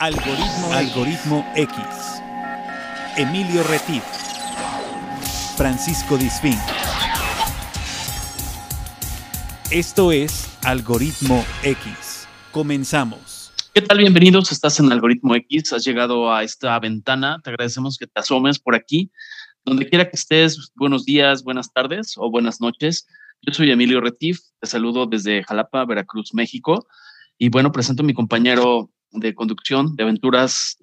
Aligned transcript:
Algoritmo, 0.00 0.72
Algoritmo 0.72 1.52
X. 1.56 1.76
Emilio 3.16 3.64
Retif. 3.64 4.04
Francisco 5.56 6.16
Disfín. 6.16 6.54
Esto 9.72 10.12
es 10.12 10.56
Algoritmo 10.64 11.44
X. 11.64 12.28
Comenzamos. 12.52 13.50
¿Qué 13.74 13.82
tal? 13.82 13.98
Bienvenidos. 13.98 14.52
Estás 14.52 14.78
en 14.78 14.92
Algoritmo 14.92 15.34
X. 15.34 15.72
Has 15.72 15.84
llegado 15.84 16.32
a 16.32 16.44
esta 16.44 16.78
ventana. 16.78 17.40
Te 17.42 17.50
agradecemos 17.50 17.98
que 17.98 18.06
te 18.06 18.20
asomes 18.20 18.60
por 18.60 18.76
aquí. 18.76 19.10
Donde 19.64 19.88
quiera 19.88 20.08
que 20.08 20.16
estés, 20.16 20.70
buenos 20.76 21.06
días, 21.06 21.42
buenas 21.42 21.72
tardes 21.72 22.14
o 22.16 22.30
buenas 22.30 22.60
noches. 22.60 23.08
Yo 23.42 23.52
soy 23.52 23.72
Emilio 23.72 24.00
Retif. 24.00 24.38
Te 24.60 24.68
saludo 24.68 25.06
desde 25.06 25.42
Jalapa, 25.42 25.84
Veracruz, 25.86 26.34
México. 26.34 26.86
Y 27.36 27.48
bueno, 27.48 27.72
presento 27.72 28.04
a 28.04 28.06
mi 28.06 28.14
compañero 28.14 28.92
de 29.12 29.34
conducción 29.34 29.96
de 29.96 30.04
aventuras 30.04 30.78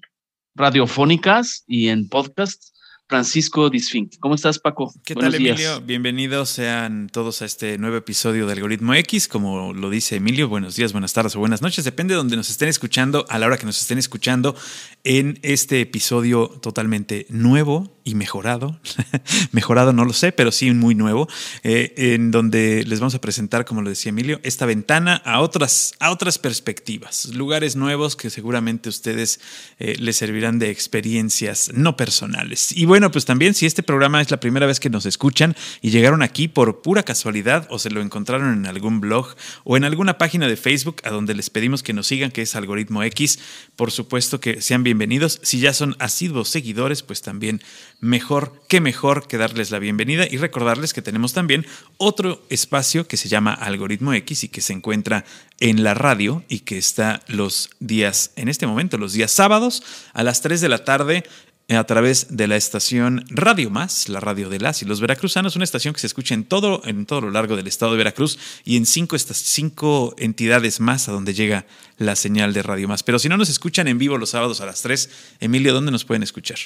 radiofónicas 0.56 1.64
y 1.68 1.90
en 1.90 2.08
podcast, 2.10 2.75
Francisco 3.08 3.70
Disfink. 3.70 4.18
¿Cómo 4.20 4.34
estás, 4.34 4.58
Paco? 4.58 4.92
¿Qué 5.04 5.14
tal, 5.14 5.36
Emilio? 5.36 5.80
Bienvenidos 5.82 6.50
sean 6.50 7.08
todos 7.12 7.44
a 7.44 7.46
este 7.46 7.78
nuevo 7.78 7.98
episodio 7.98 8.48
de 8.48 8.54
Algoritmo 8.54 8.96
X. 8.96 9.28
Como 9.28 9.74
lo 9.74 9.92
dice 9.92 10.16
Emilio, 10.16 10.50
buenos 10.50 10.76
días, 10.76 10.92
buenas 10.92 11.14
tardes 11.14 11.36
o 11.36 11.40
buenas 11.40 11.62
noches. 11.62 11.86
Depende 11.86 12.16
de 12.16 12.18
donde 12.18 12.36
nos 12.36 12.50
estén 12.50 12.68
escuchando, 12.68 13.28
a 13.30 13.38
la 13.38 13.46
hora 13.46 13.58
que 13.58 13.68
nos 13.68 13.80
estén 13.80 14.00
escuchando, 14.00 14.56
en 15.04 15.38
este 15.44 15.82
episodio 15.82 16.48
totalmente 16.48 17.28
nuevo 17.30 17.96
y 18.04 18.16
mejorado. 18.16 18.80
mejorado 19.52 19.94
no 19.94 20.04
lo 20.04 20.14
sé, 20.14 20.32
pero 20.32 20.52
sí 20.52 20.72
muy 20.72 20.96
nuevo, 20.96 21.28
eh, 21.64 21.94
en 21.98 22.32
donde 22.32 22.84
les 22.86 23.00
vamos 23.00 23.14
a 23.14 23.22
presentar, 23.22 23.66
como 23.66 23.84
lo 23.84 23.90
decía 23.90 24.10
Emilio, 24.10 24.40
esta 24.42 24.66
ventana 24.66 25.22
a 25.26 25.42
otras, 25.42 25.94
a 26.00 26.10
otras 26.10 26.40
perspectivas, 26.40 27.26
lugares 27.34 27.76
nuevos 27.76 28.16
que 28.16 28.32
seguramente 28.32 28.90
ustedes 28.90 29.40
eh, 29.78 29.96
les 30.00 30.18
servirán 30.18 30.58
de 30.58 30.72
experiencias 30.72 31.72
no 31.74 31.98
personales. 31.98 32.76
Y 32.76 32.86
bueno, 32.86 32.95
pues 32.96 33.26
también 33.26 33.54
si 33.54 33.66
este 33.66 33.84
programa 33.84 34.22
es 34.22 34.32
la 34.32 34.40
primera 34.40 34.66
vez 34.66 34.80
que 34.80 34.90
nos 34.90 35.06
escuchan 35.06 35.54
y 35.82 35.90
llegaron 35.90 36.22
aquí 36.22 36.48
por 36.48 36.82
pura 36.82 37.04
casualidad 37.04 37.68
o 37.70 37.78
se 37.78 37.90
lo 37.90 38.02
encontraron 38.02 38.54
en 38.54 38.66
algún 38.68 39.02
blog 39.02 39.36
o 39.66 39.76
en 39.76 39.84
alguna 39.84 40.18
página 40.18 40.48
de 40.48 40.56
Facebook 40.56 41.02
a 41.04 41.10
donde 41.10 41.34
les 41.34 41.50
pedimos 41.50 41.84
que 41.84 41.92
nos 41.92 42.08
sigan, 42.08 42.32
que 42.32 42.42
es 42.42 42.56
Algoritmo 42.56 43.04
X, 43.04 43.40
por 43.76 43.92
supuesto 43.92 44.40
que 44.40 44.62
sean 44.62 44.84
bienvenidos. 44.84 45.42
Si 45.44 45.60
ya 45.60 45.74
son 45.74 45.98
asiduos 46.00 46.48
seguidores, 46.48 47.04
pues 47.04 47.22
también 47.22 47.62
mejor 48.00 48.62
que 48.70 48.80
mejor 48.80 49.28
que 49.28 49.38
darles 49.38 49.72
la 49.72 49.80
bienvenida 49.80 50.26
y 50.30 50.38
recordarles 50.38 50.94
que 50.94 51.02
tenemos 51.02 51.34
también 51.34 51.66
otro 51.98 52.46
espacio 52.50 53.08
que 53.08 53.18
se 53.18 53.28
llama 53.28 53.54
Algoritmo 53.54 54.14
X 54.14 54.46
y 54.46 54.48
que 54.48 54.62
se 54.62 54.72
encuentra 54.72 55.26
en 55.60 55.84
la 55.84 55.94
radio 55.94 56.44
y 56.48 56.60
que 56.60 56.78
está 56.78 57.22
los 57.28 57.70
días, 57.80 58.32
en 58.36 58.48
este 58.48 58.68
momento, 58.68 58.98
los 58.98 59.14
días 59.14 59.32
sábados 59.32 59.84
a 60.14 60.24
las 60.24 60.42
3 60.42 60.62
de 60.62 60.70
la 60.70 60.84
tarde 60.84 61.24
a 61.70 61.84
través 61.86 62.36
de 62.38 62.48
la 62.48 62.58
estación 62.58 63.26
Radio 63.30 63.72
Más, 63.72 64.08
la 64.08 64.20
radio 64.20 64.50
de 64.50 64.60
las 64.60 64.84
y 64.84 64.86
los 64.86 65.02
veracruzanos, 65.02 65.56
una 65.56 65.64
estación 65.64 65.94
que 65.94 66.00
se 66.00 66.08
escucha 66.08 66.36
en 66.36 66.44
todo, 66.44 66.82
en 66.86 67.06
todo 67.08 67.22
lo 67.22 67.32
largo 67.32 67.56
del 67.56 67.66
estado 67.66 67.94
de 67.94 67.98
Veracruz 67.98 68.38
y 68.64 68.78
en 68.78 68.86
cinco, 68.86 69.16
estas 69.16 69.38
cinco 69.38 70.14
entidades 70.20 70.80
más 70.80 71.10
a 71.10 71.12
donde 71.12 71.34
llega 71.34 71.66
la 71.98 72.16
señal 72.16 72.54
de 72.54 72.62
Radio 72.62 72.88
Más. 72.88 73.02
Pero 73.02 73.18
si 73.18 73.30
no 73.30 73.38
nos 73.38 73.50
escuchan 73.50 73.88
en 73.88 73.98
vivo 73.98 74.18
los 74.18 74.30
sábados 74.30 74.62
a 74.62 74.66
las 74.68 74.84
3, 74.84 75.38
Emilio, 75.40 75.74
¿dónde 75.74 75.92
nos 75.92 76.06
pueden 76.06 76.22
escuchar? 76.22 76.58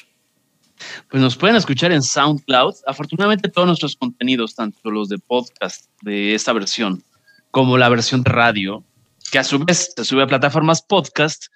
Pues 1.09 1.21
nos 1.21 1.37
pueden 1.37 1.55
escuchar 1.55 1.91
en 1.91 2.03
SoundCloud. 2.03 2.75
Afortunadamente 2.85 3.49
todos 3.49 3.67
nuestros 3.67 3.95
contenidos, 3.95 4.55
tanto 4.55 4.91
los 4.91 5.07
de 5.07 5.17
podcast 5.17 5.85
de 6.01 6.35
esta 6.35 6.51
versión 6.51 7.03
como 7.51 7.77
la 7.77 7.89
versión 7.89 8.23
de 8.23 8.31
radio, 8.31 8.83
que 9.31 9.39
a 9.39 9.43
su 9.43 9.59
vez 9.59 9.93
se 9.95 10.05
sube 10.05 10.23
a 10.23 10.27
plataformas 10.27 10.81
podcast, 10.81 11.47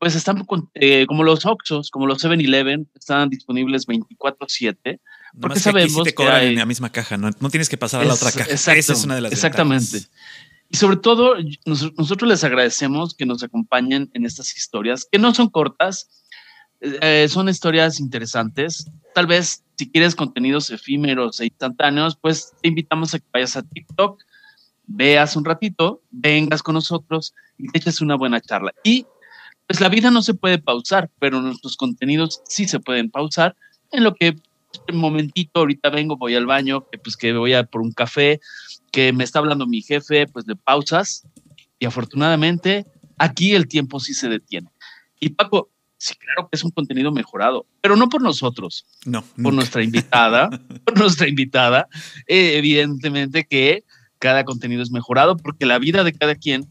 pues 0.00 0.14
están 0.14 0.44
eh, 0.74 1.06
como 1.06 1.22
los 1.22 1.44
Oxos, 1.44 1.90
como 1.90 2.06
los 2.06 2.24
7-Eleven, 2.24 2.88
están 2.94 3.28
disponibles 3.28 3.86
24/7. 3.86 4.98
Porque 5.38 5.60
sabemos 5.60 6.04
que, 6.04 6.10
te 6.10 6.14
cobran 6.14 6.42
en 6.42 6.56
la 6.56 6.64
misma 6.64 6.90
caja, 6.90 7.18
¿no? 7.18 7.30
no 7.38 7.50
tienes 7.50 7.68
que 7.68 7.76
pasar 7.76 8.00
a 8.00 8.04
la 8.06 8.14
otra 8.14 8.32
caja. 8.32 8.50
Esa 8.50 8.72
es 8.74 9.04
una 9.04 9.14
de 9.14 9.20
las 9.20 9.32
Exactamente. 9.32 10.06
Y 10.70 10.78
sobre 10.78 10.96
todo, 10.96 11.34
nosotros 11.66 12.28
les 12.28 12.42
agradecemos 12.42 13.14
que 13.14 13.26
nos 13.26 13.42
acompañen 13.42 14.10
en 14.14 14.24
estas 14.24 14.56
historias, 14.56 15.06
que 15.10 15.18
no 15.18 15.34
son 15.34 15.50
cortas, 15.50 16.08
eh, 16.80 17.26
son 17.28 17.50
historias 17.50 18.00
interesantes. 18.00 18.86
Tal 19.14 19.26
vez 19.26 19.64
si 19.76 19.90
quieres 19.90 20.14
contenidos 20.14 20.70
efímeros 20.70 21.40
e 21.40 21.46
instantáneos, 21.46 22.16
pues 22.16 22.54
te 22.62 22.68
invitamos 22.68 23.12
a 23.12 23.18
que 23.18 23.26
vayas 23.34 23.54
a 23.56 23.62
TikTok, 23.62 24.22
veas 24.86 25.36
un 25.36 25.44
ratito, 25.44 26.02
vengas 26.10 26.62
con 26.62 26.74
nosotros 26.74 27.34
y 27.58 27.68
te 27.68 27.78
eches 27.78 28.00
una 28.00 28.14
buena 28.14 28.40
charla. 28.40 28.72
Y 28.82 29.04
pues 29.70 29.80
la 29.80 29.88
vida 29.88 30.10
no 30.10 30.20
se 30.20 30.34
puede 30.34 30.58
pausar, 30.58 31.12
pero 31.20 31.40
nuestros 31.40 31.76
contenidos 31.76 32.42
sí 32.44 32.66
se 32.66 32.80
pueden 32.80 33.08
pausar 33.08 33.54
en 33.92 34.02
lo 34.02 34.16
que 34.16 34.34
un 34.92 34.96
momentito, 34.96 35.60
ahorita 35.60 35.90
vengo, 35.90 36.16
voy 36.16 36.34
al 36.34 36.44
baño, 36.44 36.88
que 36.90 36.98
pues 36.98 37.16
que 37.16 37.32
voy 37.32 37.52
a 37.52 37.62
por 37.62 37.80
un 37.80 37.92
café, 37.92 38.40
que 38.90 39.12
me 39.12 39.22
está 39.22 39.38
hablando 39.38 39.68
mi 39.68 39.80
jefe, 39.80 40.26
pues 40.26 40.44
de 40.44 40.56
pausas 40.56 41.24
y 41.78 41.86
afortunadamente 41.86 42.84
aquí 43.16 43.54
el 43.54 43.68
tiempo 43.68 44.00
sí 44.00 44.12
se 44.12 44.28
detiene. 44.28 44.68
Y 45.20 45.28
Paco, 45.28 45.70
Sí, 45.98 46.14
claro 46.16 46.48
que 46.50 46.56
es 46.56 46.64
un 46.64 46.72
contenido 46.72 47.12
mejorado, 47.12 47.64
pero 47.80 47.94
no 47.94 48.08
por 48.08 48.22
nosotros, 48.22 48.86
no, 49.04 49.22
por 49.40 49.54
nuestra 49.54 49.84
invitada, 49.84 50.50
por 50.84 50.98
nuestra 50.98 51.28
invitada. 51.28 51.86
Eh, 52.26 52.56
evidentemente 52.56 53.44
que 53.44 53.84
cada 54.18 54.44
contenido 54.44 54.82
es 54.82 54.90
mejorado 54.90 55.36
porque 55.36 55.64
la 55.64 55.78
vida 55.78 56.02
de 56.02 56.12
cada 56.12 56.34
quien 56.34 56.66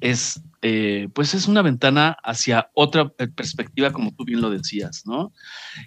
es, 0.00 0.40
eh, 0.60 1.08
pues 1.14 1.34
es 1.34 1.46
una 1.46 1.62
ventana 1.62 2.16
hacia 2.24 2.70
otra 2.74 3.08
perspectiva, 3.08 3.92
como 3.92 4.12
tú 4.12 4.24
bien 4.24 4.40
lo 4.40 4.50
decías, 4.50 5.04
¿no? 5.06 5.32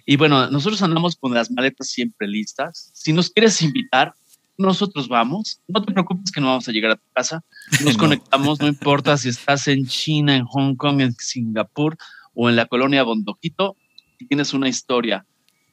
Y 0.06 0.16
bueno, 0.16 0.50
nosotros 0.50 0.82
andamos 0.82 1.16
con 1.16 1.34
las 1.34 1.50
maletas 1.50 1.88
siempre 1.88 2.26
listas. 2.26 2.90
Si 2.94 3.12
nos 3.12 3.30
quieres 3.30 3.60
invitar, 3.60 4.14
nosotros 4.56 5.08
vamos. 5.08 5.60
No 5.68 5.82
te 5.82 5.92
preocupes 5.92 6.30
que 6.30 6.40
no 6.40 6.48
vamos 6.48 6.68
a 6.68 6.72
llegar 6.72 6.92
a 6.92 6.96
tu 6.96 7.10
casa. 7.12 7.44
Nos 7.84 7.96
conectamos, 7.96 8.60
no 8.60 8.68
importa 8.68 9.16
si 9.16 9.28
estás 9.28 9.66
en 9.68 9.86
China, 9.86 10.36
en 10.36 10.44
Hong 10.44 10.76
Kong, 10.76 11.00
en 11.00 11.12
Singapur 11.14 11.96
o 12.34 12.48
en 12.48 12.56
la 12.56 12.66
colonia 12.66 13.02
Bondoquito 13.02 13.76
y 14.18 14.26
tienes 14.26 14.54
una 14.54 14.68
historia 14.68 15.26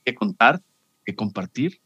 que 0.04 0.16
contar, 0.16 0.62
que 1.06 1.16
compartir, 1.16 1.80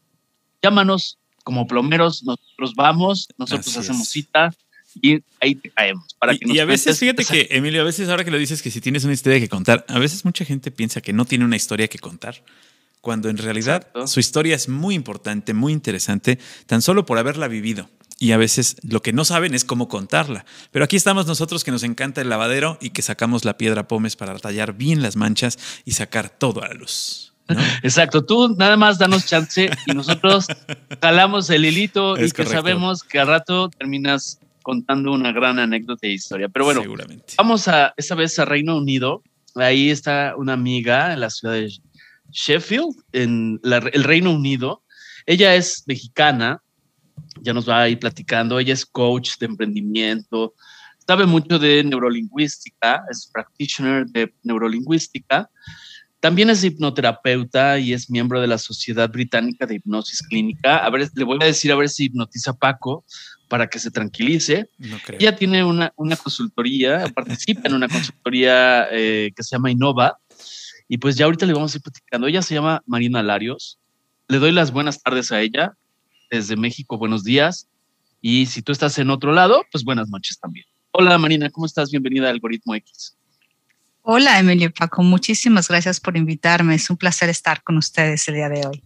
llámanos 0.62 1.18
como 1.44 1.66
plomeros, 1.66 2.24
nosotros 2.24 2.74
vamos, 2.74 3.28
nosotros 3.36 3.76
hacemos 3.76 4.08
cita 4.08 4.54
y 5.00 5.22
ahí 5.40 5.54
te 5.54 5.70
caemos. 5.70 6.14
Para 6.18 6.34
y, 6.38 6.58
a 6.58 6.64
veces, 6.64 6.98
fíjate 6.98 7.24
que, 7.24 7.48
Emilio, 7.50 7.82
a 7.82 7.84
veces 7.84 8.08
ahora 8.08 8.24
que 8.24 8.30
lo 8.30 8.38
dices 8.38 8.62
que 8.62 8.70
si 8.70 8.80
tienes 8.80 9.04
una 9.04 9.12
historia 9.12 9.40
que 9.40 9.48
contar, 9.48 9.84
a 9.88 9.98
veces 9.98 10.24
mucha 10.24 10.44
gente 10.44 10.70
piensa 10.70 11.00
que 11.00 11.12
no 11.12 11.24
tiene 11.24 11.44
una 11.44 11.56
historia 11.56 11.88
que 11.88 11.98
contar, 11.98 12.42
cuando 13.00 13.28
en 13.28 13.36
realidad 13.36 13.88
su 14.06 14.20
historia 14.20 14.56
es 14.56 14.68
muy 14.68 14.94
importante, 14.94 15.54
muy 15.54 15.72
interesante, 15.72 16.38
tan 16.66 16.82
solo 16.82 17.04
por 17.04 17.18
haberla 17.18 17.48
vivido 17.48 17.88
y 18.18 18.32
a 18.32 18.36
veces 18.36 18.76
lo 18.82 19.02
que 19.02 19.12
no 19.12 19.24
saben 19.24 19.54
es 19.54 19.64
cómo 19.64 19.88
contarla. 19.88 20.44
Pero 20.70 20.84
aquí 20.84 20.96
estamos 20.96 21.26
nosotros 21.26 21.64
que 21.64 21.70
nos 21.70 21.82
encanta 21.82 22.20
el 22.20 22.28
lavadero 22.28 22.78
y 22.80 22.90
que 22.90 23.02
sacamos 23.02 23.44
la 23.44 23.58
piedra 23.58 23.88
pómez 23.88 24.16
para 24.16 24.38
tallar 24.38 24.74
bien 24.74 25.02
las 25.02 25.16
manchas 25.16 25.58
y 25.84 25.92
sacar 25.92 26.30
todo 26.30 26.62
a 26.62 26.68
la 26.68 26.74
luz. 26.74 27.32
Exacto, 27.82 28.24
tú 28.24 28.54
nada 28.56 28.76
más 28.76 28.98
danos 28.98 29.26
chance 29.26 29.70
y 29.86 29.92
nosotros 29.92 30.46
jalamos 31.02 31.50
el 31.50 31.64
hilito 31.66 32.16
y 32.16 32.30
que 32.30 32.46
sabemos 32.46 33.02
que 33.02 33.18
a 33.18 33.24
rato 33.24 33.68
terminas 33.68 34.38
contando 34.64 35.12
una 35.12 35.30
gran 35.30 35.60
anécdota 35.60 36.08
e 36.08 36.12
historia. 36.12 36.48
Pero 36.48 36.64
bueno, 36.64 36.82
vamos 37.36 37.68
a 37.68 37.94
esta 37.96 38.16
vez 38.16 38.36
a 38.40 38.44
Reino 38.46 38.76
Unido. 38.76 39.22
Ahí 39.54 39.90
está 39.90 40.34
una 40.36 40.54
amiga 40.54 41.12
en 41.12 41.20
la 41.20 41.30
ciudad 41.30 41.54
de 41.54 41.70
Sheffield, 42.32 42.96
en 43.12 43.60
el 43.62 44.02
Reino 44.02 44.32
Unido. 44.32 44.82
Ella 45.26 45.54
es 45.54 45.84
mexicana, 45.86 46.62
ya 47.40 47.52
nos 47.52 47.68
va 47.68 47.82
a 47.82 47.88
ir 47.88 47.98
platicando. 47.98 48.58
Ella 48.58 48.72
es 48.72 48.84
coach 48.84 49.38
de 49.38 49.46
emprendimiento, 49.46 50.54
sabe 51.06 51.26
mucho 51.26 51.58
de 51.58 51.84
neurolingüística, 51.84 53.04
es 53.10 53.30
practitioner 53.32 54.06
de 54.06 54.34
neurolingüística. 54.42 55.48
También 56.20 56.48
es 56.48 56.64
hipnoterapeuta 56.64 57.78
y 57.78 57.92
es 57.92 58.08
miembro 58.08 58.40
de 58.40 58.46
la 58.46 58.56
Sociedad 58.56 59.10
Británica 59.10 59.66
de 59.66 59.74
Hipnosis 59.74 60.22
Clínica. 60.22 60.78
A 60.78 60.88
ver, 60.88 61.10
le 61.14 61.24
voy 61.24 61.38
a 61.42 61.44
decir 61.44 61.70
a 61.70 61.76
ver 61.76 61.90
si 61.90 62.06
hipnotiza 62.06 62.52
a 62.52 62.56
Paco 62.56 63.04
para 63.48 63.68
que 63.68 63.78
se 63.78 63.90
tranquilice. 63.90 64.68
No 64.78 64.98
creo. 65.04 65.18
Ella 65.20 65.36
tiene 65.36 65.64
una, 65.64 65.92
una 65.96 66.16
consultoría, 66.16 67.06
participa 67.14 67.62
en 67.64 67.74
una 67.74 67.88
consultoría 67.88 68.88
eh, 68.90 69.32
que 69.34 69.42
se 69.42 69.56
llama 69.56 69.70
Innova. 69.70 70.18
Y 70.88 70.98
pues 70.98 71.16
ya 71.16 71.24
ahorita 71.24 71.46
le 71.46 71.54
vamos 71.54 71.74
a 71.74 71.78
ir 71.78 71.82
platicando. 71.82 72.26
Ella 72.26 72.42
se 72.42 72.54
llama 72.54 72.82
Marina 72.86 73.22
Larios. 73.22 73.78
Le 74.28 74.38
doy 74.38 74.52
las 74.52 74.70
buenas 74.72 75.02
tardes 75.02 75.32
a 75.32 75.40
ella 75.40 75.74
desde 76.30 76.56
México, 76.56 76.98
buenos 76.98 77.24
días. 77.24 77.68
Y 78.20 78.46
si 78.46 78.62
tú 78.62 78.72
estás 78.72 78.98
en 78.98 79.10
otro 79.10 79.32
lado, 79.32 79.64
pues 79.70 79.84
buenas 79.84 80.08
noches 80.08 80.38
también. 80.38 80.66
Hola 80.90 81.18
Marina, 81.18 81.50
¿cómo 81.50 81.66
estás? 81.66 81.90
Bienvenida 81.90 82.28
a 82.28 82.30
Algoritmo 82.30 82.74
X. 82.74 83.16
Hola 84.02 84.38
Emilio 84.38 84.72
Paco, 84.72 85.02
muchísimas 85.02 85.68
gracias 85.68 86.00
por 86.00 86.16
invitarme. 86.16 86.74
Es 86.74 86.90
un 86.90 86.96
placer 86.96 87.28
estar 87.28 87.62
con 87.62 87.76
ustedes 87.76 88.26
el 88.28 88.34
día 88.34 88.48
de 88.48 88.66
hoy. 88.66 88.82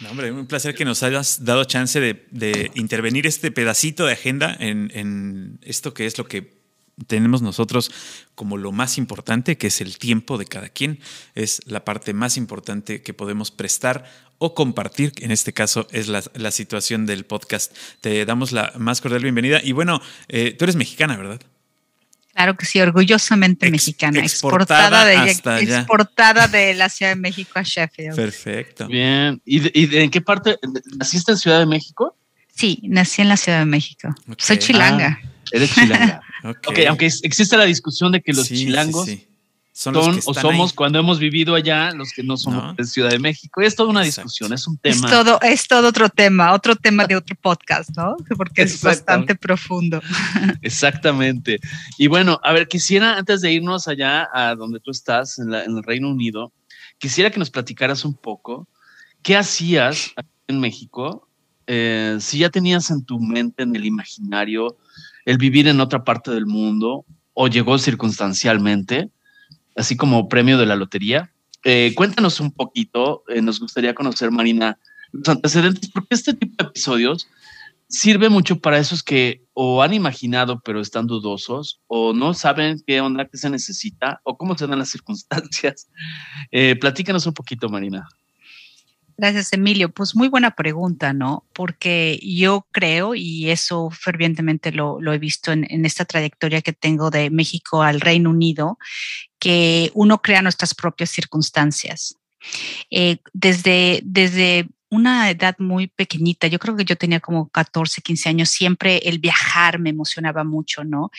No, 0.00 0.10
hombre, 0.10 0.32
un 0.32 0.46
placer 0.46 0.74
que 0.74 0.86
nos 0.86 1.02
hayas 1.02 1.44
dado 1.44 1.64
chance 1.64 2.00
de, 2.00 2.70
intervenir 2.74 3.26
este 3.26 3.50
pedacito 3.50 4.06
de 4.06 4.14
agenda 4.14 4.56
en, 4.58 5.58
esto 5.62 5.92
que 5.92 6.06
es 6.06 6.16
lo 6.16 6.26
que 6.26 6.58
tenemos 7.06 7.42
nosotros 7.42 7.90
como 8.34 8.56
lo 8.56 8.72
más 8.72 8.96
importante, 8.98 9.58
que 9.58 9.66
es 9.66 9.80
el 9.80 9.98
tiempo 9.98 10.38
de 10.38 10.46
cada 10.46 10.70
quien. 10.70 11.00
Es 11.34 11.60
la 11.66 11.84
parte 11.84 12.14
más 12.14 12.36
importante 12.38 13.02
que 13.02 13.12
podemos 13.12 13.50
prestar 13.50 14.10
o 14.38 14.54
compartir. 14.54 15.12
En 15.18 15.30
este 15.32 15.52
caso 15.52 15.86
es 15.90 16.08
la, 16.08 16.22
la 16.34 16.50
situación 16.50 17.04
del 17.04 17.26
podcast. 17.26 17.76
Te 18.00 18.24
damos 18.24 18.52
la 18.52 18.72
más 18.78 19.02
cordial 19.02 19.22
bienvenida. 19.22 19.60
Y 19.62 19.72
bueno, 19.72 20.00
eh, 20.28 20.54
tú 20.58 20.64
eres 20.64 20.76
mexicana, 20.76 21.16
¿verdad? 21.16 21.40
Claro 22.34 22.56
que 22.56 22.64
sí, 22.64 22.80
orgullosamente 22.80 23.66
Ex- 23.66 23.72
mexicana, 23.72 24.20
exportada 24.20 24.86
exportada, 24.86 25.04
de, 25.04 25.16
allá. 25.16 25.78
exportada 25.78 26.48
de 26.48 26.74
la 26.74 26.88
Ciudad 26.88 27.10
de 27.12 27.16
México 27.20 27.50
a 27.56 27.62
Sheffield. 27.62 28.14
Perfecto. 28.14 28.86
Bien. 28.86 29.42
¿Y, 29.44 29.60
de, 29.60 29.70
y 29.74 29.86
de- 29.86 30.04
en 30.04 30.10
qué 30.10 30.20
parte? 30.20 30.56
¿Naciste 30.96 31.32
en 31.32 31.38
Ciudad 31.38 31.58
de 31.58 31.66
México? 31.66 32.16
Sí, 32.54 32.80
nací 32.84 33.22
en 33.22 33.28
la 33.28 33.36
Ciudad 33.36 33.58
de 33.58 33.64
México. 33.64 34.14
Soy 34.38 34.58
chilanga. 34.58 35.18
Eres 35.52 35.74
chilanga. 35.74 36.20
Ok. 36.42 36.56
ok, 36.68 36.78
aunque 36.88 37.04
existe 37.22 37.54
la 37.58 37.64
discusión 37.66 38.12
de 38.12 38.22
que 38.22 38.32
los 38.32 38.46
Sí, 38.46 38.56
sí, 38.56 38.64
chilangos 38.64 39.04
sí. 39.04 39.26
Son, 39.80 39.94
los 39.94 40.04
son 40.04 40.14
que 40.16 40.20
o 40.26 40.34
somos 40.34 40.70
ahí. 40.72 40.76
cuando 40.76 40.98
hemos 40.98 41.18
vivido 41.18 41.54
allá, 41.54 41.90
los 41.92 42.12
que 42.12 42.22
no 42.22 42.36
somos 42.36 42.62
No. 42.62 42.74
de 42.74 42.84
Ciudad 42.84 43.08
de 43.08 43.18
México. 43.18 43.62
Es 43.62 43.74
toda 43.74 43.88
una 43.88 44.04
Exacto. 44.04 44.26
discusión, 44.28 44.52
es 44.52 44.66
un 44.66 44.78
Es 44.82 45.00
tema. 45.00 45.08
todo, 45.10 45.40
es 45.40 45.66
todo 45.66 45.88
otro 45.88 46.10
tema, 46.10 46.52
otro 46.52 46.76
tema 46.76 47.06
de 47.06 47.16
otro 47.16 47.34
podcast, 47.40 47.88
¿no? 47.96 48.14
Porque 48.36 48.62
es 48.62 48.82
bastante 48.82 49.34
profundo. 49.36 50.02
Exactamente. 50.60 51.58
Y 51.98 52.08
bueno, 52.08 52.38
a 52.44 52.52
ver, 52.52 52.68
quisiera, 52.68 53.16
antes 53.16 53.40
de 53.40 53.52
irnos 53.52 53.88
allá 53.88 54.28
a 54.34 54.54
donde 54.54 54.80
tú 54.80 54.90
estás, 54.90 55.38
en, 55.38 55.50
la- 55.50 55.64
en 55.64 55.76
el 55.78 55.82
Reino 55.82 56.10
Unido, 56.10 56.52
quisiera 56.98 57.30
que 57.30 57.38
nos 57.38 57.50
platicaras 57.50 58.04
un 58.04 58.14
poco 58.14 58.68
qué 59.22 59.36
hacías 59.36 60.12
aquí 60.16 60.28
en 60.48 60.60
México, 60.60 61.26
eh, 61.66 62.18
si 62.20 62.38
ya 62.38 62.50
tenías 62.50 62.90
en 62.90 63.02
tu 63.04 63.18
mente, 63.18 63.62
en 63.62 63.74
el 63.74 63.86
imaginario, 63.86 64.76
el 65.24 65.38
vivir 65.38 65.68
en 65.68 65.80
otra 65.80 66.04
parte 66.04 66.30
del 66.32 66.44
mundo 66.44 67.06
o 67.32 67.48
llegó 67.48 67.78
circunstancialmente, 67.78 69.08
así 69.80 69.96
como 69.96 70.28
premio 70.28 70.58
de 70.58 70.66
la 70.66 70.76
lotería. 70.76 71.32
Eh, 71.64 71.92
cuéntanos 71.94 72.40
un 72.40 72.52
poquito, 72.52 73.24
eh, 73.28 73.42
nos 73.42 73.60
gustaría 73.60 73.94
conocer, 73.94 74.30
Marina, 74.30 74.78
los 75.12 75.28
antecedentes, 75.28 75.90
porque 75.90 76.14
este 76.14 76.34
tipo 76.34 76.62
de 76.62 76.68
episodios 76.68 77.28
sirve 77.88 78.28
mucho 78.28 78.60
para 78.60 78.78
esos 78.78 79.02
que 79.02 79.42
o 79.52 79.82
han 79.82 79.92
imaginado 79.92 80.60
pero 80.64 80.80
están 80.80 81.08
dudosos 81.08 81.80
o 81.88 82.12
no 82.12 82.34
saben 82.34 82.80
qué 82.86 83.00
onda, 83.00 83.26
qué 83.26 83.36
se 83.36 83.50
necesita 83.50 84.20
o 84.22 84.38
cómo 84.38 84.56
se 84.56 84.66
dan 84.66 84.78
las 84.78 84.90
circunstancias. 84.90 85.88
Eh, 86.52 86.74
platícanos 86.74 87.26
un 87.26 87.34
poquito, 87.34 87.68
Marina. 87.68 88.08
Gracias, 89.20 89.52
Emilio. 89.52 89.90
Pues 89.90 90.16
muy 90.16 90.28
buena 90.28 90.52
pregunta, 90.52 91.12
¿no? 91.12 91.44
Porque 91.52 92.18
yo 92.22 92.66
creo, 92.72 93.14
y 93.14 93.50
eso 93.50 93.90
fervientemente 93.90 94.72
lo, 94.72 94.98
lo 94.98 95.12
he 95.12 95.18
visto 95.18 95.52
en, 95.52 95.66
en 95.68 95.84
esta 95.84 96.06
trayectoria 96.06 96.62
que 96.62 96.72
tengo 96.72 97.10
de 97.10 97.28
México 97.28 97.82
al 97.82 98.00
Reino 98.00 98.30
Unido, 98.30 98.78
que 99.38 99.90
uno 99.92 100.22
crea 100.22 100.40
nuestras 100.40 100.74
propias 100.74 101.10
circunstancias. 101.10 102.16
Eh, 102.90 103.18
desde, 103.34 104.00
desde 104.04 104.68
una 104.88 105.28
edad 105.28 105.54
muy 105.58 105.88
pequeñita, 105.88 106.46
yo 106.46 106.58
creo 106.58 106.74
que 106.74 106.86
yo 106.86 106.96
tenía 106.96 107.20
como 107.20 107.50
14, 107.50 108.00
15 108.00 108.28
años, 108.30 108.48
siempre 108.48 109.02
el 109.04 109.18
viajar 109.18 109.78
me 109.78 109.90
emocionaba 109.90 110.44
mucho, 110.44 110.82
¿no? 110.82 111.10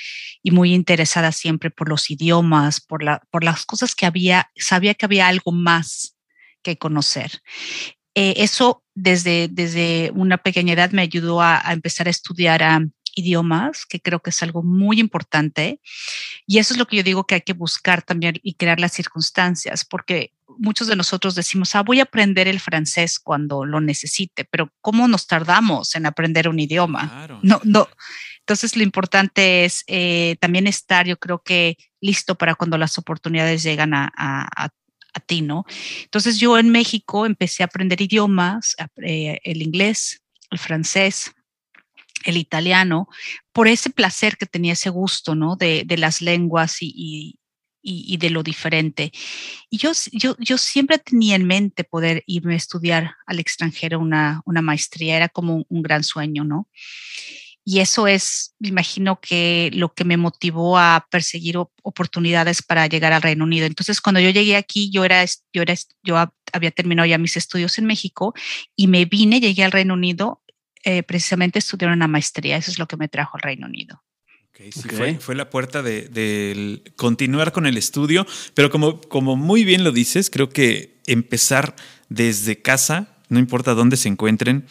Y 0.41 0.49
muy 0.49 0.73
interesada 0.73 1.31
siempre 1.31 1.69
por 1.69 1.87
los 1.87 2.09
idiomas, 2.09 2.81
por, 2.81 3.03
la, 3.03 3.21
por 3.29 3.43
las 3.43 3.63
cosas 3.67 3.93
que 3.93 4.07
había, 4.07 4.49
sabía 4.55 4.95
que 4.95 5.05
había 5.05 5.27
algo 5.27 5.51
más 5.51 6.15
que 6.61 6.77
conocer. 6.77 7.41
Eh, 8.15 8.35
eso 8.37 8.83
desde, 8.93 9.47
desde 9.49 10.11
una 10.13 10.37
pequeña 10.37 10.73
edad 10.73 10.91
me 10.91 11.01
ayudó 11.01 11.41
a, 11.41 11.65
a 11.67 11.73
empezar 11.73 12.07
a 12.07 12.11
estudiar 12.11 12.61
a 12.63 12.81
idiomas, 13.15 13.85
que 13.85 13.99
creo 13.99 14.21
que 14.21 14.29
es 14.29 14.43
algo 14.43 14.63
muy 14.63 14.99
importante. 14.99 15.79
Y 16.45 16.59
eso 16.59 16.73
es 16.73 16.79
lo 16.79 16.87
que 16.87 16.97
yo 16.97 17.03
digo 17.03 17.25
que 17.25 17.35
hay 17.35 17.41
que 17.41 17.53
buscar 17.53 18.01
también 18.01 18.39
y 18.41 18.55
crear 18.55 18.79
las 18.79 18.93
circunstancias, 18.93 19.85
porque 19.85 20.33
muchos 20.57 20.87
de 20.87 20.95
nosotros 20.95 21.35
decimos, 21.35 21.75
ah, 21.75 21.83
voy 21.83 21.99
a 21.99 22.03
aprender 22.03 22.47
el 22.47 22.59
francés 22.59 23.19
cuando 23.19 23.65
lo 23.65 23.81
necesite, 23.81 24.45
pero 24.45 24.71
¿cómo 24.81 25.07
nos 25.07 25.27
tardamos 25.27 25.95
en 25.95 26.05
aprender 26.05 26.47
un 26.47 26.59
idioma? 26.59 27.09
Claro. 27.09 27.39
No, 27.41 27.61
no. 27.63 27.87
Entonces 28.39 28.75
lo 28.75 28.83
importante 28.83 29.65
es 29.65 29.83
eh, 29.87 30.35
también 30.39 30.67
estar, 30.67 31.05
yo 31.05 31.17
creo 31.17 31.41
que 31.43 31.77
listo 32.01 32.35
para 32.35 32.55
cuando 32.55 32.77
las 32.77 32.97
oportunidades 32.97 33.63
llegan 33.63 33.93
a, 33.93 34.11
a, 34.17 34.65
a 34.65 34.69
a 35.13 35.19
ti, 35.19 35.41
¿no? 35.41 35.65
Entonces 36.03 36.39
yo 36.39 36.57
en 36.57 36.69
México 36.69 37.25
empecé 37.25 37.63
a 37.63 37.67
aprender 37.67 38.01
idiomas, 38.01 38.75
eh, 39.03 39.39
el 39.43 39.61
inglés, 39.61 40.21
el 40.49 40.59
francés, 40.59 41.31
el 42.25 42.37
italiano, 42.37 43.07
por 43.51 43.67
ese 43.67 43.89
placer 43.89 44.37
que 44.37 44.45
tenía 44.45 44.73
ese 44.73 44.89
gusto, 44.89 45.35
¿no? 45.35 45.55
De, 45.55 45.83
de 45.85 45.97
las 45.97 46.21
lenguas 46.21 46.77
y, 46.81 47.39
y, 47.81 48.17
de 48.17 48.29
lo 48.29 48.43
diferente. 48.43 49.11
Y 49.69 49.77
yo, 49.77 49.91
yo, 50.11 50.35
yo 50.39 50.57
siempre 50.57 50.99
tenía 50.99 51.35
en 51.35 51.47
mente 51.47 51.83
poder 51.83 52.23
irme 52.27 52.53
a 52.53 52.57
estudiar 52.57 53.15
al 53.25 53.39
extranjero 53.39 53.99
una, 53.99 54.41
una 54.45 54.61
maestría, 54.61 55.17
era 55.17 55.29
como 55.29 55.65
un 55.67 55.81
gran 55.81 56.03
sueño, 56.03 56.43
¿no? 56.43 56.67
Y 57.63 57.79
eso 57.79 58.07
es, 58.07 58.55
me 58.59 58.69
imagino 58.69 59.19
que 59.21 59.69
lo 59.73 59.93
que 59.93 60.03
me 60.03 60.17
motivó 60.17 60.79
a 60.79 61.07
perseguir 61.11 61.57
oportunidades 61.83 62.63
para 62.63 62.87
llegar 62.87 63.13
al 63.13 63.21
Reino 63.21 63.43
Unido. 63.43 63.67
Entonces, 63.67 64.01
cuando 64.01 64.19
yo 64.19 64.31
llegué 64.31 64.55
aquí, 64.55 64.89
yo 64.89 65.05
era, 65.05 65.23
yo 65.53 65.61
era, 65.61 65.75
yo 66.03 66.17
había 66.53 66.71
terminado 66.71 67.05
ya 67.05 67.19
mis 67.19 67.37
estudios 67.37 67.77
en 67.77 67.85
México 67.85 68.33
y 68.75 68.87
me 68.87 69.05
vine, 69.05 69.39
llegué 69.39 69.63
al 69.63 69.71
Reino 69.71 69.93
Unido 69.93 70.41
eh, 70.83 71.03
precisamente 71.03 71.59
a 71.59 71.61
estudiar 71.61 71.91
una 71.91 72.07
maestría. 72.07 72.57
Eso 72.57 72.71
es 72.71 72.79
lo 72.79 72.87
que 72.87 72.97
me 72.97 73.07
trajo 73.07 73.37
al 73.37 73.43
Reino 73.43 73.67
Unido. 73.67 74.01
Okay, 74.49 74.71
sí, 74.71 74.81
okay. 74.85 74.97
Fue, 74.97 75.19
fue, 75.19 75.35
la 75.35 75.49
puerta 75.49 75.83
de, 75.83 76.07
de, 76.09 76.81
continuar 76.95 77.51
con 77.51 77.67
el 77.67 77.77
estudio, 77.77 78.25
pero 78.55 78.71
como, 78.71 78.99
como 78.99 79.35
muy 79.35 79.63
bien 79.63 79.83
lo 79.83 79.91
dices, 79.91 80.29
creo 80.29 80.49
que 80.49 80.99
empezar 81.05 81.75
desde 82.09 82.61
casa, 82.61 83.15
no 83.29 83.39
importa 83.39 83.75
dónde 83.75 83.95
se 83.95 84.09
encuentren, 84.09 84.65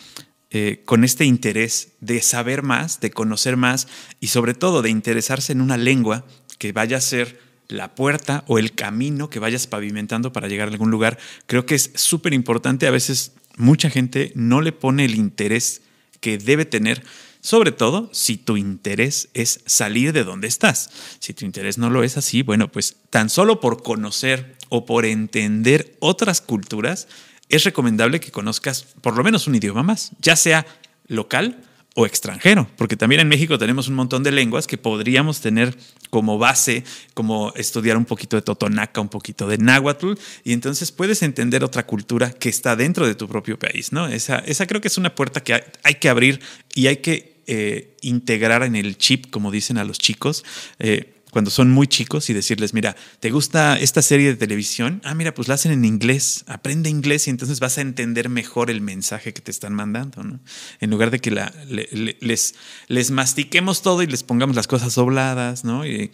eh, 0.51 0.83
con 0.85 1.05
este 1.05 1.25
interés 1.25 1.93
de 2.01 2.21
saber 2.23 2.63
más, 2.63 3.01
de 3.01 3.11
conocer 3.11 3.57
más 3.57 3.87
y 4.19 4.29
sobre 4.29 4.55
todo 4.55 4.83
de 4.83 4.91
interesarse 4.91 5.53
en 5.53 5.61
una 5.61 5.77
lengua 5.77 6.25
que 6.59 6.73
vaya 6.73 6.97
a 6.97 7.01
ser 7.01 7.39
la 7.69 7.95
puerta 7.95 8.45
o 8.49 8.59
el 8.59 8.73
camino 8.75 9.31
que 9.31 9.39
vayas 9.39 9.67
pavimentando 9.67 10.33
para 10.33 10.49
llegar 10.49 10.69
a 10.69 10.73
algún 10.73 10.91
lugar, 10.91 11.19
creo 11.47 11.67
que 11.67 11.77
es 11.77 11.93
súper 11.95 12.35
importante. 12.35 12.87
A 12.87 12.91
veces 12.91 13.33
mucha 13.57 13.91
gente 13.91 14.33
no 14.35 14.61
le 14.61 14.73
pone 14.73 15.05
el 15.05 15.15
interés 15.15 15.83
que 16.21 16.37
debe 16.37 16.65
tener, 16.65 17.05
sobre 17.41 17.73
todo 17.73 18.11
si 18.13 18.37
tu 18.37 18.57
interés 18.57 19.29
es 19.35 19.61
salir 19.67 20.13
de 20.13 20.25
donde 20.25 20.49
estás. 20.49 20.91
Si 21.21 21.33
tu 21.33 21.45
interés 21.45 21.79
no 21.79 21.91
lo 21.91 22.03
es 22.03 22.17
así, 22.17 22.43
bueno, 22.43 22.71
pues 22.71 22.97
tan 23.09 23.31
solo 23.31 23.61
por 23.61 23.83
conocer 23.83 24.57
o 24.69 24.85
por 24.85 25.07
entender 25.07 25.97
otras 26.01 26.41
culturas, 26.41 27.09
es 27.51 27.65
recomendable 27.65 28.21
que 28.21 28.31
conozcas 28.31 28.85
por 29.01 29.17
lo 29.17 29.25
menos 29.25 29.47
un 29.47 29.55
idioma 29.55 29.83
más, 29.83 30.13
ya 30.21 30.37
sea 30.37 30.67
local 31.07 31.65
o 31.97 32.07
extranjero, 32.07 32.69
porque 32.77 32.97
también 32.97 33.21
en 33.21 33.29
México 33.29 33.59
tenemos 33.59 33.89
un 33.89 33.95
montón 33.95 34.23
de 34.23 34.31
lenguas 34.31 34.67
que 34.69 34.79
podríamos 34.79 35.41
tener 35.41 35.77
como 36.09 36.39
base, 36.39 36.85
como 37.15 37.53
estudiar 37.57 37.97
un 37.97 38.05
poquito 38.05 38.37
de 38.37 38.43
totonaca, 38.43 39.01
un 39.01 39.09
poquito 39.09 39.49
de 39.49 39.59
náhuatl, 39.59 40.13
y 40.45 40.53
entonces 40.53 40.93
puedes 40.93 41.23
entender 41.23 41.65
otra 41.65 41.87
cultura 41.87 42.31
que 42.31 42.49
está 42.49 42.77
dentro 42.77 43.07
de 43.07 43.17
tu 43.17 43.29
propio 43.29 43.59
país, 43.59 43.93
¿no? 43.93 44.07
Esa, 44.07 44.39
esa 44.39 44.67
creo 44.67 44.81
que 44.81 44.89
es 44.89 44.99
una 44.99 45.15
puerta 45.15 45.43
que 45.43 45.65
hay, 45.83 45.95
que 45.97 46.09
abrir 46.09 46.41
y 46.75 46.87
hay 46.87 46.99
que 46.99 47.43
eh, 47.49 47.97
integrar 48.03 48.63
en 48.63 48.77
el 48.77 48.97
chip, 48.97 49.31
como 49.31 49.51
dicen 49.51 49.77
a 49.77 49.85
los 49.85 49.99
chicos. 49.99 50.45
Eh, 50.79 51.20
cuando 51.31 51.51
son 51.51 51.71
muy 51.71 51.87
chicos 51.87 52.31
y 52.31 52.35
decirles, 52.35 52.75
mira, 52.75 52.97
¿te 53.21 53.31
gusta 53.31 53.79
esta 53.79 54.03
serie 54.03 54.29
de 54.29 54.37
televisión? 54.37 55.01
Ah, 55.05 55.15
mira, 55.15 55.35
pues 55.35 55.49
la 55.49 55.55
hacen 55.55 55.73
en 55.73 55.85
inglés, 55.85 56.45
aprende 56.47 56.91
inglés 56.91 57.27
y 57.27 57.31
entonces 57.31 57.61
vas 57.61 57.79
a 57.79 57.81
entender 57.81 58.29
mejor 58.29 58.71
el 58.71 58.81
mensaje 58.81 59.33
que 59.33 59.41
te 59.41 59.51
están 59.51 59.75
mandando, 59.75 60.23
¿no? 60.23 60.41
En 60.81 60.91
lugar 60.91 61.11
de 61.11 61.21
que 61.21 61.31
les, 61.31 63.11
mastiquemos 63.11 63.83
todo 63.83 64.03
y 64.03 64.07
les 64.07 64.23
pongamos 64.23 64.57
las 64.57 64.67
cosas 64.67 64.95
dobladas, 64.95 65.65
¿no? 65.65 65.87
Y, 65.87 66.11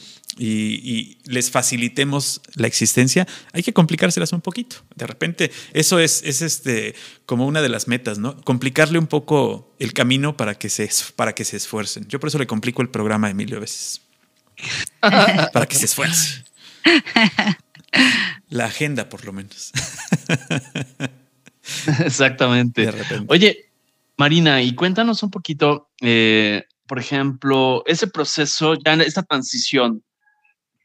les 1.25 1.51
facilitemos 1.51 2.43
la 2.55 2.67
existencia, 2.67 3.27
hay 3.53 3.63
que 3.63 3.73
complicárselas 3.73 4.33
un 4.33 4.43
poquito. 4.43 4.77
De 4.95 5.07
repente, 5.07 5.51
eso 5.73 5.99
es, 5.99 6.23
es 6.25 6.43
este, 6.43 6.95
como 7.25 7.47
una 7.47 7.63
de 7.63 7.69
las 7.69 7.89
metas, 7.89 8.19
¿no? 8.19 8.37
Complicarle 8.43 8.99
un 8.99 9.07
poco 9.07 9.75
el 9.79 9.93
camino 9.93 10.37
para 10.37 10.57
que 10.57 10.69
se, 10.69 10.89
para 11.17 11.35
que 11.35 11.45
se 11.45 11.57
esfuercen. 11.57 12.07
Yo 12.09 12.21
por 12.21 12.29
eso 12.29 12.39
le 12.39 12.47
complico 12.47 12.83
el 12.83 12.91
programa 12.91 13.29
a 13.29 13.31
Emilio 13.31 13.57
a 13.57 13.61
veces. 13.61 14.03
Para 15.01 15.67
que 15.67 15.77
se 15.77 15.87
esfuerce. 15.87 16.45
La 18.49 18.67
agenda, 18.67 19.09
por 19.09 19.25
lo 19.25 19.33
menos. 19.33 19.73
Exactamente. 22.05 22.91
Oye, 23.29 23.71
Marina, 24.17 24.63
y 24.63 24.75
cuéntanos 24.75 25.23
un 25.23 25.31
poquito, 25.31 25.91
eh, 26.01 26.65
por 26.87 26.99
ejemplo, 26.99 27.83
ese 27.87 28.07
proceso, 28.07 28.75
ya 28.75 28.95
esta 28.95 29.23
transición, 29.23 30.03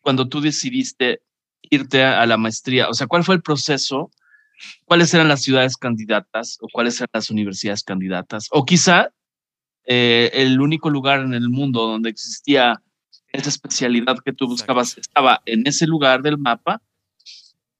cuando 0.02 0.28
tú 0.28 0.42
decidiste 0.42 1.22
irte 1.62 2.04
a, 2.04 2.26
la 2.26 2.38
maestría, 2.38 2.90
o 2.90 2.94
sea, 2.94 3.08
¿cuál 3.08 3.24
fue 3.24 3.36
el 3.36 3.42
proceso? 3.42 4.12
¿Cuáles 4.86 5.14
eran 5.14 5.28
las 5.28 5.42
ciudades 5.42 5.78
candidatas 5.78 6.58
o 6.62 6.68
cuáles 6.72 6.98
eran 6.98 7.10
las 7.14 7.30
universidades 7.30 7.84
candidatas? 7.84 8.48
O 8.52 8.66
quizá 8.66 9.12
eh, 9.86 10.30
el 10.34 10.60
único 10.60 10.90
lugar 10.90 11.22
en 11.22 11.34
el 11.34 11.50
mundo 11.50 11.88
donde 11.88 12.10
existía 12.10 12.82
esa 13.34 13.50
especialidad 13.50 14.18
que 14.24 14.34
tú 14.34 14.48
buscabas 14.48 14.98
estaba 14.98 15.42
en 15.46 15.66
ese 15.66 15.88
lugar 15.88 16.22
del 16.22 16.38
mapa. 16.38 16.82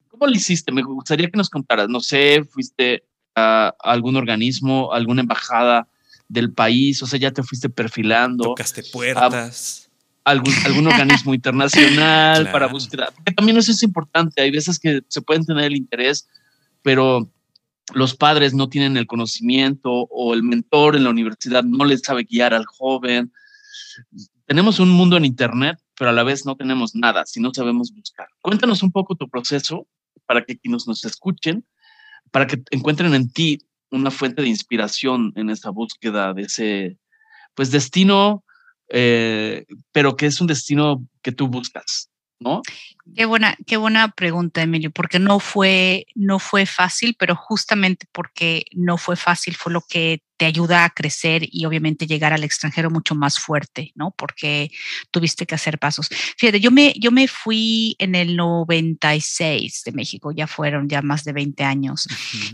¿Cómo 0.10 0.28
lo 0.28 0.34
hiciste? 0.34 0.72
Me 0.72 0.82
gustaría 0.82 1.30
que 1.30 1.38
nos 1.38 1.50
contaras. 1.50 1.90
No 1.90 2.00
sé, 2.00 2.44
fuiste 2.44 3.04
a 3.36 3.74
algún 3.80 4.16
organismo, 4.16 4.94
alguna 4.94 5.22
embajada 5.22 5.88
del 6.28 6.54
país, 6.54 7.02
o 7.04 7.08
sea, 7.08 7.20
ya 7.20 7.32
te 7.32 7.44
fuiste 7.44 7.70
perfilando. 7.70 8.46
Tocaste 8.46 8.84
puertas. 8.84 9.90
algún, 10.24 10.54
algún 10.66 10.88
organismo 10.88 11.34
internacional 11.34 12.50
para 12.52 12.68
buscar. 12.68 13.12
Porque 13.14 13.34
también 13.34 13.58
eso 13.58 13.72
es 13.72 13.84
importante. 13.84 14.42
Hay 14.42 14.52
veces 14.52 14.80
que 14.80 15.02
se 15.08 15.22
pueden 15.22 15.46
tener 15.46 15.66
el 15.66 15.76
interés, 15.76 16.28
pero 16.82 17.30
los 17.94 18.16
padres 18.16 18.54
no 18.54 18.70
tienen 18.70 18.96
el 18.96 19.08
conocimiento 19.08 19.92
o 19.92 20.34
el 20.34 20.44
mentor 20.44 20.96
en 20.96 21.04
la 21.04 21.10
universidad 21.10 21.64
no 21.64 21.84
les 21.84 22.02
sabe 22.02 22.24
guiar 22.24 22.54
al 22.54 22.66
joven. 22.66 23.34
Tenemos 24.52 24.82
un 24.82 24.90
mundo 24.90 25.16
en 25.16 25.24
Internet, 25.24 25.80
pero 25.98 26.10
a 26.10 26.14
la 26.14 26.24
vez 26.24 26.46
no 26.46 26.58
tenemos 26.58 26.94
nada 26.94 27.26
si 27.26 27.40
no 27.40 27.54
sabemos 27.54 27.94
buscar. 27.96 28.28
Cuéntanos 28.42 28.84
un 28.84 28.92
poco 28.92 29.16
tu 29.16 29.30
proceso 29.30 29.88
para 30.26 30.44
que 30.44 30.58
quienes 30.58 30.86
nos 30.88 31.06
escuchen, 31.06 31.66
para 32.32 32.48
que 32.48 32.62
encuentren 32.72 33.14
en 33.14 33.32
ti 33.32 33.60
una 33.92 34.12
fuente 34.12 34.42
de 34.42 34.50
inspiración 34.50 35.32
en 35.38 35.52
esa 35.52 35.70
búsqueda 35.70 36.34
de 36.34 36.42
ese, 36.42 36.98
pues, 37.56 37.72
destino, 37.72 38.44
eh, 38.90 39.64
pero 39.94 40.18
que 40.18 40.26
es 40.26 40.42
un 40.42 40.48
destino 40.48 41.02
que 41.22 41.32
tú 41.32 41.48
buscas, 41.48 42.10
¿no? 42.38 42.62
Qué 43.16 43.24
buena, 43.24 43.56
qué 43.66 43.78
buena 43.78 44.10
pregunta, 44.10 44.62
Emilio, 44.62 44.92
porque 44.92 45.18
no 45.18 45.40
fue, 45.40 46.08
no 46.14 46.40
fue 46.40 46.66
fácil, 46.66 47.16
pero 47.18 47.38
justamente 47.38 48.06
porque 48.12 48.66
no 48.74 48.98
fue 48.98 49.16
fácil 49.16 49.56
fue 49.56 49.72
lo 49.72 49.80
que 49.80 50.22
te 50.42 50.48
ayuda 50.48 50.86
a 50.86 50.90
crecer 50.90 51.48
y 51.52 51.66
obviamente 51.66 52.08
llegar 52.08 52.34
al 52.34 52.44
extranjero 52.44 52.90
mucho 52.90 53.14
más 53.14 53.38
fuerte, 53.38 53.92
¿no? 53.94 54.10
Porque 54.18 54.72
tuviste 55.12 55.46
que 55.46 55.54
hacer 55.54 55.78
pasos. 55.78 56.10
Fíjate, 56.36 56.60
yo 56.60 56.72
me, 56.72 56.96
yo 57.00 57.12
me 57.12 57.28
fui 57.28 57.96
en 58.00 58.16
el 58.16 58.36
96 58.36 59.84
de 59.86 59.92
México, 59.92 60.32
ya 60.32 60.48
fueron 60.48 60.90
ya 60.90 61.04
más 61.04 61.26
de 61.26 61.34
20 61.34 61.64
años. 61.64 62.08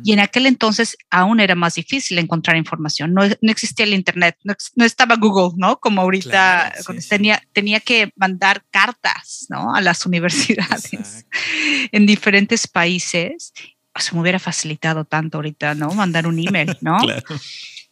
Y 0.03 0.11
en 0.11 0.19
aquel 0.19 0.47
entonces 0.47 0.97
aún 1.09 1.39
era 1.39 1.55
más 1.55 1.75
difícil 1.75 2.19
encontrar 2.19 2.57
información. 2.57 3.13
No, 3.13 3.21
no 3.25 3.51
existía 3.53 3.85
el 3.85 3.93
Internet, 3.93 4.35
no, 4.43 4.53
no, 4.75 4.83
estaba 4.83 5.15
Google, 5.15 5.55
¿no? 5.55 5.77
Como 5.77 6.01
ahorita 6.01 6.73
claro, 6.83 7.01
sí, 7.01 7.07
tenía, 7.07 7.37
sí. 7.37 7.47
tenía 7.53 7.79
que 7.79 8.11
mandar 8.17 8.65
cartas, 8.69 9.45
¿no? 9.47 9.73
A 9.73 9.79
las 9.79 10.05
universidades 10.05 10.91
Exacto. 10.91 11.37
en 11.93 12.05
diferentes 12.05 12.67
países. 12.67 13.53
Se 13.95 14.13
me 14.13 14.21
hubiera 14.21 14.39
facilitado 14.39 15.05
tanto 15.05 15.37
ahorita, 15.37 15.73
¿no? 15.73 15.89
Mandar 15.93 16.27
un 16.27 16.37
email, 16.37 16.77
¿no? 16.81 16.97
claro. 17.01 17.23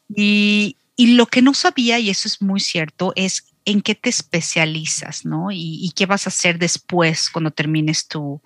Y, 0.09 0.77
y, 0.95 1.15
lo 1.15 1.25
que 1.25 1.41
no 1.41 1.53
sabía, 1.53 1.99
y 1.99 2.09
eso 2.09 2.27
es 2.27 2.41
muy 2.41 2.59
cierto, 2.59 3.13
es 3.15 3.55
en 3.65 3.81
qué 3.81 3.95
te 3.95 4.09
especializas, 4.09 5.25
¿no? 5.25 5.47
Y, 5.51 5.91
qué 5.95 6.05
vas 6.05 6.27
a 6.27 6.29
hacer 6.29 6.59
después 6.59 7.29
cuando 7.29 7.51
termines 7.51 8.07
tu, 8.07 8.41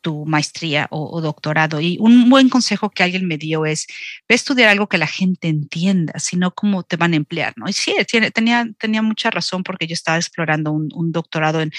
tu 0.00 0.24
maestría 0.24 0.86
o, 0.90 1.20
doctorado. 1.20 1.80
Y 1.80 1.98
un 2.00 2.30
buen 2.30 2.48
consejo 2.48 2.90
que 2.90 3.02
alguien 3.02 3.26
me 3.26 3.38
dio 3.38 3.66
es, 3.66 3.86
ve 4.28 4.34
a 4.34 4.36
estudiar 4.36 4.68
algo 4.68 4.88
que 4.88 4.98
la 4.98 5.08
gente 5.08 5.48
entienda, 5.48 6.18
sino 6.20 6.52
cómo 6.52 6.84
te 6.84 6.96
van 6.96 7.12
a 7.12 7.16
emplear, 7.16 7.54
¿no? 7.56 7.68
Y 7.68 7.72
sí, 7.72 7.94
tenía, 8.32 8.66
tenía 8.78 9.02
mucha 9.02 9.30
razón 9.30 9.64
porque 9.64 9.86
yo 9.88 9.94
estaba 9.94 10.16
explorando 10.16 10.70
un, 10.70 10.88
un 10.94 11.10
doctorado 11.10 11.60
en 11.60 11.72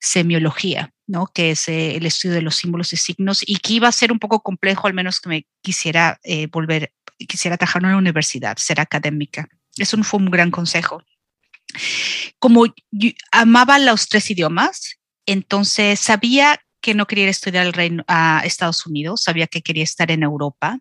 semiología, 0.00 0.92
¿no? 1.08 1.26
Que 1.26 1.50
es 1.50 1.68
eh, 1.68 1.96
el 1.96 2.06
estudio 2.06 2.36
de 2.36 2.42
los 2.42 2.56
símbolos 2.56 2.92
y 2.92 2.96
signos 2.96 3.42
y 3.44 3.56
que 3.56 3.74
iba 3.74 3.88
a 3.88 3.92
ser 3.92 4.12
un 4.12 4.20
poco 4.20 4.42
complejo, 4.42 4.86
al 4.86 4.94
menos 4.94 5.20
que 5.20 5.28
me 5.28 5.46
quisiera 5.60 6.20
eh, 6.22 6.46
volver, 6.46 6.92
quisiera 7.18 7.56
trabajar 7.56 7.82
en 7.82 7.88
una 7.88 7.98
universidad, 7.98 8.56
ser 8.56 8.80
académica. 8.80 9.48
Eso 9.76 10.02
fue 10.02 10.20
un 10.20 10.30
gran 10.30 10.50
consejo. 10.50 11.02
Como 12.38 12.66
yo 12.90 13.10
amaba 13.30 13.78
los 13.78 14.08
tres 14.08 14.30
idiomas, 14.30 14.98
entonces 15.26 16.00
sabía 16.00 16.60
que 16.80 16.94
no 16.94 17.06
quería 17.06 17.28
estudiar 17.28 17.66
el 17.66 17.72
reino, 17.72 18.04
a 18.08 18.42
Estados 18.44 18.84
Unidos, 18.86 19.22
sabía 19.22 19.46
que 19.46 19.62
quería 19.62 19.84
estar 19.84 20.10
en 20.10 20.24
Europa, 20.24 20.80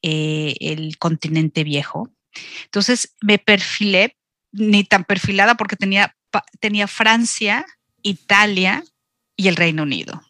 eh, 0.00 0.54
el 0.60 0.96
continente 0.96 1.64
viejo. 1.64 2.10
Entonces 2.64 3.14
me 3.20 3.38
perfilé, 3.38 4.16
ni 4.52 4.84
tan 4.84 5.04
perfilada 5.04 5.56
porque 5.56 5.76
tenía, 5.76 6.16
tenía 6.60 6.86
Francia, 6.86 7.66
Italia 8.02 8.84
y 9.36 9.48
el 9.48 9.56
Reino 9.56 9.82
Unido. 9.82 10.22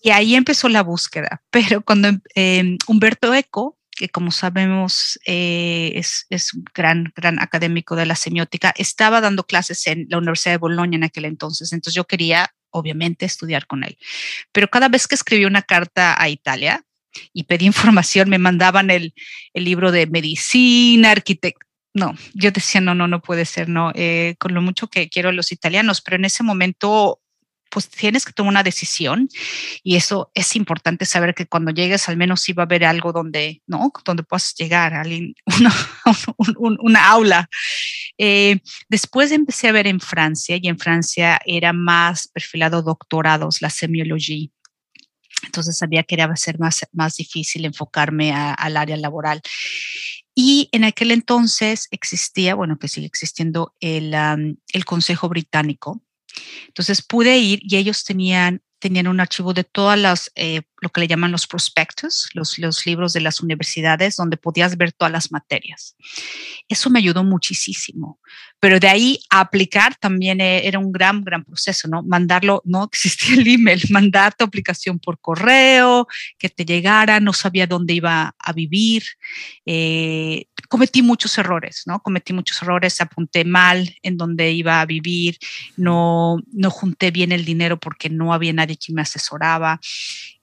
Y 0.00 0.10
ahí 0.10 0.34
empezó 0.34 0.68
la 0.68 0.82
búsqueda. 0.82 1.42
Pero 1.50 1.82
cuando 1.82 2.10
eh, 2.34 2.76
Humberto 2.86 3.34
Eco, 3.34 3.78
que 3.96 4.08
como 4.08 4.30
sabemos 4.30 5.20
eh, 5.26 5.92
es, 5.94 6.26
es, 6.30 6.54
un 6.54 6.64
gran, 6.74 7.12
gran 7.14 7.38
académico 7.38 7.96
de 7.96 8.06
la 8.06 8.16
semiótica, 8.16 8.72
estaba 8.76 9.20
dando 9.20 9.44
clases 9.44 9.86
en 9.86 10.06
la 10.08 10.18
Universidad 10.18 10.54
de 10.54 10.58
Bolonia 10.58 10.96
en 10.96 11.04
aquel 11.04 11.26
entonces. 11.26 11.72
Entonces 11.72 11.94
yo 11.94 12.06
quería, 12.06 12.54
obviamente, 12.70 13.26
estudiar 13.26 13.66
con 13.66 13.84
él. 13.84 13.98
Pero 14.52 14.68
cada 14.68 14.88
vez 14.88 15.06
que 15.06 15.14
escribí 15.14 15.44
una 15.44 15.62
carta 15.62 16.20
a 16.20 16.28
Italia 16.30 16.82
y 17.34 17.44
pedí 17.44 17.66
información, 17.66 18.30
me 18.30 18.38
mandaban 18.38 18.90
el, 18.90 19.14
el 19.52 19.64
libro 19.64 19.92
de 19.92 20.06
medicina, 20.06 21.10
arquitectura. 21.10 21.66
No, 21.92 22.14
yo 22.34 22.52
decía, 22.52 22.80
no, 22.80 22.94
no, 22.94 23.08
no 23.08 23.20
puede 23.20 23.44
ser, 23.44 23.68
no, 23.68 23.90
eh, 23.96 24.36
con 24.38 24.54
lo 24.54 24.62
mucho 24.62 24.86
que 24.86 25.08
quiero 25.08 25.30
a 25.30 25.32
los 25.32 25.50
italianos, 25.50 26.00
pero 26.00 26.16
en 26.16 26.24
ese 26.24 26.44
momento 26.44 27.19
pues 27.70 27.88
tienes 27.88 28.24
que 28.24 28.32
tomar 28.32 28.50
una 28.50 28.62
decisión 28.62 29.28
y 29.82 29.96
eso 29.96 30.30
es 30.34 30.56
importante 30.56 31.06
saber 31.06 31.34
que 31.34 31.46
cuando 31.46 31.70
llegues 31.70 32.08
al 32.08 32.16
menos 32.16 32.42
sí 32.42 32.52
va 32.52 32.64
a 32.64 32.66
haber 32.66 32.84
algo 32.84 33.12
donde, 33.12 33.62
¿no? 33.66 33.92
Donde 34.04 34.22
puedas 34.22 34.54
llegar, 34.54 34.94
a 34.94 35.02
una, 35.04 35.74
un, 36.36 36.54
un, 36.58 36.78
una 36.80 37.08
aula. 37.08 37.48
Eh, 38.18 38.60
después 38.88 39.32
empecé 39.32 39.68
a 39.68 39.72
ver 39.72 39.86
en 39.86 40.00
Francia 40.00 40.58
y 40.60 40.68
en 40.68 40.78
Francia 40.78 41.40
era 41.46 41.72
más 41.72 42.28
perfilado 42.28 42.82
doctorados, 42.82 43.62
la 43.62 43.70
semiología. 43.70 44.48
Entonces 45.44 45.78
sabía 45.78 46.02
que 46.02 46.16
era 46.16 46.34
ser 46.36 46.58
más, 46.58 46.86
más 46.92 47.16
difícil 47.16 47.64
enfocarme 47.64 48.32
a, 48.32 48.52
al 48.52 48.76
área 48.76 48.96
laboral. 48.96 49.40
Y 50.34 50.68
en 50.72 50.84
aquel 50.84 51.10
entonces 51.10 51.88
existía, 51.90 52.54
bueno, 52.54 52.78
que 52.78 52.88
sigue 52.88 53.06
existiendo 53.06 53.74
el, 53.80 54.14
um, 54.14 54.56
el 54.72 54.84
Consejo 54.84 55.28
Británico, 55.28 56.02
entonces 56.66 57.02
pude 57.02 57.38
ir 57.38 57.60
y 57.62 57.76
ellos 57.76 58.04
tenían, 58.04 58.62
tenían 58.78 59.06
un 59.06 59.20
archivo 59.20 59.52
de 59.52 59.64
todas 59.64 59.98
las, 59.98 60.32
eh, 60.34 60.62
lo 60.80 60.88
que 60.88 61.02
le 61.02 61.08
llaman 61.08 61.30
los 61.30 61.46
prospectos, 61.46 62.30
los, 62.34 62.58
los 62.58 62.86
libros 62.86 63.12
de 63.12 63.20
las 63.20 63.40
universidades, 63.40 64.16
donde 64.16 64.36
podías 64.36 64.76
ver 64.76 64.92
todas 64.92 65.12
las 65.12 65.30
materias. 65.30 65.96
Eso 66.68 66.90
me 66.90 66.98
ayudó 66.98 67.22
muchísimo. 67.22 68.20
Pero 68.58 68.78
de 68.78 68.88
ahí 68.88 69.20
a 69.30 69.40
aplicar 69.40 69.96
también 69.96 70.40
eh, 70.40 70.66
era 70.66 70.78
un 70.78 70.92
gran, 70.92 71.22
gran 71.22 71.44
proceso, 71.44 71.88
¿no? 71.88 72.02
Mandarlo, 72.02 72.62
no 72.66 72.84
existía 72.84 73.36
el 73.36 73.46
email, 73.46 73.82
mandar 73.90 74.34
tu 74.34 74.44
aplicación 74.44 74.98
por 74.98 75.20
correo, 75.20 76.06
que 76.38 76.48
te 76.48 76.64
llegara, 76.64 77.20
no 77.20 77.32
sabía 77.32 77.66
dónde 77.66 77.94
iba 77.94 78.34
a 78.38 78.52
vivir. 78.52 79.04
Eh, 79.66 80.46
cometí 80.70 81.02
muchos 81.02 81.36
errores, 81.36 81.82
¿no? 81.86 82.00
Cometí 82.00 82.32
muchos 82.32 82.62
errores, 82.62 83.00
apunté 83.00 83.44
mal 83.44 83.92
en 84.02 84.16
dónde 84.16 84.52
iba 84.52 84.80
a 84.80 84.86
vivir, 84.86 85.36
no, 85.76 86.38
no 86.52 86.70
junté 86.70 87.10
bien 87.10 87.32
el 87.32 87.44
dinero 87.44 87.76
porque 87.76 88.08
no 88.08 88.32
había 88.32 88.52
nadie 88.52 88.76
que 88.76 88.92
me 88.92 89.02
asesoraba. 89.02 89.80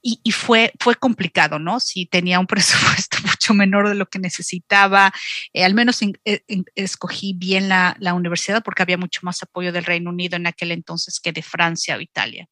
Y, 0.01 0.19
y, 0.24 0.31
fue, 0.31 0.74
fue 0.81 0.96
complicado, 0.96 1.60
¿no? 1.60 1.79
Si 1.79 2.05
tenía 2.05 2.41
un 2.41 2.48
presupuesto 2.48 3.19
mucho 3.24 3.53
menor 3.53 3.88
de 3.88 3.96
lo 3.96 4.05
que 4.07 4.19
necesitaba, 4.19 5.13
eh, 5.53 5.63
al 5.63 5.74
menos 5.74 6.01
en, 6.01 6.19
en, 6.25 6.65
escogí 6.75 7.34
bien 7.34 7.69
la, 7.69 7.96
la, 8.00 8.13
universidad 8.13 8.62
porque 8.63 8.84
había 8.84 8.98
mucho 8.98 9.22
más 9.24 9.41
apoyo 9.41 9.72
del 9.72 9.86
Reino 9.86 10.10
Unido 10.10 10.36
en 10.36 10.46
aquel 10.46 10.74
entonces 10.74 11.22
que 11.22 11.31
de 11.31 11.41
Francia 11.41 11.96
o 11.96 12.01
Italia. 12.01 12.50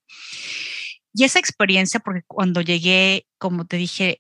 Y 1.13 1.25
esa 1.25 1.39
experiencia, 1.39 1.99
porque 1.99 2.21
cuando 2.25 2.61
llegué, 2.61 3.27
como 3.37 3.65
te 3.67 3.75
dije, 3.75 4.19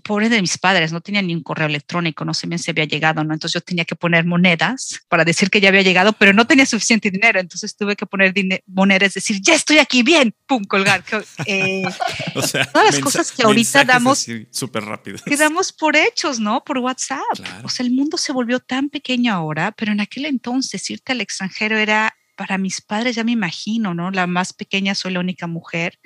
pobre 0.00 0.28
de 0.28 0.40
mis 0.40 0.58
padres, 0.58 0.92
no 0.92 1.00
tenía 1.00 1.22
ni 1.22 1.34
un 1.34 1.42
correo 1.42 1.66
electrónico, 1.66 2.24
no 2.24 2.34
sé 2.34 2.46
bien 2.46 2.58
si 2.58 2.70
había 2.70 2.84
llegado, 2.84 3.24
¿no? 3.24 3.34
Entonces 3.34 3.54
yo 3.54 3.60
tenía 3.60 3.84
que 3.84 3.96
poner 3.96 4.24
monedas 4.24 5.00
para 5.08 5.24
decir 5.24 5.50
que 5.50 5.60
ya 5.60 5.68
había 5.68 5.82
llegado, 5.82 6.12
pero 6.12 6.32
no 6.32 6.46
tenía 6.46 6.66
suficiente 6.66 7.10
dinero, 7.10 7.40
entonces 7.40 7.76
tuve 7.76 7.96
que 7.96 8.06
poner 8.06 8.32
monedas, 8.66 9.14
decir, 9.14 9.40
ya 9.40 9.54
estoy 9.54 9.78
aquí, 9.78 10.02
bien, 10.02 10.34
pum, 10.46 10.64
colgar. 10.64 11.04
Eh, 11.46 11.82
o 12.34 12.42
sea, 12.42 12.64
todas 12.66 12.94
las 12.94 12.98
cosas 13.00 13.32
que 13.32 13.42
ahorita 13.42 13.84
damos, 13.84 14.26
súper 14.50 14.84
rápido. 14.84 15.18
Que 15.24 15.36
damos 15.36 15.72
por 15.72 15.96
hechos, 15.96 16.40
¿no? 16.40 16.64
Por 16.64 16.78
WhatsApp. 16.78 17.20
Claro. 17.36 17.66
O 17.66 17.68
sea, 17.68 17.84
el 17.84 17.92
mundo 17.92 18.16
se 18.16 18.32
volvió 18.32 18.60
tan 18.60 18.90
pequeño 18.90 19.32
ahora, 19.32 19.72
pero 19.72 19.92
en 19.92 20.00
aquel 20.00 20.26
entonces 20.26 20.88
irte 20.90 21.12
al 21.12 21.20
extranjero 21.20 21.78
era 21.78 22.14
para 22.34 22.58
mis 22.58 22.80
padres, 22.80 23.16
ya 23.16 23.24
me 23.24 23.32
imagino, 23.32 23.94
¿no? 23.94 24.10
La 24.10 24.26
más 24.26 24.52
pequeña, 24.52 24.94
soy 24.94 25.12
la 25.12 25.20
única 25.20 25.46
mujer. 25.46 25.98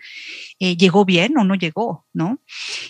Eh, 0.58 0.76
¿Llegó 0.76 1.04
bien 1.04 1.36
o 1.38 1.44
no 1.44 1.54
llegó, 1.54 2.06
no? 2.12 2.42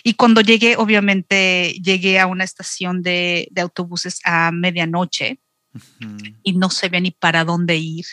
Y 0.03 0.13
cuando 0.13 0.41
llegué, 0.41 0.75
obviamente, 0.77 1.73
llegué 1.81 2.19
a 2.19 2.27
una 2.27 2.43
estación 2.43 3.01
de, 3.01 3.47
de 3.51 3.61
autobuses 3.61 4.19
a 4.23 4.51
medianoche. 4.51 5.39
Uh 5.71 5.79
-huh. 5.99 6.35
Y 6.41 6.53
no 6.53 6.71
sabía 6.71 6.99
ni 6.99 7.11
para 7.11 7.45
dónde 7.45 7.77
ir. 7.77 8.05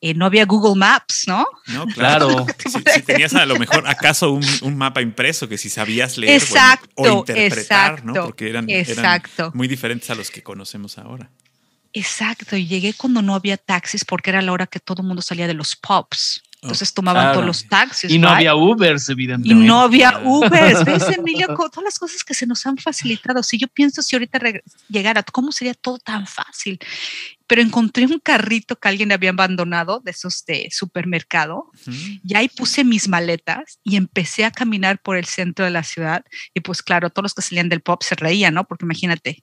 Eh, 0.00 0.14
no 0.14 0.24
había 0.24 0.46
Google 0.46 0.78
Maps, 0.78 1.24
¿no? 1.26 1.44
No, 1.66 1.86
claro. 1.94 2.46
si, 2.64 2.78
si, 2.78 3.02
tenías 3.02 3.34
a 3.34 3.44
lo 3.44 3.58
mejor 3.58 3.88
acaso 3.88 4.30
un, 4.30 4.44
un, 4.62 4.76
mapa 4.76 5.02
impreso 5.02 5.48
que 5.48 5.58
si 5.58 5.68
sabías 5.68 6.16
leer 6.16 6.40
exacto, 6.40 6.88
bueno, 6.96 7.14
o 7.14 7.18
interpretar, 7.18 7.58
exacto, 7.58 8.04
¿no? 8.04 8.24
Porque 8.26 8.48
eran, 8.48 8.70
eran, 8.70 9.22
muy 9.52 9.66
diferentes 9.66 10.10
a 10.10 10.14
los 10.14 10.30
que 10.30 10.44
conocemos 10.44 10.96
ahora. 10.96 11.32
Exacto, 11.92 12.56
y 12.56 12.66
llegué 12.66 12.94
cuando 12.94 13.20
no 13.22 13.34
había 13.34 13.56
taxis 13.56 14.04
porque 14.04 14.30
era 14.30 14.40
la 14.42 14.52
hora 14.52 14.66
que 14.66 14.80
todo 14.80 15.02
el 15.02 15.08
mundo 15.08 15.22
salía 15.22 15.46
de 15.46 15.54
los 15.54 15.76
pubs. 15.76 16.42
Entonces 16.62 16.94
tomaban 16.94 17.32
todos 17.32 17.44
los 17.44 17.66
taxis. 17.66 18.08
Y 18.08 18.20
no 18.20 18.28
había 18.28 18.54
Ubers, 18.54 19.08
Y 19.08 19.12
evidentemente. 19.12 19.66
no 19.66 19.80
había 19.80 20.20
Ubers. 20.24 20.84
¿Ves, 20.84 21.02
Emilio? 21.18 21.48
Todas 21.48 21.82
las 21.82 21.98
cosas 21.98 22.22
que 22.22 22.34
se 22.34 22.46
nos 22.46 22.64
han 22.66 22.78
facilitado. 22.78 23.42
Si 23.42 23.58
yo 23.58 23.66
pienso 23.66 24.00
si 24.00 24.14
ahorita 24.14 24.38
llegara, 24.88 25.24
¿cómo 25.24 25.50
sería 25.50 25.74
todo 25.74 25.98
tan 25.98 26.24
fácil? 26.24 26.78
Pero 27.48 27.62
encontré 27.62 28.06
un 28.06 28.20
carrito 28.20 28.76
que 28.76 28.88
alguien 28.88 29.10
había 29.10 29.30
abandonado 29.30 29.98
de 30.04 30.12
esos 30.12 30.44
de 30.46 30.68
supermercado 30.70 31.72
Ujú. 31.84 31.96
y 32.24 32.36
ahí 32.36 32.48
puse 32.48 32.84
mis 32.84 33.08
maletas 33.08 33.80
y 33.82 33.96
empecé 33.96 34.44
a 34.44 34.52
caminar 34.52 35.02
por 35.02 35.16
el 35.16 35.24
centro 35.24 35.64
de 35.64 35.72
la 35.72 35.82
ciudad. 35.82 36.24
Y 36.54 36.60
pues 36.60 36.80
claro, 36.80 37.10
todos 37.10 37.24
los 37.24 37.34
que 37.34 37.42
salían 37.42 37.70
del 37.70 37.80
pop 37.80 38.04
se 38.04 38.14
reían, 38.14 38.54
¿no? 38.54 38.68
Porque 38.68 38.84
imagínate, 38.84 39.42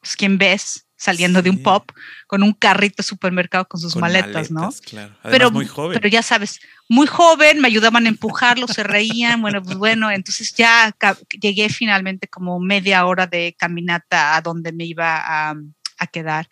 pues 0.00 0.16
quién 0.16 0.38
ves 0.38 0.83
saliendo 0.96 1.42
de 1.42 1.50
un 1.50 1.62
pop 1.62 1.90
con 2.26 2.42
un 2.42 2.52
carrito 2.52 2.96
de 2.98 3.02
supermercado 3.02 3.66
con 3.66 3.80
sus 3.80 3.94
Con 3.94 4.02
maletas, 4.02 4.50
¿no? 4.50 4.70
Claro. 4.84 5.14
Además, 5.22 5.30
pero 5.30 5.50
muy 5.50 5.66
joven. 5.66 5.94
Pero 5.94 6.08
ya 6.08 6.22
sabes, 6.22 6.60
muy 6.88 7.06
joven, 7.06 7.60
me 7.60 7.68
ayudaban 7.68 8.06
a 8.06 8.08
empujarlo, 8.08 8.66
se 8.68 8.82
reían, 8.82 9.40
bueno, 9.42 9.62
pues 9.62 9.76
bueno, 9.76 10.10
entonces 10.10 10.54
ya 10.54 10.94
llegué 11.40 11.68
finalmente 11.68 12.28
como 12.28 12.60
media 12.60 13.06
hora 13.06 13.26
de 13.26 13.54
caminata 13.58 14.36
a 14.36 14.40
donde 14.40 14.72
me 14.72 14.84
iba 14.84 15.16
a, 15.16 15.54
a 15.98 16.06
quedar 16.06 16.48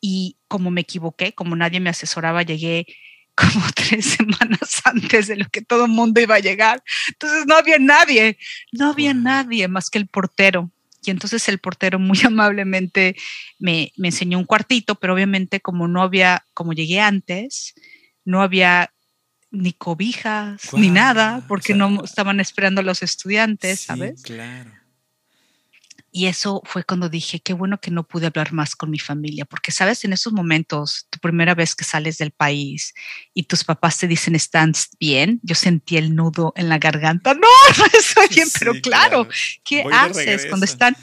y 0.00 0.36
como 0.48 0.70
me 0.70 0.82
equivoqué, 0.82 1.32
como 1.32 1.56
nadie 1.56 1.80
me 1.80 1.90
asesoraba, 1.90 2.42
llegué 2.42 2.86
como 3.34 3.64
tres 3.74 4.06
semanas 4.06 4.82
antes 4.84 5.28
de 5.28 5.36
lo 5.36 5.46
que 5.46 5.62
todo 5.62 5.86
el 5.86 5.90
mundo 5.90 6.20
iba 6.20 6.36
a 6.36 6.40
llegar. 6.40 6.82
Entonces 7.08 7.44
no 7.46 7.56
había 7.56 7.78
nadie, 7.78 8.38
no 8.72 8.90
había 8.90 9.14
nadie 9.14 9.68
más 9.68 9.90
que 9.90 9.98
el 9.98 10.08
portero. 10.08 10.70
Y 11.04 11.10
entonces 11.10 11.48
el 11.48 11.58
portero 11.58 11.98
muy 11.98 12.18
amablemente 12.26 13.16
me, 13.58 13.92
me 13.96 14.08
enseñó 14.08 14.38
un 14.38 14.44
cuartito, 14.44 14.94
pero 14.96 15.14
obviamente 15.14 15.60
como 15.60 15.88
no 15.88 16.02
había, 16.02 16.46
como 16.54 16.72
llegué 16.72 17.00
antes, 17.00 17.74
no 18.24 18.42
había 18.42 18.92
ni 19.50 19.72
cobijas 19.72 20.72
ni 20.72 20.90
nada, 20.90 21.44
porque 21.46 21.74
o 21.74 21.76
sea, 21.76 21.88
no 21.88 22.04
estaban 22.04 22.40
esperando 22.40 22.80
a 22.80 22.84
los 22.84 23.02
estudiantes, 23.02 23.80
Sí, 23.80 23.86
¿sabes? 23.86 24.22
Claro. 24.22 24.70
Y 26.14 26.26
eso 26.26 26.60
fue 26.66 26.84
cuando 26.84 27.08
dije, 27.08 27.40
qué 27.40 27.54
bueno 27.54 27.80
que 27.80 27.90
no 27.90 28.06
pude 28.06 28.26
hablar 28.26 28.52
más 28.52 28.76
con 28.76 28.90
mi 28.90 28.98
familia, 28.98 29.46
porque 29.46 29.72
sabes, 29.72 30.04
en 30.04 30.12
esos 30.12 30.34
momentos, 30.34 31.06
tu 31.08 31.18
primera 31.18 31.54
vez 31.54 31.74
que 31.74 31.84
sales 31.84 32.18
del 32.18 32.32
país 32.32 32.92
y 33.32 33.44
tus 33.44 33.64
papás 33.64 33.96
te 33.96 34.06
dicen, 34.06 34.34
¿estás 34.34 34.90
bien? 35.00 35.40
Yo 35.42 35.54
sentí 35.54 35.96
el 35.96 36.14
nudo 36.14 36.52
en 36.54 36.68
la 36.68 36.76
garganta. 36.76 37.32
No, 37.32 37.40
no 37.78 37.84
estoy 37.98 38.28
bien, 38.28 38.48
pero 38.58 38.74
claro, 38.82 39.26
¿qué 39.64 39.84
Voy 39.84 39.92
haces 39.94 40.44
cuando 40.50 40.66
están? 40.66 40.94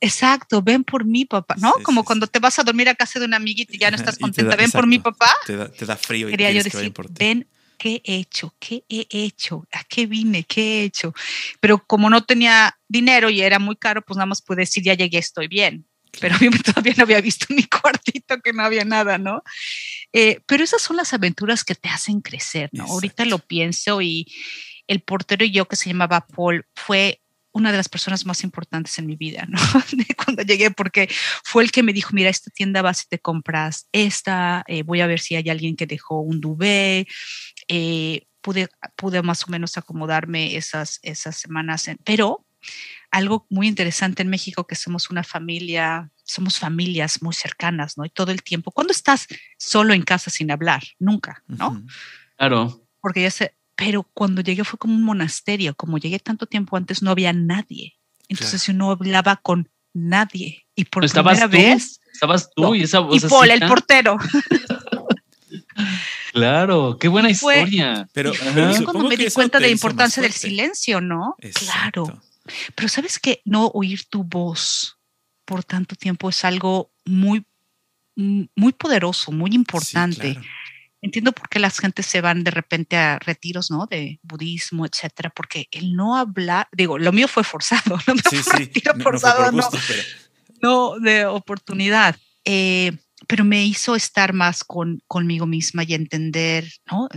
Exacto, 0.00 0.60
ven 0.60 0.84
por 0.84 1.06
mi 1.06 1.24
papá, 1.24 1.54
¿no? 1.58 1.72
Sí, 1.78 1.82
Como 1.82 2.02
sí, 2.02 2.06
cuando 2.06 2.26
te 2.26 2.38
vas 2.38 2.58
a 2.58 2.62
dormir 2.62 2.90
a 2.90 2.94
casa 2.94 3.18
de 3.18 3.24
una 3.24 3.38
amiguita 3.38 3.74
y 3.74 3.78
ya 3.78 3.90
no 3.90 3.96
estás 3.96 4.18
contenta, 4.18 4.50
da- 4.50 4.56
ven 4.56 4.70
por 4.70 4.86
mi 4.86 4.96
exacto. 4.96 5.18
papá. 5.18 5.34
Te 5.46 5.56
da, 5.56 5.72
te 5.72 5.86
da 5.86 5.96
frío 5.96 6.28
y 6.28 6.32
yo 6.32 6.36
que 6.36 6.92
ven, 7.18 7.48
¿qué 7.82 8.00
he 8.04 8.14
hecho? 8.14 8.54
¿Qué 8.60 8.84
he 8.88 9.06
hecho? 9.10 9.66
¿A 9.72 9.82
qué 9.82 10.06
vine? 10.06 10.44
¿Qué 10.44 10.62
he 10.62 10.84
hecho? 10.84 11.12
Pero 11.58 11.84
como 11.84 12.08
no 12.08 12.22
tenía 12.22 12.78
dinero 12.86 13.28
y 13.28 13.42
era 13.42 13.58
muy 13.58 13.74
caro, 13.74 14.02
pues 14.02 14.16
nada 14.16 14.26
más 14.26 14.40
pude 14.40 14.58
decir, 14.58 14.84
ya 14.84 14.94
llegué, 14.94 15.18
estoy 15.18 15.48
bien. 15.48 15.84
Pero 16.20 16.36
yo 16.38 16.50
todavía 16.64 16.94
no 16.96 17.02
había 17.02 17.20
visto 17.20 17.46
mi 17.48 17.64
cuartito, 17.64 18.40
que 18.40 18.52
no 18.52 18.62
había 18.62 18.84
nada, 18.84 19.18
¿no? 19.18 19.42
Eh, 20.12 20.38
pero 20.46 20.62
esas 20.62 20.80
son 20.80 20.96
las 20.96 21.12
aventuras 21.12 21.64
que 21.64 21.74
te 21.74 21.88
hacen 21.88 22.20
crecer, 22.20 22.70
¿no? 22.72 22.84
Ahorita 22.84 23.24
lo 23.24 23.40
pienso 23.40 24.00
y 24.00 24.32
el 24.86 25.00
portero 25.00 25.44
y 25.44 25.50
yo, 25.50 25.66
que 25.66 25.74
se 25.74 25.90
llamaba 25.90 26.24
Paul, 26.28 26.64
fue 26.76 27.20
una 27.52 27.70
de 27.70 27.76
las 27.76 27.88
personas 27.88 28.24
más 28.24 28.44
importantes 28.44 28.98
en 28.98 29.06
mi 29.06 29.16
vida, 29.16 29.44
¿no? 29.48 29.58
Cuando 30.24 30.42
llegué, 30.42 30.70
porque 30.70 31.08
fue 31.44 31.62
el 31.62 31.70
que 31.70 31.82
me 31.82 31.92
dijo, 31.92 32.10
mira, 32.12 32.30
esta 32.30 32.50
tienda 32.50 32.80
vas 32.82 33.04
y 33.04 33.08
te 33.08 33.18
compras 33.18 33.88
esta, 33.92 34.64
eh, 34.66 34.82
voy 34.82 35.00
a 35.00 35.06
ver 35.06 35.20
si 35.20 35.36
hay 35.36 35.48
alguien 35.50 35.76
que 35.76 35.86
dejó 35.86 36.20
un 36.20 36.40
duvet, 36.40 37.06
eh, 37.68 38.26
pude, 38.40 38.68
pude 38.96 39.22
más 39.22 39.44
o 39.46 39.50
menos 39.50 39.76
acomodarme 39.78 40.56
esas, 40.56 40.98
esas 41.02 41.36
semanas, 41.36 41.88
en- 41.88 41.98
pero 42.04 42.44
algo 43.10 43.46
muy 43.50 43.68
interesante 43.68 44.22
en 44.22 44.28
México, 44.28 44.66
que 44.66 44.74
somos 44.74 45.10
una 45.10 45.22
familia, 45.24 46.10
somos 46.24 46.58
familias 46.58 47.20
muy 47.22 47.34
cercanas, 47.34 47.98
¿no? 47.98 48.04
Y 48.04 48.10
todo 48.10 48.32
el 48.32 48.42
tiempo, 48.42 48.70
cuando 48.70 48.92
estás 48.92 49.26
solo 49.58 49.92
en 49.94 50.02
casa 50.02 50.30
sin 50.30 50.50
hablar? 50.50 50.82
Nunca, 50.98 51.42
¿no? 51.46 51.82
Claro. 52.36 52.80
porque 53.00 53.22
ya 53.22 53.30
sé, 53.30 53.54
pero 53.76 54.04
cuando 54.14 54.42
llegué 54.42 54.64
fue 54.64 54.78
como 54.78 54.94
un 54.94 55.02
monasterio, 55.04 55.74
como 55.74 55.98
llegué 55.98 56.18
tanto 56.20 56.46
tiempo 56.46 56.76
antes 56.76 57.02
no 57.02 57.10
había 57.10 57.32
nadie, 57.32 57.94
entonces 58.28 58.64
yo 58.66 58.72
no 58.72 58.90
hablaba 58.92 59.36
con 59.36 59.68
nadie 59.92 60.66
y 60.74 60.84
por 60.86 61.04
¿Estabas 61.04 61.38
primera 61.40 61.50
tú? 61.50 61.56
vez 61.58 62.00
Estabas 62.12 62.48
tú 62.54 62.62
No. 62.62 62.74
y 62.74 62.82
esa 62.82 62.98
y 62.98 63.02
voz 63.02 63.24
Paul 63.24 63.50
el 63.50 63.60
portero, 63.66 64.16
Claro, 66.32 66.96
qué 66.98 67.08
buena 67.08 67.32
Fue- 67.34 67.56
historia. 67.60 68.08
Pero, 68.12 68.32
pero 68.32 68.52
fue 68.52 68.74
supongo 68.74 68.92
cuando 69.00 69.08
me 69.10 69.16
di 69.16 69.30
cuenta 69.30 69.58
de 69.58 69.66
la 69.66 69.72
importancia 69.72 70.22
del 70.22 70.32
silencio, 70.32 71.00
¿no? 71.00 71.36
Claro, 71.38 71.48
Exacto. 72.08 72.22
pero 72.74 72.88
sabes 72.88 73.18
que 73.18 73.42
no 73.44 73.66
oír 73.68 74.04
tu 74.08 74.24
voz 74.24 74.98
por 75.44 75.62
tanto 75.64 75.94
tiempo 75.96 76.28
es 76.30 76.44
algo 76.44 76.90
muy 77.04 77.44
muy 78.14 78.72
poderoso, 78.74 79.32
muy 79.32 79.50
Sí, 79.50 79.56
importante. 79.56 80.32
claro. 80.34 80.46
Entiendo 81.00 81.32
por 81.32 81.48
qué 81.48 81.58
las 81.58 81.78
gentes 81.78 82.06
se 82.06 82.20
van 82.20 82.44
de 82.44 82.50
repente 82.52 82.96
a 82.96 83.18
retiros, 83.18 83.70
¿no? 83.70 83.86
De 83.86 84.20
budismo, 84.22 84.86
etcétera, 84.86 85.30
porque 85.30 85.66
el 85.72 85.94
no 85.94 86.16
hablar, 86.16 86.68
digo, 86.72 86.98
lo 86.98 87.10
mío 87.10 87.26
fue 87.26 87.42
forzado, 87.42 87.98
no 88.06 88.14
me 88.14 88.22
Sí, 88.30 88.36
fue 88.36 88.42
sí. 88.42 88.50
retiro 88.64 88.92
No, 88.92 88.98
no 88.98 89.02
fue 89.02 89.12
forzado, 89.12 89.44
por 89.44 89.54
no, 89.54 89.62
gusto, 89.62 89.78
pero 89.88 90.02
no 90.62 90.98
de 91.00 91.26
oportunidad. 91.26 92.16
Eh, 92.44 92.92
pero 93.26 93.44
me 93.44 93.64
hizo 93.64 93.94
estar 93.96 94.32
más 94.32 94.64
con, 94.64 95.02
conmigo 95.06 95.46
misma 95.46 95.84
y 95.84 95.94
entender, 95.94 96.70
¿no? 96.90 97.08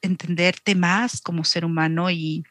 Entenderte 0.00 0.74
más 0.74 1.20
como 1.20 1.44
ser 1.44 1.64
humano 1.64 2.08
y, 2.10 2.44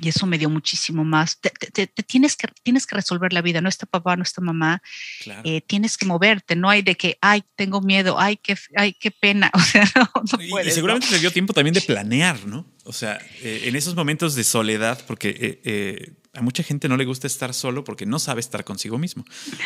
y 0.00 0.08
eso 0.08 0.26
me 0.26 0.38
dio 0.38 0.48
muchísimo 0.48 1.04
más. 1.04 1.38
Te, 1.38 1.50
te- 1.50 1.86
te 1.86 2.02
tienes, 2.02 2.34
que, 2.34 2.48
tienes 2.62 2.86
que 2.86 2.94
resolver 2.96 3.32
la 3.34 3.42
vida, 3.42 3.60
no 3.60 3.68
está 3.68 3.84
papá, 3.84 4.16
no 4.16 4.22
está 4.22 4.40
mamá, 4.40 4.80
claro. 5.22 5.42
eh, 5.44 5.60
tienes 5.60 5.98
que 5.98 6.06
moverte, 6.06 6.56
no 6.56 6.70
hay 6.70 6.80
de 6.80 6.94
que, 6.94 7.18
ay, 7.20 7.42
tengo 7.56 7.82
miedo, 7.82 8.18
ay, 8.18 8.38
qué, 8.38 8.56
ay, 8.76 8.94
qué 8.94 9.10
pena, 9.10 9.50
o 9.54 9.60
sea, 9.60 9.84
no, 9.94 10.10
no 10.14 10.42
Y- 10.42 10.46
y, 10.46 10.50
puedes, 10.50 10.68
¿no? 10.68 10.74
seguramente 10.74 11.08
te 11.08 11.18
dio 11.18 11.30
tiempo 11.30 11.52
también 11.52 11.74
de 11.74 11.82
planear, 11.82 12.46
¿no? 12.46 12.64
O 12.84 12.92
sea, 12.94 13.18
eh, 13.42 13.64
en 13.66 13.76
esos 13.76 13.94
momentos 13.94 14.34
de 14.34 14.44
soledad, 14.44 14.98
porque 15.06 15.28
eh, 15.28 15.60
eh, 15.64 16.12
a 16.34 16.42
mucha 16.42 16.62
gente 16.62 16.88
no 16.88 16.96
le 16.96 17.04
gusta 17.04 17.26
estar 17.26 17.52
solo 17.54 17.84
porque 17.84 18.06
no 18.06 18.18
sabe 18.18 18.40
estar 18.40 18.64
consigo 18.64 18.98
mismo. 18.98 19.24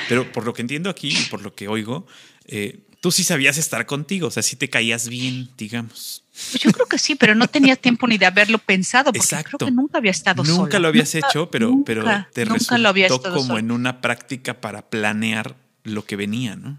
Pero 0.08 0.30
por 0.32 0.44
lo 0.44 0.52
que 0.54 0.62
entiendo 0.62 0.90
aquí 0.90 1.08
y 1.08 1.24
por 1.30 1.42
lo 1.42 1.54
que 1.54 1.68
oigo, 1.68 2.06
eh, 2.46 2.80
tú 3.00 3.10
sí 3.10 3.24
sabías 3.24 3.58
estar 3.58 3.84
contigo, 3.86 4.28
o 4.28 4.30
sea, 4.30 4.42
sí 4.42 4.56
te 4.56 4.70
caías 4.70 5.08
bien, 5.08 5.50
digamos. 5.58 6.24
Yo 6.58 6.70
creo 6.72 6.86
que 6.86 6.98
sí, 6.98 7.14
pero 7.14 7.34
no 7.34 7.46
tenía 7.48 7.76
tiempo 7.76 8.06
ni 8.06 8.16
de 8.16 8.26
haberlo 8.26 8.58
pensado, 8.58 9.06
porque 9.12 9.18
Exacto. 9.18 9.58
creo 9.58 9.68
que 9.68 9.74
nunca 9.74 9.98
había 9.98 10.12
estado 10.12 10.44
sola. 10.44 10.56
Nunca 10.58 10.78
lo 10.78 10.88
habías 10.88 11.14
Nunca- 11.14 11.28
hecho, 11.28 11.50
pero, 11.50 11.68
nunca, 11.68 11.84
pero 11.84 12.02
te 12.32 12.44
nunca 12.44 12.54
resultó 12.54 12.78
lo 12.78 12.88
había 12.88 13.06
estado 13.08 13.34
como 13.34 13.46
sola. 13.48 13.60
en 13.60 13.70
una 13.70 14.00
práctica 14.00 14.60
para 14.60 14.88
planear 14.88 15.56
lo 15.84 16.04
que 16.06 16.16
venía, 16.16 16.54
¿no? 16.56 16.78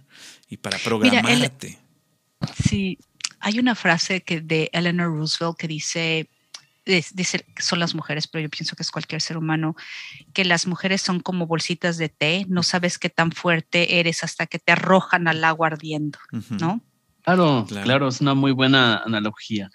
Y 0.49 0.57
para 0.57 0.77
Mira, 0.77 0.85
programarte. 0.85 1.79
Sí, 2.67 2.97
hay 3.39 3.59
una 3.59 3.75
frase 3.75 4.21
que 4.21 4.41
de 4.41 4.69
Eleanor 4.73 5.07
Roosevelt 5.07 5.57
que 5.57 5.67
dice, 5.67 6.29
dice 6.85 7.45
que 7.55 7.61
son 7.61 7.79
las 7.79 7.95
mujeres, 7.95 8.27
pero 8.27 8.43
yo 8.43 8.49
pienso 8.49 8.75
que 8.75 8.83
es 8.83 8.91
cualquier 8.91 9.21
ser 9.21 9.37
humano, 9.37 9.75
que 10.33 10.45
las 10.45 10.67
mujeres 10.67 11.01
son 11.01 11.19
como 11.19 11.47
bolsitas 11.47 11.97
de 11.97 12.09
té, 12.09 12.45
no 12.49 12.63
sabes 12.63 12.99
qué 12.99 13.09
tan 13.09 13.31
fuerte 13.31 13.99
eres 13.99 14.23
hasta 14.23 14.45
que 14.47 14.59
te 14.59 14.71
arrojan 14.73 15.27
al 15.27 15.43
agua 15.43 15.67
ardiendo. 15.67 16.19
¿no? 16.49 16.81
Claro, 17.23 17.65
Claro. 17.67 17.85
claro, 17.85 18.07
es 18.09 18.19
una 18.19 18.33
muy 18.33 18.51
buena 18.51 18.97
analogía. 18.97 19.69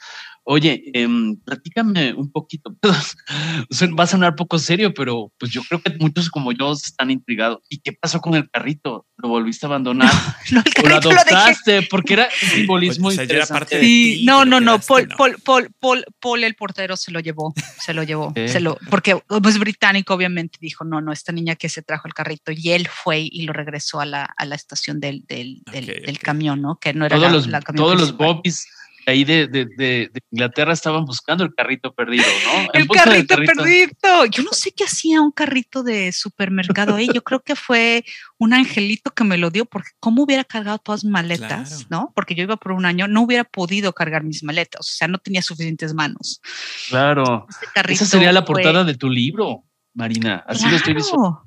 Oye, 0.51 0.83
em, 0.95 1.37
platícame 1.45 2.15
un 2.15 2.33
poquito. 2.33 2.75
Va 3.99 4.05
a 4.05 4.07
sonar 4.07 4.35
poco 4.35 4.59
serio, 4.59 4.95
pero 4.95 5.31
pues 5.39 5.53
yo 5.53 5.61
creo 5.69 5.83
que 5.83 5.95
muchos 6.01 6.31
como 6.31 6.53
yo 6.53 6.73
están 6.73 7.11
intrigados. 7.11 7.59
¿Y 7.69 7.81
qué 7.81 7.93
pasó 7.93 8.19
con 8.23 8.35
el 8.35 8.49
carrito? 8.51 9.07
¿Lo 9.19 9.29
volviste 9.29 9.67
a 9.67 9.69
abandonar? 9.69 10.11
No, 10.51 10.61
¿O 10.61 10.65
lo 10.65 10.89
carrito 10.89 11.13
lo 11.13 11.21
adoptaste? 11.21 11.83
Porque 11.83 12.15
era 12.15 12.29
un 12.43 12.49
simbolismo 12.49 13.09
O 13.09 13.11
sea, 13.11 13.25
ya 13.25 13.35
era 13.35 13.45
interesante. 13.45 13.61
parte 13.61 13.77
de 13.77 13.83
Sí, 13.85 14.17
ti, 14.21 14.25
no, 14.25 14.47
no, 14.47 14.61
no, 14.61 14.79
Paul, 14.81 15.09
no. 15.09 15.17
Paul, 15.19 15.37
Paul, 15.45 15.69
Paul, 15.79 16.05
Paul, 16.19 16.45
el 16.45 16.55
portero 16.55 16.97
se 16.97 17.11
lo 17.11 17.21
llevó, 17.21 17.53
se 17.79 17.93
lo 17.93 18.03
llevó, 18.03 18.29
Ok. 18.29 18.47
se 18.47 18.61
lo, 18.61 18.79
porque 18.89 19.21
como 19.27 19.47
es 19.51 19.59
británico, 19.59 20.15
obviamente 20.15 20.57
dijo, 20.63 20.85
no, 20.85 21.03
no, 21.03 21.13
esta 21.13 21.33
niña 21.33 21.57
que 21.57 21.69
se 21.69 21.83
trajo 21.83 22.09
el 22.09 22.15
carrito 22.15 22.53
y 22.53 22.71
él 22.71 22.89
fue 22.89 23.21
y 23.21 23.43
lo 23.43 23.53
regresó 23.53 24.01
a 24.01 24.07
la, 24.07 24.25
a 24.25 24.47
la 24.47 24.55
estación 24.55 24.99
del, 24.99 25.27
del, 25.27 25.61
del, 25.71 25.85
Ok, 25.91 26.07
del 26.07 26.17
ok. 26.17 26.23
camión, 26.23 26.63
¿no? 26.63 26.77
Que 26.81 26.95
no 26.95 27.05
era 27.05 27.17
Todos 27.17 27.29
la, 27.29 27.37
los, 27.37 27.47
la 27.49 27.61
camión 27.61 27.85
todos 27.85 28.01
los 28.01 28.09
principal. 28.13 28.35
bobbies 28.37 28.65
de 28.65 28.71
ahí 29.11 29.25
de, 29.25 29.47
de, 29.49 29.64
de- 29.77 30.11
de 30.12 30.21
Inglaterra 30.31 30.73
estaban 30.73 31.05
buscando 31.05 31.44
el 31.44 31.55
carrito 31.55 31.92
perdido, 31.94 32.25
¿no? 32.44 32.68
El 32.73 32.87
carrito, 32.88 33.37
perdido. 33.37 34.25
Yo 34.31 34.42
no 34.42 34.53
sé 34.53 34.73
qué 34.73 34.85
hacía 34.85 35.21
un 35.21 35.33
carrito 35.33 35.83
de 35.83 36.12
supermercado 36.12 36.94
ahí. 36.94 37.09
Yo 37.12 37.23
creo 37.25 37.40
que 37.40 37.57
fue 37.57 38.05
un 38.38 38.53
angelito 38.55 39.11
que 39.12 39.25
me 39.25 39.38
lo 39.38 39.51
dio, 39.51 39.64
porque 39.64 39.90
cómo 40.01 40.23
hubiera 40.25 40.44
cargado 40.44 40.79
todas 40.79 41.05
mis 41.05 41.12
maletas, 41.12 41.85
Claro. 41.87 41.87
¿no? 41.90 42.12
Porque 42.14 42.35
yo 42.35 42.42
iba 42.42 42.57
por 42.57 42.73
un 42.73 42.85
año, 42.87 43.09
no 43.09 43.23
hubiera 43.23 43.44
podido 43.44 43.92
cargar 43.92 44.25
mis 44.25 44.42
maletas, 44.44 44.81
o 44.81 44.92
sea, 44.97 45.09
no 45.09 45.18
tenía 45.18 45.42
suficientes 45.42 45.94
manos. 45.94 46.40
Claro. 46.88 47.47
Este 47.49 47.66
carrito 47.75 48.05
Esa 48.05 48.07
sería 48.07 48.33
la 48.33 48.40
fue- 48.42 48.55
portada 48.62 48.85
de 48.85 48.94
tu 48.94 49.09
libro. 49.11 49.64
Marina. 49.94 50.44
Así 50.47 50.68
lo 50.68 50.77
estoy 50.77 50.94
visualizando. 50.94 51.42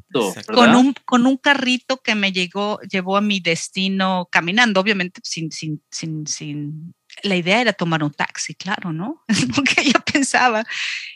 Con 0.54 0.76
un, 0.76 0.94
con 1.06 1.26
un 1.26 1.38
carrito 1.38 2.02
que 2.04 2.16
me 2.16 2.34
llegó, 2.34 2.82
llevó 2.82 3.16
a 3.16 3.22
mi 3.22 3.40
destino 3.40 4.28
caminando, 4.30 4.82
obviamente 4.82 5.22
sin, 5.24 5.52
sin, 5.52 5.82
sin, 5.90 6.28
sin 6.28 6.94
la 7.24 7.36
idea 7.36 7.62
era 7.62 7.74
tomar 7.74 8.04
un 8.04 8.12
taxi, 8.12 8.56
claro, 8.56 8.94
¿no? 8.94 9.24
Es 9.28 9.58
lo 9.58 9.64
que 9.64 9.84
yo 9.84 10.00
pensaba. 10.12 10.64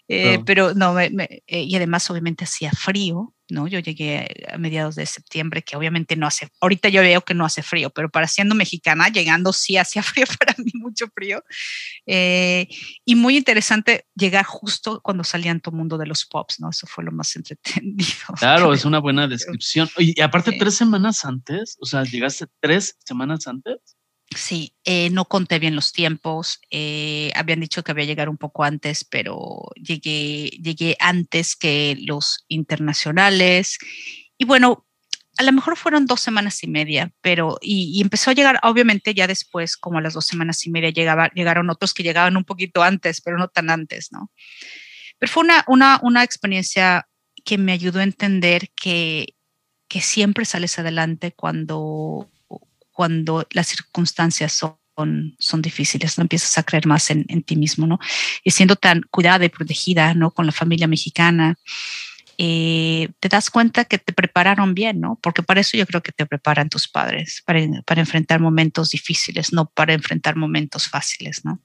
Eh, 0.07 0.39
pero 0.45 0.73
no, 0.73 0.99
eh, 0.99 1.41
y 1.47 1.75
además 1.75 2.09
obviamente 2.11 2.43
hacía 2.43 2.71
frío, 2.71 3.33
¿no? 3.49 3.67
Yo 3.67 3.79
llegué 3.79 4.27
a 4.51 4.57
mediados 4.57 4.95
de 4.95 5.05
septiembre, 5.05 5.63
que 5.63 5.75
obviamente 5.75 6.15
no 6.15 6.27
hace, 6.27 6.49
ahorita 6.61 6.89
yo 6.89 7.01
veo 7.01 7.21
que 7.21 7.33
no 7.33 7.45
hace 7.45 7.63
frío, 7.63 7.89
pero 7.89 8.09
para 8.09 8.27
siendo 8.27 8.55
mexicana, 8.55 9.09
llegando 9.09 9.53
sí 9.53 9.77
hacía 9.77 10.03
frío 10.03 10.25
para 10.39 10.55
mí, 10.57 10.71
mucho 10.75 11.07
frío. 11.13 11.43
Eh, 12.05 12.67
y 13.03 13.15
muy 13.15 13.37
interesante 13.37 14.05
llegar 14.15 14.45
justo 14.45 15.01
cuando 15.01 15.23
salían 15.23 15.59
todo 15.59 15.73
el 15.75 15.79
mundo 15.79 15.97
de 15.97 16.05
los 16.05 16.25
pops, 16.25 16.59
¿no? 16.59 16.69
Eso 16.69 16.87
fue 16.87 17.03
lo 17.03 17.11
más 17.11 17.35
entretenido. 17.35 18.05
Claro, 18.39 18.73
es 18.73 18.85
una 18.85 18.99
buena 18.99 19.27
descripción. 19.27 19.89
y 19.97 20.19
aparte, 20.21 20.55
tres 20.59 20.75
semanas 20.75 21.25
antes, 21.25 21.77
o 21.79 21.85
sea, 21.85 22.03
llegaste 22.03 22.45
tres 22.59 22.97
semanas 23.05 23.47
antes. 23.47 23.77
Sí, 24.33 24.73
eh, 24.83 25.09
no 25.11 25.25
conté 25.25 25.59
bien 25.59 25.75
los 25.75 25.93
tiempos. 25.93 26.59
Eh, 26.71 27.31
habían 27.35 27.59
dicho 27.59 27.83
que 27.83 27.91
había 27.91 28.05
llegar 28.05 28.27
un 28.27 28.37
poco 28.37 28.63
antes, 28.63 29.03
pero 29.05 29.69
llegué, 29.75 30.49
llegué 30.61 30.97
antes 30.99 31.55
que 31.55 31.97
los 32.01 32.45
internacionales. 32.47 33.77
Y 34.37 34.45
bueno, 34.45 34.85
a 35.37 35.43
lo 35.43 35.51
mejor 35.51 35.77
fueron 35.77 36.05
dos 36.05 36.21
semanas 36.21 36.63
y 36.63 36.67
media, 36.67 37.11
pero 37.21 37.57
y, 37.61 38.01
empezó 38.01 38.31
a 38.31 38.33
llegar, 38.33 38.59
obviamente 38.63 39.13
ya 39.13 39.27
después, 39.27 39.77
como 39.77 39.99
a 39.99 40.01
las 40.01 40.13
dos 40.13 40.25
semanas 40.25 40.65
y 40.65 40.69
media, 40.71 40.89
llegaba, 40.89 41.29
llegaron 41.35 41.69
otros 41.69 41.93
que 41.93 42.03
llegaban 42.03 42.37
un 42.37 42.45
poquito 42.45 42.83
antes, 42.83 43.21
pero 43.21 43.37
no 43.37 43.49
tan 43.49 43.69
antes, 43.69 44.11
¿no? 44.11 44.31
Pero 45.19 45.31
fue 45.31 45.43
una, 45.43 45.63
una, 45.67 45.99
una 46.03 46.23
experiencia 46.23 47.07
que 47.43 47.57
me 47.57 47.73
ayudó 47.73 47.99
a 47.99 48.03
entender 48.03 48.69
que, 48.75 49.35
que 49.87 50.01
siempre 50.01 50.45
sales 50.45 50.79
adelante 50.79 51.31
cuando 51.33 52.29
cuando 52.95 53.45
las 53.51 53.67
circunstancias 53.67 54.53
son, 54.53 55.35
son 55.37 55.61
difíciles, 55.61 56.17
no 56.17 56.21
empiezas 56.21 56.57
a 56.57 56.63
creer 56.63 56.87
más 56.87 57.11
en, 57.11 57.43
ti 57.43 57.57
mismo, 57.57 57.85
¿no? 57.85 57.99
Y 58.41 58.51
siendo 58.51 58.77
tan 58.77 59.01
cuidada 59.11 59.43
y 59.43 59.49
protegida, 59.49 60.13
¿no? 60.13 60.31
Con 60.31 60.45
la 60.45 60.53
familia 60.53 60.87
mexicana, 60.87 61.55
eh, 62.37 63.09
te 63.19 63.27
das 63.27 63.49
cuenta 63.49 63.83
que 63.83 63.97
te 63.97 64.13
prepararon 64.13 64.73
bien, 64.73 65.01
¿no? 65.01 65.19
Porque 65.21 65.43
para 65.43 65.59
eso 65.59 65.75
yo 65.75 65.85
creo 65.85 66.01
que 66.01 66.13
te 66.13 66.25
preparan 66.25 66.69
tus 66.69 66.87
padres, 66.87 67.43
para, 67.45 67.59
para 67.85 67.99
enfrentar 67.99 68.39
momentos 68.39 68.91
difíciles, 68.91 69.51
no 69.51 69.65
para 69.65 69.93
enfrentar 69.93 70.37
momentos 70.37 70.87
fáciles, 70.87 71.43
¿no? 71.43 71.59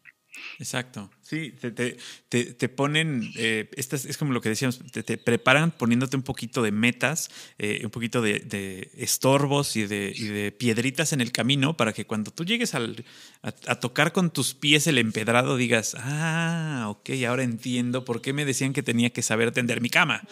Exacto. 0.60 1.10
Sí, 1.22 1.54
te, 1.58 1.70
te, 1.70 2.44
te, 2.52 2.68
ponen, 2.68 3.32
eh, 3.36 3.70
es, 3.76 4.18
como 4.18 4.34
lo 4.34 4.42
que 4.42 4.50
decíamos, 4.50 4.78
te, 4.92 5.16
preparan 5.16 5.70
poniéndote 5.70 6.18
un 6.18 6.22
poquito 6.22 6.60
de 6.62 6.70
metas, 6.70 7.30
eh, 7.58 7.80
un 7.82 7.90
poquito 7.90 8.20
de, 8.20 8.90
estorbos 8.98 9.74
y 9.76 9.86
de, 9.86 10.12
y 10.14 10.24
de, 10.24 10.52
piedritas 10.52 11.14
en 11.14 11.22
el 11.22 11.32
camino 11.32 11.78
para 11.78 11.94
que 11.94 12.04
cuando 12.04 12.30
tú 12.30 12.44
llegues 12.44 12.74
al, 12.74 13.06
a, 13.42 13.52
tocar 13.76 14.12
con 14.12 14.30
tus 14.30 14.52
pies 14.52 14.86
el 14.86 14.98
empedrado 14.98 15.56
digas, 15.56 15.96
ah, 15.98 16.88
ok, 16.90 17.08
ahora 17.26 17.42
entiendo 17.42 18.04
por 18.04 18.20
qué 18.20 18.34
me 18.34 18.44
decían 18.44 18.74
que 18.74 18.82
tenía 18.82 19.08
que 19.08 19.22
saber 19.22 19.50
tender 19.52 19.80
mi 19.80 19.88
cama, 19.88 20.22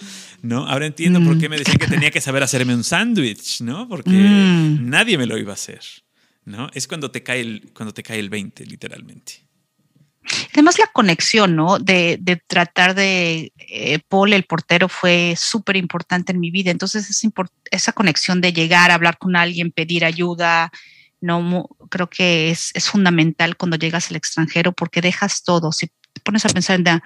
¿no? 0.42 0.66
Ahora 0.66 0.84
entiendo 0.84 1.22
por 1.22 1.38
qué 1.38 1.48
me 1.48 1.56
decían 1.56 1.78
que 1.78 1.86
tenía 1.86 2.10
que 2.10 2.20
saber 2.20 2.42
hacerme 2.42 2.74
un 2.74 2.84
sándwich, 2.84 3.62
¿no? 3.62 3.88
Porque 3.88 4.10
mm. 4.10 4.90
nadie 4.90 5.16
me 5.16 5.24
lo 5.24 5.38
iba 5.38 5.52
a 5.52 5.54
hacer, 5.54 5.80
¿no? 6.44 6.68
Es 6.74 6.86
cuando 6.86 7.10
te 7.10 7.22
cae 7.22 7.40
el, 7.40 7.70
cuando 7.72 7.94
te 7.94 8.02
cae 8.02 8.18
el 8.18 8.28
20, 8.28 8.66
literalmente. 8.66 9.47
Además, 10.52 10.78
la 10.78 10.86
conexión, 10.92 11.56
¿no? 11.56 11.78
De, 11.78 12.20
tratar 12.46 12.94
de, 12.94 13.52
eh, 13.58 14.00
Paul, 14.08 14.32
el 14.32 14.44
portero, 14.44 14.88
fue 14.88 15.34
súper 15.36 15.76
importante 15.76 16.32
en 16.32 16.40
mi 16.40 16.50
vida. 16.50 16.70
Entonces, 16.70 17.08
es 17.10 17.22
esa 17.70 17.92
conexión 17.92 18.40
de 18.40 18.52
llegar 18.52 18.90
hablar 18.90 19.18
con 19.18 19.36
alguien, 19.36 19.72
pedir 19.72 20.04
ayuda, 20.04 20.70
no 21.20 21.68
creo 21.90 22.08
que 22.08 22.50
es, 22.50 22.72
fundamental 22.84 23.56
cuando 23.56 23.76
llegas 23.76 24.10
al 24.10 24.16
extranjero 24.16 24.72
porque 24.72 25.00
dejas 25.00 25.42
todo. 25.42 25.72
Si 25.72 25.86
te 25.86 26.20
pones 26.22 26.44
a 26.44 26.48
pensar 26.48 26.76
en 26.76 26.84
la, 26.84 27.02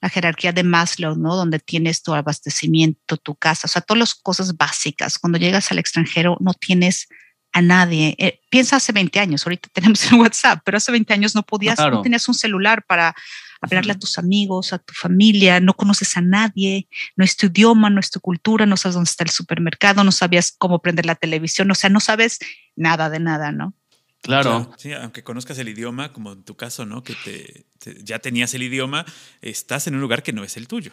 la, 0.00 0.08
jerarquía 0.08 0.52
de 0.52 0.62
Maslow, 0.62 1.16
¿no? 1.16 1.36
Donde 1.36 1.58
tienes 1.58 2.02
tu 2.02 2.14
abastecimiento, 2.14 3.16
tu 3.16 3.34
casa, 3.34 3.66
o 3.66 3.68
sea, 3.68 3.82
todas 3.82 3.98
las 3.98 4.14
cosas 4.14 4.56
básicas. 4.56 5.18
Cuando 5.18 5.38
llegas 5.38 5.70
al 5.70 5.78
extranjero 5.78 6.36
no 6.40 6.54
tienes 6.54 7.08
a 7.54 7.62
nadie. 7.62 8.16
Eh, 8.18 8.40
piensa 8.50 8.76
hace 8.76 8.92
20 8.92 9.18
años, 9.20 9.46
ahorita 9.46 9.70
tenemos 9.72 10.12
el 10.12 10.18
WhatsApp, 10.18 10.60
pero 10.64 10.76
hace 10.76 10.92
20 10.92 11.14
años 11.14 11.34
no 11.34 11.42
podías, 11.42 11.78
no 11.78 12.02
tenías 12.02 12.28
un 12.28 12.34
celular 12.34 12.84
para 12.86 13.14
hablarle 13.62 13.92
a 13.92 13.98
tus 13.98 14.18
amigos, 14.18 14.74
a 14.74 14.78
tu 14.78 14.92
familia, 14.92 15.60
no 15.60 15.72
conoces 15.74 16.18
a 16.18 16.20
nadie, 16.20 16.86
no 17.16 17.24
es 17.24 17.36
tu 17.36 17.46
idioma, 17.46 17.88
no 17.88 18.00
es 18.00 18.10
tu 18.10 18.20
cultura, 18.20 18.66
no 18.66 18.76
sabes 18.76 18.94
dónde 18.94 19.08
está 19.08 19.24
el 19.24 19.30
supermercado, 19.30 20.04
no 20.04 20.12
sabías 20.12 20.54
cómo 20.58 20.82
prender 20.82 21.06
la 21.06 21.14
televisión, 21.14 21.70
o 21.70 21.74
sea, 21.74 21.88
no 21.88 22.00
sabes 22.00 22.40
nada 22.76 23.08
de 23.08 23.20
nada, 23.20 23.52
¿no? 23.52 23.72
Claro. 24.20 24.74
Sí, 24.76 24.92
aunque 24.92 25.22
conozcas 25.22 25.58
el 25.58 25.68
idioma, 25.68 26.12
como 26.12 26.32
en 26.32 26.44
tu 26.44 26.56
caso, 26.56 26.84
¿no? 26.86 27.02
Que 27.02 27.14
te, 27.14 27.66
ya 28.02 28.18
tenías 28.18 28.52
el 28.54 28.62
idioma, 28.62 29.06
estás 29.42 29.86
en 29.86 29.94
un 29.94 30.00
lugar 30.00 30.22
que 30.22 30.32
no 30.32 30.44
es 30.44 30.56
el 30.56 30.66
tuyo. 30.66 30.92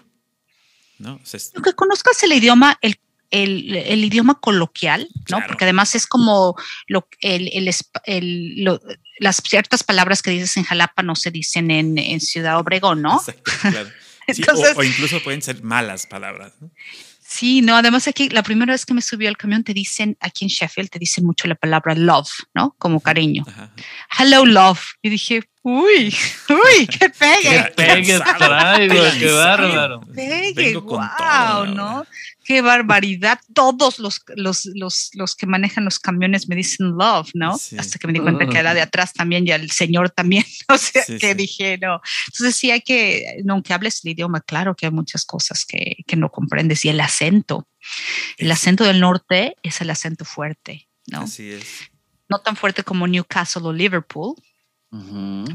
¿no? 1.00 1.20
Aunque 1.56 1.74
conozcas 1.74 2.22
el 2.24 2.34
idioma, 2.34 2.78
el 2.82 3.00
el, 3.32 4.04
idioma 4.04 4.40
coloquial, 4.40 5.08
¿no? 5.30 5.40
Porque 5.48 5.66
además 5.66 5.96
es 5.96 6.06
como 6.06 6.56
lo, 6.88 7.08
las 9.20 9.38
ciertas 9.38 9.84
palabras 9.84 10.22
que 10.22 10.32
dices 10.32 10.58
en 10.58 10.64
Jalapa 10.64 11.02
no 11.04 11.16
se 11.16 11.32
dicen 11.32 11.72
en, 11.72 12.20
Ciudad 12.20 12.60
Obregón, 12.60 13.02
¿no? 13.02 13.22
claro. 13.62 13.90
o, 14.78 14.84
incluso 14.84 15.22
pueden 15.24 15.42
ser 15.42 15.64
malas 15.64 16.06
palabras. 16.06 16.54
¿no? 16.60 16.70
Sí, 17.32 17.62
no, 17.62 17.78
además 17.78 18.10
aquí 18.10 18.28
la 18.28 18.44
primera 18.44 18.74
vez 18.74 18.86
que 18.86 18.94
me 18.94 19.02
subí 19.02 19.26
al 19.26 19.38
camión 19.38 19.64
te 19.64 19.74
dicen, 19.74 20.18
aquí 20.20 20.44
en 20.44 20.50
Sheffield 20.50 20.90
te 20.90 21.00
dicen 21.00 21.26
mucho 21.26 21.48
la 21.48 21.56
palabra 21.56 21.96
love, 21.96 22.30
¿no? 22.54 22.76
Como 22.78 23.00
cariño. 23.00 23.46
Hello, 24.20 24.46
love. 24.46 24.82
Y 25.02 25.10
dije, 25.10 25.50
uy, 25.64 26.16
uy, 26.50 26.88
qué 26.88 27.10
pegue. 27.10 27.42
Qué 27.42 27.74
pegue 27.76 28.20
traigo, 28.20 29.04
qué 29.20 29.32
bárbaro. 29.32 30.02
Pegue, 30.14 30.78
wow, 30.78 31.66
¿no? 31.66 32.06
qué 32.52 32.62
barbaridad. 32.62 33.40
Todos 33.54 34.00
los, 34.00 34.22
los, 34.36 34.66
los, 34.74 35.12
los, 35.14 35.36
que 35.36 35.46
manejan 35.46 35.86
los 35.86 36.00
camiones 36.00 36.50
me 36.50 36.56
dicen 36.56 36.92
love, 36.98 37.30
¿no? 37.34 37.54
Hasta 37.54 37.98
que 38.00 38.08
me 38.08 38.14
di 38.14 38.20
cuenta 38.20 38.48
que 38.48 38.58
era 38.58 38.74
de 38.74 38.82
atrás 38.82 39.14
también 39.14 39.48
y 39.48 39.52
el 39.52 39.72
señor 39.72 40.10
también. 40.10 40.44
O 40.68 40.78
sea, 40.78 41.04
que 41.06 41.36
dije, 41.36 41.78
no. 41.82 42.02
Entonces 42.28 42.56
sí 42.56 42.72
hay 42.72 42.82
que, 42.82 43.42
aunque 43.48 43.74
hables 43.74 44.04
el 44.04 44.12
idioma, 44.12 44.42
claro 44.42 44.76
que 44.76 44.86
hay 44.86 44.92
muchas 44.92 45.26
cosas 45.26 45.66
que, 45.66 45.98
que 46.08 46.16
no 46.16 46.30
comprendes. 46.30 46.86
Y 46.86 46.90
el 46.90 47.00
acento. 47.00 47.68
El 48.38 48.52
acento 48.52 48.84
del 48.84 49.00
norte 49.00 49.56
es 49.64 49.82
el 49.82 49.90
acento 49.90 50.24
fuerte, 50.24 50.88
¿no? 51.08 51.22
Así 51.22 51.52
es. 51.52 51.66
No 52.30 52.40
tan 52.40 52.56
fuerte 52.56 52.84
como 52.84 53.08
Newcastle 53.08 53.64
o 53.66 53.74
Liverpool, 53.74 54.36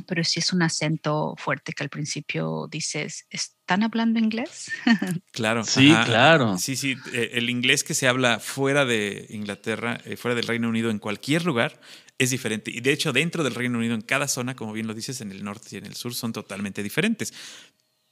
pero 0.07 0.25
sí 0.25 0.41
es 0.41 0.53
un 0.55 0.63
acento 0.63 1.35
fuerte 1.37 1.75
que 1.75 1.83
al 1.83 1.91
principio 1.91 2.69
dices, 2.71 3.27
¿están 3.29 3.83
hablando 3.83 4.19
inglés? 4.19 4.71
Claro. 5.33 5.65
Sí, 5.65 5.95
claro. 6.05 6.57
Sí, 6.57 6.77
sí, 6.77 6.97
eh, 7.13 7.33
el 7.35 7.51
inglés 7.51 7.85
que 7.85 7.93
se 7.93 8.09
habla 8.09 8.41
fuera 8.41 8.87
de 8.87 9.27
Inglaterra, 9.29 10.01
eh, 10.07 10.17
fuera 10.17 10.35
del 10.35 10.47
Reino 10.47 10.69
Unido, 10.69 10.91
en 10.91 10.99
cualquier 10.99 11.45
lugar, 11.45 11.79
es 12.17 12.31
diferente. 12.31 12.71
Y 12.71 12.81
de 12.81 12.93
hecho, 12.93 13.13
dentro 13.13 13.45
del 13.45 13.55
Reino 13.55 13.77
Unido, 13.79 13.95
en 13.95 14.01
cada 14.01 14.29
zona, 14.29 14.57
como 14.57 14.73
bien 14.73 14.87
lo 14.87 14.95
dices, 14.95 15.21
en 15.21 15.31
el 15.31 15.45
norte 15.45 15.69
y 15.73 15.77
en 15.77 15.85
el 15.85 15.95
sur, 15.95 16.15
son 16.15 16.33
totalmente 16.33 16.83
diferentes. 16.83 17.35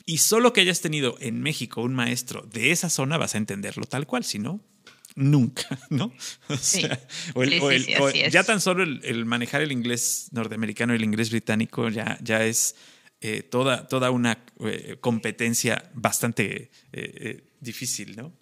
Y 0.05 0.19
solo 0.19 0.53
que 0.53 0.61
hayas 0.61 0.83
tenido 0.83 1.17
en 1.21 1.41
México 1.41 1.81
un 1.81 1.95
maestro 1.95 2.43
de 2.43 2.71
esa 2.71 2.91
zona 2.91 3.17
vas 3.17 3.35
a 3.35 3.39
entenderlo 3.39 3.87
tal 3.87 4.07
cual, 4.07 4.25
si 4.25 4.39
no, 4.39 4.61
nunca, 5.14 5.79
¿no? 5.90 6.12
ya 8.31 8.44
tan 8.44 8.61
solo 8.61 8.83
el, 8.83 9.24
manejar 9.24 9.62
el 9.62 9.72
inglés 9.72 10.29
norteamericano 10.33 10.92
y 10.92 10.96
el 10.96 11.05
inglés 11.05 11.31
británico 11.31 11.88
ya, 11.88 12.18
ya 12.20 12.44
es 12.44 12.74
eh, 13.20 13.42
toda, 13.42 13.87
toda 13.88 14.11
una 14.11 14.44
eh, 14.61 14.98
competencia 15.00 15.90
bastante 15.94 16.70
eh, 16.92 17.44
difícil, 17.61 18.16
¿no? 18.16 18.33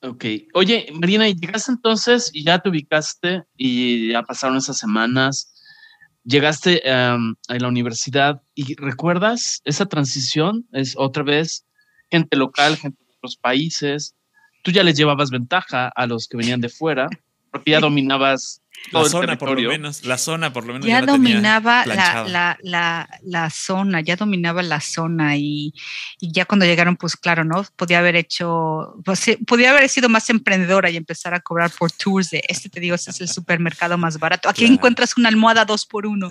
Ok. 0.00 0.24
Oye, 0.52 0.86
Marina, 0.92 1.28
llegaste 1.28 1.72
entonces 1.72 2.30
y 2.32 2.44
ya 2.44 2.58
te 2.58 2.68
ubicaste 2.68 3.44
y 3.56 4.10
ya 4.12 4.22
pasaron 4.22 4.58
esas 4.58 4.76
semanas. 4.76 5.54
Llegaste 6.24 6.82
a 6.90 7.18
la 7.48 7.68
universidad 7.68 8.42
y 8.54 8.74
recuerdas 8.74 9.62
esa 9.64 9.86
transición, 9.86 10.66
es 10.72 10.94
otra 10.96 11.22
vez 11.22 11.64
gente 12.10 12.36
local, 12.36 12.76
gente 12.76 12.98
de 13.02 13.14
otros 13.16 13.36
países, 13.36 14.14
tú 14.64 14.70
ya 14.70 14.82
les 14.82 14.96
llevabas 14.96 15.30
ventaja 15.30 15.88
a 15.88 16.06
los 16.06 16.26
que 16.26 16.38
venían 16.38 16.60
de 16.60 16.70
fuera, 16.70 17.08
porque 17.52 17.70
ya 17.70 17.80
dominabas 17.80 18.62
La 18.92 19.04
zona, 19.04 19.38
por 19.38 19.60
lo 19.60 19.68
menos. 19.68 20.04
La 20.04 20.18
zona, 20.18 20.52
por 20.52 20.66
lo 20.66 20.74
menos. 20.74 20.86
Ya, 20.86 21.00
dominaba 21.02 21.86
la, 21.86 22.24
la, 22.28 22.58
la, 22.62 23.08
la, 23.22 23.50
zona, 23.50 24.00
ya 24.00 24.16
dominaba 24.16 24.62
la 24.62 24.80
zona. 24.80 25.36
Y, 25.36 25.72
y, 26.20 26.32
ya 26.32 26.44
cuando 26.44 26.66
llegaron, 26.66 26.96
pues 26.96 27.16
claro, 27.16 27.44
¿no? 27.44 27.64
Podía 27.76 27.98
haber 27.98 28.16
hecho, 28.16 28.94
pues, 29.04 29.38
podía 29.46 29.70
haber 29.70 29.88
sido 29.88 30.08
más 30.08 30.28
emprendedora 30.30 30.90
y 30.90 30.96
empezar 30.96 31.34
a 31.34 31.40
cobrar 31.40 31.70
por 31.70 31.90
tours 31.92 32.30
de 32.30 32.42
este, 32.46 32.68
te 32.68 32.80
digo, 32.80 32.94
este 32.94 33.10
es 33.10 33.20
el 33.20 33.28
supermercado 33.28 33.96
más 33.96 34.18
barato. 34.18 34.48
Aquí 34.48 34.64
encuentras 34.64 35.16
una 35.16 35.28
almohada 35.28 35.64
dos 35.64 35.86
por 35.86 36.06
uno. 36.06 36.30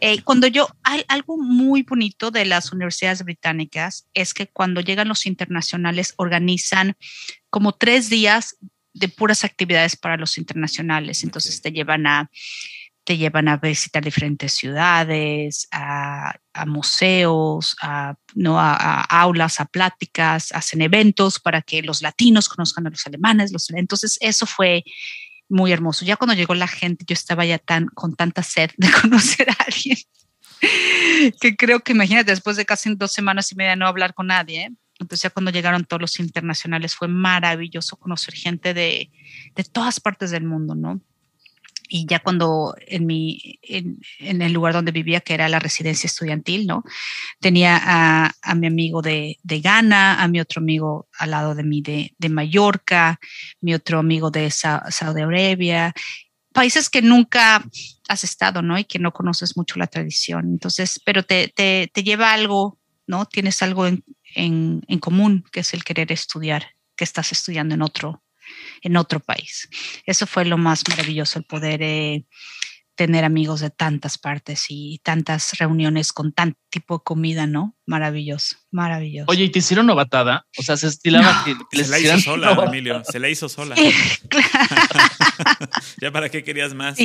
Eh, 0.00 0.22
cuando 0.22 0.46
yo, 0.46 0.68
hay 0.84 1.04
algo 1.08 1.36
muy 1.36 1.82
bonito 1.82 2.30
de 2.30 2.44
las 2.44 2.72
universidades 2.72 3.24
británicas 3.24 4.06
es 4.14 4.34
que 4.34 4.46
cuando 4.46 4.80
llegan 4.80 5.08
los 5.08 5.26
internacionales 5.26 6.14
organizan 6.16 6.96
como 7.50 7.72
tres 7.72 8.08
días 8.10 8.56
de 8.98 9.08
puras 9.08 9.44
actividades 9.44 9.96
para 9.96 10.16
los 10.16 10.38
internacionales. 10.38 11.22
Entonces 11.24 11.60
te 11.60 11.72
llevan 11.72 12.06
a 12.06 12.30
te 13.04 13.16
llevan 13.16 13.48
a 13.48 13.56
visitar 13.56 14.04
diferentes 14.04 14.52
ciudades, 14.52 15.66
a, 15.72 16.38
museos, 16.66 17.74
a, 17.80 18.16
¿no? 18.34 18.60
A, 18.60 19.00
aulas, 19.04 19.60
a 19.60 19.64
pláticas, 19.64 20.52
hacen 20.52 20.82
eventos 20.82 21.40
para 21.40 21.62
que 21.62 21.80
los 21.80 22.02
latinos 22.02 22.50
conozcan 22.50 22.86
a 22.86 22.90
los 22.90 23.06
alemanes. 23.06 23.50
Los, 23.50 23.70
entonces, 23.70 24.18
eso 24.20 24.44
fue 24.44 24.84
muy 25.48 25.72
hermoso. 25.72 26.04
Ya 26.04 26.16
cuando 26.16 26.34
llegó 26.34 26.54
la 26.54 26.68
gente, 26.68 27.06
yo 27.08 27.14
estaba 27.14 27.46
ya 27.46 27.58
tan, 27.58 27.86
con 27.86 28.14
tanta 28.14 28.42
sed 28.42 28.72
de 28.76 28.90
conocer 29.00 29.48
a 29.48 29.56
alguien 29.66 29.96
que 31.40 31.56
creo 31.56 31.80
que, 31.80 31.92
imagínate, 31.92 32.30
después 32.30 32.56
de 32.56 32.64
casi 32.64 32.94
dos 32.94 33.12
semanas 33.12 33.50
y 33.52 33.54
media 33.54 33.76
no 33.76 33.86
hablar 33.86 34.14
con 34.14 34.28
nadie, 34.28 34.72
entonces 34.98 35.22
ya 35.22 35.30
cuando 35.30 35.50
llegaron 35.50 35.84
todos 35.84 36.00
los 36.00 36.20
internacionales 36.20 36.94
fue 36.94 37.08
maravilloso 37.08 37.96
conocer 37.96 38.34
gente 38.34 38.74
de, 38.74 39.10
de 39.54 39.64
todas 39.64 40.00
partes 40.00 40.30
del 40.30 40.44
mundo, 40.44 40.74
¿no? 40.74 41.00
Y 41.90 42.06
ya 42.06 42.18
cuando 42.18 42.74
en, 42.86 43.06
mi, 43.06 43.58
en, 43.62 43.98
en, 44.18 44.42
el 44.42 44.52
lugar 44.52 44.74
donde 44.74 44.92
vivía, 44.92 45.20
que 45.20 45.32
era 45.32 45.48
la 45.48 45.58
residencia 45.58 46.06
estudiantil, 46.06 46.66
¿no? 46.66 46.84
Tenía 47.40 47.80
a, 47.82 48.34
a 48.42 48.54
mi 48.54 48.66
amigo 48.66 49.00
de, 49.00 49.38
de, 49.42 49.60
Ghana, 49.60 50.22
a 50.22 50.28
mi 50.28 50.38
otro 50.38 50.60
amigo 50.60 51.08
al 51.18 51.30
lado 51.30 51.54
de 51.54 51.62
mí 51.62 51.80
de, 51.80 52.14
de 52.18 52.28
Mallorca, 52.28 53.18
mi 53.62 53.72
otro 53.72 54.00
amigo 54.00 54.30
de 54.30 54.50
Saudi 54.50 55.22
Arabia, 55.22 55.94
países 56.52 56.90
que 56.90 57.00
nunca 57.00 57.64
has 58.08 58.24
estado, 58.24 58.60
¿no? 58.60 58.78
Y 58.78 58.84
que 58.84 58.98
no 58.98 59.12
conoces 59.12 59.56
mucho 59.56 59.78
la 59.78 59.86
tradición. 59.86 60.46
Entonces, 60.46 61.00
pero 61.04 61.22
te, 61.22 61.48
te, 61.48 61.90
te 61.94 62.02
lleva 62.02 62.34
algo, 62.34 62.78
¿no? 63.06 63.24
Tienes 63.24 63.62
algo 63.62 63.86
en, 63.86 64.04
en, 64.38 64.98
común, 65.00 65.44
que 65.52 65.60
es 65.60 65.74
el 65.74 65.84
querer 65.84 66.12
estudiar, 66.12 66.74
que 66.96 67.04
estás 67.04 67.32
estudiando 67.32 67.74
en 67.74 67.82
otro, 67.82 68.22
en 68.82 68.96
otro 68.96 69.20
país. 69.20 69.68
Eso 70.06 70.26
fue 70.26 70.44
lo 70.44 70.58
más 70.58 70.82
maravilloso, 70.88 71.38
el 71.38 71.44
poder 71.44 71.82
eh, 71.82 72.24
tener 72.98 73.24
amigos 73.24 73.60
de 73.60 73.70
tantas 73.70 74.18
partes 74.18 74.66
y 74.70 75.00
tantas 75.04 75.56
reuniones 75.56 76.12
con 76.12 76.32
tan 76.32 76.56
tipo 76.68 76.98
de 76.98 77.04
comida, 77.04 77.46
¿no? 77.46 77.76
Maravilloso, 77.86 78.56
maravilloso. 78.72 79.30
Oye, 79.30 79.44
¿y 79.44 79.50
te 79.50 79.60
hicieron 79.60 79.86
novatada? 79.86 80.44
O 80.58 80.64
sea, 80.64 80.76
se 80.76 80.88
estilaba 80.88 81.44
que, 81.44 81.54
les 81.70 81.86
Se 81.86 81.92
la 81.92 82.00
hizo 82.00 82.18
sola, 82.18 82.64
Emilio, 82.66 83.04
se 83.04 83.20
la 83.20 83.28
hizo 83.28 83.48
sola. 83.48 83.76
¿Ya 86.02 86.10
para 86.10 86.28
qué 86.28 86.42
querías 86.42 86.74
más? 86.74 86.98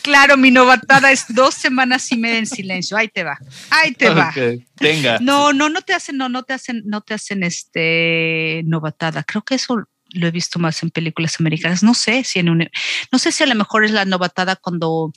Claro, 0.00 0.38
mi 0.38 0.50
novatada 0.50 1.12
es 1.12 1.26
dos 1.28 1.54
semanas 1.54 2.10
y 2.10 2.16
media 2.16 2.38
en 2.38 2.46
silencio. 2.46 2.96
Ahí 2.96 3.08
te 3.08 3.22
va, 3.22 3.36
ahí 3.68 3.92
te 3.92 4.08
va. 4.08 4.32
Tenga. 4.76 5.18
No, 5.20 5.52
no, 5.52 5.68
no 5.68 5.82
te 5.82 5.92
hacen, 5.92 6.16
no, 6.16 6.30
no 6.30 6.44
te 6.44 6.54
hacen, 6.54 6.82
no 6.86 7.02
te 7.02 7.12
hacen 7.12 7.42
este 7.42 8.62
novatada. 8.64 9.22
Creo 9.22 9.42
que 9.42 9.56
eso 9.56 9.86
lo 10.10 10.26
he 10.26 10.30
visto 10.30 10.58
más 10.58 10.82
en 10.82 10.90
películas 10.90 11.40
americanas. 11.40 11.82
No 11.82 11.94
sé 11.94 12.24
si 12.24 12.38
en 12.38 12.48
un, 12.48 12.68
no 13.12 13.18
sé 13.18 13.32
si 13.32 13.44
a 13.44 13.46
lo 13.46 13.54
mejor 13.54 13.84
es 13.84 13.90
la 13.90 14.04
novatada 14.04 14.56
cuando 14.56 15.12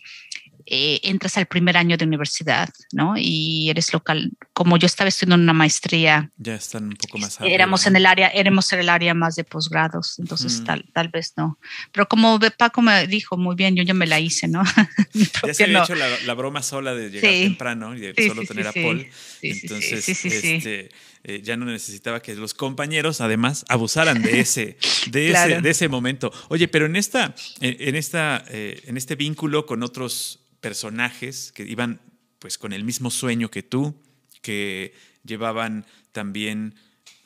eh, 0.72 1.00
entras 1.02 1.36
al 1.36 1.48
primer 1.48 1.78
año 1.78 1.98
de 1.98 2.06
universidad, 2.06 2.70
¿no? 2.92 3.16
Y 3.18 3.72
eres 3.72 3.92
local. 3.92 4.30
Como 4.54 4.78
yo 4.78 4.86
estaba 4.86 5.08
estudiando 5.08 5.42
una 5.42 5.54
maestría. 5.54 6.30
Ya 6.38 6.54
están 6.54 6.84
un 6.84 6.96
poco 6.96 7.18
más. 7.18 7.40
éramos 7.42 7.88
en 7.88 7.96
el 7.96 8.06
área, 8.06 8.28
éramos 8.28 8.72
en 8.72 8.82
el 8.82 8.90
área 8.90 9.16
más 9.16 9.36
de 9.36 9.46
posgrados, 9.46 10.20
entonces 10.20 10.64
tal, 10.64 10.86
tal 10.94 11.08
vez 11.08 11.34
no. 11.38 11.58
Pero 11.92 12.08
como 12.08 12.40
Paco 12.56 12.84
me 12.84 13.08
dijo 13.08 13.36
muy 13.36 13.56
bien, 13.56 13.76
yo 13.76 13.82
ya 13.82 13.96
me 13.96 14.06
la 14.06 14.20
hice, 14.20 14.48
¿no? 14.48 14.62
ya 15.44 15.54
se 15.56 15.64
había 15.64 15.82
hecho 15.82 15.96
la, 15.96 16.34
broma 16.36 16.62
sola 16.62 16.94
de 16.94 17.10
llegar 17.10 17.32
temprano 17.32 17.96
y 17.96 18.02
de 18.02 18.28
solo 18.28 18.44
tener 18.44 18.68
a 18.68 18.72
Paul. 18.72 19.08
entonces, 19.42 20.08
este, 20.08 20.90
eh, 21.24 21.42
ya 21.44 21.58
no 21.58 21.66
necesitaba 21.66 22.22
que 22.22 22.34
los 22.36 22.54
compañeros, 22.54 23.20
además, 23.20 23.66
abusaran 23.68 24.22
de 24.22 24.40
ese, 24.40 24.78
de 25.12 25.32
ese, 25.32 25.62
de 25.62 25.70
ese 25.70 25.90
momento. 25.90 26.32
Oye, 26.48 26.68
pero 26.70 26.86
en 26.86 26.96
esta, 26.96 27.36
en 27.60 27.96
esta, 27.96 28.46
eh, 28.48 28.82
en 28.86 28.96
este 28.96 29.16
vínculo 29.16 29.66
con 29.66 29.84
otros 29.84 30.40
personajes 30.62 31.52
que 31.52 31.64
iban 31.64 32.00
pues 32.40 32.58
con 32.58 32.72
el 32.72 32.86
mismo 32.86 33.12
sueño 33.12 33.52
que 33.52 33.64
tú, 33.64 33.96
que 34.42 34.94
llevaban 35.26 35.86
también 36.14 36.76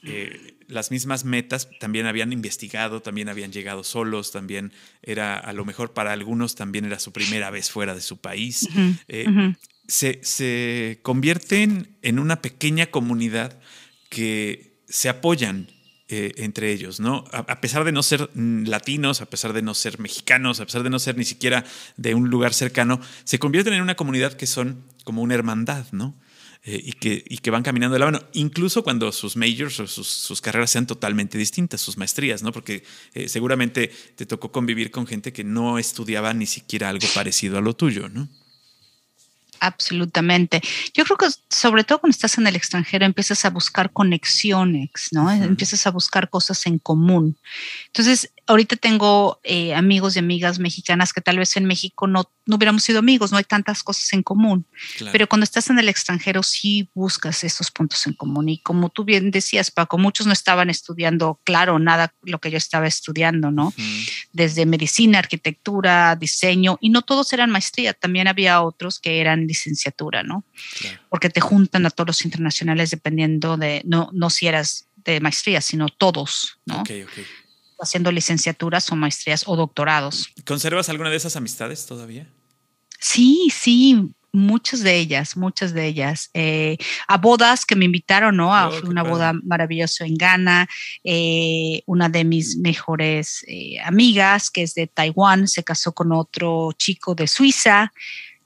eh, 0.01 0.57
las 0.67 0.89
mismas 0.89 1.23
metas, 1.23 1.69
también 1.79 2.07
habían 2.07 2.33
investigado, 2.33 3.03
también 3.03 3.29
habían 3.29 3.51
llegado 3.51 3.83
solos, 3.83 4.31
también 4.31 4.73
era, 5.03 5.37
a 5.37 5.53
lo 5.53 5.65
mejor 5.65 5.93
para 5.93 6.13
algunos 6.13 6.55
también 6.55 6.85
era 6.85 6.97
su 6.97 7.11
primera 7.11 7.51
vez 7.51 7.69
fuera 7.69 7.93
de 7.93 8.01
su 8.01 8.17
país. 8.17 8.67
se, 9.87 10.19
se 10.23 10.99
convierten 11.03 11.95
en 12.01 12.17
una 12.17 12.41
pequeña 12.41 12.87
comunidad 12.87 13.59
que 14.13 14.77
se 14.87 15.09
apoyan 15.09 15.67
eh, 16.07 16.33
entre 16.37 16.71
ellos, 16.71 16.99
¿no? 16.99 17.25
A, 17.31 17.59
pesar 17.59 17.83
de 17.83 17.91
no 17.91 18.03
ser 18.03 18.29
mm, 18.35 18.65
latinos, 18.65 19.21
a 19.21 19.25
pesar 19.25 19.53
de 19.53 19.63
no 19.63 19.73
ser 19.73 19.99
mexicanos, 19.99 20.59
a 20.59 20.65
pesar 20.65 20.83
de 20.83 20.91
no 20.91 20.99
ser 20.99 21.17
ni 21.17 21.25
siquiera 21.25 21.65
de 21.97 22.13
un 22.13 22.29
lugar 22.29 22.53
cercano, 22.53 23.01
se 23.23 23.39
convierten 23.39 23.73
en 23.73 23.81
una 23.81 23.95
comunidad 23.95 24.33
que 24.33 24.45
son 24.45 24.83
como 25.03 25.23
una 25.23 25.33
hermandad, 25.33 25.87
¿no? 25.91 26.13
Eh, 26.65 26.79
y, 26.85 26.91
que, 26.93 27.25
y 27.27 27.39
que 27.39 27.49
van 27.49 27.63
caminando 27.63 27.93
de 27.93 27.99
la 27.99 28.05
mano, 28.05 28.21
incluso 28.33 28.83
cuando 28.83 29.11
sus 29.11 29.35
majors 29.35 29.79
o 29.79 29.87
sus, 29.87 30.41
carreras 30.41 30.69
sean 30.69 30.85
totalmente 30.85 31.39
distintas, 31.39 31.81
sus 31.81 31.97
maestrías, 31.97 32.43
¿no? 32.43 32.51
Porque 32.51 32.83
eh, 33.15 33.27
seguramente 33.27 33.91
te 34.15 34.27
tocó 34.27 34.51
convivir 34.51 34.91
con 34.91 35.07
gente 35.07 35.33
que 35.33 35.43
no 35.43 35.79
estudiaba 35.79 36.35
ni 36.35 36.45
siquiera 36.45 36.89
algo 36.89 37.07
parecido 37.15 37.57
a 37.57 37.61
lo 37.61 37.75
tuyo, 37.75 38.07
¿no? 38.07 38.29
Absolutamente. 39.63 40.61
Yo 40.93 41.05
creo 41.05 41.15
que 41.15 41.27
sobre 41.49 41.85
todo 41.85 41.99
cuando 41.99 42.11
estás 42.11 42.37
en 42.37 42.45
el 42.47 42.55
extranjero 42.57 43.05
empiezas 43.05 43.45
a 43.45 43.49
buscar 43.49 43.93
conexiones, 43.93 44.91
¿no? 45.13 45.31
Empiezas 45.31 45.87
a 45.87 45.91
buscar 45.91 46.29
cosas 46.29 46.65
en 46.65 46.79
común. 46.79 47.37
Entonces, 47.87 48.33
ahorita 48.45 48.75
tengo 48.75 49.39
eh, 49.43 49.73
amigos 49.73 50.15
y 50.15 50.19
amigas 50.19 50.59
mexicanas 50.59 51.13
que 51.13 51.21
tal 51.21 51.37
vez 51.37 51.55
en 51.55 51.65
México 51.65 52.07
no, 52.07 52.29
no 52.45 52.57
hubiéramos 52.57 52.83
sido 52.83 52.99
amigos, 52.99 53.31
no 53.31 53.37
hay 53.37 53.45
tantas 53.45 53.83
cosas 53.83 54.11
en 54.11 54.21
común, 54.21 54.65
pero 55.13 55.27
cuando 55.29 55.45
estás 55.45 55.69
en 55.69 55.79
el 55.79 55.87
extranjero 55.87 56.43
sí 56.43 56.89
buscas 56.93 57.43
esos 57.45 57.71
puntos 57.71 58.05
en 58.05 58.13
común. 58.13 58.49
Y 58.49 58.57
como 58.57 58.89
tú 58.89 59.05
bien 59.05 59.31
decías, 59.31 59.71
Paco, 59.71 59.97
muchos 59.97 60.27
no 60.27 60.33
estaban 60.33 60.69
estudiando, 60.69 61.39
claro, 61.45 61.79
nada 61.79 62.13
lo 62.23 62.39
que 62.39 62.51
yo 62.51 62.57
estaba 62.57 62.85
estudiando, 62.85 63.49
¿no? 63.49 63.73
Desde 64.33 64.65
medicina, 64.65 65.19
arquitectura, 65.19 66.15
diseño, 66.17 66.77
y 66.81 66.89
no 66.89 67.01
todos 67.01 67.31
eran 67.31 67.49
maestría, 67.49 67.93
también 67.93 68.27
había 68.27 68.61
otros 68.61 68.99
que 68.99 69.21
eran 69.21 69.47
licenciatura, 69.47 70.23
¿no? 70.23 70.43
Porque 71.09 71.29
te 71.29 71.39
juntan 71.39 71.85
a 71.85 71.89
todos 71.91 72.07
los 72.07 72.25
internacionales 72.25 72.91
dependiendo 72.91 73.55
de, 73.55 73.81
no, 73.85 74.09
no 74.11 74.29
si 74.29 74.47
eras 74.47 74.87
de 74.97 75.21
maestría, 75.21 75.61
sino 75.61 75.87
todos, 75.87 76.59
¿no? 76.65 76.81
Okay, 76.81 77.03
okay 77.03 77.25
haciendo 77.83 78.11
licenciaturas 78.11 78.91
o 78.91 78.95
maestrías 78.95 79.43
o 79.45 79.55
doctorados. 79.55 80.29
¿Conservas 80.45 80.89
alguna 80.89 81.09
de 81.09 81.17
esas 81.17 81.35
amistades 81.35 81.85
todavía? 81.85 82.27
Sí, 82.99 83.49
sí, 83.53 84.13
muchas 84.33 84.81
de 84.81 84.97
ellas, 84.97 85.37
muchas 85.37 85.73
de 85.73 85.85
ellas. 85.85 86.29
Eh, 86.33 86.77
a 87.07 87.17
bodas 87.17 87.65
que 87.65 87.75
me 87.75 87.85
invitaron, 87.85 88.35
¿no? 88.35 88.53
A 88.53 88.69
oh, 88.69 88.89
una 88.89 89.03
boda 89.03 89.33
maravillosa 89.43 90.05
en 90.05 90.15
Ghana. 90.15 90.67
Eh, 91.03 91.83
una 91.85 92.09
de 92.09 92.25
mis 92.25 92.57
mejores 92.57 93.45
eh, 93.47 93.79
amigas, 93.83 94.49
que 94.49 94.63
es 94.63 94.73
de 94.73 94.87
Taiwán, 94.87 95.47
se 95.47 95.63
casó 95.63 95.93
con 95.93 96.11
otro 96.11 96.71
chico 96.77 97.13
de 97.13 97.27
Suiza. 97.27 97.93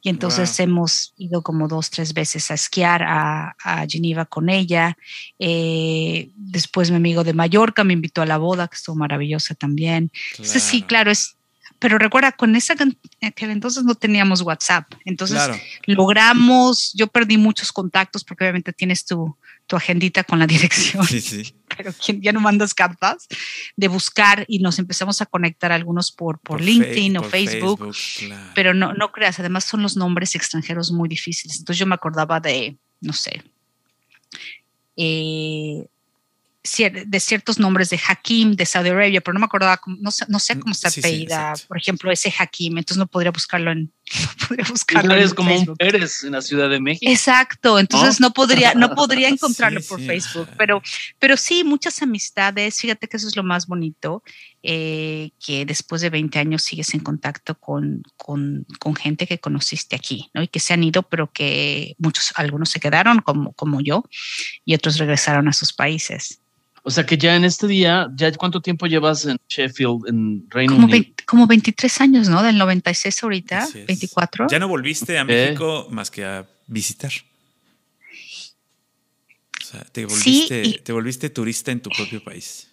Y 0.02 0.10
entonces 0.10 0.60
hemos 0.60 1.14
ido 1.18 1.42
como 1.42 1.68
dos, 1.68 1.90
tres 1.90 2.14
veces 2.14 2.50
a 2.52 2.54
esquiar 2.54 3.04
a, 3.04 3.56
a 3.64 3.86
Geneva 3.88 4.26
con 4.26 4.50
ella. 4.50 4.98
Eh, 5.40 6.30
después 6.36 6.92
mi 6.92 6.98
amigo 6.98 7.24
de 7.24 7.34
Mallorca 7.34 7.84
me 7.84 7.94
invitó 7.94 8.22
a 8.22 8.26
la 8.26 8.38
boda, 8.38 8.68
que 8.68 8.76
estuvo 8.76 8.96
maravillosa 8.96 9.56
también. 9.56 10.12
Entonces 10.32 10.64
sí, 10.64 10.82
claro, 10.84 11.12
es, 11.12 11.38
pero 11.80 11.98
recuerda, 11.98 12.32
con 12.32 12.56
esa 12.56 12.76
que 12.76 13.46
entonces 13.46 13.84
no 13.84 13.96
teníamos 13.96 14.42
WhatsApp. 14.42 14.92
Entonces 15.06 15.40
logramos, 15.86 16.94
yo 16.94 17.08
perdí 17.08 17.38
muchos 17.38 17.72
contactos 17.72 18.24
porque 18.24 18.46
obviamente 18.46 18.74
tienes 18.74 19.06
tu, 19.06 19.38
tu 19.68 19.76
agendita 19.76 20.24
con 20.24 20.40
la 20.40 20.48
dirección. 20.48 21.06
Sí, 21.06 21.22
sí. 21.22 21.56
Pero 21.78 21.94
ya 22.22 22.32
no 22.32 22.40
mandas 22.40 22.74
cartas 22.74 23.28
de 23.76 23.88
buscar 23.88 24.46
y 24.48 24.60
nos 24.60 24.80
empezamos 24.80 25.22
a 25.22 25.26
conectar 25.26 25.72
algunos 25.72 26.12
por, 26.12 26.40
por, 26.40 26.62
LinkedIn 26.62 27.18
o 27.18 27.24
Facebook. 27.24 27.96
Pero 28.56 28.74
no, 28.74 28.94
no 28.94 29.12
creas, 29.12 29.40
además 29.40 29.64
son 29.64 29.82
los 29.82 29.96
nombres 29.96 30.36
extranjeros 30.36 30.92
muy 30.92 31.08
difíciles. 31.08 31.60
Entonces 31.60 31.80
yo 31.80 31.86
me 31.86 31.96
acordaba 31.96 32.40
de, 32.40 32.78
no 33.02 33.14
sé, 33.14 33.44
eh, 34.98 35.88
de 36.68 37.20
ciertos 37.20 37.60
nombres 37.60 37.90
de 37.90 38.00
Hakim 38.08 38.56
de 38.56 38.66
Saudi 38.66 38.90
Arabia, 38.90 39.22
pero 39.22 39.34
no 39.34 39.40
me 39.40 39.46
acordaba, 39.46 39.80
no, 39.86 40.10
no 40.28 40.40
sé 40.40 40.56
mm, 40.56 40.60
cómo 40.60 40.72
está 40.72 40.90
sí, 40.90 41.28
por 41.68 41.78
ejemplo, 41.78 42.12
ese 42.12 42.34
Hakim, 42.38 42.78
entonces 42.78 42.98
no 42.98 43.08
podría 43.08 43.32
buscarlo 43.32 43.72
en, 43.72 43.92
no 44.40 44.48
podría 44.48 44.66
buscarlo 44.70 45.16
en 45.16 45.30
como 45.32 45.56
un 45.56 45.76
Pérez 45.78 46.24
en 46.24 46.34
la 46.34 46.42
Ciudad 46.42 46.70
de 46.70 46.80
México. 46.80 47.12
Exacto, 47.12 47.80
entonces 47.80 48.20
no, 48.20 48.32
podría, 48.32 48.74
no 48.74 48.90
podría 48.96 49.30
encontrarlo 49.30 49.82
por 49.82 50.02
Facebook, 50.02 50.50
pero, 50.58 50.82
pero 51.20 51.38
sí, 51.38 51.64
muchas 51.64 52.02
amistades, 52.02 52.80
fíjate 52.80 53.08
que 53.08 53.18
eso 53.18 53.28
es 53.28 53.36
lo 53.36 53.44
más 53.44 53.68
bonito, 53.68 54.24
eh, 54.64 55.32
que 55.40 55.66
después 55.66 56.02
de 56.02 56.10
20 56.10 56.40
años 56.40 56.64
sigues 56.64 56.94
en 56.94 57.00
contacto 57.00 57.56
con, 57.56 58.04
con, 58.18 58.66
con, 58.80 58.96
gente 58.96 59.26
que 59.26 59.40
conociste 59.40 59.96
aquí, 59.96 60.30
¿no? 60.34 60.42
Y 60.44 60.48
que 60.50 60.60
se 60.60 60.74
han 60.74 60.84
ido, 60.84 61.04
pero 61.04 61.32
que 61.32 61.96
muchos, 62.00 62.34
algunos 62.36 62.70
se 62.70 62.80
quedaron 62.80 63.20
como, 63.20 63.54
como 63.54 63.80
yo 63.80 64.04
y 64.66 64.74
otros 64.74 64.98
regresaron 64.98 65.48
a 65.48 65.54
sus 65.54 65.72
países. 65.72 66.42
O 66.88 66.90
sea 66.90 67.06
que 67.06 67.18
ya 67.18 67.36
en 67.36 67.44
este 67.44 67.68
día, 67.68 68.08
¿ya 68.16 68.32
cuánto 68.32 68.62
tiempo 68.62 68.86
llevas 68.86 69.26
en 69.26 69.36
Sheffield, 69.50 70.08
en 70.08 70.50
Reino 70.50 70.76
como 70.76 70.86
Unido? 70.86 71.06
como 71.26 71.46
23 71.46 72.00
años, 72.00 72.30
¿no? 72.30 72.42
Del 72.42 72.58
96 72.58 73.24
ahorita, 73.24 73.68
24. 73.86 74.48
Ya 74.50 74.58
no 74.58 74.70
volviste 74.70 75.18
a 75.18 75.26
México 75.26 75.88
más 75.92 76.10
que 76.10 76.24
a 76.24 76.48
visitar. 76.66 77.12
O 79.62 79.66
sea, 79.66 79.84
te 79.84 80.06
volviste, 80.06 80.64
sí, 80.64 80.80
te 80.82 80.94
volviste 80.94 81.30
turista 81.30 81.74
en 81.74 81.82
tu 81.82 81.90
propio 81.90 82.24
país. 82.24 82.70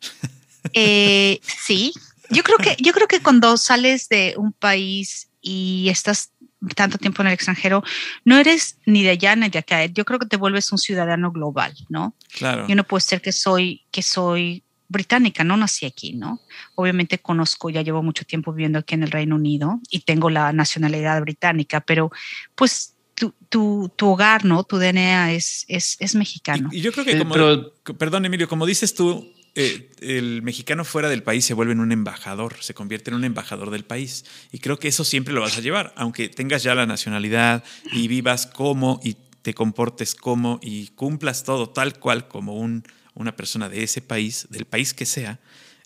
Eh, 0.72 1.40
sí, 1.44 1.92
yo 2.30 2.42
creo 2.42 2.56
que 2.56 2.74
yo 2.80 2.94
creo 2.94 3.06
que 3.06 3.20
cuando 3.20 3.58
sales 3.58 4.08
de 4.08 4.34
un 4.38 4.54
país 4.54 5.28
y 5.42 5.90
estás 5.90 6.30
tanto 6.74 6.98
tiempo 6.98 7.22
en 7.22 7.28
el 7.28 7.34
extranjero, 7.34 7.82
no 8.24 8.38
eres 8.38 8.78
ni 8.86 9.02
de 9.02 9.10
allá 9.10 9.36
ni 9.36 9.48
de 9.48 9.58
acá. 9.58 9.84
Yo 9.86 10.04
creo 10.04 10.18
que 10.18 10.26
te 10.26 10.36
vuelves 10.36 10.72
un 10.72 10.78
ciudadano 10.78 11.32
global, 11.32 11.74
¿no? 11.88 12.14
Claro. 12.32 12.66
Yo 12.68 12.74
no 12.74 12.84
puedo 12.84 13.00
ser 13.00 13.20
que 13.20 13.32
soy, 13.32 13.84
que 13.90 14.02
soy 14.02 14.62
británica, 14.88 15.44
no 15.44 15.56
nací 15.56 15.86
aquí, 15.86 16.12
¿no? 16.12 16.40
Obviamente 16.74 17.18
conozco, 17.18 17.70
ya 17.70 17.82
llevo 17.82 18.02
mucho 18.02 18.24
tiempo 18.24 18.52
viviendo 18.52 18.78
aquí 18.78 18.94
en 18.94 19.02
el 19.02 19.10
Reino 19.10 19.36
Unido 19.36 19.80
y 19.90 20.00
tengo 20.00 20.30
la 20.30 20.52
nacionalidad 20.52 21.20
británica, 21.20 21.80
pero 21.80 22.10
pues 22.54 22.94
tu, 23.14 23.34
tu, 23.48 23.90
tu 23.96 24.08
hogar, 24.08 24.44
¿no? 24.44 24.64
Tu 24.64 24.78
DNA 24.78 25.32
es, 25.32 25.64
es, 25.68 25.96
es 26.00 26.14
mexicano. 26.14 26.68
Y, 26.72 26.78
y, 26.78 26.80
yo 26.80 26.92
creo 26.92 27.04
que 27.04 27.18
como, 27.18 27.34
pero, 27.34 27.72
perdón 27.98 28.24
Emilio, 28.26 28.48
como 28.48 28.66
dices 28.66 28.94
tú, 28.94 29.32
eh, 29.56 29.90
el 30.00 30.42
mexicano 30.42 30.84
fuera 30.84 31.08
del 31.08 31.22
país 31.22 31.44
se 31.44 31.54
vuelve 31.54 31.72
en 31.72 31.80
un 31.80 31.92
embajador, 31.92 32.56
se 32.60 32.74
convierte 32.74 33.10
en 33.10 33.16
un 33.16 33.24
embajador 33.24 33.70
del 33.70 33.84
país. 33.84 34.24
Y 34.50 34.58
creo 34.58 34.78
que 34.78 34.88
eso 34.88 35.04
siempre 35.04 35.32
lo 35.32 35.40
vas 35.40 35.56
a 35.56 35.60
llevar, 35.60 35.92
aunque 35.96 36.28
tengas 36.28 36.62
ya 36.62 36.74
la 36.74 36.86
nacionalidad 36.86 37.62
y 37.92 38.08
vivas 38.08 38.46
como 38.46 39.00
y 39.04 39.16
te 39.42 39.54
comportes 39.54 40.14
como 40.14 40.58
y 40.62 40.88
cumplas 40.88 41.44
todo 41.44 41.68
tal 41.68 42.00
cual 42.00 42.26
como 42.26 42.56
un, 42.56 42.82
una 43.14 43.36
persona 43.36 43.68
de 43.68 43.82
ese 43.82 44.00
país, 44.00 44.48
del 44.50 44.64
país 44.64 44.92
que 44.92 45.06
sea, 45.06 45.38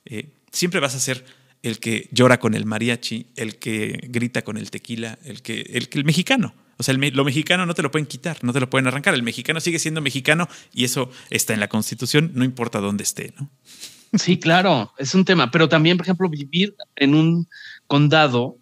eh, 0.07 0.31
siempre 0.51 0.81
vas 0.81 0.95
a 0.95 1.01
ser 1.01 1.25
el 1.63 1.79
que 1.79 2.09
llora 2.13 2.41
con 2.41 2.55
el 2.55 2.65
mariachi, 2.65 3.27
el 3.37 3.59
que 3.59 3.99
grita 4.05 4.43
con 4.43 4.57
el 4.57 4.71
tequila, 4.71 5.19
el 5.25 5.43
que 5.43 5.61
el, 5.61 5.89
el 5.93 6.05
mexicano. 6.05 6.55
O 6.79 6.83
sea, 6.83 6.95
el, 6.95 7.01
lo 7.15 7.25
mexicano 7.25 7.67
no 7.67 7.75
te 7.75 7.83
lo 7.83 7.91
pueden 7.91 8.07
quitar, 8.07 8.43
no 8.43 8.53
te 8.53 8.61
lo 8.61 8.71
pueden 8.71 8.87
arrancar. 8.87 9.15
El 9.15 9.25
mexicano 9.25 9.61
sigue 9.61 9.79
siendo 9.79 10.01
mexicano 10.01 10.49
y 10.73 10.85
eso 10.85 11.11
está 11.29 11.53
en 11.53 11.61
la 11.61 11.69
Constitución, 11.69 12.31
no 12.35 12.45
importa 12.45 12.81
dónde 12.81 13.03
esté, 13.03 13.35
¿no? 13.39 13.51
Sí, 14.15 14.39
claro, 14.39 14.93
es 14.97 15.15
un 15.15 15.25
tema. 15.25 15.51
Pero 15.51 15.69
también, 15.69 15.97
por 15.97 16.07
ejemplo, 16.07 16.29
vivir 16.29 16.75
en 16.97 17.15
un 17.15 17.49
condado, 17.87 18.57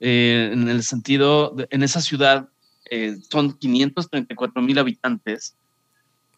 eh, 0.00 0.50
en 0.52 0.68
el 0.68 0.82
sentido, 0.82 1.54
de, 1.56 1.68
en 1.70 1.82
esa 1.82 2.00
ciudad, 2.00 2.48
eh, 2.90 3.16
son 3.30 3.52
534 3.56 4.60
mil 4.62 4.78
habitantes. 4.78 5.54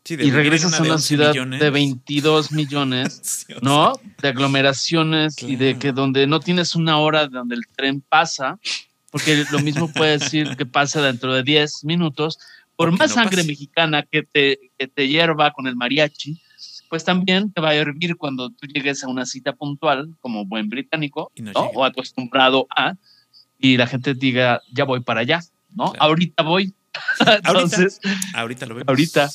Sí, 0.05 0.16
y 0.21 0.31
regresas 0.33 0.79
a 0.79 0.83
una 0.83 0.99
ciudad 0.99 1.31
millones. 1.31 1.61
de 1.61 1.71
22 1.71 2.53
millones, 2.53 3.21
sí, 3.47 3.55
¿no? 3.62 3.95
Sea, 3.95 4.11
de 4.21 4.29
aglomeraciones 4.29 5.37
claro. 5.37 5.53
y 5.53 5.57
de 5.57 5.79
que 5.79 5.92
donde 5.92 6.27
no 6.27 6.40
tienes 6.40 6.75
una 6.75 6.99
hora 6.99 7.29
donde 7.29 7.55
el 7.55 7.66
tren 7.75 8.01
pasa, 8.01 8.59
porque 9.12 9.44
lo 9.53 9.61
mismo 9.61 9.92
puede 9.92 10.18
decir 10.18 10.57
que 10.57 10.66
pasa 10.66 11.03
dentro 11.03 11.35
de 11.35 11.42
10 11.42 11.85
minutos, 11.85 12.38
por 12.75 12.90
más 12.90 13.11
no 13.11 13.22
sangre 13.22 13.44
mexicana 13.44 14.03
que 14.03 14.22
te, 14.22 14.72
que 14.79 14.88
te 14.88 15.07
hierva 15.07 15.53
con 15.53 15.66
el 15.66 15.77
mariachi, 15.77 16.40
pues 16.88 17.05
también 17.05 17.53
te 17.53 17.61
va 17.61 17.70
a 17.70 17.75
hervir 17.75 18.16
cuando 18.16 18.51
tú 18.51 18.66
llegues 18.66 19.05
a 19.05 19.09
una 19.09 19.27
cita 19.27 19.53
puntual 19.53 20.14
como 20.20 20.46
buen 20.46 20.68
británico 20.68 21.31
no 21.37 21.53
¿no? 21.53 21.61
o 21.75 21.85
acostumbrado 21.85 22.66
a, 22.75 22.96
y 23.59 23.77
la 23.77 23.87
gente 23.87 24.14
diga, 24.14 24.62
ya 24.72 24.85
voy 24.85 25.01
para 25.01 25.20
allá, 25.20 25.40
¿no? 25.75 25.92
Claro. 25.92 26.05
Ahorita 26.05 26.42
voy. 26.42 26.75
Entonces, 27.20 28.00
ahorita, 28.02 28.40
ahorita 28.40 28.66
lo 28.66 28.74
vemos. 28.74 28.88
Ahorita. 28.88 29.31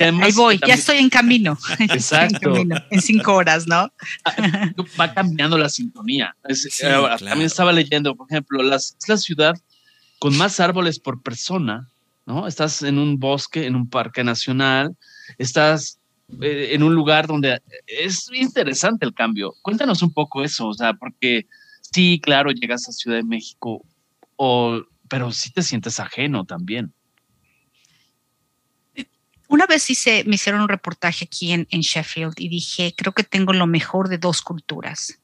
Además, 0.00 0.26
Ahí 0.26 0.32
voy, 0.32 0.58
también, 0.58 0.68
ya 0.76 0.80
estoy 0.80 0.98
en 0.98 1.10
camino. 1.10 1.58
Exacto. 1.78 2.48
en, 2.48 2.52
camino, 2.52 2.76
en, 2.90 3.00
cinco 3.00 3.34
horas, 3.34 3.66
¿no? 3.66 3.92
Va 4.98 5.14
cambiando 5.14 5.58
la 5.58 5.68
sintonía. 5.68 6.34
Es, 6.44 6.62
Sí, 6.62 6.84
eh, 6.84 6.88
claro. 6.88 7.16
También 7.18 7.46
estaba 7.46 7.72
leyendo, 7.72 8.14
por 8.16 8.26
ejemplo, 8.30 8.62
las, 8.62 8.96
es 9.00 9.08
la 9.08 9.16
ciudad 9.16 9.54
con 10.18 10.36
más 10.36 10.60
árboles 10.60 10.98
por 10.98 11.22
persona, 11.22 11.88
¿no? 12.24 12.46
Estás 12.46 12.82
en 12.82 12.98
un 12.98 13.18
bosque, 13.18 13.66
en 13.66 13.76
un 13.76 13.88
parque 13.88 14.24
nacional, 14.24 14.96
estás 15.38 16.00
eh, 16.40 16.70
en 16.72 16.82
un 16.82 16.94
lugar 16.94 17.26
donde 17.26 17.62
es 17.86 18.28
interesante 18.34 19.06
el 19.06 19.14
cambio. 19.14 19.54
Cuéntanos 19.62 20.02
un 20.02 20.12
poco 20.12 20.42
eso, 20.42 20.68
o 20.68 20.74
sea, 20.74 20.94
porque 20.94 21.46
sí, 21.80 22.20
claro, 22.22 22.50
llegas 22.50 22.88
a 22.88 22.92
Ciudad 22.92 23.18
de 23.18 23.24
México, 23.24 23.84
o, 24.36 24.82
pero 25.08 25.30
sí 25.32 25.50
te 25.52 25.62
sientes 25.62 26.00
ajeno 26.00 26.44
también. 26.44 26.92
Una 29.48 29.66
vez 29.66 29.88
hice, 29.90 30.24
me 30.24 30.36
hicieron 30.36 30.62
un 30.62 30.68
reportaje 30.68 31.24
aquí 31.24 31.52
en, 31.52 31.66
en 31.70 31.80
Sheffield 31.80 32.34
y 32.38 32.48
dije, 32.48 32.94
creo 32.96 33.12
que 33.12 33.24
tengo 33.24 33.52
lo 33.52 33.66
mejor 33.66 34.08
de 34.08 34.18
dos 34.18 34.42
culturas. 34.42 35.18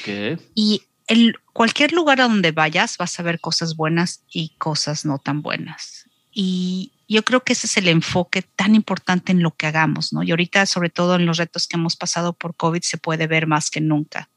Okay. 0.00 0.38
Y 0.54 0.82
el, 1.06 1.36
cualquier 1.52 1.92
lugar 1.92 2.20
a 2.20 2.24
donde 2.24 2.52
vayas 2.52 2.96
vas 2.98 3.18
a 3.18 3.22
ver 3.22 3.40
cosas 3.40 3.76
buenas 3.76 4.22
y 4.30 4.50
cosas 4.58 5.04
no 5.04 5.18
tan 5.18 5.42
buenas. 5.42 6.08
Y 6.32 6.92
yo 7.08 7.24
creo 7.24 7.44
que 7.44 7.52
ese 7.52 7.66
es 7.66 7.76
el 7.76 7.88
enfoque 7.88 8.42
tan 8.42 8.74
importante 8.74 9.32
en 9.32 9.42
lo 9.42 9.52
que 9.52 9.66
hagamos, 9.66 10.12
¿no? 10.12 10.22
Y 10.22 10.30
ahorita, 10.30 10.66
sobre 10.66 10.90
todo 10.90 11.16
en 11.16 11.26
los 11.26 11.36
retos 11.36 11.66
que 11.66 11.76
hemos 11.76 11.96
pasado 11.96 12.32
por 12.32 12.56
COVID, 12.56 12.82
se 12.82 12.98
puede 12.98 13.26
ver 13.26 13.46
más 13.46 13.70
que 13.70 13.80
nunca. 13.80 14.30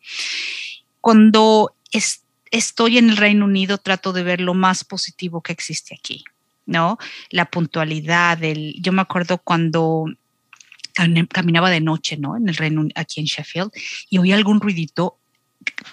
Cuando 1.01 1.75
es, 1.91 2.23
estoy 2.51 2.97
en 2.97 3.09
el 3.09 3.17
Reino 3.17 3.45
Unido, 3.45 3.77
trato 3.77 4.13
de 4.13 4.23
ver 4.23 4.41
lo 4.41 4.53
más 4.53 4.83
positivo 4.83 5.41
que 5.41 5.53
existe 5.53 5.95
aquí, 5.95 6.23
¿no? 6.67 6.97
La 7.31 7.45
puntualidad, 7.45 8.43
el, 8.43 8.75
yo 8.79 8.91
me 8.91 9.01
acuerdo 9.01 9.39
cuando 9.39 10.05
caminaba 11.29 11.69
de 11.69 11.81
noche, 11.81 12.17
¿no? 12.17 12.37
En 12.37 12.47
el 12.49 12.55
Reino 12.55 12.87
aquí 12.95 13.19
en 13.19 13.25
Sheffield 13.25 13.71
y 14.09 14.17
oía 14.17 14.35
algún 14.35 14.59
ruidito 14.59 15.17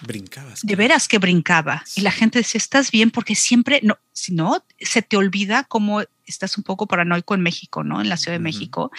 brincabas. 0.01 0.61
De 0.61 0.75
veras 0.75 1.07
que 1.07 1.17
brincaba. 1.17 1.83
Sí. 1.85 2.01
Y 2.01 2.03
la 2.03 2.11
gente 2.11 2.39
decía, 2.39 2.59
¿estás 2.59 2.91
bien? 2.91 3.11
Porque 3.11 3.35
siempre, 3.35 3.79
no, 3.83 3.97
si 4.11 4.33
no, 4.33 4.63
se 4.79 5.01
te 5.01 5.17
olvida 5.17 5.63
cómo 5.63 6.03
estás 6.25 6.57
un 6.57 6.63
poco 6.63 6.87
paranoico 6.87 7.35
en 7.35 7.41
México, 7.41 7.83
¿no? 7.83 8.01
En 8.01 8.09
la 8.09 8.17
Ciudad 8.17 8.37
de 8.37 8.39
uh 8.39 8.41
-huh. 8.41 8.43
México. 8.43 8.91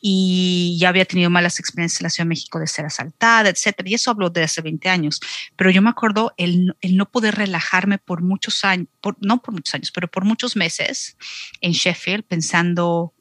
Y 0.00 0.76
ya 0.80 0.88
había 0.88 1.04
tenido 1.04 1.30
malas 1.30 1.60
experiencias 1.60 2.00
en 2.00 2.04
la 2.04 2.10
Ciudad 2.10 2.26
de 2.26 2.30
México 2.30 2.58
de 2.58 2.66
ser 2.66 2.84
asaltada, 2.84 3.48
etcétera. 3.48 3.88
Y 3.88 3.94
eso 3.94 4.10
habló 4.10 4.30
de 4.30 4.42
hace 4.42 4.60
20 4.60 4.88
años. 4.88 5.20
Pero 5.56 5.70
yo 5.70 5.80
me 5.80 5.90
acuerdo 5.90 6.34
el, 6.36 6.76
el 6.80 6.96
no 6.96 7.08
poder 7.10 7.36
relajarme 7.36 7.98
por 7.98 8.20
muchos 8.20 8.64
años, 8.64 8.88
por, 9.00 9.16
no 9.20 9.40
por 9.40 9.54
muchos 9.54 9.74
años, 9.74 9.92
pero 9.92 10.08
por 10.08 10.24
muchos 10.24 10.56
meses 10.56 11.16
en 11.60 11.72
Sheffield 11.72 12.24
pensando, 12.24 13.14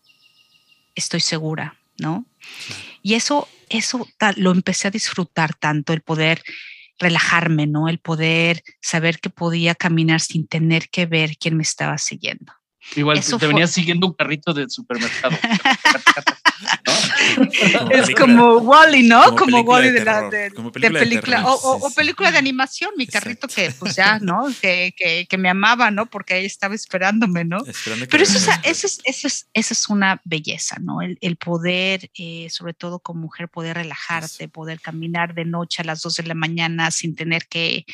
estoy 0.96 1.20
segura, 1.20 1.78
¿no? 1.98 2.26
Y 3.02 3.16
eso, 3.16 3.48
eso 3.70 4.08
lo 4.36 4.52
empecé 4.52 4.88
a 4.88 4.92
disfrutar 4.92 5.56
tanto, 5.56 5.94
el 5.94 6.02
poder 6.02 6.42
relajarme, 7.00 7.68
¿no? 7.68 7.90
El 7.90 8.00
poder 8.00 8.64
saber 8.82 9.20
que 9.20 9.30
podía 9.30 9.76
caminar 9.76 10.22
sin 10.22 10.48
tener 10.48 10.90
que 10.90 11.06
ver 11.06 11.38
quién 11.38 11.58
me 11.58 11.64
estaba 11.64 11.98
siguiendo. 11.98 12.54
Igual 12.96 13.18
Eso 13.18 13.38
te, 13.38 13.42
te 13.42 13.48
venía 13.48 13.68
siguiendo 13.68 14.08
un 14.08 14.14
carrito 14.14 14.54
del 14.54 14.70
supermercado. 14.70 15.38
¿no? 16.62 17.92
es 17.92 18.10
como 18.16 18.58
Wally, 18.58 19.04
¿no? 19.04 19.36
Como, 19.36 19.62
Wally 19.62 19.92
de, 19.92 20.06
la, 20.06 20.30
película, 21.00 21.44
o, 21.46 21.92
película 21.92 22.32
de 22.32 22.38
animación, 22.38 22.92
mi 22.98 23.08
carrito 23.08 23.48
Exacto. 23.48 23.72
que 23.72 23.80
pues 23.80 23.96
ya, 23.96 24.20
¿no? 24.20 24.48
Que, 24.62 24.94
que, 24.96 25.28
que, 25.30 25.38
me 25.38 25.50
amaba, 25.50 25.92
¿no? 25.92 26.06
Porque 26.06 26.36
ahí 26.36 26.46
estaba 26.46 26.76
esperándome, 26.76 27.44
¿no? 27.46 27.66
Esperando 27.66 28.08
Pero 28.10 28.24
eso, 28.24 28.38
es, 28.38 28.48
eso, 28.64 28.88
es, 28.88 29.00
eso, 29.04 29.28
es, 29.28 29.48
eso 29.54 29.74
es 29.74 29.90
una 29.90 30.22
belleza, 30.24 30.78
¿no? 30.80 31.02
El, 31.02 31.18
el 31.22 31.38
poder, 31.38 32.10
eh, 32.16 32.48
sobre 32.50 32.74
todo 32.74 33.00
como 33.00 33.22
mujer, 33.22 33.50
poder 33.50 33.78
relajarte, 33.78 34.44
eso. 34.46 34.52
poder 34.52 34.80
caminar 34.80 35.34
de 35.34 35.46
noche 35.46 35.82
a 35.82 35.86
las 35.86 36.02
dos 36.02 36.16
de 36.16 36.24
la 36.24 36.36
mañana 36.36 36.92
sin 36.92 37.16
tener 37.16 37.48
que 37.48 37.86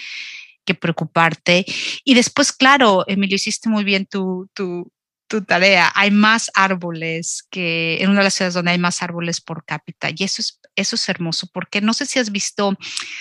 que 0.68 0.76
preocuparte. 0.76 1.66
Y 2.04 2.14
después, 2.14 2.52
claro, 2.52 3.06
Emilio, 3.08 3.38
hiciste 3.38 3.70
muy 3.70 3.86
bien 3.86 4.06
tu, 4.06 4.50
tu, 4.54 4.92
tu, 5.28 5.44
tarea. 5.44 5.92
Hay 5.96 6.12
más 6.12 6.52
árboles 6.54 7.46
que 7.50 8.02
en 8.02 8.10
una 8.10 8.20
de 8.20 8.26
las 8.26 8.34
ciudades 8.34 8.54
donde 8.54 8.72
hay 8.72 8.78
más 8.80 9.02
árboles 9.04 9.42
por 9.42 9.66
cápita. 9.66 10.10
Y 10.16 10.24
eso 10.24 10.42
es, 10.42 10.60
eso 10.76 10.96
es 10.96 11.10
hermoso, 11.10 11.48
porque 11.54 11.82
no 11.82 11.94
sé 11.94 12.06
si 12.06 12.20
has 12.20 12.32
visto, 12.32 12.78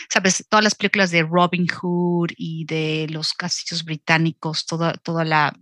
sabes, 0.09 0.45
todas 0.49 0.64
las 0.64 0.75
películas 0.75 1.11
de 1.11 1.22
Robin 1.22 1.66
Hood 1.66 2.31
y 2.37 2.64
de 2.66 3.07
los 3.11 3.33
castillos 3.35 3.85
británicos, 3.85 4.66
toda, 4.66 4.93
toda 4.95 5.24
la 5.24 5.55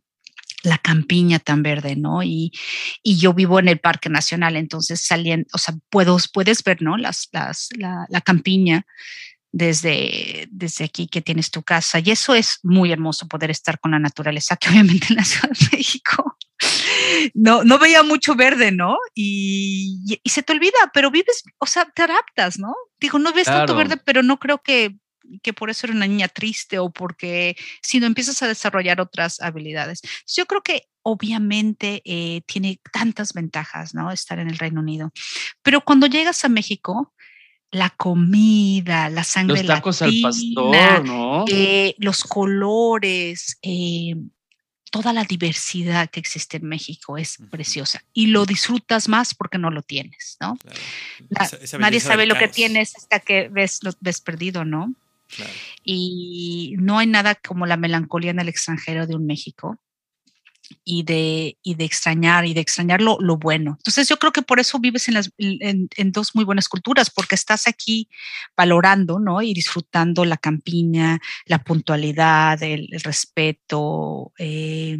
la 0.64 0.78
campiña 0.78 1.38
tan 1.38 1.62
verde, 1.62 1.94
¿no? 1.94 2.22
Y, 2.22 2.50
y, 3.02 3.18
yo 3.18 3.34
vivo 3.34 3.58
en 3.58 3.68
el 3.68 3.80
Parque 3.80 4.08
Nacional, 4.08 4.56
entonces 4.56 5.00
salían, 5.02 5.44
o 5.52 5.58
sea, 5.58 5.74
puedo, 5.90 6.16
puedes 6.32 6.64
ver, 6.64 6.80
¿no? 6.82 6.96
Las, 6.96 7.28
las, 7.32 7.68
la, 7.76 8.06
la 8.08 8.20
campiña 8.22 8.86
desde, 9.56 10.48
desde 10.50 10.84
aquí 10.84 11.06
que 11.06 11.22
tienes 11.22 11.52
tu 11.52 11.62
casa. 11.62 12.00
Y 12.00 12.10
eso 12.10 12.34
es 12.34 12.58
muy 12.64 12.90
hermoso 12.90 13.28
poder 13.28 13.52
estar 13.52 13.78
con 13.78 13.92
la 13.92 14.00
naturaleza, 14.00 14.56
que 14.56 14.68
obviamente 14.68 15.06
en 15.10 15.16
la 15.16 15.24
Ciudad 15.24 15.50
de 15.50 15.76
México 15.76 16.36
no, 17.34 17.62
no 17.62 17.78
veía 17.78 18.02
mucho 18.02 18.34
verde, 18.34 18.72
¿no? 18.72 18.98
Y, 19.14 20.18
y, 20.24 20.28
se 20.28 20.42
te 20.42 20.52
olvida, 20.52 20.90
pero 20.92 21.12
vives, 21.12 21.44
o 21.58 21.66
sea, 21.66 21.84
te 21.84 22.02
adaptas, 22.02 22.58
¿no? 22.58 22.74
Digo, 22.98 23.20
no 23.20 23.32
ves 23.32 23.44
claro. 23.44 23.60
tanto 23.60 23.76
verde, 23.76 23.96
pero 24.04 24.24
no 24.24 24.40
creo 24.40 24.60
que, 24.60 24.96
que 25.40 25.52
por 25.52 25.70
eso 25.70 25.86
era 25.86 25.94
una 25.94 26.08
niña 26.08 26.26
triste 26.26 26.80
o 26.80 26.90
porque, 26.90 27.56
si 27.80 28.00
no 28.00 28.06
empiezas 28.06 28.42
a 28.42 28.48
desarrollar 28.48 29.00
otras 29.00 29.40
habilidades. 29.40 30.00
Yo 30.26 30.46
creo 30.46 30.62
que 30.62 30.88
obviamente 31.02 32.02
eh, 32.04 32.42
tiene 32.46 32.80
tantas 32.92 33.34
ventajas, 33.34 33.94
¿no? 33.94 34.10
Estar 34.10 34.40
en 34.40 34.48
el 34.48 34.58
Reino 34.58 34.80
Unido. 34.80 35.12
Pero 35.62 35.82
cuando 35.82 36.08
llegas 36.08 36.44
a 36.44 36.48
México, 36.48 37.13
la 37.74 37.90
comida, 37.90 39.10
la 39.10 39.24
sangre 39.24 39.62
los 39.62 39.66
tacos 39.66 40.00
latina, 40.00 40.28
al 40.28 40.32
pastor, 40.32 41.04
¿no? 41.04 41.44
Eh, 41.48 41.94
los 41.98 42.22
colores, 42.22 43.58
eh, 43.62 44.14
toda 44.90 45.12
la 45.12 45.24
diversidad 45.24 46.08
que 46.08 46.20
existe 46.20 46.58
en 46.58 46.66
México 46.66 47.18
es 47.18 47.40
uh 47.40 47.42
-huh. 47.42 47.50
preciosa 47.50 48.04
y 48.12 48.28
lo 48.28 48.46
disfrutas 48.46 49.08
más 49.08 49.34
porque 49.34 49.58
no 49.58 49.70
lo 49.70 49.82
tienes, 49.82 50.36
¿no? 50.40 50.56
Claro. 50.56 50.78
La, 51.30 51.44
esa, 51.44 51.56
esa 51.56 51.78
nadie 51.78 51.98
sabe 51.98 52.26
lo 52.26 52.36
que 52.36 52.48
tienes 52.48 52.94
hasta 52.96 53.18
que 53.18 53.48
ves, 53.48 53.80
lo 53.82 53.90
ves 54.00 54.20
perdido, 54.20 54.64
¿no? 54.64 54.94
Claro. 55.34 55.52
Y 55.82 56.76
no 56.78 56.98
hay 56.98 57.08
nada 57.08 57.34
como 57.34 57.66
la 57.66 57.76
melancolía 57.76 58.30
en 58.30 58.38
el 58.38 58.48
extranjero 58.48 59.08
de 59.08 59.16
un 59.16 59.26
México 59.26 59.80
y 60.84 61.02
de, 61.02 61.58
y 61.62 61.74
de 61.74 61.84
extrañar 61.84 62.46
y 62.46 62.54
de 62.54 62.60
extrañar 62.60 63.00
lo, 63.00 63.18
lo, 63.20 63.36
bueno. 63.36 63.76
Entonces 63.78 64.08
yo 64.08 64.18
creo 64.18 64.32
que 64.32 64.42
por 64.42 64.60
eso 64.60 64.78
vives 64.78 65.08
en, 65.08 65.14
las, 65.14 65.30
en, 65.38 65.88
en, 65.96 66.12
dos 66.12 66.34
muy 66.34 66.44
buenas 66.44 66.68
culturas, 66.68 67.10
porque 67.10 67.34
estás 67.34 67.66
aquí 67.66 68.08
valorando 68.56 69.18
¿no? 69.18 69.42
y 69.42 69.54
disfrutando 69.54 70.24
la 70.24 70.36
campiña, 70.36 71.20
la 71.46 71.62
puntualidad, 71.62 72.62
el, 72.62 72.88
el 72.90 73.00
respeto 73.00 74.32
eh, 74.38 74.98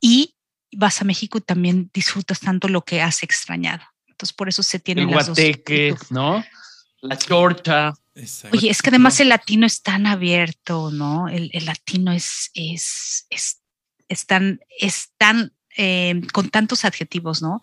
y 0.00 0.34
vas 0.76 1.00
a 1.00 1.04
México 1.04 1.38
y 1.38 1.42
también 1.42 1.90
disfrutas 1.92 2.40
tanto 2.40 2.68
lo 2.68 2.82
que 2.82 3.00
has 3.00 3.22
extrañado. 3.22 3.84
Entonces 4.08 4.34
por 4.34 4.48
eso 4.48 4.62
se 4.62 4.78
tienen 4.78 5.08
el 5.08 5.14
las 5.14 5.26
guateque, 5.28 5.90
dos. 5.90 6.10
¿no? 6.10 6.44
La 7.00 7.18
chorcha. 7.18 7.92
Exacto. 8.14 8.56
Oye, 8.56 8.70
es 8.70 8.80
que 8.80 8.90
además 8.90 9.18
el 9.18 9.28
latino 9.28 9.66
es 9.66 9.82
tan 9.82 10.06
abierto, 10.06 10.92
¿no? 10.92 11.28
El, 11.28 11.50
el 11.52 11.66
latino 11.66 12.12
es, 12.12 12.50
es, 12.54 13.26
es 13.28 13.63
están, 14.14 14.60
están 14.80 15.52
eh, 15.76 16.22
con 16.32 16.48
tantos 16.50 16.84
adjetivos, 16.84 17.42
¿no? 17.42 17.60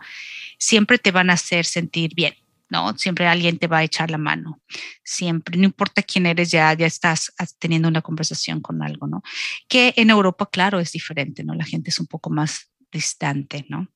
Siempre 0.60 1.00
te 1.00 1.12
van 1.12 1.30
a 1.30 1.34
hacer 1.34 1.66
sentir 1.66 2.14
bien, 2.14 2.36
¿no? 2.70 2.98
Siempre 2.98 3.28
alguien 3.28 3.58
te 3.58 3.68
va 3.68 3.80
a 3.80 3.84
echar 3.84 4.12
la 4.12 4.18
mano. 4.18 4.62
Siempre, 5.04 5.58
no 5.58 5.66
importa 5.66 6.04
quién 6.04 6.26
eres, 6.26 6.52
ya, 6.52 6.74
ya 6.74 6.86
estás 6.86 7.34
teniendo 7.58 7.88
una 7.88 8.02
conversación 8.02 8.62
con 8.62 8.84
algo, 8.84 9.08
¿no? 9.08 9.24
Que 9.68 9.94
en 9.96 10.10
Europa, 10.10 10.50
claro, 10.52 10.80
es 10.80 10.92
diferente, 10.92 11.44
¿no? 11.44 11.56
La 11.56 11.66
gente 11.66 11.90
es 11.90 12.00
un 12.00 12.08
poco 12.08 12.30
más 12.30 12.70
distante, 12.92 13.66
¿no? 13.70 13.88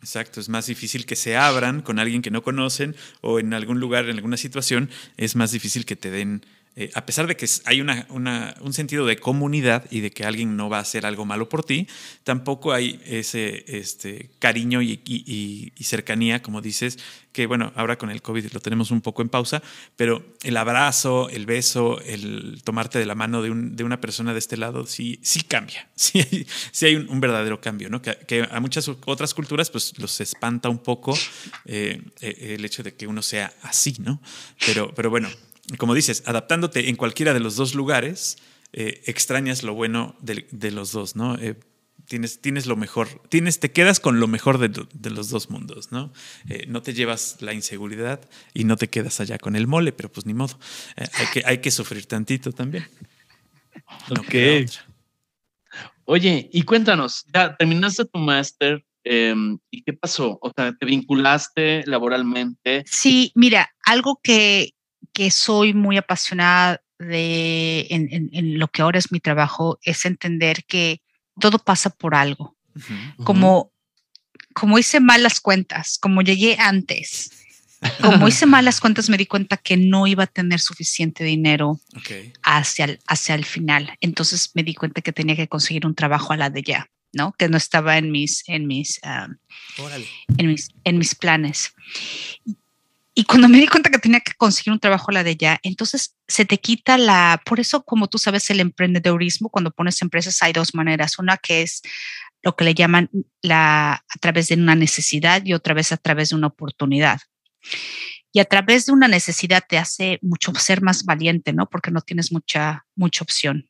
Exacto, 0.00 0.38
es 0.38 0.48
más 0.48 0.66
difícil 0.66 1.06
que 1.06 1.16
se 1.16 1.36
abran 1.36 1.82
con 1.82 1.98
alguien 1.98 2.22
que 2.22 2.30
no 2.30 2.42
conocen 2.42 2.94
o 3.20 3.40
en 3.40 3.52
algún 3.52 3.80
lugar, 3.80 4.04
en 4.08 4.16
alguna 4.16 4.36
situación, 4.36 4.90
es 5.16 5.34
más 5.34 5.50
difícil 5.50 5.84
que 5.84 5.96
te 5.96 6.10
den 6.10 6.46
eh, 6.80 6.90
a 6.94 7.04
pesar 7.04 7.26
de 7.26 7.36
que 7.36 7.46
hay 7.66 7.82
un 7.82 8.72
sentido 8.72 9.04
de 9.04 9.18
comunidad 9.18 9.84
y 9.90 10.00
de 10.00 10.12
que 10.12 10.24
alguien 10.24 10.56
no 10.56 10.70
va 10.70 10.78
a 10.78 10.80
hacer 10.80 11.04
algo 11.04 11.26
malo 11.26 11.46
por 11.46 11.62
ti, 11.62 11.86
tampoco 12.24 12.72
hay 12.72 13.02
ese 13.04 13.66
este, 13.66 14.30
cariño 14.38 14.80
y, 14.80 15.74
cercanía, 15.82 16.40
como 16.40 16.62
dices, 16.62 16.98
que 17.32 17.44
bueno, 17.44 17.70
ahora 17.76 17.98
con 17.98 18.08
el 18.08 18.22
COVID 18.22 18.46
lo 18.54 18.60
tenemos 18.60 18.90
un 18.92 19.02
poco 19.02 19.20
en 19.20 19.28
pausa, 19.28 19.62
pero 19.96 20.24
el 20.42 20.56
abrazo, 20.56 21.28
el 21.28 21.44
beso, 21.44 22.00
el 22.00 22.62
tomarte 22.64 22.98
de 22.98 23.04
la 23.04 23.14
mano 23.14 23.42
de, 23.42 23.50
un, 23.50 23.76
de 23.76 23.84
una 23.84 24.00
persona 24.00 24.32
de 24.32 24.38
este 24.38 24.56
lado, 24.56 24.86
sí, 24.86 25.18
sí 25.22 25.42
cambia, 25.42 25.86
sí 25.94 26.46
sí 26.72 26.86
hay 26.86 26.94
un, 26.94 27.20
verdadero 27.20 27.60
cambio, 27.60 27.90
¿no? 27.90 28.00
Que, 28.00 28.48
a 28.50 28.60
muchas 28.60 28.88
otras 28.88 29.34
culturas 29.34 29.68
pues 29.68 29.98
los 29.98 30.18
espanta 30.22 30.70
un 30.70 30.78
poco 30.78 31.14
eh, 31.66 32.00
el 32.22 32.64
hecho 32.64 32.82
de 32.82 32.94
que 32.94 33.06
uno 33.06 33.20
sea 33.20 33.52
así, 33.60 33.96
¿no? 33.98 34.22
Pero, 34.64 34.94
pero 34.94 35.10
bueno, 35.10 35.28
como 35.78 35.94
dices, 35.94 36.22
adaptándote 36.26 36.88
en 36.88 36.96
cualquiera 36.96 37.34
de 37.34 37.40
los 37.40 37.56
dos 37.56 37.74
lugares, 37.74 38.38
eh, 38.72 39.02
extrañas 39.06 39.62
lo 39.62 39.74
bueno 39.74 40.16
de, 40.20 40.46
de 40.50 40.70
los 40.70 40.92
dos, 40.92 41.16
¿no? 41.16 41.36
Eh, 41.36 41.56
tienes, 42.10 42.40
tienes 42.40 42.66
lo 42.66 42.76
mejor, 42.76 43.08
tienes, 43.28 43.60
te 43.60 43.70
quedas 43.70 44.00
con 44.00 44.18
lo 44.18 44.26
mejor 44.26 44.58
de, 44.58 44.68
de 44.92 45.10
los 45.10 45.30
dos 45.30 45.48
mundos, 45.48 45.92
¿no? 45.92 46.12
Eh, 46.48 46.64
no 46.66 46.82
te 46.82 46.92
llevas 46.92 47.36
la 47.40 47.54
inseguridad 47.54 48.28
y 48.52 48.64
no 48.64 48.76
te 48.76 48.88
quedas 48.88 49.20
allá 49.20 49.38
con 49.38 49.54
el 49.54 49.68
mole, 49.68 49.92
pero 49.92 50.10
pues 50.10 50.26
ni 50.26 50.34
modo. 50.34 50.58
Eh, 50.96 51.06
hay, 51.14 51.26
que, 51.32 51.42
hay 51.46 51.58
que 51.58 51.70
sufrir 51.70 52.06
tantito 52.06 52.50
también. 52.50 52.88
No 54.08 54.22
ok. 54.22 54.68
Oye, 56.04 56.50
y 56.52 56.62
cuéntanos, 56.62 57.24
ya 57.32 57.56
terminaste 57.56 58.04
tu 58.06 58.18
máster, 58.18 58.84
eh, 59.04 59.34
¿y 59.70 59.82
qué 59.82 59.92
pasó? 59.92 60.36
O 60.42 60.52
sea, 60.54 60.72
¿te 60.76 60.86
vinculaste 60.86 61.84
laboralmente? 61.86 62.82
Sí, 62.86 63.30
mira, 63.36 63.70
algo 63.84 64.18
que, 64.20 64.74
que 65.12 65.30
soy 65.30 65.74
muy 65.74 65.96
apasionada 65.96 66.82
de 66.98 67.86
en, 67.90 68.08
en, 68.12 68.30
en, 68.32 68.58
lo 68.58 68.68
que 68.68 68.82
ahora 68.82 68.98
es 68.98 69.10
mi 69.10 69.20
trabajo 69.20 69.78
es 69.82 70.04
entender 70.04 70.64
que 70.64 71.02
todo 71.40 71.58
pasa 71.58 71.90
por 71.90 72.14
algo. 72.14 72.56
Uh 72.74 72.80
-huh. 72.80 73.24
Como, 73.24 73.72
como 74.54 74.78
hice 74.78 75.00
mal 75.00 75.22
las 75.22 75.40
cuentas, 75.40 75.98
como 75.98 76.22
llegué 76.22 76.56
antes, 76.58 77.30
como 78.02 78.28
hice 78.28 78.46
mal 78.46 78.64
las 78.64 78.80
cuentas, 78.80 79.08
me 79.08 79.16
di 79.16 79.26
cuenta 79.26 79.56
que 79.56 79.76
no 79.76 80.06
iba 80.06 80.24
a 80.24 80.26
tener 80.26 80.60
suficiente 80.60 81.24
dinero 81.24 81.80
okay. 81.96 82.32
hacia, 82.42 82.84
el, 82.84 82.98
hacia 83.06 83.34
el 83.34 83.44
final. 83.44 83.96
Entonces 84.00 84.50
me 84.54 84.62
di 84.62 84.74
cuenta 84.74 85.00
que 85.00 85.12
tenía 85.12 85.36
que 85.36 85.48
conseguir 85.48 85.86
un 85.86 85.94
trabajo 85.94 86.32
a 86.32 86.36
la 86.36 86.50
de 86.50 86.62
ya. 86.62 86.90
¿no? 87.12 87.32
Que 87.36 87.48
no 87.48 87.56
estaba 87.56 87.98
en 87.98 88.10
mis, 88.10 88.44
en 88.46 88.66
mis, 88.66 89.00
um, 89.04 89.36
en 90.38 90.46
mis, 90.46 90.68
en 90.84 90.98
mis 90.98 91.14
planes. 91.14 91.72
Y 93.20 93.24
cuando 93.24 93.50
me 93.50 93.58
di 93.58 93.66
cuenta 93.66 93.90
que 93.90 93.98
tenía 93.98 94.20
que 94.20 94.32
conseguir 94.32 94.72
un 94.72 94.80
trabajo 94.80 95.10
a 95.10 95.12
la 95.12 95.22
de 95.22 95.36
ya, 95.36 95.60
entonces 95.62 96.16
se 96.26 96.46
te 96.46 96.56
quita 96.56 96.96
la, 96.96 97.42
por 97.44 97.60
eso 97.60 97.84
como 97.84 98.08
tú 98.08 98.16
sabes 98.16 98.48
el 98.48 98.60
emprendedorismo, 98.60 99.50
cuando 99.50 99.72
pones 99.72 100.00
empresas 100.00 100.42
hay 100.42 100.54
dos 100.54 100.74
maneras, 100.74 101.18
una 101.18 101.36
que 101.36 101.60
es 101.60 101.82
lo 102.42 102.56
que 102.56 102.64
le 102.64 102.72
llaman 102.72 103.10
la 103.42 103.92
a 103.92 104.18
través 104.20 104.48
de 104.48 104.54
una 104.54 104.74
necesidad 104.74 105.44
y 105.44 105.52
otra 105.52 105.74
vez 105.74 105.92
a 105.92 105.98
través 105.98 106.30
de 106.30 106.36
una 106.36 106.46
oportunidad. 106.46 107.20
Y 108.32 108.40
a 108.40 108.46
través 108.46 108.86
de 108.86 108.92
una 108.92 109.06
necesidad 109.06 109.64
te 109.68 109.76
hace 109.76 110.18
mucho 110.22 110.54
ser 110.54 110.80
más 110.80 111.04
valiente, 111.04 111.52
¿no? 111.52 111.68
Porque 111.68 111.90
no 111.90 112.00
tienes 112.00 112.32
mucha, 112.32 112.86
mucha 112.96 113.22
opción. 113.22 113.68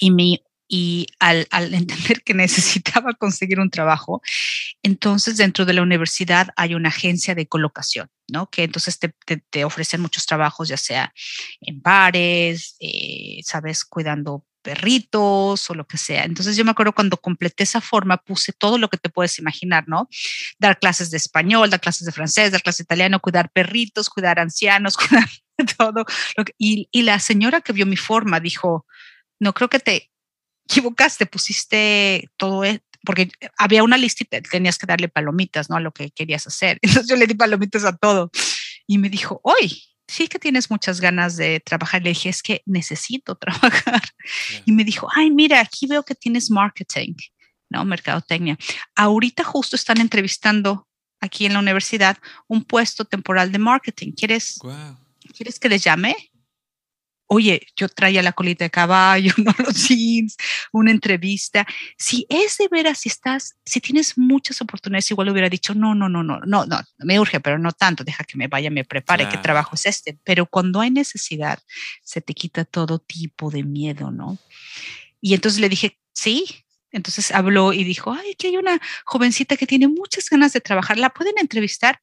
Y 0.00 0.10
mi 0.10 0.42
y 0.66 1.06
al, 1.20 1.46
al, 1.52 1.74
entender 1.74 2.24
que 2.24 2.34
necesitaba 2.34 3.14
conseguir 3.14 3.60
un 3.60 3.70
trabajo, 3.70 4.20
entonces 4.82 5.36
dentro 5.36 5.64
de 5.64 5.74
la 5.74 5.82
universidad 5.82 6.48
hay 6.56 6.74
una 6.74 6.88
agencia 6.88 7.36
de 7.36 7.46
colocación, 7.46 8.10
¿no? 8.28 8.50
Que 8.50 8.64
entonces 8.64 8.98
te, 8.98 9.14
te, 9.50 9.64
ofrecen 9.64 10.00
muchos 10.00 10.26
trabajos, 10.26 10.68
ya 10.68 10.76
sea 10.76 11.12
en 11.60 11.80
bares, 11.80 12.76
eh, 12.80 13.40
sabes, 13.44 13.84
cuidando 13.84 14.44
perritos 14.62 15.70
o 15.70 15.74
lo 15.74 15.86
que 15.86 15.96
sea. 15.96 16.24
Entonces 16.24 16.56
yo 16.56 16.64
me 16.64 16.72
acuerdo 16.72 16.92
cuando 16.92 17.16
completé 17.16 17.62
esa 17.64 17.80
forma 17.80 18.18
puse 18.18 18.52
todo 18.52 18.76
lo 18.78 18.88
que 18.88 18.98
te 18.98 19.08
puedes 19.08 19.38
imaginar, 19.38 19.84
¿no? 19.88 20.08
Dar 20.58 20.78
clases 20.78 21.10
de 21.10 21.16
español, 21.16 21.70
dar 21.70 21.80
clases 21.80 22.04
de 22.04 22.12
francés, 22.12 22.52
dar 22.52 22.62
clases 22.62 22.78
de 22.78 22.84
italiano, 22.84 23.20
cuidar 23.20 23.50
perritos, 23.50 24.10
cuidar 24.10 24.38
ancianos, 24.38 24.96
cuidar 24.98 25.28
todo. 25.78 26.04
Y, 26.58 26.88
y 26.92 27.02
la 27.02 27.18
señora 27.18 27.60
que 27.60 27.72
vio 27.72 27.86
mi 27.86 27.96
forma 27.96 28.40
dijo, 28.40 28.86
no 29.40 29.54
creo 29.54 29.68
que 29.68 29.80
te 29.80 30.10
equivocaste, 30.68 31.26
pusiste 31.26 32.30
todo, 32.36 32.64
e-", 32.64 32.82
porque 33.04 33.30
había 33.56 33.82
una 33.82 33.96
lista 33.96 34.24
y 34.24 34.40
tenías 34.42 34.78
que 34.78 34.86
darle 34.86 35.08
palomitas, 35.08 35.70
¿no? 35.70 35.76
A 35.76 35.80
lo 35.80 35.92
que 35.92 36.10
querías 36.10 36.46
hacer. 36.46 36.78
Entonces 36.82 37.08
yo 37.08 37.16
le 37.16 37.26
di 37.26 37.34
palomitas 37.34 37.84
a 37.84 37.96
todo. 37.96 38.30
Y 38.86 38.98
me 38.98 39.08
dijo, 39.08 39.40
hoy 39.42 39.82
sí 40.06 40.28
que 40.28 40.38
tienes 40.38 40.70
muchas 40.70 41.00
ganas 41.00 41.36
de 41.36 41.60
trabajar. 41.60 42.02
Le 42.02 42.10
dije, 42.10 42.28
es 42.28 42.42
que 42.42 42.62
necesito 42.66 43.34
trabajar. 43.36 44.02
Yeah. 44.50 44.62
Y 44.66 44.72
me 44.72 44.84
dijo, 44.84 45.08
ay, 45.14 45.30
mira, 45.30 45.60
aquí 45.60 45.86
veo 45.86 46.02
que 46.02 46.14
tienes 46.14 46.50
marketing, 46.50 47.14
¿no? 47.70 47.84
Mercadotecnia. 47.84 48.58
Ahorita 48.94 49.44
justo 49.44 49.76
están 49.76 50.00
entrevistando 50.00 50.86
aquí 51.20 51.46
en 51.46 51.52
la 51.52 51.58
universidad 51.58 52.16
un 52.46 52.64
puesto 52.64 53.04
temporal 53.04 53.52
de 53.52 53.58
marketing. 53.58 54.12
¿Quieres, 54.12 54.58
wow. 54.62 54.96
¿quieres 55.36 55.58
que 55.58 55.68
les 55.68 55.82
llame? 55.82 56.14
Oye, 57.28 57.66
yo 57.76 57.88
traía 57.88 58.22
la 58.22 58.32
colita 58.32 58.64
de 58.64 58.70
caballo, 58.70 59.32
no 59.38 59.54
los 59.58 59.88
jeans, 59.88 60.36
una 60.72 60.90
entrevista. 60.90 61.66
Si 61.96 62.26
es 62.28 62.58
de 62.58 62.68
veras, 62.68 62.98
si 62.98 63.08
estás, 63.08 63.56
si 63.64 63.80
tienes 63.80 64.18
muchas 64.18 64.60
oportunidades, 64.60 65.10
igual 65.10 65.28
hubiera 65.28 65.48
dicho, 65.48 65.74
no, 65.74 65.94
no, 65.94 66.08
no, 66.08 66.24
no, 66.24 66.40
no, 66.40 66.66
no, 66.66 66.80
me 66.98 67.20
urge, 67.20 67.40
pero 67.40 67.58
no 67.58 67.72
tanto, 67.72 68.02
deja 68.02 68.24
que 68.24 68.36
me 68.36 68.48
vaya, 68.48 68.70
me 68.70 68.84
prepare, 68.84 69.24
claro. 69.24 69.36
qué 69.36 69.42
trabajo 69.42 69.74
es 69.74 69.86
este. 69.86 70.18
Pero 70.24 70.46
cuando 70.46 70.80
hay 70.80 70.90
necesidad, 70.90 71.58
se 72.02 72.20
te 72.20 72.34
quita 72.34 72.64
todo 72.64 72.98
tipo 72.98 73.50
de 73.50 73.62
miedo, 73.62 74.10
¿no? 74.10 74.38
Y 75.20 75.34
entonces 75.34 75.60
le 75.60 75.68
dije, 75.68 75.98
sí, 76.12 76.64
Entonces 76.90 77.30
habló 77.32 77.74
y 77.74 77.84
dijo, 77.84 78.12
ay, 78.12 78.32
aquí 78.32 78.46
hay 78.46 78.56
una 78.56 78.80
jovencita 79.04 79.58
que 79.58 79.66
tiene 79.66 79.88
muchas 79.88 80.30
ganas 80.30 80.54
de 80.54 80.62
trabajar, 80.62 80.96
¿la 80.96 81.10
pueden 81.10 81.34
entrevistar? 81.38 82.00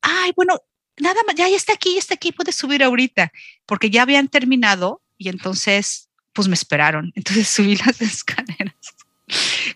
Ay, 0.00 0.32
bueno, 0.34 0.58
nada 0.98 1.20
más, 1.26 1.34
ya, 1.34 1.48
ya 1.48 1.56
está 1.56 1.72
aquí, 1.74 1.94
ya 1.94 1.98
está 1.98 2.14
aquí, 2.14 2.32
puede 2.32 2.52
subir 2.52 2.82
ahorita, 2.82 3.32
porque 3.66 3.90
ya 3.90 4.02
habían 4.02 4.28
terminado 4.28 5.02
y 5.18 5.28
entonces, 5.28 6.08
pues 6.32 6.48
me 6.48 6.54
esperaron. 6.54 7.12
Entonces 7.16 7.48
subí 7.48 7.76
las 7.76 8.00
escaleras 8.00 8.74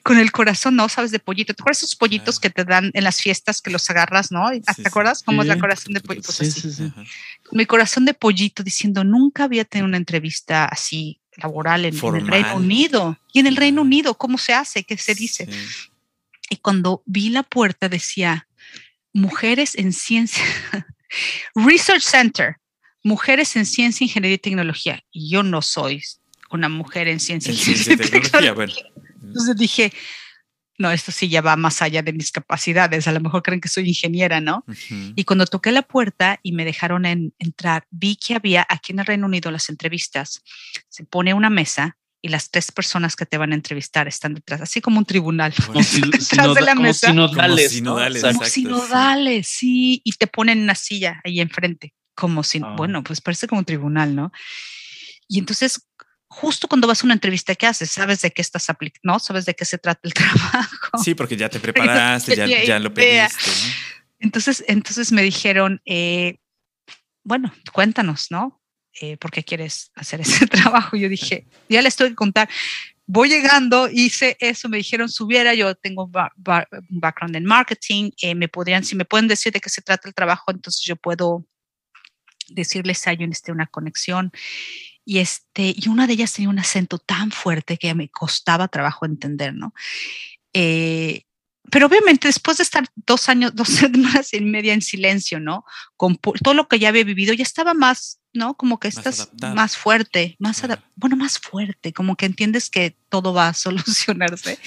con 0.02 0.18
el 0.18 0.30
corazón, 0.30 0.76
¿no? 0.76 0.88
Sabes, 0.88 1.10
de 1.10 1.18
pollito. 1.18 1.54
¿Te 1.54 1.62
acuerdas 1.62 1.82
esos 1.82 1.96
pollitos 1.96 2.38
que 2.38 2.50
te 2.50 2.64
dan 2.64 2.90
en 2.94 3.04
las 3.04 3.20
fiestas 3.20 3.62
que 3.62 3.70
los 3.70 3.88
agarras, 3.90 4.30
¿no? 4.30 4.50
¿Te 4.50 4.88
acuerdas 4.88 5.22
cómo 5.22 5.42
es 5.42 5.48
la 5.48 5.58
corazón 5.58 5.94
de 5.94 6.00
pollito? 6.00 6.26
Pues 6.26 6.40
así. 6.40 6.92
Mi 7.52 7.66
corazón 7.66 8.04
de 8.04 8.14
pollito 8.14 8.62
diciendo, 8.62 9.04
nunca 9.04 9.44
había 9.44 9.64
tenido 9.64 9.86
una 9.86 9.96
entrevista 9.96 10.66
así 10.66 11.20
laboral 11.36 11.84
en, 11.84 11.94
el 11.94 12.26
Reino 12.26 12.56
Unido. 12.56 13.18
Y 13.32 13.40
en 13.40 13.46
el 13.46 13.56
Reino 13.56 13.82
Unido, 13.82 14.16
¿cómo 14.16 14.38
se 14.38 14.52
hace? 14.52 14.84
¿Qué 14.84 14.98
se 14.98 15.14
dice? 15.14 15.48
Y 16.50 16.56
cuando 16.56 17.02
vi 17.06 17.30
la 17.30 17.42
puerta 17.42 17.88
decía, 17.88 18.48
mujeres 19.12 19.76
en 19.76 19.92
ciencia, 19.92 20.44
Research 21.54 22.02
Center, 22.02 22.56
mujeres 23.02 23.56
en 23.56 23.66
ciencia, 23.66 24.04
ingeniería 24.04 24.36
y 24.36 24.38
tecnología. 24.38 25.02
Y 25.10 25.30
yo 25.30 25.42
no 25.42 25.62
soy 25.62 26.02
una 26.50 26.68
mujer 26.68 27.08
en 27.08 27.20
ciencia, 27.20 27.52
y 27.52 27.96
tecnología. 27.96 28.84
Entonces 29.22 29.56
dije, 29.56 29.92
no, 30.78 30.90
esto 30.90 31.12
sí 31.12 31.28
ya 31.28 31.42
va 31.42 31.56
más 31.56 31.82
allá 31.82 32.02
de 32.02 32.12
mis 32.12 32.30
capacidades, 32.30 33.06
a 33.08 33.12
lo 33.12 33.20
mejor 33.20 33.42
creen 33.42 33.60
que 33.60 33.68
soy 33.68 33.88
ingeniera, 33.88 34.40
¿no? 34.40 34.64
Y 35.16 35.24
cuando 35.24 35.44
toqué 35.44 35.72
la 35.72 35.82
puerta 35.82 36.38
y 36.42 36.52
me 36.52 36.64
dejaron 36.64 37.04
entrar, 37.04 37.86
vi 37.90 38.16
que 38.16 38.36
había 38.36 38.66
aquí 38.68 38.92
en 38.92 39.00
el 39.00 39.06
Reino 39.06 39.26
Unido 39.26 39.50
las 39.50 39.68
entrevistas, 39.68 40.42
se 40.88 41.04
pone 41.04 41.34
una 41.34 41.50
mesa 41.50 41.97
y 42.20 42.28
las 42.28 42.50
tres 42.50 42.72
personas 42.72 43.14
que 43.16 43.26
te 43.26 43.38
van 43.38 43.52
a 43.52 43.54
entrevistar 43.54 44.08
están 44.08 44.34
detrás, 44.34 44.60
así 44.60 44.80
como 44.80 44.98
un 44.98 45.04
tribunal. 45.04 45.54
Como 45.66 45.80
detrás 45.80 46.54
de 46.54 46.60
la 46.60 46.74
mesa. 46.74 47.08
Sinodales, 47.08 47.72
sinodales, 47.72 48.22
como 48.22 48.44
sinodales, 48.44 49.46
sí. 49.46 50.00
y 50.04 50.12
te 50.12 50.26
ponen 50.26 50.62
una 50.62 50.74
silla 50.74 51.20
ahí 51.24 51.40
enfrente, 51.40 51.94
como 52.14 52.42
si, 52.42 52.60
ah. 52.64 52.74
bueno, 52.76 53.04
pues 53.04 53.20
parece 53.20 53.46
como 53.46 53.60
un 53.60 53.64
tribunal, 53.64 54.14
¿no? 54.14 54.32
Y 55.28 55.38
entonces 55.38 55.88
justo 56.28 56.68
cuando 56.68 56.86
vas 56.86 57.02
a 57.02 57.06
una 57.06 57.14
entrevista, 57.14 57.54
¿qué 57.54 57.66
haces? 57.66 57.90
¿Sabes 57.90 58.20
de 58.22 58.30
qué 58.30 58.42
estás 58.42 58.68
aplicando? 58.70 59.00
¿No? 59.14 59.18
¿Sabes 59.18 59.46
de 59.46 59.54
qué 59.54 59.64
se 59.64 59.78
trata 59.78 60.00
el 60.02 60.14
trabajo? 60.14 60.98
Sí, 61.02 61.14
porque 61.14 61.36
ya 61.36 61.48
te 61.48 61.60
preparaste, 61.60 62.36
ya, 62.36 62.46
ya, 62.46 62.78
lo 62.78 62.92
pediste. 62.92 63.50
Entonces, 64.20 64.64
entonces 64.66 65.12
me 65.12 65.22
dijeron, 65.22 65.80
eh, 65.84 66.38
bueno, 67.24 67.52
cuéntanos, 67.72 68.30
¿no? 68.30 68.57
Eh, 69.00 69.16
¿Por 69.16 69.30
qué 69.30 69.44
quieres 69.44 69.90
hacer 69.94 70.20
ese 70.20 70.46
trabajo? 70.46 70.96
Yo 70.96 71.08
dije, 71.08 71.46
ya 71.68 71.82
les 71.82 71.94
estoy 71.94 72.14
contar. 72.14 72.48
Voy 73.06 73.28
llegando, 73.28 73.88
hice 73.88 74.36
eso, 74.38 74.68
me 74.68 74.76
dijeron 74.76 75.08
subiera, 75.08 75.54
yo 75.54 75.74
tengo 75.74 76.04
un 76.04 76.12
background 76.90 77.36
en 77.36 77.44
marketing, 77.44 78.10
eh, 78.20 78.34
me 78.34 78.48
podrían, 78.48 78.84
si 78.84 78.96
me 78.96 79.06
pueden 79.06 79.28
decir 79.28 79.50
de 79.52 79.60
qué 79.60 79.70
se 79.70 79.80
trata 79.80 80.08
el 80.08 80.14
trabajo, 80.14 80.50
entonces 80.50 80.82
yo 80.84 80.94
puedo 80.94 81.46
decirles 82.48 83.06
hay 83.06 83.18
este, 83.20 83.52
una 83.52 83.66
conexión 83.66 84.30
y, 85.04 85.18
este, 85.18 85.74
y 85.74 85.88
una 85.88 86.06
de 86.06 86.12
ellas 86.14 86.34
tenía 86.34 86.50
un 86.50 86.58
acento 86.58 86.98
tan 86.98 87.30
fuerte 87.30 87.78
que 87.78 87.94
me 87.94 88.10
costaba 88.10 88.68
trabajo 88.68 89.06
entender, 89.06 89.54
¿no? 89.54 89.72
Eh, 90.52 91.22
pero 91.70 91.86
obviamente 91.86 92.28
después 92.28 92.58
de 92.58 92.62
estar 92.62 92.84
dos 92.94 93.28
años, 93.28 93.52
dos 93.54 93.68
semanas 93.68 94.34
y 94.34 94.40
media 94.40 94.74
en 94.74 94.82
silencio, 94.82 95.40
¿no? 95.40 95.64
Con 95.96 96.16
todo 96.16 96.54
lo 96.54 96.68
que 96.68 96.78
ya 96.78 96.88
había 96.90 97.04
vivido, 97.04 97.32
ya 97.32 97.42
estaba 97.42 97.74
más, 97.74 98.17
¿no? 98.32 98.54
Como 98.54 98.78
que 98.78 98.88
estás 98.88 99.30
más 99.54 99.76
fuerte, 99.76 100.36
más, 100.38 100.62
bueno, 100.96 101.16
más 101.16 101.38
fuerte, 101.38 101.92
como 101.92 102.16
que 102.16 102.26
entiendes 102.26 102.70
que 102.70 102.96
todo 103.08 103.32
va 103.32 103.48
a 103.48 103.54
solucionarse. 103.54 104.58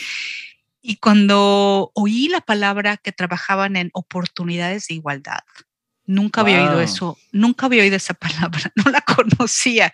Y 0.82 0.96
cuando 0.96 1.92
oí 1.94 2.28
la 2.28 2.42
palabra 2.42 2.98
que 2.98 3.12
trabajaban 3.12 3.76
en 3.76 3.92
oportunidades 3.94 4.88
de 4.88 4.96
igualdad, 4.96 5.42
Nunca 6.12 6.42
había 6.42 6.64
oído 6.64 6.82
eso, 6.82 7.18
nunca 7.32 7.68
había 7.68 7.84
oído 7.84 7.96
esa 7.96 8.14
palabra, 8.16 8.72
no 8.76 8.92
la 8.92 9.02
conocía. 9.02 9.94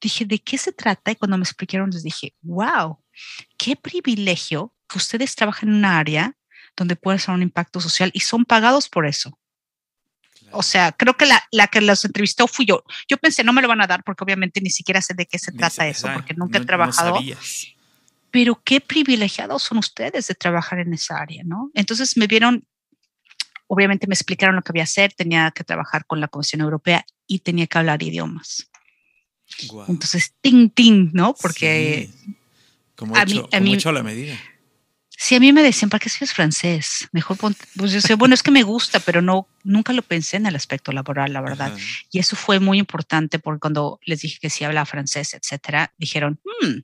Dije, 0.00 0.24
¿de 0.24 0.38
qué 0.38 0.56
se 0.56 0.72
trata? 0.72 1.10
Y 1.10 1.16
cuando 1.16 1.36
me 1.36 1.42
explicaron, 1.42 1.90
les 1.90 2.02
dije, 2.02 2.34
wow, 2.40 2.98
qué 3.58 3.76
privilegio 3.76 4.74
que 4.88 4.98
ustedes 4.98 5.34
trabajan 5.34 5.68
en 5.68 5.74
un 5.74 5.84
área 5.84 6.34
donde 6.76 6.96
puede 6.96 7.16
hacer 7.16 7.34
un 7.34 7.42
impacto 7.42 7.80
social 7.80 8.10
y 8.14 8.20
son 8.20 8.44
pagados 8.44 8.88
por 8.88 9.06
eso. 9.06 9.37
O 10.52 10.62
sea, 10.62 10.92
creo 10.92 11.16
que 11.16 11.26
la, 11.26 11.42
la, 11.50 11.66
que 11.66 11.80
los 11.80 12.04
entrevistó 12.04 12.46
fui 12.46 12.66
yo. 12.66 12.84
Yo 13.08 13.16
pensé, 13.18 13.44
no 13.44 13.52
me 13.52 13.62
lo 13.62 13.68
van 13.68 13.80
a 13.80 13.86
dar 13.86 14.02
porque 14.04 14.24
obviamente 14.24 14.60
ni 14.60 14.70
siquiera 14.70 15.00
sé 15.02 15.14
de 15.14 15.26
qué 15.26 15.38
se 15.38 15.52
trata 15.52 15.86
eso, 15.86 16.08
porque 16.14 16.34
nunca 16.34 16.58
he 16.58 16.64
trabajado. 16.64 17.18
pero 18.30 18.60
qué 18.64 18.80
privilegiados 18.80 19.62
son 19.62 19.78
ustedes 19.78 20.26
de 20.26 20.34
trabajar 20.34 20.80
en 20.80 20.92
esa 20.94 21.18
área, 21.18 21.42
¿no? 21.44 21.70
Entonces 21.74 22.16
me 22.16 22.26
vieron 22.26 22.64
obviamente 23.68 24.06
me 24.06 24.14
explicaron 24.14 24.56
lo 24.56 24.62
que 24.62 24.72
había 24.72 24.82
que 24.82 24.84
hacer, 24.84 25.12
tenía 25.12 25.50
que 25.52 25.62
trabajar 25.62 26.06
con 26.06 26.20
la 26.20 26.28
Comisión 26.28 26.62
Europea 26.62 27.04
y 27.26 27.40
tenía 27.40 27.66
que 27.66 27.78
hablar 27.78 28.02
idiomas. 28.02 28.68
Entonces, 29.88 30.34
ting, 30.40 30.70
ting, 30.70 31.10
¿no? 31.12 31.34
Porque 31.34 32.10
como 32.96 33.16
a, 33.16 33.24
mí, 33.24 33.44
a 33.52 33.60
mí, 33.60 33.76
la 33.76 34.02
medida. 34.02 34.36
Sí, 35.20 35.34
a 35.34 35.40
mí 35.40 35.52
me 35.52 35.64
decían, 35.64 35.90
¿para 35.90 35.98
qué 35.98 36.08
es 36.08 36.32
francés? 36.32 37.08
Mejor 37.10 37.36
ponte, 37.36 37.64
pues 37.76 37.90
yo 37.90 38.00
sé, 38.00 38.14
bueno, 38.14 38.36
es 38.36 38.42
que 38.44 38.52
me 38.52 38.62
gusta, 38.62 39.00
pero 39.00 39.20
no, 39.20 39.48
nunca 39.64 39.92
lo 39.92 40.02
pensé 40.02 40.36
en 40.36 40.46
el 40.46 40.54
aspecto 40.54 40.92
laboral, 40.92 41.32
la 41.32 41.40
verdad. 41.40 41.76
Y 42.12 42.20
eso 42.20 42.36
fue 42.36 42.60
muy 42.60 42.78
importante 42.78 43.40
porque 43.40 43.58
cuando 43.58 43.98
les 44.04 44.20
dije 44.20 44.38
que 44.40 44.48
sí 44.48 44.62
hablaba 44.62 44.86
francés, 44.86 45.34
etcétera, 45.34 45.92
dijeron, 45.98 46.38
hmm", 46.44 46.82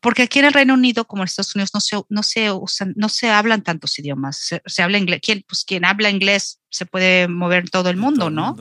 porque 0.00 0.20
aquí 0.20 0.40
en 0.40 0.44
el 0.44 0.52
Reino 0.52 0.74
Unido, 0.74 1.06
como 1.06 1.22
en 1.22 1.28
Estados 1.28 1.54
Unidos, 1.54 1.70
no 1.72 1.80
se, 1.80 1.96
no 2.10 2.22
se 2.22 2.52
usan, 2.52 2.92
no 2.94 3.08
se 3.08 3.30
hablan 3.30 3.62
tantos 3.62 3.98
idiomas. 3.98 4.60
Se, 4.66 4.82
habla 4.82 4.98
inglés. 4.98 5.20
¿Quién, 5.22 5.42
pues 5.48 5.64
quien 5.64 5.86
habla 5.86 6.10
inglés 6.10 6.60
se 6.68 6.84
puede 6.84 7.26
mover 7.26 7.60
en 7.60 7.68
todo 7.68 7.88
el 7.88 7.96
mundo, 7.96 8.28
¿no? 8.28 8.54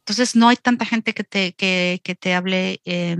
Entonces 0.00 0.34
no 0.34 0.48
hay 0.48 0.56
tanta 0.56 0.84
gente 0.84 1.14
que 1.14 1.22
te, 1.22 1.52
que, 1.52 2.00
que 2.02 2.16
te 2.16 2.34
hable 2.34 2.80
eh, 2.84 3.18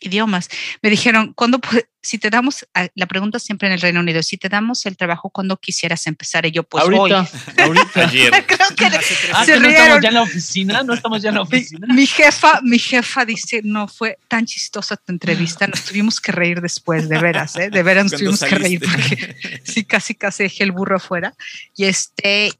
idiomas. 0.00 0.48
Me 0.82 0.90
dijeron, 0.90 1.32
¿cuándo 1.34 1.60
si 2.06 2.18
te 2.18 2.30
damos, 2.30 2.66
la 2.94 3.06
pregunta 3.06 3.38
siempre 3.38 3.66
en 3.66 3.74
el 3.74 3.80
Reino 3.80 4.00
Unido, 4.00 4.22
si 4.22 4.36
te 4.36 4.48
damos 4.48 4.86
el 4.86 4.96
trabajo, 4.96 5.28
¿cuándo 5.28 5.56
quisieras 5.56 6.06
empezar? 6.06 6.46
Y 6.46 6.52
yo, 6.52 6.62
pues 6.62 6.84
ahorita, 6.84 7.02
hoy. 7.02 7.28
Ahorita, 7.58 8.00
ayer. 8.02 8.30
Creo 8.46 8.68
que 8.76 8.86
ah, 9.32 9.44
se 9.44 9.58
no 9.58 9.68
estamos 9.68 10.00
ya 10.00 10.08
en 10.08 10.14
la 10.14 10.22
oficina, 10.22 10.82
no 10.84 10.94
estamos 10.94 11.22
ya 11.22 11.30
en 11.30 11.34
la 11.34 11.42
oficina. 11.42 11.86
Mi, 11.92 12.06
jefa, 12.06 12.60
mi 12.62 12.78
jefa 12.78 13.24
dice, 13.24 13.60
no, 13.64 13.88
fue 13.88 14.18
tan 14.28 14.46
chistosa 14.46 14.96
tu 14.96 15.12
entrevista, 15.12 15.66
nos 15.66 15.84
tuvimos 15.84 16.20
que 16.20 16.30
reír 16.30 16.60
después, 16.60 17.08
de 17.08 17.18
veras, 17.18 17.56
¿eh? 17.56 17.70
De 17.70 17.82
veras 17.82 18.04
nos 18.04 18.12
tuvimos 18.12 18.40
que 18.40 18.54
reír, 18.54 18.80
porque 18.80 19.36
sí, 19.64 19.84
casi, 19.84 20.14
casi 20.14 20.44
dejé 20.44 20.62
el 20.62 20.72
burro 20.72 20.96
afuera. 20.96 21.34
Y 21.74 21.86
este, 21.86 22.52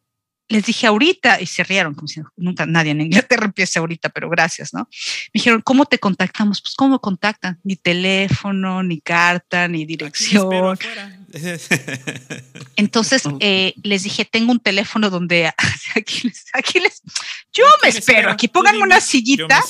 les 0.49 0.65
dije 0.65 0.87
ahorita 0.87 1.41
y 1.41 1.47
se 1.47 1.65
rieron, 1.65 1.95
como 1.95 2.09
si 2.09 2.21
nunca 2.37 2.67
nadie 2.67 2.93
en 2.93 3.01
Inglaterra 3.01 3.47
empiece 3.47 3.79
ahorita, 3.79 4.09
pero 4.11 4.31
gracias, 4.31 4.73
¿no? 4.73 4.81
Me 4.81 5.39
dijeron, 5.39 5.61
¿cómo 5.63 5.87
te 5.87 5.99
contactamos? 5.99 6.61
Pues, 6.63 6.75
¿cómo 6.75 7.01
contactan? 7.01 7.59
Ni 7.65 7.77
teléfono, 7.77 8.83
ni 8.83 9.01
carta, 9.01 9.69
ni 9.69 9.85
dirección. 9.85 10.79
Entonces 12.77 13.23
eh, 13.41 13.75
les 13.83 14.03
dije, 14.03 14.25
tengo 14.25 14.53
un 14.53 14.61
teléfono 14.61 15.11
donde 15.11 15.53
aquí 15.95 16.31
les, 16.81 17.03
yo 17.53 17.65
me 17.83 17.89
espero, 17.89 18.31
aquí 18.31 18.49
pónganme 18.49 18.83
una 18.83 19.01
sillita. 19.01 19.63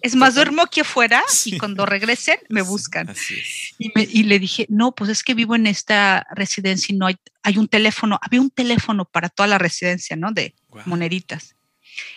Es 0.00 0.14
más, 0.14 0.34
duermo 0.34 0.62
aquí 0.62 0.80
afuera 0.80 1.22
y 1.44 1.58
cuando 1.58 1.86
regresen 1.86 2.38
me 2.48 2.62
buscan. 2.62 3.14
Y, 3.78 4.22
le 4.24 4.38
dije, 4.38 4.66
no, 4.68 4.92
pues 4.92 5.10
es 5.10 5.22
que 5.22 5.34
vivo 5.34 5.54
en 5.54 5.66
esta 5.66 6.26
residencia 6.34 6.92
y 6.94 6.98
no 6.98 7.06
hay, 7.06 7.16
hay 7.42 7.58
un 7.58 7.68
teléfono, 7.68 8.18
había 8.22 8.40
un 8.40 8.50
teléfono 8.50 9.04
para 9.04 9.28
toda 9.28 9.46
la 9.46 9.58
residencia, 9.58 10.16
¿no? 10.16 10.32
De 10.32 10.54
moneditas. 10.86 11.56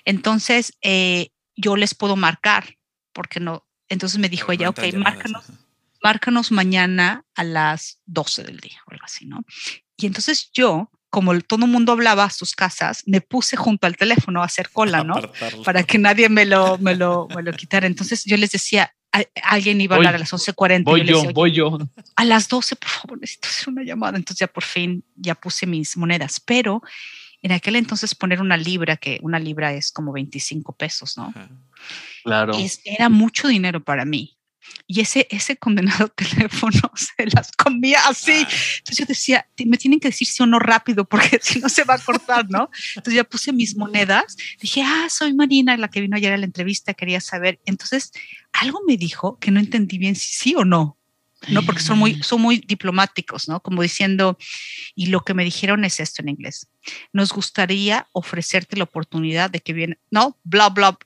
Entonces, 0.05 0.73
eh, 0.81 1.29
yo 1.55 1.75
les 1.75 1.95
puedo 1.95 2.15
marcar, 2.15 2.77
porque 3.13 3.39
no. 3.39 3.65
Entonces 3.89 4.19
me 4.19 4.29
dijo 4.29 4.51
ella, 4.51 4.69
ok, 4.69 4.93
márcanos 4.93 5.43
márcanos 6.01 6.51
mañana 6.51 7.25
a 7.35 7.43
las 7.43 7.99
12 8.05 8.43
del 8.43 8.59
día 8.59 8.79
o 8.87 8.91
algo 8.91 9.05
así, 9.05 9.25
¿no? 9.25 9.43
Y 9.97 10.07
entonces 10.07 10.49
yo, 10.51 10.89
como 11.09 11.39
todo 11.41 11.65
el 11.65 11.71
mundo 11.71 11.91
hablaba 11.91 12.23
a 12.23 12.29
sus 12.29 12.55
casas, 12.55 13.03
me 13.05 13.21
puse 13.21 13.55
junto 13.55 13.87
al 13.87 13.97
teléfono 13.97 14.41
a 14.41 14.45
hacer 14.45 14.69
cola, 14.69 15.03
¿no? 15.03 15.15
Para 15.63 15.83
que 15.83 15.97
nadie 15.97 16.29
me 16.29 16.45
lo, 16.45 16.77
me 16.79 16.95
lo, 16.95 17.27
me 17.35 17.43
lo 17.43 17.53
quitara. 17.53 17.85
Entonces 17.85 18.25
yo 18.25 18.37
les 18.37 18.51
decía, 18.51 18.93
alguien 19.43 19.79
iba 19.81 19.95
a 19.95 19.97
hablar 19.97 20.15
a 20.15 20.19
las 20.19 20.33
11.40. 20.33 20.83
Voy 20.83 21.05
yo, 21.05 21.23
voy 21.33 21.51
yo. 21.51 21.77
A 22.15 22.25
las 22.25 22.49
12, 22.49 22.75
por 22.77 22.89
favor, 22.89 23.19
necesito 23.19 23.47
hacer 23.47 23.69
una 23.69 23.83
llamada. 23.83 24.17
Entonces 24.17 24.39
ya 24.39 24.47
por 24.47 24.63
fin 24.63 25.03
ya 25.15 25.35
puse 25.35 25.67
mis 25.67 25.95
monedas, 25.97 26.39
pero 26.39 26.81
en 27.43 27.51
aquel 27.51 27.75
entonces 27.75 28.15
poner 28.15 28.41
una 28.41 28.57
libra, 28.57 28.97
que 28.97 29.19
una 29.21 29.39
libra 29.39 29.73
es 29.73 29.91
como 29.91 30.11
25 30.11 30.75
pesos, 30.75 31.17
¿no? 31.17 31.33
Claro. 32.23 32.53
era 32.85 33.09
mucho 33.09 33.47
dinero 33.47 33.83
para 33.83 34.05
mí 34.05 34.37
y 34.87 35.01
ese, 35.01 35.27
ese 35.29 35.57
condenado 35.57 36.07
teléfono 36.15 36.91
se 36.95 37.27
las 37.27 37.51
comía 37.51 37.99
así. 38.07 38.45
Entonces 38.77 38.97
yo 38.97 39.05
decía, 39.05 39.47
me 39.65 39.77
tienen 39.77 39.99
que 39.99 40.09
decir 40.09 40.27
sí 40.27 40.43
o 40.43 40.45
no 40.45 40.59
rápido 40.59 41.05
porque 41.05 41.39
si 41.41 41.59
no 41.59 41.69
se 41.69 41.83
va 41.83 41.95
a 41.95 41.99
cortar, 41.99 42.49
¿no? 42.49 42.69
Entonces 42.95 43.15
ya 43.15 43.23
puse 43.23 43.53
mis 43.53 43.75
monedas, 43.75 44.37
dije, 44.59 44.83
ah, 44.83 45.07
soy 45.09 45.33
Marina, 45.33 45.77
la 45.77 45.89
que 45.89 46.01
vino 46.01 46.15
ayer 46.15 46.33
a 46.33 46.37
la 46.37 46.45
entrevista, 46.45 46.93
quería 46.93 47.21
saber. 47.21 47.59
Entonces 47.65 48.11
algo 48.53 48.81
me 48.87 48.97
dijo 48.97 49.39
que 49.39 49.51
no 49.51 49.59
entendí 49.59 49.97
bien 49.97 50.15
si 50.15 50.33
sí 50.33 50.55
o 50.55 50.65
no. 50.65 50.97
¿no? 51.47 51.63
Porque 51.63 51.81
son 51.81 51.97
muy, 51.97 52.21
son 52.21 52.41
muy 52.41 52.57
diplomáticos, 52.67 53.47
¿no? 53.47 53.61
Como 53.61 53.81
diciendo, 53.81 54.37
y 54.93 55.07
lo 55.07 55.21
que 55.21 55.33
me 55.33 55.43
dijeron 55.43 55.83
es 55.85 55.99
esto 55.99 56.21
en 56.21 56.29
inglés. 56.29 56.67
Nos 57.13 57.33
gustaría 57.33 58.07
ofrecerte 58.11 58.77
la 58.77 58.83
oportunidad 58.83 59.49
de 59.49 59.59
que 59.59 59.73
viene, 59.73 59.99
no, 60.11 60.37
bla, 60.43 60.69
bla. 60.69 60.97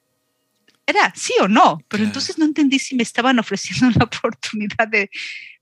Era 0.88 1.12
sí 1.16 1.34
o 1.42 1.48
no, 1.48 1.80
pero 1.88 2.04
entonces 2.04 2.38
no 2.38 2.46
entendí 2.46 2.78
si 2.78 2.96
me 2.96 3.02
estaban 3.02 3.40
ofreciendo 3.40 3.90
la 4.00 4.06
oportunidad 4.06 4.88
de, 4.88 5.10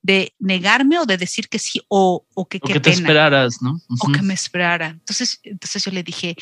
de 0.01 0.33
negarme 0.39 0.99
o 0.99 1.05
de 1.05 1.17
decir 1.17 1.47
que 1.47 1.59
sí 1.59 1.81
o, 1.87 2.25
o 2.33 2.47
que, 2.47 2.59
o 2.61 2.67
que 2.67 2.79
te 2.79 2.89
esperaras, 2.89 3.61
¿no? 3.61 3.79
O 4.01 4.11
que 4.11 4.21
me 4.21 4.33
esperara. 4.33 4.87
Entonces, 4.87 5.39
entonces 5.43 5.85
yo 5.85 5.91
le 5.91 6.03
dije, 6.03 6.35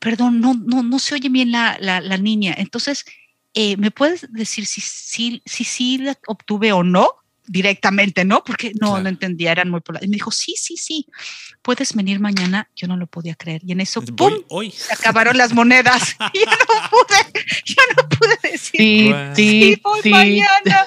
perdón, 0.00 0.40
no, 0.40 0.54
no, 0.54 0.82
no 0.82 0.98
se 0.98 1.14
oye 1.14 1.28
bien 1.28 1.52
la, 1.52 1.76
la, 1.80 2.00
la 2.00 2.18
niña. 2.18 2.54
Entonces, 2.58 3.04
eh, 3.54 3.76
¿me 3.76 3.90
puedes 3.90 4.30
decir 4.32 4.66
si 4.66 4.80
sí 4.80 5.42
si, 5.46 5.64
si, 5.64 5.98
la 5.98 6.18
obtuve 6.26 6.72
o 6.72 6.82
no? 6.82 7.08
Directamente, 7.46 8.24
¿no? 8.24 8.42
Porque 8.44 8.72
no, 8.80 8.88
claro. 8.88 9.02
no 9.04 9.08
entendía, 9.08 9.52
eran 9.52 9.70
muy 9.70 9.80
polares. 9.80 10.06
Y 10.06 10.10
me 10.10 10.14
dijo, 10.16 10.30
sí, 10.30 10.54
sí, 10.56 10.76
sí, 10.76 11.06
puedes 11.62 11.94
venir 11.94 12.20
mañana. 12.20 12.68
Yo 12.76 12.86
no 12.88 12.96
lo 12.96 13.06
podía 13.06 13.34
creer. 13.34 13.62
Y 13.64 13.72
en 13.72 13.80
eso, 13.80 14.00
Voy 14.02 14.12
¡pum! 14.12 14.42
hoy. 14.48 14.70
Se 14.70 14.92
acabaron 14.92 15.36
las 15.36 15.52
monedas. 15.52 16.16
y 16.32 16.40
ya 16.40 16.50
no 16.50 16.90
pude, 16.90 17.44
ya 17.64 17.82
no 17.96 18.08
pude 18.08 18.38
decir, 18.42 18.80
Sí, 18.80 19.12
sí, 19.34 19.74
sí, 19.74 19.80
voy 19.82 20.00
sí. 20.02 20.10
mañana. 20.10 20.86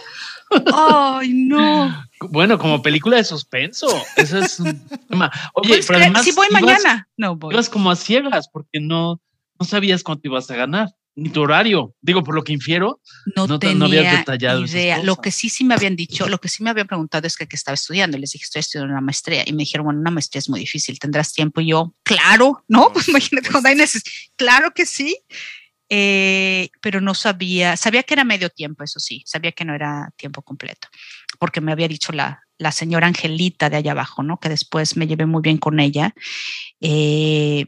Ay, 0.74 1.32
no. 1.34 2.06
Bueno, 2.22 2.58
como 2.58 2.82
película 2.82 3.18
de 3.18 3.24
suspenso. 3.24 3.88
Eso 4.18 4.40
es 4.40 4.60
un 4.60 4.80
tema. 5.10 5.32
Oye, 5.54 5.70
¿Puedes 5.70 5.86
pero 5.86 5.98
creer? 6.00 6.04
además 6.12 6.26
sí, 6.26 6.32
voy 6.32 6.48
ibas- 6.50 6.62
mañana. 6.62 7.08
No 7.18 7.36
voy. 7.36 7.54
Ibas 7.54 7.70
como 7.70 7.92
a 7.92 7.96
ciegas 7.96 8.50
porque 8.52 8.80
no, 8.82 9.22
no 9.60 9.66
sabías 9.66 10.04
cuánto 10.04 10.28
ibas 10.28 10.50
a 10.52 10.56
ganar, 10.56 10.90
ni 11.20 11.30
tu 11.30 11.42
horario. 11.42 11.94
Digo, 12.02 12.24
por 12.24 12.34
lo 12.36 12.44
que 12.44 12.54
infiero, 12.54 13.02
no, 13.36 13.46
no 13.48 13.60
te- 13.60 13.68
tenía 13.68 13.80
no 13.80 13.86
habías 13.86 14.18
detallado 14.20 14.66
idea. 14.66 15.04
Lo 15.04 15.16
que 15.18 15.32
sí 15.32 15.50
sí 15.50 15.64
me 15.64 15.74
habían 15.76 15.96
dicho, 15.96 16.28
lo 16.28 16.40
que 16.40 16.48
sí 16.50 16.64
me 16.64 16.70
habían 16.70 16.88
preguntado 16.88 17.28
es 17.28 17.36
que, 17.38 17.48
que 17.48 17.56
estaba 17.56 17.74
estudiando. 17.76 18.18
Y 18.18 18.22
les 18.22 18.32
dije, 18.32 18.44
estoy 18.44 18.62
estudiando 18.62 18.92
una 18.94 19.02
maestría. 19.02 19.44
Y 19.46 19.54
me 19.54 19.64
dijeron, 19.64 19.86
bueno, 19.86 20.00
una 20.00 20.12
maestría 20.12 20.40
es 20.40 20.50
muy 20.50 20.60
difícil, 20.60 20.98
¿tendrás 21.00 21.34
tiempo? 21.34 21.62
Y 21.62 21.70
yo, 21.70 21.94
claro, 22.04 22.64
¿no? 22.68 22.92
Pues 22.94 23.08
imagínate 23.10 23.50
cuando 23.50 23.70
hay 23.70 23.76
neces- 23.76 24.04
Claro 24.36 24.72
que 24.74 24.86
sí. 24.86 25.18
Eh, 25.92 26.70
pero 26.82 27.02
no 27.02 27.16
sabía, 27.16 27.76
sabía 27.76 28.04
que 28.04 28.14
era 28.14 28.24
medio 28.24 28.52
tiempo, 28.52 28.84
eso 28.84 29.00
sí, 29.00 29.24
sabía 29.26 29.52
que 29.54 29.66
no 29.66 29.74
era 29.74 30.12
tiempo 30.18 30.44
completo, 30.44 30.88
porque 31.40 31.62
me 31.62 31.72
había 31.72 31.88
dicho 31.88 32.12
la, 32.12 32.44
la 32.60 32.72
señora 32.72 33.08
Angelita 33.08 33.72
de 33.72 33.78
allá 33.78 33.94
abajo, 33.94 34.22
¿no? 34.22 34.40
Que 34.40 34.50
después 34.50 34.96
me 34.98 35.08
llevé 35.08 35.26
muy 35.26 35.42
bien 35.42 35.58
con 35.58 35.80
ella. 35.80 36.14
Eh, 36.80 37.66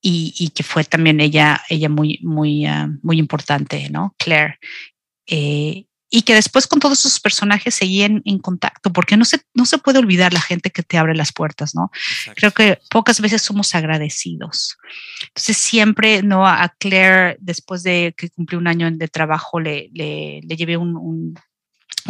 y, 0.00 0.34
y 0.38 0.48
que 0.50 0.62
fue 0.62 0.84
también 0.84 1.20
ella, 1.20 1.62
ella 1.68 1.88
muy, 1.88 2.18
muy, 2.22 2.66
ah, 2.66 2.88
muy 3.02 3.18
importante, 3.18 3.88
¿no? 3.90 4.14
Claire. 4.18 4.58
Eh, 5.26 5.86
y 6.12 6.22
que 6.22 6.34
después 6.34 6.66
con 6.66 6.80
todos 6.80 6.98
esos 6.98 7.20
personajes 7.20 7.72
seguí 7.74 8.02
en, 8.02 8.20
en 8.24 8.40
contacto, 8.40 8.92
porque 8.92 9.16
no 9.16 9.24
se, 9.24 9.42
no 9.54 9.64
se 9.64 9.78
puede 9.78 10.00
olvidar 10.00 10.32
la 10.32 10.40
gente 10.40 10.70
que 10.70 10.82
te 10.82 10.98
abre 10.98 11.14
las 11.14 11.32
puertas, 11.32 11.74
¿no? 11.74 11.92
Exacto. 11.94 12.34
Creo 12.36 12.50
que 12.50 12.78
pocas 12.90 13.20
veces 13.20 13.42
somos 13.42 13.74
agradecidos. 13.76 14.76
Entonces 15.28 15.56
siempre, 15.56 16.22
¿no? 16.24 16.46
A 16.46 16.74
Claire, 16.80 17.36
después 17.40 17.84
de 17.84 18.12
que 18.16 18.28
cumplí 18.28 18.56
un 18.56 18.66
año 18.66 18.90
de 18.90 19.06
trabajo, 19.06 19.60
le, 19.60 19.88
le, 19.92 20.40
le 20.42 20.56
llevé 20.56 20.76
un, 20.76 20.96
un, 20.96 21.34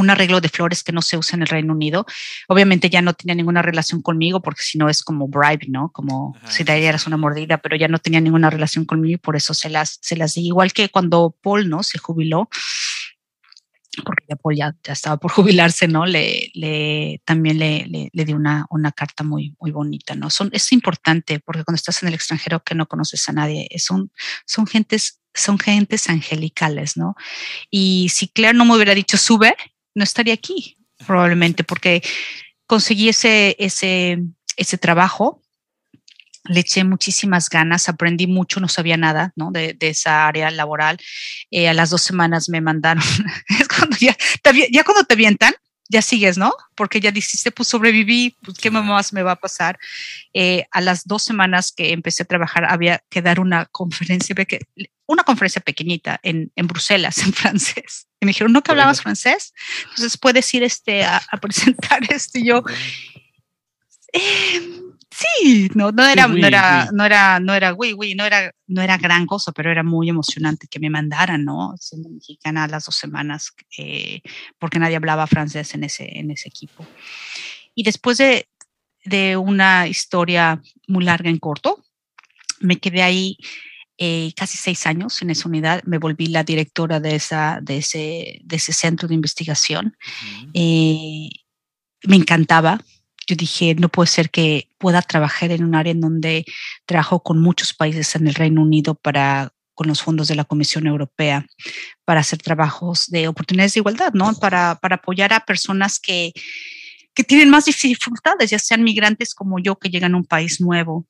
un 0.00 0.10
arreglo 0.10 0.40
de 0.40 0.48
flores 0.48 0.82
que 0.82 0.92
no 0.92 1.02
se 1.02 1.16
usa 1.16 1.36
en 1.36 1.42
el 1.42 1.48
Reino 1.48 1.72
Unido. 1.72 2.06
Obviamente 2.48 2.90
ya 2.90 3.02
no 3.02 3.14
tenía 3.14 3.34
ninguna 3.34 3.62
relación 3.62 4.02
conmigo, 4.02 4.40
porque 4.40 4.62
si 4.62 4.78
no 4.78 4.88
es 4.88 5.02
como 5.02 5.28
bribe, 5.28 5.66
¿no? 5.68 5.90
Como 5.92 6.34
Ajá, 6.36 6.50
si 6.50 6.64
le 6.64 6.80
dieras 6.80 7.06
una 7.06 7.16
mordida, 7.16 7.58
pero 7.58 7.76
ya 7.76 7.88
no 7.88 7.98
tenía 7.98 8.20
ninguna 8.20 8.50
relación 8.50 8.84
conmigo 8.84 9.14
y 9.14 9.18
por 9.18 9.36
eso 9.36 9.54
se 9.54 9.68
las, 9.68 9.98
se 10.00 10.16
las 10.16 10.34
di. 10.34 10.46
Igual 10.46 10.72
que 10.72 10.88
cuando 10.88 11.36
Paul, 11.42 11.68
¿no? 11.68 11.82
Se 11.82 11.98
jubiló, 11.98 12.48
porque 14.04 14.24
ya 14.28 14.36
Paul 14.36 14.56
ya, 14.56 14.74
ya 14.82 14.92
estaba 14.92 15.16
por 15.16 15.30
jubilarse, 15.32 15.88
¿no? 15.88 16.06
Le, 16.06 16.50
le 16.54 17.20
también 17.24 17.58
le, 17.58 17.86
le, 17.86 18.10
le 18.12 18.24
di 18.24 18.32
una, 18.32 18.66
una 18.70 18.92
carta 18.92 19.24
muy, 19.24 19.56
muy 19.60 19.70
bonita, 19.70 20.14
¿no? 20.14 20.30
Son, 20.30 20.50
es 20.52 20.72
importante 20.72 21.40
porque 21.40 21.64
cuando 21.64 21.76
estás 21.76 22.02
en 22.02 22.08
el 22.08 22.14
extranjero 22.14 22.62
que 22.62 22.74
no 22.74 22.86
conoces 22.86 23.28
a 23.28 23.32
nadie, 23.32 23.68
son, 23.78 24.12
son 24.46 24.66
gentes, 24.66 25.20
son 25.34 25.58
gentes 25.58 26.08
angelicales, 26.08 26.96
¿no? 26.96 27.14
Y 27.70 28.08
si 28.10 28.28
Claire 28.28 28.56
no 28.56 28.64
me 28.64 28.74
hubiera 28.74 28.94
dicho 28.94 29.16
sube, 29.16 29.56
no 29.94 30.04
estaría 30.04 30.34
aquí, 30.34 30.76
probablemente, 31.06 31.64
porque 31.64 32.02
conseguí 32.66 33.08
ese, 33.08 33.56
ese, 33.58 34.18
ese 34.56 34.78
trabajo, 34.78 35.42
le 36.44 36.60
eché 36.60 36.84
muchísimas 36.84 37.48
ganas, 37.48 37.88
aprendí 37.88 38.26
mucho, 38.26 38.60
no 38.60 38.68
sabía 38.68 38.96
nada 38.96 39.32
¿no? 39.36 39.50
de, 39.50 39.74
de 39.74 39.88
esa 39.88 40.26
área 40.26 40.50
laboral. 40.50 40.98
Eh, 41.50 41.68
a 41.68 41.74
las 41.74 41.90
dos 41.90 42.02
semanas 42.02 42.48
me 42.48 42.60
mandaron, 42.60 43.02
es 43.60 43.68
cuando 43.68 43.96
ya, 43.98 44.16
ya 44.70 44.84
cuando 44.84 45.04
te 45.04 45.14
avientan, 45.14 45.54
ya 45.90 46.02
sigues, 46.02 46.38
¿no? 46.38 46.54
Porque 46.76 47.00
ya 47.00 47.10
dijiste, 47.10 47.50
pues 47.50 47.68
sobreviví, 47.68 48.36
pues 48.42 48.58
qué 48.58 48.70
más 48.70 49.12
me 49.12 49.22
va 49.22 49.32
a 49.32 49.36
pasar. 49.36 49.78
Eh, 50.32 50.64
a 50.70 50.80
las 50.80 51.06
dos 51.06 51.24
semanas 51.24 51.72
que 51.72 51.92
empecé 51.92 52.22
a 52.22 52.26
trabajar 52.26 52.64
había 52.64 53.02
que 53.10 53.20
dar 53.20 53.40
una 53.40 53.66
conferencia, 53.66 54.34
una 55.06 55.24
conferencia 55.24 55.60
pequeñita 55.60 56.20
en, 56.22 56.52
en 56.54 56.66
Bruselas, 56.68 57.18
en 57.18 57.32
francés. 57.32 58.06
Y 58.20 58.26
me 58.26 58.30
dijeron, 58.30 58.52
¿no 58.52 58.62
que 58.62 58.70
hablabas 58.70 59.02
francés? 59.02 59.52
Entonces 59.82 60.16
puedes 60.16 60.54
ir 60.54 60.62
este, 60.62 61.02
a, 61.02 61.20
a 61.30 61.36
presentar 61.38 62.00
esto. 62.08 62.38
Y 62.38 62.46
yo, 62.46 62.62
eh, 64.12 64.89
sí, 65.20 65.70
no, 65.74 65.92
no 65.92 66.04
era, 66.04 66.26
no 66.28 66.46
era, 66.46 66.88
no 66.92 67.04
era, 67.04 67.40
no 67.40 67.54
era, 67.54 67.70
güey, 67.72 67.92
güey, 67.92 68.14
no 68.14 68.24
era, 68.24 68.52
no 68.66 68.82
era 68.82 68.96
gran 68.96 69.26
cosa, 69.26 69.52
pero 69.52 69.70
era 69.70 69.82
muy 69.82 70.08
emocionante 70.08 70.66
que 70.68 70.80
me 70.80 70.90
mandaran, 70.90 71.44
¿no? 71.44 71.74
Siendo 71.78 72.08
mexicana 72.08 72.66
las 72.66 72.86
dos 72.86 72.96
semanas, 72.96 73.52
eh, 73.78 74.22
porque 74.58 74.78
nadie 74.78 74.96
hablaba 74.96 75.26
francés 75.26 75.74
en 75.74 75.84
ese, 75.84 76.18
en 76.18 76.30
ese 76.30 76.48
equipo. 76.48 76.86
Y 77.74 77.82
después 77.82 78.18
de, 78.18 78.48
de 79.04 79.36
una 79.36 79.86
historia 79.86 80.60
muy 80.88 81.04
larga 81.04 81.30
en 81.30 81.38
corto, 81.38 81.84
me 82.60 82.76
quedé 82.76 83.02
ahí 83.02 83.36
eh, 83.98 84.32
casi 84.36 84.56
seis 84.56 84.86
años 84.86 85.20
en 85.22 85.30
esa 85.30 85.48
unidad. 85.48 85.82
Me 85.84 85.98
volví 85.98 86.26
la 86.26 86.44
directora 86.44 87.00
de, 87.00 87.16
esa, 87.16 87.58
de, 87.62 87.78
ese, 87.78 88.40
de 88.42 88.56
ese 88.56 88.72
centro 88.72 89.08
de 89.08 89.14
investigación. 89.14 89.96
Ujú. 90.42 90.50
Eh, 90.54 91.28
me 92.04 92.16
encantaba. 92.16 92.80
Yo 93.30 93.36
dije, 93.36 93.76
no 93.76 93.88
puede 93.88 94.08
ser 94.08 94.30
que 94.30 94.68
pueda 94.76 95.02
trabajar 95.02 95.52
en 95.52 95.62
un 95.62 95.76
área 95.76 95.92
en 95.92 96.00
donde 96.00 96.44
trabajo 96.84 97.22
con 97.22 97.40
muchos 97.40 97.72
países 97.72 98.16
en 98.16 98.26
el 98.26 98.34
Reino 98.34 98.60
Unido 98.60 98.96
para 98.96 99.52
con 99.72 99.86
los 99.86 100.02
fondos 100.02 100.26
de 100.26 100.34
la 100.34 100.44
Comisión 100.44 100.88
Europea 100.88 101.46
para 102.04 102.20
hacer 102.20 102.40
trabajos 102.40 103.06
de 103.06 103.28
oportunidades 103.28 103.74
de 103.74 103.80
igualdad, 103.80 104.12
¿no? 104.14 104.34
Para, 104.34 104.74
para 104.74 104.96
apoyar 104.96 105.32
a 105.32 105.46
personas 105.46 106.00
que, 106.00 106.32
que 107.14 107.22
tienen 107.22 107.50
más 107.50 107.66
dificultades, 107.66 108.50
ya 108.50 108.58
sean 108.58 108.82
migrantes 108.82 109.32
como 109.32 109.60
yo 109.60 109.76
que 109.76 109.88
llegan 109.88 110.14
a 110.14 110.16
un 110.16 110.24
país 110.24 110.60
nuevo, 110.60 111.06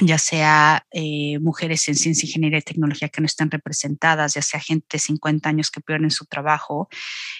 ya 0.00 0.16
sea 0.16 0.86
eh, 0.90 1.38
mujeres 1.40 1.86
en 1.88 1.96
ciencia, 1.96 2.26
ingeniería 2.26 2.60
y 2.60 2.62
tecnología 2.62 3.10
que 3.10 3.20
no 3.20 3.26
están 3.26 3.50
representadas, 3.50 4.32
ya 4.32 4.42
sea 4.42 4.58
gente 4.58 4.86
de 4.92 4.98
50 4.98 5.48
años 5.50 5.70
que 5.70 5.82
pierden 5.82 6.10
su 6.10 6.24
trabajo 6.24 6.88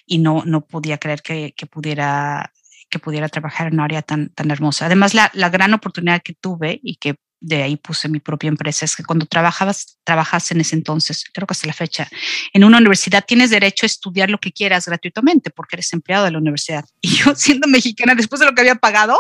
y 0.04 0.18
no, 0.18 0.44
no 0.44 0.66
podía 0.66 0.98
creer 0.98 1.22
que, 1.22 1.54
que 1.56 1.64
pudiera 1.64 2.52
que 2.90 2.98
pudiera 2.98 3.28
trabajar 3.28 3.68
en 3.68 3.74
un 3.74 3.80
área 3.80 4.02
tan, 4.02 4.30
tan 4.30 4.50
hermosa. 4.50 4.86
Además, 4.86 5.14
la, 5.14 5.30
la 5.34 5.50
gran 5.50 5.74
oportunidad 5.74 6.22
que 6.22 6.34
tuve 6.34 6.80
y 6.82 6.96
que 6.96 7.16
de 7.40 7.62
ahí 7.62 7.76
puse 7.76 8.08
mi 8.08 8.18
propia 8.18 8.48
empresa 8.48 8.84
es 8.84 8.96
que 8.96 9.04
cuando 9.04 9.26
trabajabas, 9.26 9.98
trabajas 10.04 10.50
en 10.52 10.60
ese 10.60 10.74
entonces, 10.74 11.24
creo 11.32 11.46
que 11.46 11.52
hasta 11.52 11.66
la 11.66 11.72
fecha, 11.72 12.08
en 12.52 12.64
una 12.64 12.78
universidad 12.78 13.24
tienes 13.26 13.50
derecho 13.50 13.84
a 13.84 13.88
estudiar 13.88 14.30
lo 14.30 14.38
que 14.38 14.52
quieras 14.52 14.86
gratuitamente 14.86 15.50
porque 15.50 15.76
eres 15.76 15.92
empleado 15.92 16.24
de 16.24 16.30
la 16.32 16.38
universidad. 16.38 16.84
Y 17.00 17.16
yo 17.16 17.34
siendo 17.34 17.68
mexicana, 17.68 18.14
después 18.14 18.40
de 18.40 18.46
lo 18.46 18.54
que 18.54 18.62
había 18.62 18.74
pagado, 18.76 19.18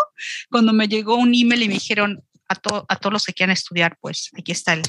cuando 0.50 0.72
me 0.72 0.88
llegó 0.88 1.16
un 1.16 1.34
email 1.34 1.62
y 1.62 1.68
me 1.68 1.74
dijeron 1.74 2.22
a, 2.48 2.54
to 2.56 2.84
a 2.88 2.96
todos 2.96 3.12
los 3.12 3.24
que 3.24 3.32
quieran 3.32 3.52
estudiar, 3.52 3.96
pues 4.00 4.30
aquí 4.36 4.52
está 4.52 4.72
el 4.72 4.82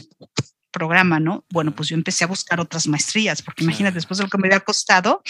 programa, 0.72 1.20
¿no? 1.20 1.46
Bueno, 1.50 1.76
pues 1.76 1.90
yo 1.90 1.96
empecé 1.96 2.24
a 2.24 2.28
buscar 2.28 2.60
otras 2.60 2.88
maestrías, 2.88 3.42
porque 3.42 3.64
imagínate, 3.64 3.96
después 3.96 4.18
de 4.18 4.24
lo 4.24 4.30
que 4.30 4.38
me 4.38 4.48
había 4.48 4.60
costado, 4.62 5.22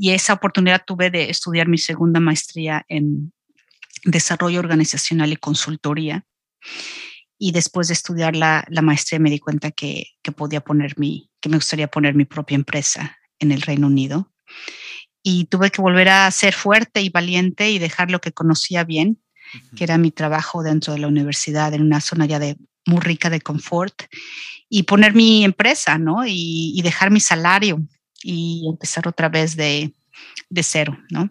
y 0.00 0.12
esa 0.12 0.32
oportunidad 0.32 0.82
tuve 0.86 1.10
de 1.10 1.28
estudiar 1.28 1.68
mi 1.68 1.76
segunda 1.76 2.20
maestría 2.20 2.86
en 2.88 3.34
desarrollo 4.02 4.58
organizacional 4.58 5.30
y 5.30 5.36
consultoría. 5.36 6.24
Y 7.38 7.52
después 7.52 7.88
de 7.88 7.92
estudiar 7.92 8.34
la, 8.34 8.64
la 8.70 8.80
maestría 8.80 9.18
me 9.20 9.28
di 9.28 9.38
cuenta 9.38 9.70
que, 9.70 10.06
que 10.22 10.32
podía 10.32 10.62
poner 10.62 10.98
mi, 10.98 11.30
que 11.38 11.50
me 11.50 11.58
gustaría 11.58 11.86
poner 11.86 12.14
mi 12.14 12.24
propia 12.24 12.54
empresa 12.54 13.18
en 13.40 13.52
el 13.52 13.60
Reino 13.60 13.88
Unido. 13.88 14.32
Y 15.22 15.44
tuve 15.44 15.70
que 15.70 15.82
volver 15.82 16.08
a 16.08 16.30
ser 16.30 16.54
fuerte 16.54 17.02
y 17.02 17.10
valiente 17.10 17.70
y 17.70 17.78
dejar 17.78 18.10
lo 18.10 18.22
que 18.22 18.32
conocía 18.32 18.84
bien, 18.84 19.22
que 19.76 19.84
era 19.84 19.98
mi 19.98 20.10
trabajo 20.10 20.62
dentro 20.62 20.94
de 20.94 21.00
la 21.00 21.08
universidad, 21.08 21.74
en 21.74 21.82
una 21.82 22.00
zona 22.00 22.24
ya 22.24 22.38
de 22.38 22.56
muy 22.86 23.00
rica 23.00 23.28
de 23.28 23.42
confort, 23.42 24.04
y 24.66 24.84
poner 24.84 25.12
mi 25.12 25.44
empresa, 25.44 25.98
¿no? 25.98 26.26
Y, 26.26 26.72
y 26.74 26.80
dejar 26.80 27.10
mi 27.10 27.20
salario 27.20 27.86
y 28.22 28.66
empezar 28.68 29.06
otra 29.08 29.28
vez 29.28 29.56
de, 29.56 29.92
de 30.48 30.62
cero, 30.62 30.98
¿no? 31.10 31.30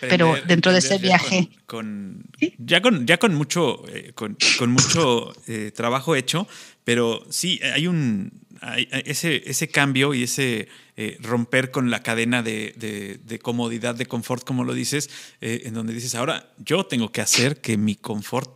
Pero 0.00 0.34
dentro 0.48 0.72
de 0.72 0.78
ese 0.80 0.98
viaje- 0.98 1.48
Con, 1.66 2.22
con- 2.24 2.30
¿Sí? 2.40 2.54
ya 2.58 2.82
con 2.82 3.06
ya 3.06 3.18
con 3.18 3.34
mucho 3.36 3.86
eh, 3.88 4.12
con, 4.14 4.36
con 4.58 4.72
mucho 4.72 5.32
eh, 5.46 5.70
trabajo 5.70 6.16
hecho, 6.16 6.48
pero 6.82 7.24
sí 7.30 7.60
hay 7.62 7.86
un 7.86 8.32
hay- 8.60 8.88
ese 8.90 9.48
ese 9.48 9.68
cambio 9.68 10.12
y 10.12 10.24
ese 10.24 10.66
eh, 10.96 11.18
romper 11.20 11.70
con 11.70 11.88
la 11.90 12.02
cadena 12.02 12.42
de, 12.42 12.74
de, 13.22 13.38
comodidad, 13.38 13.94
de 13.94 14.06
confort, 14.06 14.44
como 14.44 14.64
lo 14.64 14.74
dices, 14.74 15.08
en 15.40 15.72
donde 15.74 15.92
dices, 15.92 16.14
ahora 16.16 16.52
yo 16.58 16.86
tengo 16.86 17.12
que 17.12 17.20
hacer 17.20 17.60
que 17.60 17.76
mi 17.76 17.94
confort 17.94 18.50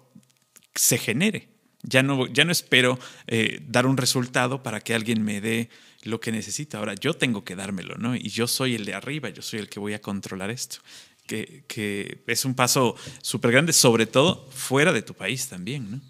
se 0.75 0.99
genere. 0.99 1.49
Ya 1.83 2.03
no, 2.03 2.27
ya 2.27 2.45
no 2.45 2.53
espero 2.53 2.99
eh, 3.27 3.63
dar 3.67 3.87
un 3.87 3.97
resultado 3.97 4.63
para 4.63 4.81
que 4.81 4.95
alguien 4.95 5.23
me 5.23 5.41
dé 5.41 5.71
lo 6.03 6.21
que 6.21 6.33
necesita. 6.33 6.79
Ahora 6.79 6.95
yo 6.95 7.15
tengo 7.15 7.45
que 7.45 7.57
dármelo, 7.57 7.97
¿no? 7.97 8.15
Y 8.15 8.29
yo 8.29 8.47
soy 8.47 8.75
el 8.75 8.85
de 8.85 8.95
arriba, 8.95 9.31
yo 9.31 9.43
soy 9.43 9.61
el 9.61 9.69
que 9.69 9.81
voy 9.81 9.95
a 9.95 10.01
controlar 10.01 10.51
esto. 10.51 10.79
Que, 11.27 11.63
que 11.69 12.23
es 12.27 12.45
un 12.45 12.55
paso 12.55 12.97
súper 13.23 13.53
grande, 13.53 13.73
sobre 13.73 14.07
todo 14.07 14.49
fuera 14.51 14.93
de 14.93 15.03
tu 15.03 15.15
país 15.15 15.49
también, 15.49 15.91
¿no? 15.91 16.01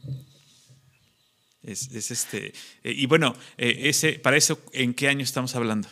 Es, 1.63 2.11
este. 2.11 2.55
Eh, 2.83 2.93
y 2.97 3.07
bueno, 3.07 3.37
eh, 3.59 3.83
ese, 3.85 4.15
para 4.15 4.37
eso, 4.37 4.61
¿en 4.73 4.95
qué 4.95 5.09
año 5.09 5.23
estamos 5.23 5.55
hablando? 5.55 5.89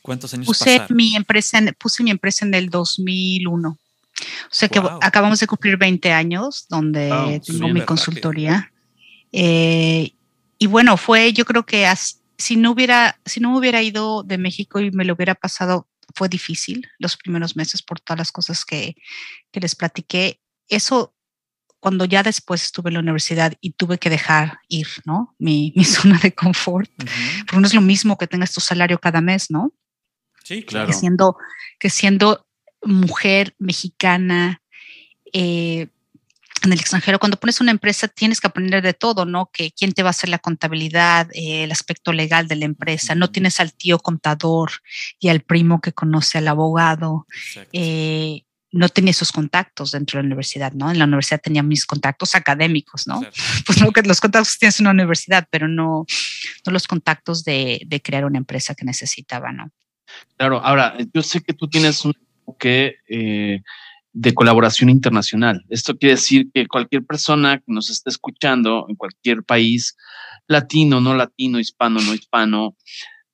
¿Cuántos 0.00 0.32
años 0.32 0.46
puse 0.46 0.86
Mi 0.90 1.16
empresa 1.16 1.60
puse 1.78 2.02
mi 2.02 2.10
empresa 2.10 2.46
en 2.46 2.54
el 2.54 2.70
2001. 2.70 3.78
O 4.20 4.54
sea 4.54 4.68
que 4.68 4.80
acabamos 5.00 5.40
de 5.40 5.46
cumplir 5.46 5.76
20 5.76 6.12
años 6.12 6.66
donde 6.68 7.40
tengo 7.44 7.68
mi 7.68 7.82
consultoría. 7.82 8.72
Eh, 9.32 10.12
y 10.58 10.66
bueno, 10.66 10.96
fue, 10.96 11.32
yo 11.32 11.44
creo 11.44 11.64
que 11.64 11.86
si 12.36 12.56
no 12.56 12.72
hubiera, 12.72 13.20
si 13.24 13.40
no 13.40 13.56
hubiera 13.56 13.82
ido 13.82 14.22
de 14.22 14.38
México 14.38 14.80
y 14.80 14.90
me 14.90 15.04
lo 15.04 15.14
hubiera 15.14 15.34
pasado, 15.34 15.88
fue 16.14 16.28
difícil 16.28 16.88
los 16.98 17.16
primeros 17.16 17.56
meses 17.56 17.82
por 17.82 18.00
todas 18.00 18.18
las 18.18 18.32
cosas 18.32 18.64
que, 18.64 18.96
que 19.52 19.60
les 19.60 19.74
platiqué. 19.76 20.40
Eso 20.68 21.14
cuando 21.80 22.04
ya 22.04 22.22
después 22.22 22.64
estuve 22.64 22.90
en 22.90 22.94
la 22.94 23.00
universidad 23.00 23.54
y 23.60 23.72
tuve 23.72 23.98
que 23.98 24.10
dejar 24.10 24.58
ir, 24.68 24.88
¿no? 25.04 25.34
Mi, 25.38 25.72
zona 25.84 26.18
de 26.18 26.34
confort. 26.34 26.90
Porque 26.96 27.60
no 27.60 27.66
es 27.66 27.74
lo 27.74 27.80
mismo 27.80 28.18
que 28.18 28.26
tengas 28.26 28.52
tu 28.52 28.60
salario 28.60 28.98
cada 28.98 29.20
mes, 29.20 29.50
¿no? 29.50 29.72
Sí, 30.42 30.64
claro. 30.64 30.86
Que 30.86 30.92
siendo, 30.92 31.36
que 31.78 31.90
siendo 31.90 32.47
mujer 32.88 33.54
mexicana 33.58 34.62
eh, 35.32 35.88
en 36.64 36.72
el 36.72 36.80
extranjero, 36.80 37.18
cuando 37.18 37.38
pones 37.38 37.60
una 37.60 37.70
empresa 37.70 38.08
tienes 38.08 38.40
que 38.40 38.48
aprender 38.48 38.82
de 38.82 38.94
todo, 38.94 39.24
¿no? 39.24 39.50
Que 39.52 39.70
quién 39.70 39.92
te 39.92 40.02
va 40.02 40.08
a 40.08 40.10
hacer 40.10 40.28
la 40.28 40.38
contabilidad, 40.38 41.28
eh, 41.32 41.64
el 41.64 41.72
aspecto 41.72 42.12
legal 42.12 42.48
de 42.48 42.56
la 42.56 42.64
empresa. 42.64 43.14
No 43.14 43.30
tienes 43.30 43.60
al 43.60 43.72
tío 43.72 43.98
contador 43.98 44.70
y 45.20 45.28
al 45.28 45.40
primo 45.40 45.80
que 45.80 45.92
conoce 45.92 46.38
al 46.38 46.48
abogado. 46.48 47.26
Eh, 47.72 48.42
no 48.70 48.88
tenía 48.88 49.12
esos 49.12 49.32
contactos 49.32 49.92
dentro 49.92 50.18
de 50.18 50.24
la 50.24 50.26
universidad, 50.26 50.72
¿no? 50.72 50.90
En 50.90 50.98
la 50.98 51.04
universidad 51.04 51.40
tenía 51.40 51.62
mis 51.62 51.86
contactos 51.86 52.34
académicos, 52.34 53.06
¿no? 53.06 53.20
Pues 53.66 53.80
no, 53.80 53.92
que 53.92 54.02
los 54.02 54.20
contactos 54.20 54.54
que 54.54 54.58
tienes 54.60 54.80
en 54.80 54.86
una 54.86 54.92
universidad, 54.92 55.46
pero 55.50 55.68
no, 55.68 56.06
no 56.66 56.72
los 56.72 56.86
contactos 56.86 57.44
de, 57.44 57.82
de, 57.86 58.02
crear 58.02 58.24
una 58.24 58.38
empresa 58.38 58.74
que 58.74 58.84
necesitaba, 58.84 59.52
¿no? 59.52 59.70
Claro, 60.36 60.60
ahora, 60.64 60.96
yo 61.14 61.22
sé 61.22 61.40
que 61.40 61.52
tú 61.52 61.68
tienes 61.68 62.04
un 62.04 62.14
enfoque 62.48 62.96
eh, 63.08 63.60
de 64.12 64.34
colaboración 64.34 64.90
internacional. 64.90 65.64
Esto 65.68 65.96
quiere 65.96 66.14
decir 66.14 66.50
que 66.52 66.66
cualquier 66.66 67.04
persona 67.04 67.58
que 67.58 67.64
nos 67.72 67.90
esté 67.90 68.10
escuchando 68.10 68.86
en 68.88 68.96
cualquier 68.96 69.42
país, 69.44 69.96
latino, 70.46 71.00
no 71.00 71.14
latino, 71.14 71.60
hispano, 71.60 72.00
no 72.00 72.14
hispano, 72.14 72.76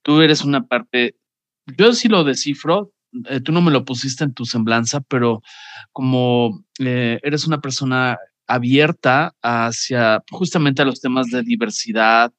tú 0.03 0.21
eres 0.21 0.43
una 0.43 0.67
parte, 0.67 1.15
yo 1.77 1.93
sí 1.93 2.07
lo 2.07 2.23
descifro, 2.23 2.91
eh, 3.29 3.39
tú 3.39 3.51
no 3.51 3.61
me 3.61 3.71
lo 3.71 3.85
pusiste 3.85 4.23
en 4.25 4.33
tu 4.33 4.45
semblanza, 4.45 4.99
pero 5.01 5.41
como 5.91 6.65
eh, 6.79 7.19
eres 7.23 7.47
una 7.47 7.61
persona 7.61 8.17
abierta 8.47 9.33
hacia 9.41 10.21
justamente 10.29 10.81
a 10.81 10.85
los 10.85 11.01
temas 11.01 11.27
de 11.27 11.41
diversidad, 11.41 12.31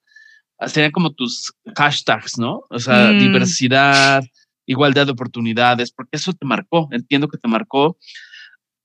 serían 0.66 0.92
como 0.92 1.12
tus 1.12 1.52
hashtags, 1.76 2.38
¿no? 2.38 2.62
O 2.70 2.78
sea, 2.78 3.10
mm. 3.12 3.18
diversidad, 3.18 4.22
igualdad 4.66 5.06
de 5.06 5.12
oportunidades, 5.12 5.92
porque 5.92 6.16
eso 6.16 6.32
te 6.32 6.46
marcó, 6.46 6.88
entiendo 6.90 7.28
que 7.28 7.38
te 7.38 7.48
marcó. 7.48 7.96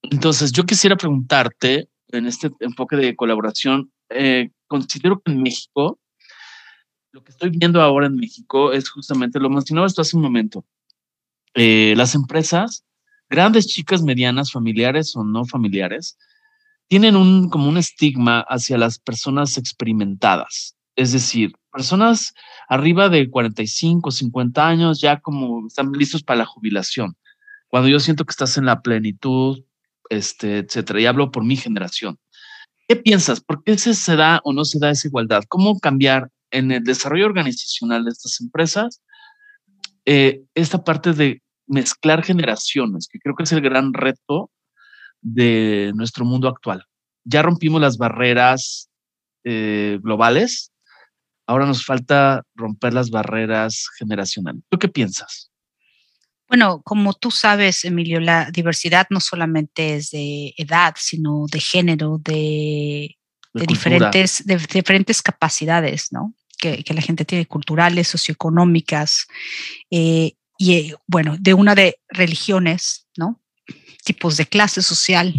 Entonces, 0.03 0.51
yo 0.51 0.65
quisiera 0.65 0.95
preguntarte 0.95 1.89
en 2.09 2.25
este 2.25 2.51
enfoque 2.59 2.95
de 2.95 3.15
colaboración, 3.15 3.91
eh, 4.09 4.51
considero 4.67 5.21
que 5.21 5.31
en 5.31 5.41
México, 5.41 5.99
lo 7.11 7.23
que 7.23 7.31
estoy 7.31 7.49
viendo 7.49 7.81
ahora 7.81 8.07
en 8.07 8.15
México 8.15 8.71
es 8.71 8.89
justamente, 8.89 9.39
lo 9.39 9.49
mencionabas 9.49 9.93
tú 9.93 10.01
hace 10.01 10.15
un 10.15 10.23
momento, 10.23 10.65
eh, 11.53 11.93
las 11.97 12.15
empresas, 12.15 12.85
grandes, 13.29 13.67
chicas, 13.67 14.01
medianas, 14.03 14.51
familiares 14.51 15.15
o 15.15 15.23
no 15.23 15.45
familiares, 15.45 16.17
tienen 16.87 17.15
un, 17.15 17.49
como 17.49 17.69
un 17.69 17.77
estigma 17.77 18.41
hacia 18.41 18.77
las 18.77 18.99
personas 18.99 19.57
experimentadas. 19.57 20.75
Es 20.95 21.13
decir, 21.13 21.53
personas 21.71 22.33
arriba 22.67 23.09
de 23.09 23.29
45, 23.29 24.11
50 24.11 24.67
años 24.67 25.01
ya 25.01 25.19
como 25.19 25.67
están 25.67 25.91
listos 25.91 26.23
para 26.23 26.39
la 26.39 26.45
jubilación. 26.45 27.15
Cuando 27.67 27.89
yo 27.89 27.99
siento 27.99 28.25
que 28.25 28.31
estás 28.31 28.57
en 28.57 28.65
la 28.65 28.81
plenitud, 28.81 29.63
este, 30.09 30.59
etcétera, 30.59 30.99
y 31.01 31.05
hablo 31.05 31.31
por 31.31 31.45
mi 31.45 31.55
generación. 31.55 32.19
¿Qué 32.87 32.97
piensas? 32.97 33.39
¿Por 33.39 33.63
qué 33.63 33.77
se 33.77 34.15
da 34.15 34.41
o 34.43 34.51
no 34.51 34.65
se 34.65 34.79
da 34.79 34.91
esa 34.91 35.07
igualdad? 35.07 35.43
¿Cómo 35.47 35.79
cambiar 35.79 36.29
en 36.51 36.71
el 36.71 36.83
desarrollo 36.83 37.25
organizacional 37.25 38.03
de 38.03 38.11
estas 38.11 38.41
empresas 38.41 39.01
eh, 40.05 40.43
esta 40.55 40.83
parte 40.83 41.13
de 41.13 41.41
mezclar 41.67 42.23
generaciones, 42.23 43.07
que 43.07 43.19
creo 43.19 43.35
que 43.35 43.43
es 43.43 43.51
el 43.51 43.61
gran 43.61 43.93
reto 43.93 44.51
de 45.21 45.91
nuestro 45.95 46.25
mundo 46.25 46.47
actual. 46.47 46.85
Ya 47.23 47.43
rompimos 47.43 47.79
las 47.79 47.97
barreras 47.97 48.89
eh, 49.43 49.99
globales, 50.01 50.70
ahora 51.51 51.65
nos 51.65 51.85
falta 51.85 52.43
romper 52.55 52.93
las 52.93 53.09
barreras 53.09 53.87
generacionales. 53.97 54.63
¿Tú 54.69 54.79
qué 54.79 54.87
piensas? 54.87 55.51
Bueno, 56.47 56.81
como 56.83 57.13
tú 57.13 57.29
sabes, 57.31 57.85
Emilio, 57.85 58.19
la 58.19 58.49
diversidad 58.51 59.07
no 59.09 59.19
solamente 59.19 59.95
es 59.95 60.11
de 60.11 60.53
edad, 60.57 60.95
sino 60.97 61.45
de 61.51 61.59
género, 61.59 62.19
de, 62.23 63.17
diferentes, 63.53 64.45
de 64.45 64.57
diferentes 64.57 65.21
capacidades, 65.21 66.11
¿no? 66.11 66.33
que, 66.57 66.93
la 66.93 67.01
gente 67.01 67.25
tiene 67.25 67.45
culturales, 67.45 68.07
socioeconómicas, 68.07 69.27
eh, 69.89 70.33
y 70.57 70.73
eh, 70.73 70.95
bueno, 71.07 71.35
de 71.39 71.53
una 71.53 71.73
de 71.73 71.99
religiones, 72.07 73.07
¿no? 73.17 73.41
Tipos 74.03 74.37
de 74.37 74.45
clase 74.45 74.81
social. 74.81 75.33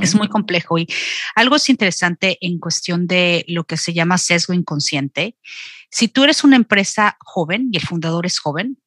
Es 0.00 0.14
muy 0.14 0.28
complejo 0.28 0.78
y 0.78 0.86
algo 1.34 1.56
es 1.56 1.68
interesante 1.68 2.38
en 2.40 2.58
cuestión 2.58 3.06
de 3.06 3.44
lo 3.48 3.64
que 3.64 3.76
se 3.76 3.92
llama 3.92 4.18
sesgo 4.18 4.52
inconsciente. 4.52 5.36
Si 5.90 6.08
tú 6.08 6.24
eres 6.24 6.44
una 6.44 6.56
empresa 6.56 7.16
joven 7.20 7.70
y 7.72 7.78
el 7.78 7.86
fundador 7.86 8.26
es 8.26 8.38
joven, 8.38 8.78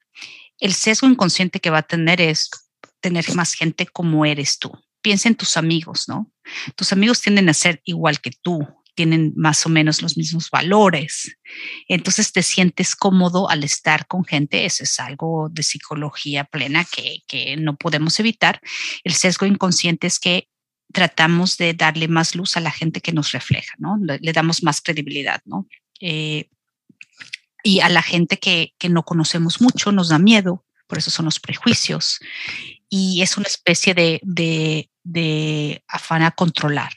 el 0.59 0.73
sesgo 0.73 1.07
inconsciente 1.07 1.59
que 1.59 1.71
va 1.71 1.79
a 1.79 1.83
tener 1.83 2.21
es 2.21 2.49
tener 2.99 3.33
más 3.33 3.53
gente 3.53 3.87
como 3.87 4.25
eres 4.25 4.59
tú. 4.59 4.71
Piensa 5.01 5.27
en 5.27 5.35
tus 5.35 5.57
amigos, 5.57 6.07
¿no? 6.07 6.31
Tus 6.75 6.93
amigos 6.93 7.21
tienden 7.21 7.49
a 7.49 7.53
ser 7.53 7.81
igual 7.83 8.21
que 8.21 8.31
tú, 8.31 8.67
tienen 9.01 9.33
más 9.35 9.65
o 9.65 9.69
menos 9.69 10.03
los 10.03 10.15
mismos 10.15 10.51
valores. 10.51 11.35
Entonces 11.87 12.31
te 12.31 12.43
sientes 12.43 12.95
cómodo 12.95 13.49
al 13.49 13.63
estar 13.63 14.05
con 14.05 14.23
gente. 14.23 14.63
Eso 14.65 14.83
es 14.83 14.99
algo 14.99 15.49
de 15.49 15.63
psicología 15.63 16.43
plena 16.43 16.85
que, 16.85 17.23
que 17.27 17.57
no 17.57 17.77
podemos 17.77 18.19
evitar. 18.19 18.61
El 19.03 19.13
sesgo 19.13 19.47
inconsciente 19.47 20.05
es 20.05 20.19
que 20.19 20.49
tratamos 20.93 21.57
de 21.57 21.73
darle 21.73 22.07
más 22.07 22.35
luz 22.35 22.57
a 22.57 22.59
la 22.59 22.69
gente 22.69 23.01
que 23.01 23.11
nos 23.11 23.31
refleja, 23.31 23.73
¿no? 23.79 23.97
Le, 23.97 24.33
damos 24.33 24.61
más 24.61 24.81
credibilidad, 24.81 25.41
¿no? 25.45 25.67
Eh, 25.99 26.47
y 27.63 27.79
a 27.79 27.89
la 27.89 28.03
gente 28.03 28.37
que, 28.37 28.75
que 28.77 28.89
no 28.89 29.03
conocemos 29.03 29.61
mucho 29.61 29.91
nos 29.91 30.09
da 30.09 30.19
miedo, 30.19 30.63
por 30.85 30.99
eso 30.99 31.09
son 31.09 31.25
los 31.25 31.39
prejuicios. 31.39 32.19
Y 32.87 33.23
es 33.23 33.35
una 33.35 33.47
especie 33.47 33.95
de, 33.95 34.19
de, 34.21 34.91
de 35.03 35.83
afán 35.87 36.21
a 36.21 36.29
controlar. 36.29 36.93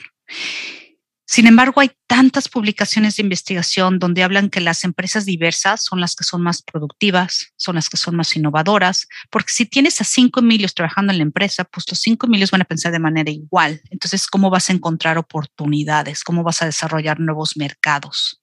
Sin 1.35 1.49
embargo, 1.49 1.81
hay 1.81 1.91
tantas 2.07 2.49
publicaciones 2.49 3.17
de 3.17 3.25
investigación 3.25 3.99
donde 3.99 4.23
hablan 4.23 4.51
que 4.51 4.61
las 4.61 4.85
empresas 4.85 5.25
diversas 5.25 5.83
son 5.83 5.99
las 6.01 6.15
que 6.15 6.23
son 6.23 6.45
más 6.45 6.63
productivas, 6.63 7.49
son 7.57 7.75
las 7.75 7.89
que 7.89 7.97
son 7.97 8.15
más 8.15 8.37
innovadoras, 8.37 9.09
porque 9.31 9.51
si 9.51 9.67
tienes 9.67 10.01
a 10.01 10.05
cinco 10.05 10.39
Emilios 10.39 10.75
trabajando 10.75 11.11
en 11.11 11.19
la 11.19 11.25
empresa, 11.25 11.65
pues 11.65 11.87
los 11.91 11.99
cinco 11.99 12.29
Emilios 12.29 12.53
van 12.53 12.63
a 12.63 12.67
pensar 12.67 12.93
de 12.93 13.01
manera 13.01 13.33
igual. 13.33 13.83
Entonces, 13.91 14.29
¿cómo 14.29 14.49
vas 14.49 14.71
a 14.71 14.75
encontrar 14.75 15.19
oportunidades? 15.19 16.23
¿Cómo 16.23 16.45
vas 16.45 16.63
a 16.63 16.67
desarrollar 16.67 17.19
nuevos 17.19 17.57
mercados? 17.57 18.41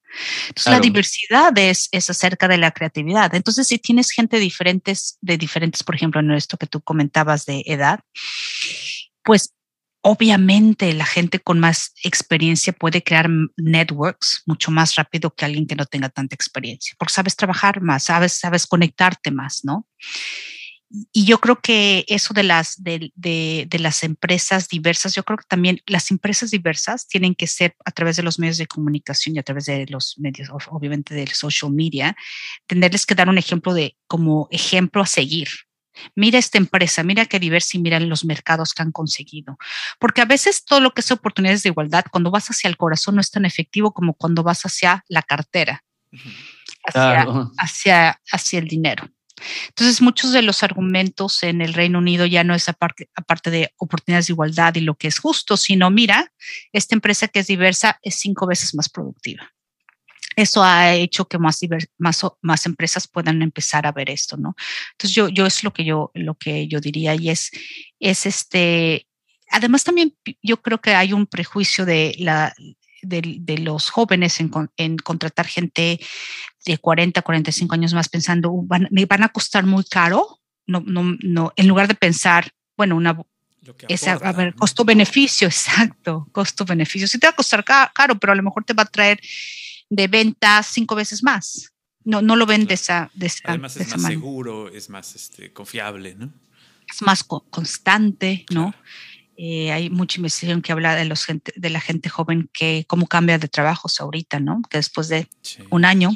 Entonces, 0.49 0.73
la 0.73 0.81
diversidad 0.81 1.57
es, 1.57 1.87
es, 1.93 2.09
acerca 2.09 2.49
de 2.49 2.57
la 2.57 2.71
creatividad. 2.71 3.33
Entonces, 3.33 3.67
si 3.67 3.79
tienes 3.79 4.11
gente 4.11 4.37
diferentes, 4.37 5.17
de 5.21 5.37
diferentes, 5.37 5.81
por 5.81 5.95
ejemplo, 5.95 6.19
en 6.19 6.31
esto 6.31 6.57
que 6.57 6.67
tú 6.67 6.81
comentabas 6.81 7.45
de 7.45 7.63
edad, 7.67 8.01
pues 9.23 9.53
Obviamente 10.03 10.93
la 10.93 11.05
gente 11.05 11.39
con 11.39 11.59
más 11.59 11.93
experiencia 12.03 12.73
puede 12.73 13.03
crear 13.03 13.29
networks 13.57 14.41
mucho 14.45 14.71
más 14.71 14.95
rápido 14.95 15.33
que 15.33 15.45
alguien 15.45 15.67
que 15.67 15.75
no 15.75 15.85
tenga 15.85 16.09
tanta 16.09 16.35
experiencia, 16.35 16.95
porque 16.97 17.13
sabes 17.13 17.35
trabajar 17.35 17.81
más, 17.81 18.03
sabes, 18.03 18.33
sabes 18.33 18.65
conectarte 18.65 19.31
más, 19.31 19.61
¿no? 19.63 19.85
y 21.13 21.25
yo 21.25 21.39
creo 21.39 21.59
que 21.61 22.05
eso 22.07 22.33
de 22.33 22.43
las, 22.43 22.81
de, 22.83 23.11
de, 23.15 23.65
de, 23.69 23.79
las 23.79 24.03
empresas 24.03 24.67
diversas, 24.67 25.15
yo 25.15 25.23
creo 25.23 25.37
que 25.37 25.45
también 25.47 25.79
las 25.87 26.11
empresas 26.11 26.51
diversas 26.51 27.07
tienen 27.07 27.35
que 27.35 27.47
ser 27.47 27.75
a 27.85 27.91
través 27.91 28.17
de 28.17 28.23
los 28.23 28.39
medios 28.39 28.57
de 28.57 28.67
comunicación 28.67 29.35
y 29.35 29.39
a 29.39 29.43
través 29.43 29.65
de 29.65 29.85
los 29.87 30.15
medios, 30.17 30.49
obviamente 30.69 31.15
del 31.15 31.29
social 31.29 31.71
media, 31.71 32.15
tenerles 32.67 33.05
que 33.05 33.15
dar 33.15 33.29
un 33.29 33.37
ejemplo 33.37 33.73
de 33.73 33.95
como 34.07 34.47
ejemplo 34.51 35.01
a 35.01 35.05
seguir. 35.05 35.47
Mira 36.15 36.39
esta 36.39 36.57
empresa, 36.57 37.03
mira 37.03 37.25
qué 37.25 37.39
diversa 37.39 37.77
y 37.77 37.81
mira 37.81 37.99
los 37.99 38.25
mercados 38.25 38.73
que 38.73 38.81
han 38.81 38.91
conseguido. 38.91 39.57
Porque 39.99 40.21
a 40.21 40.25
veces 40.25 40.65
todo 40.65 40.79
lo 40.79 40.91
que 40.91 41.01
es 41.01 41.11
oportunidades 41.11 41.63
de 41.63 41.69
igualdad, 41.69 42.05
cuando 42.11 42.31
vas 42.31 42.49
hacia 42.49 42.67
el 42.67 42.77
corazón, 42.77 43.15
no 43.15 43.21
es 43.21 43.31
tan 43.31 43.45
efectivo 43.45 43.93
como 43.93 44.13
cuando 44.13 44.43
vas 44.43 44.63
hacia 44.63 45.03
la 45.07 45.21
cartera, 45.21 45.83
hacia, 46.85 47.23
claro. 47.23 47.51
hacia, 47.57 48.21
hacia 48.31 48.59
el 48.59 48.67
dinero. 48.67 49.09
Entonces, 49.69 50.01
muchos 50.01 50.33
de 50.33 50.41
los 50.41 50.63
argumentos 50.63 51.43
en 51.43 51.61
el 51.61 51.73
Reino 51.73 51.99
Unido 51.99 52.25
ya 52.25 52.43
no 52.43 52.53
es 52.53 52.69
aparte, 52.69 53.09
aparte, 53.15 53.49
de 53.49 53.73
oportunidades 53.77 54.27
de 54.27 54.33
igualdad 54.33 54.75
y 54.75 54.81
lo 54.81 54.95
que 54.95 55.07
es 55.07 55.19
justo, 55.19 55.57
sino 55.57 55.89
mira, 55.89 56.31
esta 56.71 56.95
empresa 56.95 57.27
que 57.27 57.39
es 57.39 57.47
diversa 57.47 57.99
es 58.01 58.15
cinco 58.15 58.47
veces 58.47 58.75
más 58.75 58.89
productiva. 58.89 59.51
Eso 60.35 60.63
ha 60.63 60.93
hecho 60.93 61.27
que 61.27 61.37
más, 61.37 61.59
más, 61.97 62.21
más 62.41 62.65
empresas 62.65 63.07
puedan 63.07 63.41
empezar 63.41 63.85
a 63.85 63.91
ver 63.91 64.09
esto, 64.09 64.37
¿no? 64.37 64.55
Entonces, 64.93 65.15
yo, 65.15 65.29
yo 65.29 65.45
es 65.45 65.63
lo 65.63 65.73
que 65.73 65.83
yo, 65.83 66.11
lo 66.13 66.35
que 66.35 66.67
yo 66.67 66.79
diría 66.79 67.15
y 67.15 67.29
es, 67.29 67.51
es 67.99 68.25
este, 68.25 69.07
además 69.49 69.83
también 69.83 70.15
yo 70.41 70.61
creo 70.61 70.79
que 70.79 70.95
hay 70.95 71.13
un 71.13 71.27
prejuicio 71.27 71.85
de 71.85 72.15
la, 72.19 72.53
de, 73.01 73.37
de, 73.39 73.57
los 73.57 73.89
jóvenes 73.89 74.39
en, 74.39 74.51
en, 74.77 74.97
contratar 74.97 75.47
gente 75.47 75.99
de 76.65 76.77
40, 76.77 77.21
45 77.21 77.73
años 77.73 77.93
más 77.93 78.09
pensando, 78.09 78.51
van, 78.63 78.87
me 78.91 79.05
van 79.05 79.23
a 79.23 79.29
costar 79.29 79.65
muy 79.65 79.83
caro, 79.83 80.39
no, 80.65 80.81
no, 80.85 81.17
no, 81.21 81.51
en 81.55 81.67
lugar 81.67 81.87
de 81.87 81.95
pensar, 81.95 82.51
bueno, 82.77 82.95
una, 82.95 83.17
esa, 83.87 84.13
a 84.13 84.31
ver, 84.31 84.55
costo-beneficio, 84.55 85.47
exacto, 85.47 86.27
costo-beneficio. 86.31 87.07
Sí 87.07 87.19
te 87.19 87.27
va 87.27 87.31
a 87.31 87.35
costar 87.35 87.63
caro, 87.63 88.17
pero 88.19 88.33
a 88.33 88.35
lo 88.35 88.43
mejor 88.43 88.63
te 88.63 88.73
va 88.73 88.83
a 88.83 88.87
traer 88.87 89.19
de 89.91 90.07
ventas 90.07 90.67
cinco 90.67 90.95
veces 90.95 91.21
más. 91.21 91.73
No, 92.03 92.21
no 92.21 92.35
lo 92.35 92.47
ven 92.47 92.65
de 92.65 92.73
esa, 92.73 93.11
de 93.13 93.27
esa 93.27 93.41
Además 93.43 93.75
de 93.75 93.83
es 93.83 93.97
más 93.97 94.07
seguro, 94.07 94.69
es 94.69 94.89
más 94.89 95.15
este, 95.15 95.53
confiable, 95.53 96.15
¿no? 96.15 96.33
Es 96.89 97.01
más 97.03 97.23
co 97.23 97.41
constante, 97.51 98.45
¿no? 98.49 98.71
Claro. 98.71 98.85
Eh, 99.37 99.71
hay 99.71 99.89
mucha 99.89 100.17
investigación 100.17 100.61
que 100.61 100.71
habla 100.71 100.95
de, 100.95 101.05
los 101.05 101.25
gente, 101.25 101.53
de 101.55 101.69
la 101.69 101.79
gente 101.81 102.09
joven 102.09 102.49
que 102.53 102.85
cómo 102.87 103.07
cambia 103.07 103.37
de 103.37 103.47
trabajos 103.47 103.99
ahorita, 103.99 104.39
¿no? 104.39 104.61
Que 104.69 104.77
después 104.77 105.09
de 105.09 105.27
sí. 105.41 105.61
un 105.69 105.83
año, 105.83 106.11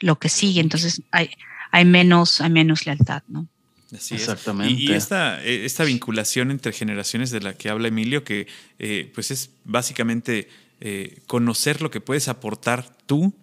lo 0.00 0.18
que 0.18 0.28
sigue, 0.28 0.60
entonces 0.60 1.02
hay, 1.10 1.30
hay, 1.72 1.84
menos, 1.84 2.40
hay 2.40 2.50
menos 2.50 2.86
lealtad, 2.86 3.22
¿no? 3.28 3.46
Así 3.94 4.14
Exactamente. 4.14 4.74
Es. 4.74 4.80
Y, 4.80 4.92
y, 4.92 4.94
esta, 4.94 5.42
esta 5.44 5.84
vinculación 5.84 6.50
entre 6.50 6.72
generaciones 6.72 7.30
de 7.30 7.40
la 7.40 7.54
que 7.54 7.68
habla 7.68 7.88
Emilio, 7.88 8.24
que 8.24 8.46
eh, 8.78 9.10
pues 9.14 9.30
es 9.30 9.50
básicamente 9.64 10.48
eh, 10.80 11.20
conocer 11.26 11.82
lo 11.82 11.90
que 11.90 12.00
puedes 12.00 12.28
aportar 12.28 12.96
tú 13.06 13.34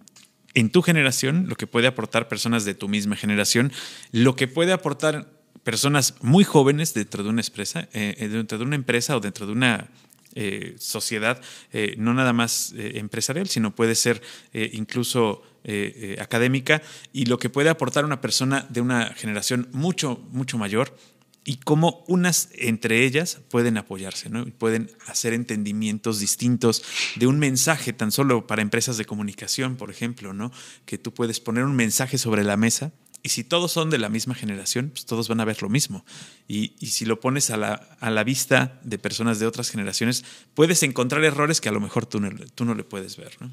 en 0.53 0.69
tu 0.69 0.81
generación, 0.81 1.47
lo 1.47 1.55
que 1.55 1.67
puede 1.67 1.87
aportar 1.87 2.27
personas 2.27 2.65
de 2.65 2.75
tu 2.75 2.87
misma 2.87 3.15
generación, 3.15 3.71
lo 4.11 4.35
que 4.35 4.47
puede 4.47 4.71
aportar 4.71 5.31
personas 5.63 6.15
muy 6.21 6.43
jóvenes 6.43 6.93
dentro 6.93 7.23
de 7.23 7.29
una 7.29 7.41
empresa, 7.41 7.87
eh, 7.93 8.27
dentro 8.29 8.57
de 8.57 8.63
una 8.63 8.75
empresa 8.75 9.15
o 9.17 9.19
dentro 9.19 9.45
de 9.45 9.53
una 9.53 9.89
eh, 10.35 10.73
sociedad, 10.79 11.39
eh, 11.73 11.93
no 11.99 12.15
nada 12.15 12.33
más 12.33 12.73
eh, 12.75 12.93
empresarial, 12.95 13.47
sino 13.49 13.75
puede 13.75 13.93
ser 13.93 14.21
incluso 14.53 15.43
académica, 16.19 16.81
y 17.13 17.25
lo 17.27 17.39
que 17.39 17.49
puede 17.49 17.69
aportar 17.69 18.03
una 18.03 18.19
persona 18.19 18.65
de 18.69 18.81
una 18.81 19.13
generación 19.13 19.69
mucho, 19.71 20.21
mucho 20.31 20.57
mayor, 20.57 20.97
y 21.45 21.57
cómo 21.57 22.03
unas 22.07 22.49
entre 22.53 23.05
ellas 23.05 23.39
pueden 23.49 23.77
apoyarse, 23.77 24.29
¿no? 24.29 24.45
pueden 24.45 24.91
hacer 25.07 25.33
entendimientos 25.33 26.19
distintos 26.19 26.83
de 27.15 27.27
un 27.27 27.39
mensaje, 27.39 27.93
tan 27.93 28.11
solo 28.11 28.47
para 28.47 28.61
empresas 28.61 28.97
de 28.97 29.05
comunicación, 29.05 29.75
por 29.75 29.89
ejemplo, 29.89 30.33
¿no? 30.33 30.51
que 30.85 30.97
tú 30.97 31.13
puedes 31.13 31.39
poner 31.39 31.65
un 31.65 31.75
mensaje 31.75 32.17
sobre 32.17 32.43
la 32.43 32.57
mesa 32.57 32.93
y 33.25 33.29
si 33.29 33.45
todos 33.45 33.71
son 33.71 33.89
de 33.89 33.97
la 33.97 34.09
misma 34.09 34.35
generación, 34.35 34.89
pues 34.89 35.05
todos 35.05 35.29
van 35.29 35.39
a 35.39 35.45
ver 35.45 35.61
lo 35.61 35.69
mismo. 35.69 36.05
Y, 36.45 36.73
y 36.81 36.87
si 36.87 37.05
lo 37.05 37.21
pones 37.21 37.51
a 37.51 37.57
la, 37.57 37.73
a 38.01 38.11
la, 38.11 38.25
vista 38.25 38.81
de 38.83 38.99
personas 38.99 39.39
de 39.39 39.47
otras 39.47 39.69
generaciones, 39.69 40.25
puedes 40.53 40.83
encontrar 40.83 41.23
errores 41.23 41.61
que 41.61 41.69
a 41.69 41.71
lo 41.71 41.79
mejor 41.79 42.05
tú 42.05 42.19
no, 42.19 42.29
tú 42.53 42.65
no 42.65 42.75
le 42.75 42.83
puedes 42.83 43.15
ver. 43.15 43.37
¿no? 43.39 43.49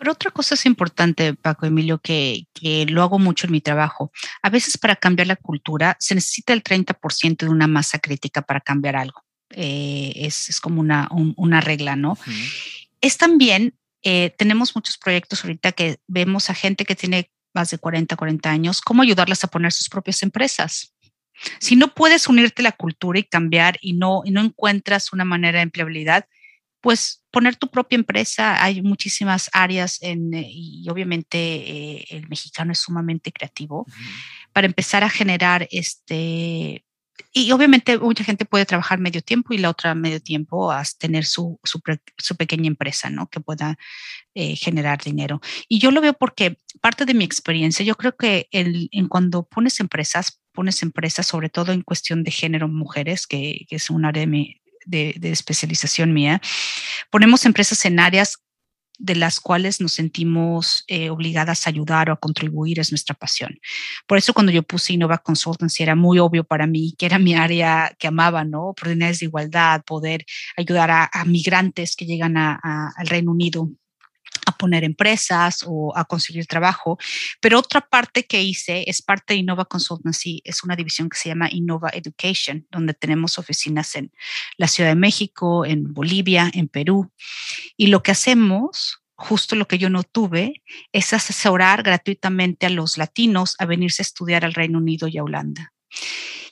Pero 0.00 0.12
otra 0.12 0.30
cosa 0.30 0.54
es 0.54 0.64
importante, 0.64 1.34
Paco 1.34 1.66
Emilio, 1.66 1.98
que, 1.98 2.46
que, 2.54 2.86
lo 2.86 3.02
hago 3.02 3.18
mucho 3.18 3.46
en 3.46 3.52
mi 3.52 3.60
trabajo. 3.60 4.10
A 4.40 4.48
veces 4.48 4.78
para 4.78 4.96
cambiar 4.96 5.26
la 5.26 5.36
cultura 5.36 5.94
se 6.00 6.14
necesita 6.14 6.54
el 6.54 6.62
30% 6.62 7.36
de 7.36 7.48
una 7.50 7.66
masa 7.66 7.98
crítica 7.98 8.40
para 8.40 8.62
cambiar 8.62 8.96
algo. 8.96 9.22
Eh, 9.50 10.12
es, 10.16 10.48
es, 10.48 10.58
como 10.58 10.80
una, 10.80 11.06
un, 11.10 11.34
una 11.36 11.60
regla, 11.60 11.96
¿no? 11.96 12.12
Uh 12.12 12.14
-huh. 12.14 12.52
Es 13.02 13.18
también, 13.18 13.74
eh, 14.02 14.34
tenemos 14.38 14.74
muchos 14.74 14.96
proyectos 14.96 15.44
ahorita 15.44 15.72
que 15.72 15.98
vemos 16.06 16.48
a 16.48 16.54
gente 16.54 16.86
que 16.86 16.96
tiene 16.96 17.30
más 17.52 17.68
de 17.68 17.76
40, 17.76 18.16
40 18.16 18.50
años, 18.50 18.80
cómo 18.80 19.02
ayudarlas 19.02 19.44
a 19.44 19.48
poner 19.48 19.70
sus 19.70 19.90
propias 19.90 20.22
empresas. 20.22 20.94
Si 21.58 21.76
no 21.76 21.92
puedes 21.92 22.26
unirte 22.26 22.62
a 22.62 22.64
la 22.64 22.72
cultura 22.72 23.18
y 23.18 23.24
cambiar 23.24 23.76
y 23.82 23.92
no, 23.92 24.22
y 24.24 24.30
no 24.30 24.40
encuentras 24.40 25.12
una 25.12 25.26
manera 25.26 25.58
de 25.58 25.64
empleabilidad, 25.64 26.24
pues 26.80 27.24
poner 27.30 27.56
tu 27.56 27.68
propia 27.68 27.96
empresa. 27.96 28.62
Hay 28.62 28.82
muchísimas 28.82 29.50
áreas 29.52 29.98
en, 30.02 30.32
y 30.34 30.88
obviamente 30.88 31.38
eh, 31.38 32.06
el 32.10 32.28
mexicano 32.28 32.72
es 32.72 32.78
sumamente 32.78 33.32
creativo 33.32 33.80
uh 33.80 33.84
-huh. 33.86 34.52
para 34.52 34.66
empezar 34.66 35.04
a 35.04 35.10
generar 35.10 35.68
este 35.70 36.84
y 37.32 37.52
obviamente 37.52 37.98
mucha 37.98 38.24
gente 38.24 38.44
puede 38.44 38.66
trabajar 38.66 38.98
medio 38.98 39.22
tiempo 39.22 39.54
y 39.54 39.58
la 39.58 39.70
otra 39.70 39.94
medio 39.94 40.20
tiempo 40.20 40.72
a 40.72 40.82
tener 40.98 41.24
su, 41.24 41.60
su, 41.62 41.80
su 42.18 42.36
pequeña 42.36 42.66
empresa, 42.66 43.10
¿no? 43.10 43.28
Que 43.28 43.40
pueda 43.40 43.78
eh, 44.34 44.56
generar 44.56 45.02
dinero. 45.02 45.40
Y 45.68 45.78
yo 45.78 45.90
lo 45.90 46.00
veo 46.00 46.14
porque 46.14 46.58
parte 46.80 47.04
de 47.04 47.14
mi 47.14 47.24
experiencia, 47.24 47.84
yo 47.84 47.94
creo 47.96 48.16
que 48.16 48.48
el, 48.50 48.88
en 48.92 49.08
cuando 49.08 49.44
pones 49.44 49.80
empresas, 49.80 50.40
pones 50.52 50.82
empresas 50.82 51.26
sobre 51.26 51.48
todo 51.48 51.72
en 51.72 51.82
cuestión 51.82 52.24
de 52.24 52.30
género 52.30 52.68
mujeres, 52.68 53.26
que, 53.26 53.66
que 53.68 53.76
es 53.76 53.90
un 53.90 54.04
área 54.04 54.22
de, 54.22 54.26
mi, 54.26 54.59
de, 54.90 55.14
especialización 55.22 56.12
mía, 56.12 56.40
ponemos 57.10 57.44
empresas 57.44 57.84
en 57.84 58.00
áreas 58.00 58.38
de 58.98 59.16
las 59.16 59.40
cuales 59.40 59.80
nos 59.80 59.92
sentimos 59.92 60.84
eh, 60.86 61.08
obligadas 61.08 61.66
a 61.66 61.70
ayudar 61.70 62.10
o 62.10 62.12
a 62.12 62.20
contribuir 62.20 62.78
es 62.78 62.92
nuestra 62.92 63.14
pasión. 63.14 63.58
Por 64.06 64.18
eso 64.18 64.34
cuando 64.34 64.52
yo 64.52 64.62
puse 64.62 64.92
Innova 64.92 65.16
Consultancy 65.16 65.82
era 65.82 65.94
muy 65.94 66.18
obvio 66.18 66.44
para 66.44 66.66
mí 66.66 66.94
que 66.98 67.06
era 67.06 67.18
mi 67.18 67.34
área 67.34 67.96
que 67.98 68.08
amaba, 68.08 68.44
¿no? 68.44 68.68
Oportunidades 68.68 69.20
de 69.20 69.26
igualdad, 69.26 69.82
poder 69.86 70.26
ayudar 70.54 70.90
a, 70.90 71.24
migrantes 71.24 71.96
que 71.96 72.04
llegan 72.04 72.36
a, 72.36 72.60
a, 72.62 72.92
al 72.94 73.06
Reino 73.06 73.30
Unido 73.30 73.70
poner 74.60 74.84
empresas 74.84 75.64
o 75.66 75.96
a 75.96 76.04
conseguir 76.04 76.46
trabajo. 76.46 76.98
Pero 77.40 77.58
otra 77.58 77.80
parte 77.80 78.26
que 78.26 78.42
hice 78.42 78.84
es 78.86 79.00
parte 79.00 79.32
de 79.32 79.40
Innova 79.40 79.64
Consultancy, 79.64 80.42
es 80.44 80.62
una 80.62 80.76
división 80.76 81.08
que 81.08 81.16
se 81.16 81.30
llama 81.30 81.48
Innova 81.50 81.88
Education, 81.94 82.66
donde 82.70 82.92
tenemos 82.92 83.38
oficinas 83.38 83.96
en 83.96 84.12
la 84.58 84.68
Ciudad 84.68 84.90
de 84.90 84.96
México, 84.96 85.64
en 85.64 85.94
Bolivia, 85.94 86.50
en 86.52 86.68
Perú. 86.68 87.10
Y 87.78 87.86
lo 87.86 88.02
que 88.02 88.10
hacemos, 88.10 88.98
justo 89.14 89.56
lo 89.56 89.66
que 89.66 89.78
yo 89.78 89.88
no 89.88 90.02
tuve, 90.02 90.62
es 90.92 91.14
asesorar 91.14 91.82
gratuitamente 91.82 92.66
a 92.66 92.70
los 92.70 92.98
latinos 92.98 93.56
a 93.58 93.64
venirse 93.64 94.02
a 94.02 94.08
estudiar 94.08 94.44
al 94.44 94.52
Reino 94.52 94.76
Unido 94.76 95.08
y 95.08 95.16
a 95.16 95.24
Holanda. 95.24 95.72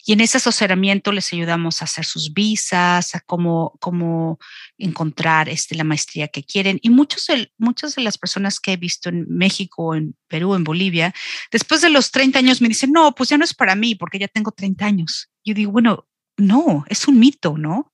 Y 0.08 0.14
en 0.14 0.22
ese 0.22 0.38
asesoramiento 0.38 1.12
les 1.12 1.30
ayudamos 1.34 1.82
a 1.82 1.84
hacer 1.84 2.06
sus 2.06 2.32
visas, 2.32 3.14
a 3.14 3.20
cómo, 3.20 3.76
cómo 3.78 4.38
encontrar 4.78 5.50
este, 5.50 5.74
la 5.74 5.84
maestría 5.84 6.28
que 6.28 6.42
quieren. 6.42 6.78
Y 6.80 6.88
muchos 6.88 7.26
de, 7.26 7.52
muchas 7.58 7.94
de 7.94 8.00
las 8.00 8.16
personas 8.16 8.58
que 8.58 8.72
he 8.72 8.78
visto 8.78 9.10
en 9.10 9.26
México, 9.28 9.94
en 9.94 10.16
Perú, 10.26 10.54
en 10.54 10.64
Bolivia, 10.64 11.14
después 11.52 11.82
de 11.82 11.90
los 11.90 12.10
30 12.10 12.38
años 12.38 12.62
me 12.62 12.68
dicen, 12.68 12.90
no, 12.90 13.14
pues 13.14 13.28
ya 13.28 13.36
no 13.36 13.44
es 13.44 13.52
para 13.52 13.74
mí 13.74 13.96
porque 13.96 14.18
ya 14.18 14.28
tengo 14.28 14.50
30 14.50 14.86
años. 14.86 15.28
Yo 15.44 15.52
digo, 15.52 15.72
bueno, 15.72 16.08
no, 16.38 16.86
es 16.88 17.06
un 17.06 17.18
mito, 17.18 17.58
¿no? 17.58 17.92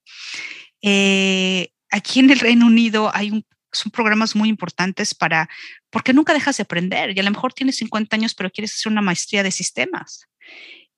Eh, 0.83 1.73
aquí 1.91 2.21
en 2.21 2.31
el 2.31 2.39
Reino 2.39 2.67
Unido 2.67 3.11
hay 3.13 3.33
un, 3.33 3.45
son 3.73 3.91
programas 3.91 4.37
muy 4.37 4.49
importantes 4.49 5.17
para, 5.17 5.49
porque 5.91 6.13
nunca 6.13 6.33
dejas 6.33 6.59
de 6.59 6.63
aprender 6.63 7.11
y 7.11 7.19
a 7.19 7.25
lo 7.25 7.33
mejor 7.33 7.53
tienes 7.55 7.75
50 7.79 8.15
años, 8.15 8.37
pero 8.37 8.53
quieres 8.53 8.73
hacer 8.75 8.93
una 8.93 9.03
maestría 9.03 9.43
de 9.43 9.51
sistemas 9.51 10.29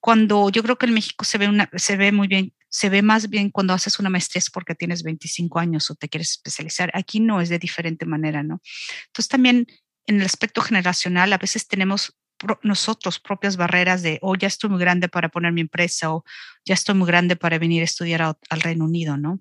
cuando 0.00 0.50
yo 0.50 0.62
creo 0.62 0.76
que 0.76 0.86
en 0.86 0.94
México 0.94 1.24
se 1.24 1.38
ve, 1.38 1.48
una, 1.48 1.68
se 1.74 1.96
ve 1.96 2.12
muy 2.12 2.28
bien, 2.28 2.52
se 2.68 2.88
ve 2.88 3.02
más 3.02 3.28
bien 3.28 3.50
cuando 3.50 3.72
haces 3.72 3.98
una 3.98 4.10
maestría 4.10 4.38
es 4.38 4.50
porque 4.50 4.74
tienes 4.74 5.02
25 5.02 5.58
años 5.58 5.90
o 5.90 5.94
te 5.94 6.08
quieres 6.08 6.32
especializar. 6.32 6.90
Aquí 6.94 7.20
no 7.20 7.40
es 7.40 7.48
de 7.48 7.58
diferente 7.58 8.06
manera, 8.06 8.42
¿no? 8.42 8.60
Entonces 9.06 9.28
también 9.28 9.66
en 10.06 10.20
el 10.20 10.26
aspecto 10.26 10.60
generacional 10.60 11.32
a 11.32 11.38
veces 11.38 11.66
tenemos 11.66 12.16
pro, 12.38 12.60
nosotros 12.62 13.18
propias 13.18 13.56
barreras 13.56 14.02
de, 14.02 14.18
oh, 14.22 14.36
ya 14.36 14.48
estoy 14.48 14.70
muy 14.70 14.78
grande 14.78 15.08
para 15.08 15.28
poner 15.28 15.52
mi 15.52 15.62
empresa 15.62 16.12
o 16.12 16.24
ya 16.64 16.74
estoy 16.74 16.94
muy 16.94 17.06
grande 17.06 17.36
para 17.36 17.58
venir 17.58 17.82
a 17.82 17.86
estudiar 17.86 18.22
a, 18.22 18.38
al 18.50 18.60
Reino 18.60 18.84
Unido, 18.84 19.16
¿no? 19.16 19.40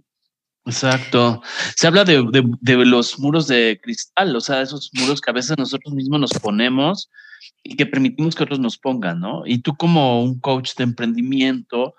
Exacto. 0.65 1.43
Se 1.75 1.85
habla 1.85 2.03
de, 2.03 2.25
de, 2.31 2.43
de, 2.61 2.85
los 2.85 3.19
muros 3.19 3.47
de 3.47 3.79
cristal, 3.83 4.35
o 4.35 4.41
sea, 4.41 4.61
esos 4.61 4.89
muros 4.93 5.21
que 5.21 5.29
a 5.29 5.33
veces 5.33 5.55
nosotros 5.59 5.93
mismos 5.93 6.19
nos 6.19 6.33
ponemos 6.33 7.11
y 7.63 7.75
que 7.75 7.85
permitimos 7.85 8.35
que 8.35 8.43
otros 8.43 8.59
nos 8.59 8.77
pongan, 8.77 9.19
¿no? 9.19 9.43
Y 9.45 9.59
tú 9.59 9.75
como 9.75 10.23
un 10.23 10.39
coach 10.39 10.75
de 10.75 10.83
emprendimiento 10.83 11.95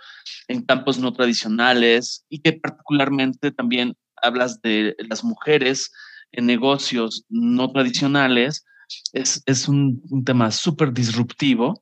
en 0.49 0.63
campos 0.63 0.99
no 0.99 1.13
tradicionales 1.13 2.25
y 2.29 2.41
que 2.41 2.53
particularmente 2.53 3.51
también 3.51 3.97
hablas 4.23 4.61
de 4.63 4.97
las 5.09 5.25
mujeres 5.25 5.93
en 6.33 6.47
negocios 6.47 7.25
no 7.29 7.71
tradicionales, 7.71 8.65
es, 9.13 9.43
es 9.47 9.69
un, 9.69 10.03
un 10.11 10.25
tema 10.25 10.51
súper 10.51 10.93
disruptivo. 10.93 11.81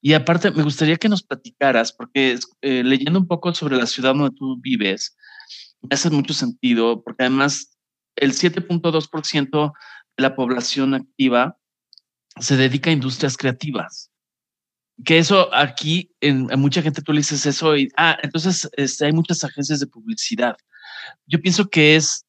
Y 0.00 0.12
aparte, 0.12 0.50
me 0.50 0.62
gustaría 0.62 0.96
que 0.96 1.08
nos 1.08 1.22
platicaras, 1.22 1.92
porque 1.92 2.38
eh, 2.62 2.82
leyendo 2.84 3.18
un 3.18 3.26
poco 3.26 3.52
sobre 3.54 3.76
la 3.76 3.86
ciudad 3.86 4.14
donde 4.14 4.36
tú 4.36 4.58
vives, 4.60 5.16
me 5.82 5.94
hace 5.94 6.10
mucho 6.10 6.34
sentido, 6.34 7.02
porque 7.02 7.24
además 7.24 7.76
el 8.16 8.32
7.2% 8.32 9.72
de 10.16 10.22
la 10.22 10.34
población 10.34 10.94
activa 10.94 11.58
se 12.38 12.56
dedica 12.56 12.90
a 12.90 12.92
industrias 12.92 13.36
creativas. 13.36 14.10
Que 15.04 15.18
eso 15.18 15.52
aquí, 15.54 16.10
en, 16.20 16.46
mucha 16.58 16.82
gente 16.82 17.02
tú 17.02 17.12
le 17.12 17.20
dices 17.20 17.44
eso 17.44 17.76
y, 17.76 17.88
ah, 17.96 18.18
entonces 18.22 18.68
este, 18.76 19.06
hay 19.06 19.12
muchas 19.12 19.44
agencias 19.44 19.80
de 19.80 19.86
publicidad. 19.86 20.56
Yo 21.26 21.40
pienso 21.40 21.68
que 21.68 21.96
es 21.96 22.24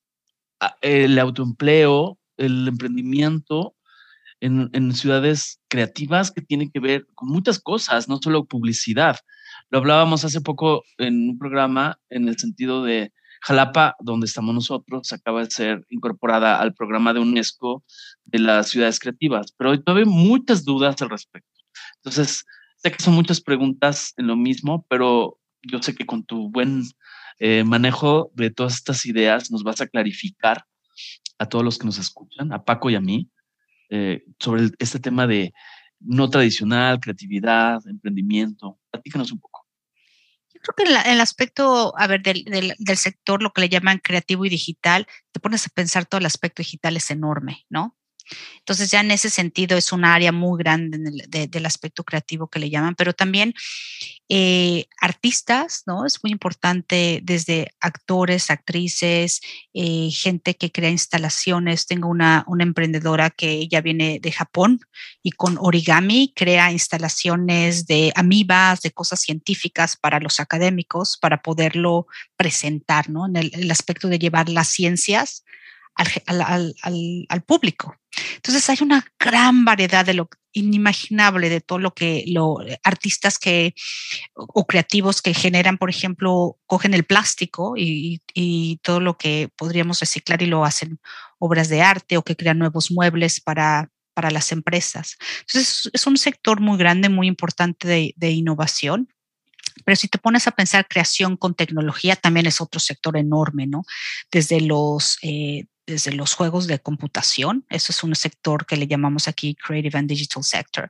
ah, 0.60 0.76
el 0.82 1.18
autoempleo, 1.18 2.20
el 2.36 2.68
emprendimiento 2.68 3.76
en, 4.41 4.70
en, 4.74 4.93
ciudades 4.93 5.60
creativas 5.70 6.32
que 6.32 6.41
tienen 6.41 6.70
que 6.70 6.80
ver 6.80 7.08
con 7.16 7.30
muchas 7.30 7.60
cosas, 7.60 8.10
no 8.10 8.20
solo 8.22 8.45
publicidad. 8.45 9.18
Lo 9.70 9.80
hablábamos 9.80 10.26
hace 10.26 10.41
poco 10.41 10.84
en 10.97 11.30
un 11.30 11.38
programa 11.39 11.99
en 12.10 12.28
el 12.28 12.38
sentido 12.38 12.84
de 12.84 13.14
Jalapa, 13.41 13.95
donde 13.99 14.25
estamos 14.25 14.53
nosotros, 14.53 15.11
acaba 15.13 15.43
de 15.43 15.51
ser 15.51 15.85
incorporada 15.89 16.59
al 16.59 16.73
programa 16.73 17.13
de 17.13 17.19
UNESCO 17.19 17.83
de 18.25 18.39
las 18.39 18.69
ciudades 18.69 18.99
creativas, 18.99 19.53
pero 19.57 19.71
hoy 19.71 19.83
todavía 19.83 20.05
hay 20.05 20.11
muchas 20.11 20.65
dudas 20.65 21.01
al 21.01 21.09
respecto. 21.09 21.49
Entonces, 21.97 22.45
sé 22.77 22.91
que 22.91 23.03
son 23.03 23.13
muchas 23.13 23.41
preguntas 23.41 24.13
en 24.17 24.27
lo 24.27 24.35
mismo, 24.35 24.85
pero 24.89 25.39
yo 25.61 25.81
sé 25.81 25.95
que 25.95 26.05
con 26.05 26.23
tu 26.23 26.49
buen 26.49 26.83
eh, 27.39 27.63
manejo 27.63 28.31
de 28.33 28.49
todas 28.49 28.75
estas 28.75 29.05
ideas 29.05 29.51
nos 29.51 29.63
vas 29.63 29.81
a 29.81 29.88
clarificar 29.88 30.65
a 31.38 31.45
todos 31.47 31.63
los 31.63 31.77
que 31.77 31.85
nos 31.85 31.99
escuchan, 31.99 32.51
a 32.51 32.63
Paco 32.63 32.89
y 32.89 32.95
a 32.95 33.01
mí, 33.01 33.29
eh, 33.89 34.23
sobre 34.39 34.69
este 34.79 34.99
tema 34.99 35.27
de 35.27 35.53
no 35.99 36.29
tradicional, 36.29 36.99
creatividad, 36.99 37.79
emprendimiento. 37.88 38.79
Platícanos 38.91 39.31
un 39.31 39.39
poco. 39.39 39.57
Yo 40.66 40.74
creo 40.74 40.88
que 40.88 40.93
en 40.93 41.14
el 41.14 41.22
aspecto, 41.22 41.93
a 41.97 42.08
ver, 42.08 42.22
del, 42.22 42.43
del, 42.45 42.74
del, 42.78 42.97
sector, 42.97 43.41
lo 43.41 43.51
que 43.51 43.62
le 43.62 43.70
llaman 43.70 43.99
creativo 43.99 44.45
y 44.45 44.49
digital, 44.49 45.08
te 45.32 45.39
pones 45.39 45.66
a 45.66 45.70
pensar 45.70 46.05
todo 46.05 46.20
el 46.20 46.26
aspecto 46.26 46.62
digital 46.62 46.97
es 46.97 47.12
enorme, 47.12 47.66
¿no? 47.70 47.95
Entonces 48.59 48.91
ya 48.91 49.01
en 49.01 49.11
ese 49.11 49.30
sentido 49.30 49.78
es 49.78 49.91
un 49.91 50.05
área 50.05 50.32
muy 50.32 50.57
grande 50.57 50.97
el, 50.97 51.30
de, 51.30 51.47
del 51.47 51.65
aspecto 51.65 52.03
creativo 52.03 52.47
que 52.47 52.59
le 52.59 52.69
llaman, 52.69 52.95
pero 52.95 53.13
también 53.13 53.53
eh, 54.30 54.88
artistas, 54.99 55.84
¿no? 55.86 56.05
Es 56.05 56.21
muy 56.21 56.34
importante 56.34 57.21
desde 57.23 57.73
actores, 57.80 58.51
actrices, 58.51 59.39
eh, 59.73 60.09
gente 60.11 60.57
que 60.57 60.69
crea 60.69 60.89
instalaciones. 60.89 61.88
Tengo 61.88 62.09
una, 62.09 62.45
emprendedora 62.59 63.30
que 63.30 63.69
ya 63.69 63.80
viene 63.80 64.19
de 64.19 64.32
Japón 64.34 64.82
y 65.23 65.32
con 65.32 65.57
origami 65.61 66.34
crea 66.36 66.73
instalaciones 66.73 67.88
de 67.88 68.11
amibas, 68.15 68.82
de 68.82 68.91
cosas 68.91 69.21
científicas 69.21 69.95
para 69.95 70.19
los 70.19 70.41
académicos, 70.41 71.17
para 71.17 71.41
poderlo 71.41 72.07
presentar, 72.36 73.09
¿no? 73.09 73.28
En 73.28 73.38
el 73.38 73.71
aspecto 73.71 74.09
de 74.09 74.19
llevar 74.19 74.49
las 74.49 74.67
ciencias 74.67 75.45
al, 75.97 76.41
al, 76.41 76.75
al, 76.81 77.25
al, 77.29 77.41
público. 77.43 77.95
Entonces 78.35 78.69
hay 78.69 78.77
una 78.81 79.05
gran 79.19 79.65
variedad 79.65 80.05
de 80.05 80.13
lo 80.13 80.29
inimaginable 80.53 81.49
de 81.49 81.61
todo 81.61 81.77
lo 81.77 81.93
que 81.93 82.23
los 82.27 82.57
artistas 82.83 83.37
que 83.37 83.75
o 84.33 84.65
creativos 84.65 85.21
que 85.21 85.33
generan, 85.33 85.77
por 85.77 85.89
ejemplo, 85.89 86.57
cogen 86.65 86.93
el 86.93 87.03
plástico 87.03 87.75
y, 87.77 88.21
y, 88.33 88.79
todo 88.81 88.99
lo 88.99 89.17
que 89.17 89.49
podríamos 89.55 89.99
reciclar 89.99 90.41
y 90.41 90.47
lo 90.47 90.65
hacen 90.65 90.99
obras 91.37 91.69
de 91.69 91.81
arte 91.81 92.17
o 92.17 92.23
que 92.23 92.35
crean 92.35 92.57
nuevos 92.57 92.89
muebles 92.89 93.39
para, 93.39 93.91
para 94.15 94.31
las 94.31 94.51
empresas. 94.51 95.17
Entonces 95.41 95.89
es 95.93 96.07
un 96.07 96.17
sector 96.17 96.59
muy 96.59 96.77
grande, 96.77 97.09
muy 97.09 97.27
importante 97.27 97.87
de, 97.87 98.13
de 98.17 98.31
innovación. 98.31 99.13
Pero 99.85 99.95
si 99.95 100.07
te 100.07 100.17
pones 100.17 100.47
a 100.47 100.51
pensar 100.51 100.87
creación 100.87 101.37
con 101.37 101.53
tecnología, 101.53 102.15
también 102.15 102.47
es 102.47 102.61
otro 102.61 102.79
sector 102.79 103.15
enorme, 103.15 103.67
¿no? 103.67 103.83
Desde 104.31 104.59
los 104.59 105.19
eh, 105.21 105.65
desde 105.88 106.11
los 106.11 106.33
juegos 106.33 106.67
de 106.67 106.79
computación, 106.79 107.65
eso 107.69 107.91
es 107.91 108.03
un 108.03 108.13
sector 108.13 108.65
que 108.65 108.75
le 108.75 108.88
llamamos 108.88 109.27
aquí 109.27 109.55
Creative 109.55 109.97
and 109.97 110.09
Digital 110.09 110.43
Sector, 110.43 110.89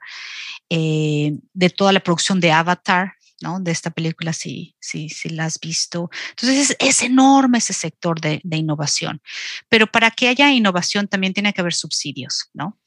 eh, 0.70 1.34
de 1.54 1.70
toda 1.70 1.94
la 1.94 2.02
producción 2.02 2.40
de 2.40 2.52
Avatar, 2.52 3.14
¿no? 3.40 3.60
De 3.60 3.72
esta 3.72 3.92
película, 3.92 4.34
si, 4.34 4.76
si, 4.80 5.10
si 5.10 5.30
la 5.30 5.46
has 5.46 5.60
visto. 5.60 6.10
Entonces, 6.32 6.72
es, 6.72 6.78
es 6.80 7.04
enorme 7.04 7.60
ese 7.60 7.74
sector 7.74 8.20
de, 8.20 8.42
de, 8.44 8.58
innovación. 8.58 9.22
Pero 9.70 9.86
para 9.86 10.10
que 10.10 10.28
haya 10.28 10.52
innovación 10.52 11.08
también 11.08 11.34
tiene 11.34 11.54
que 11.54 11.62
haber 11.62 11.76
subsidios, 11.76 12.50
¿no? 12.54 12.80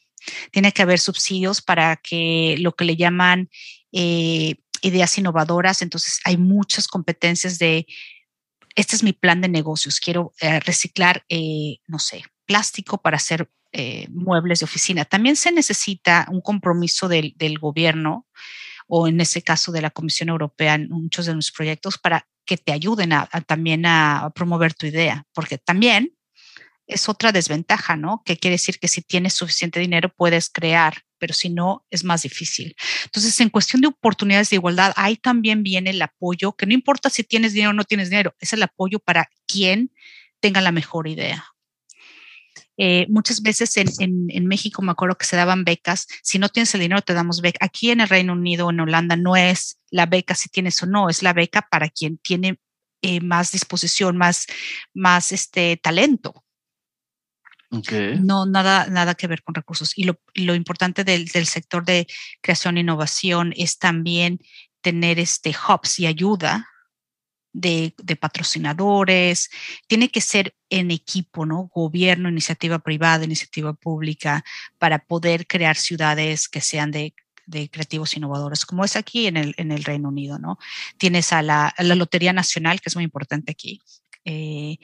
Tiene 0.51 0.73
que 0.73 0.83
haber 0.83 0.99
subsidios 0.99 1.63
para 1.63 1.97
que 1.97 2.57
lo 2.59 2.73
que 2.73 2.85
le 2.85 2.97
llaman 2.97 3.49
eh, 3.93 4.57
ideas 4.83 5.17
innovadoras, 5.17 5.83
entonces 5.83 6.21
hay 6.25 6.37
muchas 6.37 6.89
competencias 6.89 7.59
de 7.59 7.87
este 8.75 8.97
es 8.97 9.03
mi 9.03 9.13
plan 9.13 9.41
de 9.41 9.49
negocios, 9.49 10.01
quiero 10.01 10.33
eh, 10.41 10.61
reciclar, 10.61 11.25
eh, 11.29 11.79
no 11.87 11.99
sé, 11.99 12.23
plástico 12.47 12.99
para 12.99 13.17
hacer 13.17 13.51
eh, 13.73 14.07
muebles 14.11 14.61
de 14.61 14.65
oficina. 14.65 15.05
También 15.05 15.37
se 15.37 15.53
necesita 15.53 16.27
un 16.31 16.41
compromiso 16.41 17.09
del, 17.09 17.35
gobierno 17.61 18.27
o 18.89 19.07
en 19.07 19.21
ese 19.21 19.43
caso 19.43 19.71
de 19.71 19.83
la 19.83 19.91
Comisión 19.91 20.29
Europea 20.29 20.75
en 20.75 20.89
muchos 20.89 21.27
de 21.27 21.35
los 21.35 21.53
proyectos 21.53 21.99
para 21.99 22.27
que 22.45 22.57
te 22.57 22.73
ayuden 22.73 23.13
a 23.13 23.27
también 23.47 23.87
a 23.87 24.33
promover 24.35 24.75
tu 24.75 24.87
idea, 24.87 25.25
porque 25.33 25.59
también 25.59 26.17
es 26.89 27.09
otra 27.09 27.31
desventaja, 27.31 27.97
¿no? 27.97 28.23
Que 28.25 28.37
quiere 28.37 28.55
decir 28.55 28.81
que 28.81 28.89
si 28.89 29.03
tienes 29.03 29.35
suficiente 29.35 29.79
dinero 29.79 30.13
puedes 30.13 30.51
crear, 30.51 31.05
pero 31.21 31.35
si 31.35 31.51
no, 31.51 31.87
es 31.91 32.03
más 32.03 32.23
difícil. 32.23 32.75
Entonces, 33.05 33.39
en 33.41 33.51
cuestión 33.51 33.83
de 33.83 33.89
oportunidades 33.89 34.51
de 34.51 34.57
igualdad, 34.57 34.93
ahí 34.97 35.17
también 35.17 35.63
viene 35.63 35.91
el 35.91 36.03
apoyo, 36.03 36.55
que 36.55 36.67
no 36.67 36.75
importa 36.75 37.11
si 37.11 37.23
tienes 37.23 37.53
dinero 37.53 37.71
o 37.71 37.75
no 37.75 37.85
tienes 37.85 38.11
dinero, 38.11 38.35
es 38.41 38.53
el 38.53 38.63
apoyo 38.63 38.99
para 38.99 39.31
quien 39.47 39.93
tenga 40.41 40.61
la 40.61 40.73
mejor 40.73 41.07
idea. 41.07 41.45
Eh, 42.83 43.07
muchas 43.11 43.43
veces 43.43 43.77
en, 43.77 43.89
en, 43.99 44.27
en, 44.31 44.47
México 44.47 44.81
me 44.81 44.93
acuerdo 44.93 45.19
que 45.19 45.27
se 45.27 45.37
daban 45.37 45.65
becas, 45.65 46.07
si 46.23 46.39
no 46.39 46.49
tienes 46.49 46.75
el 46.75 46.81
dinero 46.81 47.03
te 47.03 47.13
damos 47.13 47.43
beca. 47.43 47.59
Aquí 47.65 47.91
en 47.91 48.01
el 48.01 48.09
Reino 48.09 48.33
Unido 48.33 48.71
en 48.71 48.81
Holanda 48.81 49.17
no 49.17 49.37
es 49.37 49.79
la 49.91 50.07
beca 50.07 50.35
si 50.35 50.49
tienes 50.49 50.83
o 50.83 50.87
no, 50.87 51.11
es 51.11 51.23
la 51.23 51.35
beca 51.35 51.69
para 51.71 51.91
quien 51.91 52.17
tiene 52.17 52.59
eh, 53.03 53.21
más 53.21 53.53
disposición, 53.53 54.17
más, 54.17 54.47
más 54.95 55.33
este 55.33 55.77
talento. 55.77 56.45
No, 57.71 58.47
nada, 58.47 58.87
nada 58.87 59.15
que 59.15 59.29
ver 59.29 59.43
con 59.43 59.55
recursos. 59.55 59.97
Y 59.97 60.05
lo, 60.05 60.19
lo 60.35 60.55
importante 60.55 61.05
del, 61.05 61.27
del, 61.27 61.47
sector 61.47 61.85
de 61.85 62.07
creación 62.41 62.77
e 62.77 62.81
innovación 62.81 63.55
es 63.57 63.79
también 63.79 64.41
tener 64.81 65.19
este 65.21 65.51
hubs 65.51 66.01
y 66.01 66.07
ayuda 66.07 66.69
de, 67.53 67.95
de, 68.03 68.17
patrocinadores. 68.17 69.51
Tiene 69.87 70.09
que 70.09 70.21
ser 70.21 70.55
en 70.69 70.91
equipo, 70.91 71.47
¿no? 71.47 71.71
Gobierno, 71.73 72.29
iniciativa 72.29 72.81
privada, 72.81 73.25
iniciativa 73.25 73.73
pública, 73.73 74.45
para 74.79 74.99
poder 74.99 75.47
crear 75.47 75.77
ciudades 75.77 76.49
que 76.49 76.61
sean 76.61 76.91
de 76.91 77.15
de 77.51 77.69
creativos 77.69 78.17
innovadores, 78.17 78.65
como 78.65 78.85
es 78.85 78.95
aquí 78.95 79.27
en 79.27 79.37
el, 79.37 79.55
en 79.57 79.73
el 79.73 79.83
Reino 79.83 80.09
Unido, 80.09 80.39
¿no? 80.39 80.59
Tienes 80.99 81.33
a 81.33 81.43
la, 81.43 81.67
a 81.67 81.83
la 81.83 81.97
Lotería 81.97 82.33
Nacional, 82.33 82.81
que 82.81 82.89
es 82.89 82.95
muy 82.95 83.05
importante 83.05 83.51
aquí, 83.51 83.81
eh, 84.25 84.79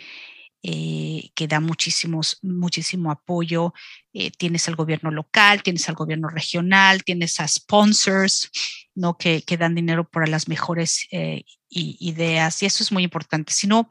eh, 0.62 1.30
que 1.34 1.46
da 1.46 1.60
muchísimos, 1.60 2.38
muchísimo 2.42 3.10
apoyo. 3.10 3.72
Eh, 4.12 4.30
tienes 4.30 4.66
al 4.68 4.76
gobierno 4.76 5.10
local, 5.10 5.62
tienes 5.62 5.88
al 5.88 5.94
gobierno 5.94 6.28
regional, 6.28 7.04
tienes 7.04 7.38
a 7.40 7.46
sponsors, 7.46 8.50
¿no? 8.94 9.16
Que, 9.16 9.42
que 9.42 9.56
dan 9.56 9.74
dinero 9.74 10.08
para 10.08 10.26
las 10.26 10.48
mejores 10.48 11.06
eh, 11.12 11.44
ideas 11.68 12.62
y 12.62 12.66
eso 12.66 12.82
es 12.82 12.90
muy 12.90 13.04
importante. 13.04 13.52
Si 13.52 13.66
no, 13.66 13.88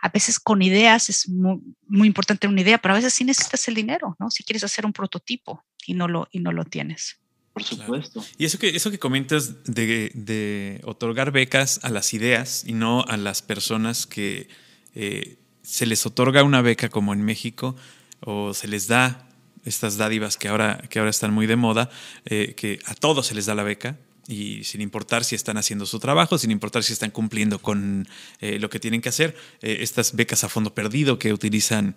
a 0.00 0.08
veces 0.08 0.38
con 0.40 0.62
ideas 0.62 1.08
es 1.08 1.28
muy, 1.28 1.60
muy, 1.86 2.08
importante 2.08 2.48
una 2.48 2.60
idea, 2.60 2.78
pero 2.78 2.94
a 2.94 2.96
veces 2.96 3.14
sí 3.14 3.24
necesitas 3.24 3.68
el 3.68 3.74
dinero, 3.74 4.16
¿no? 4.18 4.30
Si 4.30 4.42
quieres 4.44 4.64
hacer 4.64 4.84
un 4.84 4.92
prototipo 4.92 5.64
y 5.86 5.94
no 5.94 6.08
lo, 6.08 6.28
y 6.32 6.40
no 6.40 6.52
lo 6.52 6.64
tienes. 6.64 7.20
Por 7.52 7.62
supuesto. 7.62 8.20
Claro. 8.20 8.36
Y 8.38 8.44
eso 8.44 8.58
que, 8.58 8.68
eso 8.68 8.90
que 8.90 8.98
comentas 8.98 9.64
de, 9.64 10.10
de, 10.14 10.80
otorgar 10.84 11.32
becas 11.32 11.80
a 11.82 11.90
las 11.90 12.14
ideas 12.14 12.64
y 12.66 12.72
no 12.72 13.02
a 13.02 13.16
las 13.16 13.42
personas 13.42 14.06
que 14.06 14.48
eh, 14.94 15.38
se 15.68 15.84
les 15.84 16.06
otorga 16.06 16.42
una 16.44 16.62
beca 16.62 16.88
como 16.88 17.12
en 17.12 17.22
México 17.22 17.76
o 18.20 18.54
se 18.54 18.68
les 18.68 18.88
da 18.88 19.28
estas 19.66 19.98
dádivas 19.98 20.38
que 20.38 20.48
ahora, 20.48 20.78
que 20.88 20.98
ahora 20.98 21.10
están 21.10 21.34
muy 21.34 21.46
de 21.46 21.56
moda, 21.56 21.90
eh, 22.24 22.54
que 22.56 22.78
a 22.86 22.94
todos 22.94 23.26
se 23.26 23.34
les 23.34 23.44
da 23.44 23.54
la 23.54 23.64
beca 23.64 23.98
y 24.26 24.64
sin 24.64 24.80
importar 24.80 25.24
si 25.24 25.34
están 25.34 25.58
haciendo 25.58 25.84
su 25.84 25.98
trabajo, 25.98 26.38
sin 26.38 26.50
importar 26.50 26.84
si 26.84 26.94
están 26.94 27.10
cumpliendo 27.10 27.58
con 27.58 28.08
eh, 28.40 28.58
lo 28.58 28.70
que 28.70 28.80
tienen 28.80 29.02
que 29.02 29.10
hacer. 29.10 29.36
Eh, 29.60 29.78
estas 29.80 30.16
becas 30.16 30.42
a 30.42 30.48
fondo 30.48 30.72
perdido 30.72 31.18
que 31.18 31.34
utilizan 31.34 31.96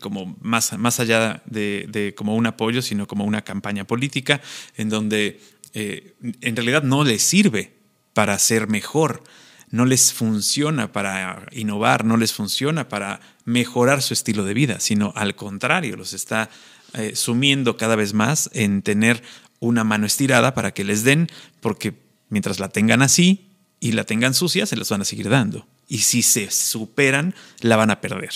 como 0.00 0.34
más, 0.40 0.72
más 0.78 0.98
allá 0.98 1.42
de, 1.44 1.86
de, 1.90 2.14
como 2.14 2.34
un 2.34 2.46
apoyo, 2.46 2.80
sino 2.80 3.06
como 3.06 3.24
una 3.24 3.42
campaña 3.42 3.84
política, 3.84 4.40
en 4.76 4.88
donde 4.88 5.38
en 5.74 6.56
realidad 6.56 6.82
no 6.82 7.04
les 7.04 7.22
sirve 7.22 7.72
para 8.14 8.38
ser 8.38 8.68
mejor, 8.68 9.22
no 9.72 9.84
les 9.84 10.12
funciona 10.12 10.92
para 10.92 11.48
innovar, 11.50 12.04
no 12.04 12.16
les 12.16 12.32
funciona 12.32 12.88
para 12.88 13.20
mejorar 13.44 14.02
su 14.02 14.14
estilo 14.14 14.44
de 14.44 14.54
vida, 14.54 14.78
sino 14.78 15.12
al 15.16 15.34
contrario, 15.34 15.96
los 15.96 16.12
está 16.12 16.48
sumiendo 17.14 17.78
cada 17.78 17.96
vez 17.96 18.12
más 18.12 18.50
en 18.52 18.82
tener 18.82 19.22
una 19.60 19.84
mano 19.84 20.06
estirada 20.06 20.54
para 20.54 20.74
que 20.74 20.84
les 20.84 21.04
den, 21.04 21.28
porque 21.60 21.94
mientras 22.28 22.58
la 22.58 22.68
tengan 22.68 23.00
así 23.00 23.48
y 23.78 23.92
la 23.92 24.04
tengan 24.04 24.34
sucia, 24.34 24.66
se 24.66 24.76
las 24.76 24.90
van 24.90 25.02
a 25.02 25.04
seguir 25.04 25.28
dando. 25.28 25.66
Y 25.88 25.98
si 25.98 26.22
se 26.22 26.50
superan, 26.50 27.34
la 27.60 27.76
van 27.76 27.90
a 27.90 28.00
perder. 28.00 28.32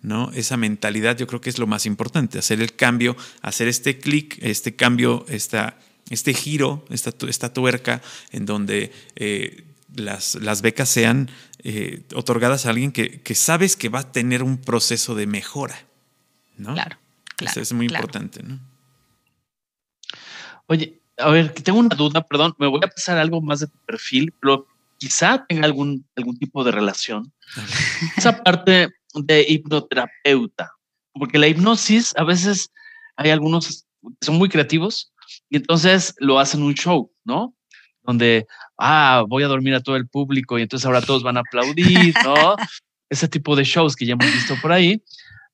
¿no? 0.00 0.30
Esa 0.32 0.56
mentalidad 0.56 1.18
yo 1.18 1.26
creo 1.26 1.40
que 1.40 1.50
es 1.50 1.58
lo 1.58 1.66
más 1.66 1.86
importante, 1.86 2.38
hacer 2.38 2.60
el 2.60 2.74
cambio, 2.74 3.16
hacer 3.42 3.68
este 3.68 3.98
clic, 3.98 4.38
este 4.40 4.76
cambio, 4.76 5.26
esta, 5.28 5.78
este 6.08 6.34
giro, 6.34 6.84
esta, 6.90 7.12
esta 7.28 7.52
tuerca 7.52 8.00
en 8.30 8.46
donde 8.46 8.92
eh, 9.16 9.64
las, 9.94 10.34
las, 10.36 10.62
becas 10.62 10.88
sean 10.88 11.30
eh, 11.62 12.04
otorgadas 12.14 12.66
a 12.66 12.70
alguien 12.70 12.92
que, 12.92 13.20
que, 13.22 13.34
sabes 13.34 13.76
que 13.76 13.88
va 13.88 14.00
a 14.00 14.12
tener 14.12 14.42
un 14.42 14.58
proceso 14.58 15.14
de 15.14 15.26
mejora. 15.26 15.86
¿no? 16.56 16.74
Claro, 16.74 16.98
claro. 17.36 17.50
Eso 17.50 17.60
es 17.60 17.72
muy 17.72 17.88
claro. 17.88 18.04
importante. 18.04 18.42
¿no? 18.42 18.60
Oye, 20.66 21.00
a 21.16 21.30
ver, 21.30 21.52
tengo 21.52 21.78
una 21.78 21.94
duda, 21.94 22.26
perdón, 22.26 22.54
me 22.58 22.66
voy 22.66 22.80
a 22.84 22.88
pasar 22.88 23.18
algo 23.18 23.40
más 23.40 23.60
de 23.60 23.66
tu 23.66 23.78
perfil, 23.86 24.32
pero 24.40 24.66
quizá 24.98 25.44
tenga 25.48 25.64
algún, 25.64 26.06
algún 26.16 26.38
tipo 26.38 26.62
de 26.62 26.70
relación. 26.72 27.32
Esa 28.16 28.42
parte 28.42 28.90
de 29.14 29.46
hipnoterapeuta, 29.48 30.72
porque 31.12 31.38
la 31.38 31.48
hipnosis 31.48 32.14
a 32.16 32.24
veces 32.24 32.70
hay 33.16 33.30
algunos 33.30 33.84
que 34.00 34.26
son 34.26 34.36
muy 34.36 34.48
creativos 34.48 35.12
y 35.48 35.56
entonces 35.56 36.14
lo 36.18 36.38
hacen 36.38 36.62
un 36.62 36.74
show, 36.74 37.12
¿no? 37.24 37.54
Donde, 38.10 38.46
ah, 38.76 39.24
voy 39.28 39.44
a 39.44 39.48
dormir 39.48 39.74
a 39.74 39.80
todo 39.80 39.96
el 39.96 40.08
público 40.08 40.58
y 40.58 40.62
entonces 40.62 40.84
ahora 40.84 41.00
todos 41.00 41.22
van 41.22 41.36
a 41.36 41.40
aplaudir. 41.40 42.12
Ese 43.08 43.28
tipo 43.28 43.56
de 43.56 43.64
shows 43.64 43.96
que 43.96 44.06
ya 44.06 44.12
hemos 44.12 44.32
visto 44.32 44.54
por 44.60 44.72
ahí. 44.72 45.02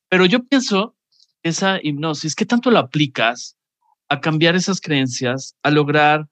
Pero 0.09 0.27
yo 0.27 0.45
pienso 0.45 0.95
esa 1.43 1.79
hipnosis, 1.83 2.35
¿qué 2.35 2.45
tanto 2.45 2.71
la 2.71 2.81
aplicas 2.81 3.57
a 4.09 4.21
cambiar 4.21 4.57
esas 4.57 4.81
creencias, 4.81 5.55
a 5.63 5.71
lograr 5.71 6.29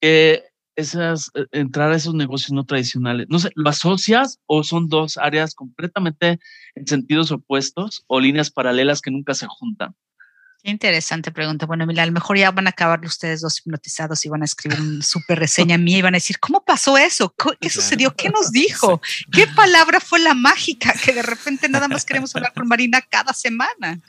que 0.00 0.44
esas, 0.76 1.30
entrar 1.52 1.92
a 1.92 1.96
esos 1.96 2.14
negocios 2.14 2.52
no 2.52 2.64
tradicionales. 2.64 3.26
No 3.28 3.38
sé, 3.38 3.50
¿lo 3.54 3.68
asocias 3.68 4.40
o 4.46 4.64
son 4.64 4.88
dos 4.88 5.18
áreas 5.18 5.54
completamente 5.54 6.38
en 6.74 6.86
sentidos 6.86 7.30
opuestos 7.30 8.04
o 8.06 8.20
líneas 8.20 8.50
paralelas 8.50 9.00
que 9.00 9.10
nunca 9.10 9.34
se 9.34 9.46
juntan? 9.46 9.94
Qué 10.62 10.70
interesante 10.70 11.32
pregunta. 11.32 11.64
Bueno, 11.64 11.86
mira, 11.86 12.02
a 12.02 12.06
lo 12.06 12.12
mejor 12.12 12.36
ya 12.36 12.50
van 12.50 12.66
a 12.66 12.70
acabar 12.70 13.00
ustedes 13.04 13.40
dos 13.40 13.58
hipnotizados 13.60 14.24
y 14.26 14.28
van 14.28 14.42
a 14.42 14.44
escribir 14.44 14.78
una 14.80 15.02
súper 15.02 15.38
reseña 15.38 15.78
mía 15.78 15.98
y 15.98 16.02
van 16.02 16.14
a 16.14 16.18
decir, 16.18 16.38
¿cómo 16.38 16.62
pasó 16.62 16.98
eso? 16.98 17.30
¿Qué 17.30 17.56
claro. 17.56 17.74
sucedió? 17.74 18.14
¿Qué 18.14 18.28
nos 18.28 18.52
dijo? 18.52 19.00
¿Qué 19.32 19.46
palabra 19.46 20.00
fue 20.00 20.18
la 20.18 20.34
mágica 20.34 20.92
que 21.02 21.14
de 21.14 21.22
repente 21.22 21.68
nada 21.68 21.88
más 21.88 22.04
queremos 22.04 22.36
hablar 22.36 22.52
con 22.52 22.68
Marina 22.68 23.00
cada 23.00 23.32
semana? 23.32 24.00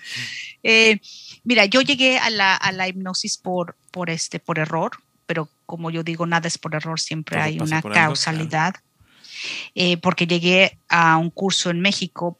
Eh, 0.61 0.99
Mira, 1.43 1.65
yo 1.65 1.81
llegué 1.81 2.19
a 2.19 2.29
la, 2.29 2.55
a 2.55 2.71
la 2.71 2.87
hipnosis 2.87 3.37
por, 3.37 3.75
por, 3.91 4.09
este, 4.09 4.39
por 4.39 4.59
error, 4.59 4.91
pero 5.25 5.49
como 5.65 5.89
yo 5.89 6.03
digo, 6.03 6.27
nada 6.27 6.47
es 6.47 6.57
por 6.57 6.75
error, 6.75 6.99
siempre 6.99 7.37
Todo 7.37 7.45
hay 7.45 7.59
una 7.59 7.81
causalidad. 7.81 8.75
Algo, 8.75 8.79
claro. 8.79 9.71
eh, 9.75 9.97
porque 9.97 10.27
llegué 10.27 10.77
a 10.87 11.17
un 11.17 11.31
curso 11.31 11.71
en 11.71 11.81
México 11.81 12.39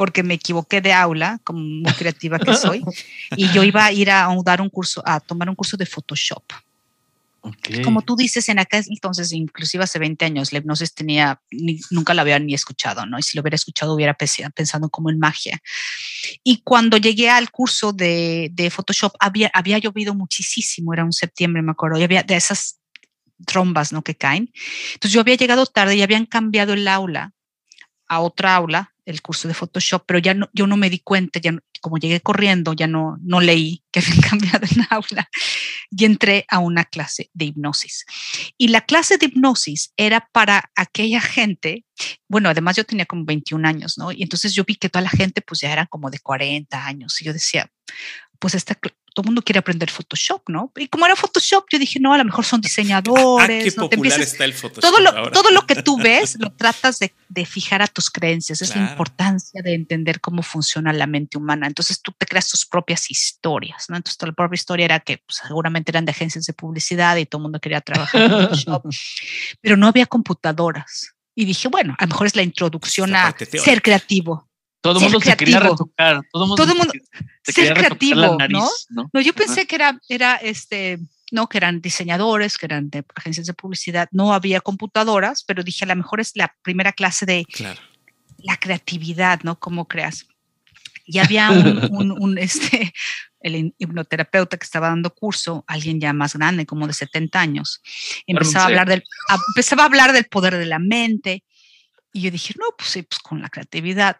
porque 0.00 0.22
me 0.22 0.32
equivoqué 0.32 0.80
de 0.80 0.94
aula, 0.94 1.40
como 1.44 1.60
muy 1.60 1.92
creativa 1.92 2.38
que 2.38 2.54
soy, 2.54 2.82
y 3.36 3.52
yo 3.52 3.62
iba 3.64 3.84
a 3.84 3.92
ir 3.92 4.10
a, 4.10 4.34
dar 4.42 4.62
un 4.62 4.70
curso, 4.70 5.02
a 5.04 5.20
tomar 5.20 5.50
un 5.50 5.54
curso 5.54 5.76
de 5.76 5.84
Photoshop. 5.84 6.42
Okay. 7.42 7.82
Como 7.82 8.00
tú 8.00 8.16
dices, 8.16 8.48
en 8.48 8.58
aquel 8.58 8.82
entonces, 8.88 9.30
inclusive 9.32 9.84
hace 9.84 9.98
20 9.98 10.24
años, 10.24 10.54
la 10.54 10.60
hipnosis 10.60 10.94
tenía, 10.94 11.38
ni, 11.50 11.80
nunca 11.90 12.14
la 12.14 12.22
había 12.22 12.38
ni 12.38 12.54
escuchado, 12.54 13.04
¿no? 13.04 13.18
Y 13.18 13.22
si 13.22 13.36
lo 13.36 13.42
hubiera 13.42 13.56
escuchado, 13.56 13.92
hubiera 13.92 14.14
pensado 14.14 14.88
como 14.88 15.10
en 15.10 15.18
magia. 15.18 15.60
Y 16.42 16.62
cuando 16.62 16.96
llegué 16.96 17.28
al 17.28 17.50
curso 17.50 17.92
de, 17.92 18.48
de 18.54 18.70
Photoshop, 18.70 19.12
había, 19.20 19.50
había 19.52 19.76
llovido 19.76 20.14
muchísimo, 20.14 20.94
era 20.94 21.04
un 21.04 21.12
septiembre, 21.12 21.60
me 21.60 21.72
acuerdo, 21.72 21.98
y 21.98 22.04
había 22.04 22.22
de 22.22 22.36
esas 22.36 22.78
trombas, 23.44 23.92
¿no? 23.92 24.00
Que 24.00 24.14
caen. 24.14 24.50
Entonces 24.94 25.12
yo 25.12 25.20
había 25.20 25.34
llegado 25.34 25.66
tarde 25.66 25.94
y 25.94 26.00
habían 26.00 26.24
cambiado 26.24 26.72
el 26.72 26.88
aula 26.88 27.34
a 28.08 28.20
otra 28.20 28.56
aula, 28.56 28.89
el 29.04 29.22
curso 29.22 29.48
de 29.48 29.54
Photoshop, 29.54 30.04
pero 30.06 30.18
ya 30.18 30.34
no, 30.34 30.48
yo 30.52 30.66
no 30.66 30.76
me 30.76 30.90
di 30.90 31.00
cuenta, 31.00 31.40
ya 31.40 31.52
no, 31.52 31.60
como 31.80 31.98
llegué 31.98 32.20
corriendo, 32.20 32.72
ya 32.72 32.86
no, 32.86 33.16
no 33.22 33.40
leí 33.40 33.82
que 33.90 34.00
habían 34.00 34.20
cambiado 34.20 34.66
el 34.70 34.86
aula 34.90 35.28
y 35.90 36.04
entré 36.04 36.44
a 36.48 36.58
una 36.58 36.84
clase 36.84 37.30
de 37.32 37.46
hipnosis. 37.46 38.04
Y 38.58 38.68
la 38.68 38.82
clase 38.82 39.18
de 39.18 39.26
hipnosis 39.26 39.92
era 39.96 40.28
para 40.32 40.70
aquella 40.74 41.20
gente, 41.20 41.84
bueno, 42.28 42.48
además 42.48 42.76
yo 42.76 42.84
tenía 42.84 43.06
como 43.06 43.24
21 43.24 43.66
años, 43.66 43.98
¿no? 43.98 44.12
Y 44.12 44.22
entonces 44.22 44.54
yo 44.54 44.64
vi 44.64 44.76
que 44.76 44.88
toda 44.88 45.02
la 45.02 45.10
gente 45.10 45.40
pues 45.40 45.60
ya 45.60 45.72
era 45.72 45.86
como 45.86 46.10
de 46.10 46.18
40 46.18 46.86
años 46.86 47.20
y 47.20 47.24
yo 47.24 47.32
decía, 47.32 47.70
pues 48.38 48.54
esta, 48.54 48.78
todo 49.14 49.22
el 49.22 49.26
mundo 49.26 49.42
quiere 49.42 49.58
aprender 49.58 49.90
Photoshop, 49.90 50.48
¿no? 50.48 50.72
Y 50.76 50.88
como 50.88 51.06
era 51.06 51.16
Photoshop, 51.16 51.66
yo 51.70 51.78
dije, 51.78 52.00
no, 52.00 52.12
a 52.12 52.18
lo 52.18 52.24
mejor 52.24 52.44
son 52.44 52.60
diseñadores. 52.60 53.20
Ah, 53.40 53.46
qué 53.46 53.72
¿no? 53.76 53.88
popular 53.88 54.12
empiezas, 54.12 54.32
está 54.32 54.44
el 54.44 54.52
Photoshop 54.52 54.82
todo 54.82 55.00
lo, 55.00 55.10
ahora. 55.10 55.30
todo 55.30 55.50
lo 55.50 55.66
que 55.66 55.82
tú 55.82 55.96
ves 56.02 56.36
lo 56.38 56.52
tratas 56.52 56.98
de, 56.98 57.14
de 57.28 57.46
fijar 57.46 57.80
a 57.82 57.86
tus 57.86 58.10
creencias. 58.10 58.60
Es 58.60 58.74
la 58.74 58.90
importancia 58.90 59.62
de 59.62 59.74
entender 59.74 60.20
cómo 60.20 60.42
funciona 60.42 60.92
la 60.92 61.06
mente 61.06 61.38
humana. 61.38 61.66
Entonces 61.66 62.02
tú 62.02 62.12
te 62.12 62.26
creas 62.26 62.48
tus 62.48 62.66
propias 62.66 63.10
historias, 63.10 63.86
¿no? 63.88 63.96
Entonces 63.96 64.20
la 64.22 64.32
propia 64.32 64.54
historia 64.54 64.84
era 64.84 65.00
que 65.00 65.18
pues, 65.18 65.40
seguramente 65.46 65.90
eran 65.90 66.04
de 66.04 66.10
agencias 66.10 66.44
de 66.44 66.52
publicidad 66.52 67.16
y 67.16 67.26
todo 67.26 67.38
el 67.40 67.44
mundo 67.44 67.60
quería 67.60 67.80
trabajar 67.80 68.22
en 68.22 68.30
Photoshop, 68.30 68.84
pero 69.60 69.76
no 69.76 69.86
había 69.86 70.06
computadoras. 70.06 71.14
Y 71.34 71.44
dije, 71.44 71.68
bueno, 71.68 71.94
a 71.98 72.04
lo 72.04 72.08
mejor 72.08 72.26
es 72.26 72.36
la 72.36 72.42
introducción 72.42 73.14
a 73.14 73.34
ser 73.38 73.80
creativo. 73.80 74.49
Todo 74.80 74.98
el 74.98 75.04
mundo 75.04 75.20
se 75.20 75.36
quería 75.36 75.60
retocar. 75.60 76.20
Todo 76.32 76.44
el 76.44 76.48
mundo, 76.48 76.64
todo 76.64 76.74
mundo 76.74 76.92
se, 77.42 77.52
ser 77.52 77.74
creativo, 77.74 78.36
nariz, 78.38 78.56
¿no? 78.88 79.02
¿no? 79.02 79.10
¿no? 79.12 79.20
yo 79.20 79.34
pensé 79.34 79.66
que 79.66 79.74
era, 79.74 80.00
era 80.08 80.36
este, 80.36 80.98
no, 81.30 81.48
que 81.48 81.58
eran 81.58 81.80
diseñadores, 81.80 82.56
que 82.56 82.66
eran 82.66 82.90
de 82.90 83.04
agencias 83.14 83.46
de 83.46 83.54
publicidad. 83.54 84.08
No 84.10 84.32
había 84.32 84.60
computadoras, 84.60 85.44
pero 85.44 85.62
dije, 85.62 85.84
a 85.84 85.88
lo 85.88 85.96
mejor 85.96 86.20
es 86.20 86.32
la 86.34 86.54
primera 86.62 86.92
clase 86.92 87.26
de 87.26 87.44
claro. 87.44 87.80
la 88.38 88.56
creatividad, 88.56 89.40
¿no? 89.42 89.58
¿Cómo 89.58 89.86
creas? 89.86 90.26
Y 91.04 91.18
había 91.18 91.50
un, 91.50 91.88
un, 91.92 92.12
un, 92.12 92.38
este, 92.38 92.92
el 93.40 93.74
hipnoterapeuta 93.78 94.56
que 94.56 94.64
estaba 94.64 94.88
dando 94.88 95.14
curso, 95.14 95.64
alguien 95.66 96.00
ya 96.00 96.12
más 96.12 96.34
grande, 96.34 96.66
como 96.66 96.86
de 96.86 96.92
70 96.92 97.40
años, 97.40 97.82
empezaba 98.26 98.64
a 98.64 98.68
hablar 98.68 98.88
del, 98.88 99.02
a, 99.28 99.38
empezaba 99.48 99.82
a 99.82 99.86
hablar 99.86 100.12
del 100.12 100.26
poder 100.26 100.56
de 100.56 100.66
la 100.66 100.78
mente. 100.78 101.44
Y 102.12 102.22
yo 102.22 102.30
dije, 102.30 102.54
no, 102.58 102.66
pues 102.76 102.90
sí, 102.90 103.02
pues 103.02 103.20
con 103.20 103.40
la 103.40 103.48
creatividad 103.48 104.16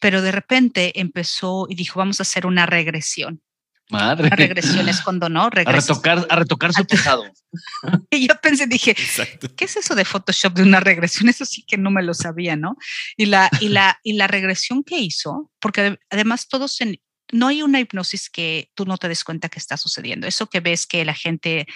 pero 0.00 0.22
de 0.22 0.32
repente 0.32 1.00
empezó 1.00 1.66
y 1.68 1.74
dijo, 1.74 1.98
vamos 1.98 2.20
a 2.20 2.22
hacer 2.22 2.46
una 2.46 2.66
regresión. 2.66 3.42
Madre. 3.90 4.26
Una 4.26 4.36
regresión 4.36 4.88
es 4.88 5.00
cuando 5.00 5.28
no 5.30 5.48
regresas. 5.48 5.90
A 5.90 5.94
retocar, 5.94 6.26
a 6.28 6.36
retocar 6.36 6.72
su 6.74 6.84
pasado. 6.84 7.24
y 8.10 8.28
yo 8.28 8.34
pensé, 8.40 8.66
dije, 8.66 8.90
Exacto. 8.90 9.48
¿qué 9.56 9.64
es 9.64 9.76
eso 9.76 9.94
de 9.94 10.04
Photoshop 10.04 10.52
de 10.52 10.62
una 10.62 10.80
regresión? 10.80 11.28
Eso 11.28 11.46
sí 11.46 11.64
que 11.66 11.78
no 11.78 11.90
me 11.90 12.02
lo 12.02 12.12
sabía, 12.12 12.54
¿no? 12.54 12.76
Y 13.16 13.26
la, 13.26 13.50
y 13.60 13.68
la, 13.68 13.98
y 14.02 14.12
la 14.12 14.26
regresión 14.26 14.84
que 14.84 14.98
hizo, 14.98 15.50
porque 15.58 15.98
además 16.10 16.48
todos 16.48 16.80
en, 16.82 17.00
no 17.32 17.48
hay 17.48 17.62
una 17.62 17.80
hipnosis 17.80 18.28
que 18.28 18.70
tú 18.74 18.84
no 18.84 18.98
te 18.98 19.08
des 19.08 19.24
cuenta 19.24 19.48
que 19.48 19.58
está 19.58 19.76
sucediendo. 19.76 20.26
Eso 20.26 20.48
que 20.48 20.60
ves 20.60 20.86
que 20.86 21.04
la 21.04 21.14
gente 21.14 21.66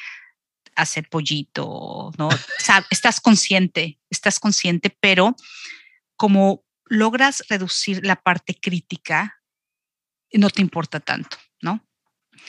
hace 0.74 1.02
pollito, 1.02 2.12
¿no? 2.18 2.28
O 2.28 2.38
sea, 2.58 2.86
estás 2.90 3.20
consciente, 3.20 3.98
estás 4.10 4.38
consciente, 4.38 4.96
pero 5.00 5.36
como 6.16 6.64
logras 6.92 7.42
reducir 7.48 8.04
la 8.04 8.16
parte 8.16 8.54
crítica, 8.54 9.40
no 10.32 10.50
te 10.50 10.60
importa 10.60 11.00
tanto, 11.00 11.38
¿no? 11.62 11.82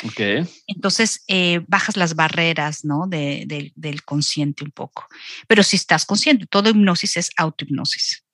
Ok. 0.04 0.48
Entonces 0.68 1.24
eh, 1.28 1.62
bajas 1.68 1.96
las 1.96 2.16
barreras, 2.16 2.84
¿no? 2.84 3.08
De, 3.08 3.46
de, 3.48 3.72
del 3.76 4.04
consciente 4.04 4.64
un 4.64 4.72
poco. 4.72 5.08
Pero 5.48 5.64
si 5.64 5.78
estás 5.78 6.06
consciente, 6.06 6.46
todo 6.46 6.70
hipnosis 6.70 7.18
es 7.18 7.30
autohipnosis. 7.38 8.26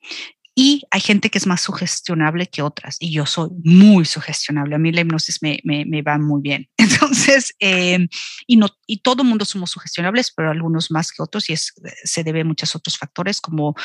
Y 0.54 0.82
hay 0.90 1.00
gente 1.00 1.30
que 1.30 1.38
es 1.38 1.46
más 1.46 1.60
sugestionable 1.60 2.48
que 2.48 2.60
otras, 2.60 2.96
y 2.98 3.12
yo 3.12 3.24
soy 3.24 3.50
muy 3.62 4.04
sugestionable. 4.04 4.74
A 4.74 4.78
mí 4.78 4.90
la 4.90 5.02
hipnosis 5.02 5.42
me, 5.42 5.60
me, 5.62 5.84
me 5.84 6.02
va 6.02 6.18
muy 6.18 6.42
bien. 6.42 6.68
Entonces, 6.76 7.54
eh, 7.60 8.08
y, 8.48 8.56
no, 8.56 8.68
y 8.86 8.98
todo 8.98 9.22
el 9.22 9.28
mundo 9.28 9.44
somos 9.44 9.70
sugestionables, 9.70 10.32
pero 10.36 10.50
algunos 10.50 10.90
más 10.90 11.12
que 11.12 11.22
otros, 11.22 11.48
y 11.48 11.52
es, 11.52 11.72
se 12.02 12.24
debe 12.24 12.40
a 12.40 12.44
muchos 12.44 12.74
otros 12.74 12.98
factores 12.98 13.40
como 13.40 13.76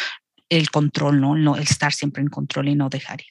el 0.49 0.69
control, 0.71 1.19
¿no? 1.21 1.35
¿no? 1.35 1.55
El 1.55 1.63
estar 1.63 1.93
siempre 1.93 2.21
en 2.21 2.29
control 2.29 2.69
y 2.69 2.75
no 2.75 2.89
dejar 2.89 3.21
ir. 3.21 3.27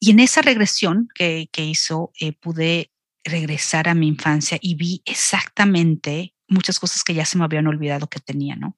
Y 0.00 0.10
en 0.10 0.20
esa 0.20 0.42
regresión 0.42 1.08
que, 1.14 1.48
que 1.52 1.64
hizo, 1.64 2.12
eh, 2.20 2.32
pude 2.32 2.90
regresar 3.24 3.88
a 3.88 3.94
mi 3.94 4.08
infancia 4.08 4.58
y 4.60 4.74
vi 4.74 5.02
exactamente 5.04 6.34
muchas 6.48 6.78
cosas 6.78 7.02
que 7.04 7.14
ya 7.14 7.24
se 7.24 7.38
me 7.38 7.44
habían 7.44 7.66
olvidado 7.66 8.08
que 8.08 8.20
tenía, 8.20 8.56
¿no? 8.56 8.76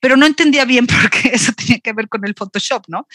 Pero 0.00 0.16
no 0.16 0.24
entendía 0.26 0.64
bien 0.64 0.86
por 0.86 1.10
qué 1.10 1.28
eso 1.34 1.52
tenía 1.52 1.78
que 1.78 1.92
ver 1.92 2.08
con 2.08 2.24
el 2.26 2.34
Photoshop, 2.34 2.84
¿no? 2.88 3.06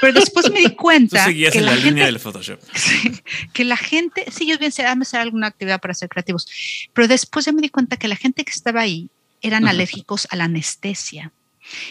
Pero 0.00 0.12
después 0.12 0.50
me 0.50 0.60
di 0.60 0.70
cuenta. 0.76 1.24
Tú 1.24 1.30
seguías 1.30 1.52
que 1.52 1.58
en 1.60 1.66
la, 1.66 1.70
la 1.72 1.76
línea 1.76 2.04
gente- 2.04 2.04
del 2.04 2.20
Photoshop. 2.20 2.60
Sí, 2.74 3.12
que 3.52 3.64
la 3.64 3.76
gente, 3.76 4.26
sí, 4.30 4.46
yo 4.46 4.58
bien 4.58 4.72
sé, 4.72 4.82
dame 4.82 5.02
hacer 5.02 5.20
alguna 5.20 5.46
actividad 5.46 5.80
para 5.80 5.94
ser 5.94 6.08
creativos, 6.08 6.46
pero 6.92 7.08
después 7.08 7.44
ya 7.46 7.52
me 7.52 7.62
di 7.62 7.68
cuenta 7.68 7.96
que 7.96 8.08
la 8.08 8.16
gente 8.16 8.44
que 8.44 8.52
estaba 8.52 8.80
ahí 8.80 9.08
eran 9.40 9.68
alérgicos 9.68 10.26
a 10.30 10.36
la 10.36 10.44
anestesia. 10.44 11.32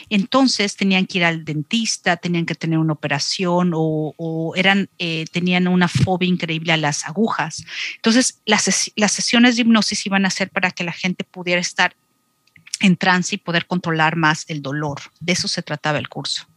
Entonces 0.09 0.75
tenían 0.75 1.05
que 1.05 1.19
ir 1.19 1.25
al 1.25 1.45
dentista, 1.45 2.17
tenían 2.17 2.45
que 2.45 2.55
tener 2.55 2.79
una 2.79 2.93
operación 2.93 3.71
o, 3.73 4.53
eran, 4.55 4.89
eh, 4.99 5.25
tenían 5.31 5.67
una 5.67 5.87
fobia 5.87 6.29
increíble 6.29 6.73
a 6.73 6.77
las 6.77 7.05
agujas. 7.05 7.65
Entonces 7.95 8.41
las, 8.45 8.91
las 8.95 9.11
sesiones 9.11 9.55
de 9.55 9.63
hipnosis 9.63 10.05
iban 10.05 10.25
a 10.25 10.29
ser 10.29 10.49
para 10.49 10.71
que 10.71 10.83
la 10.83 10.91
gente 10.91 11.23
pudiera 11.23 11.61
estar 11.61 11.95
en 12.81 12.97
trance 12.97 13.35
y 13.35 13.37
poder 13.37 13.67
controlar 13.67 14.15
más 14.15 14.45
el 14.47 14.61
dolor. 14.61 15.01
De 15.19 15.33
eso 15.33 15.47
se 15.47 15.61
trataba 15.61 15.97
el 15.97 16.09
curso. 16.09 16.47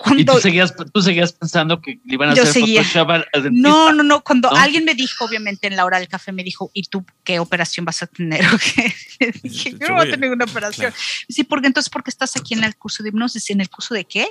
Y 0.00 0.24
Cuando, 0.24 0.34
tú 0.34 0.40
seguías, 0.40 0.74
tú 0.92 1.02
seguías 1.02 1.32
pensando 1.32 1.80
que 1.80 2.00
le 2.04 2.14
iban 2.14 2.30
a 2.30 2.34
Yo 2.34 2.42
hacer 2.42 2.54
seguía. 2.54 2.82
Photoshop 2.82 3.10
al, 3.10 3.42
dentista. 3.42 3.68
No, 3.68 3.92
no, 3.92 4.02
no. 4.02 4.22
Cuando 4.22 4.50
¿no? 4.50 4.56
alguien 4.56 4.84
me 4.84 4.94
dijo, 4.94 5.24
obviamente 5.24 5.66
en 5.66 5.76
la 5.76 5.84
hora 5.84 5.98
del 5.98 6.08
café, 6.08 6.32
me 6.32 6.42
dijo, 6.42 6.70
¿y 6.72 6.84
tú 6.84 7.04
qué 7.22 7.38
operación 7.38 7.84
vas 7.84 8.02
a 8.02 8.06
tener? 8.06 8.40
Dije, 9.42 9.72
yo 9.72 9.78
Yo 9.78 9.88
no 9.88 9.94
voy 9.96 10.08
a 10.08 10.10
tener 10.10 10.30
una 10.30 10.46
operación. 10.46 10.92
Sí, 11.28 11.44
porque 11.44 11.66
entonces, 11.66 11.90
¿por 11.90 12.02
qué 12.02 12.10
estás 12.10 12.34
aquí 12.36 12.54
en 12.54 12.64
el 12.64 12.76
curso 12.76 13.02
de 13.02 13.10
hipnosis? 13.10 13.50
¿En 13.50 13.60
el 13.60 13.68
curso 13.68 13.92
de 13.92 14.04
qué? 14.04 14.26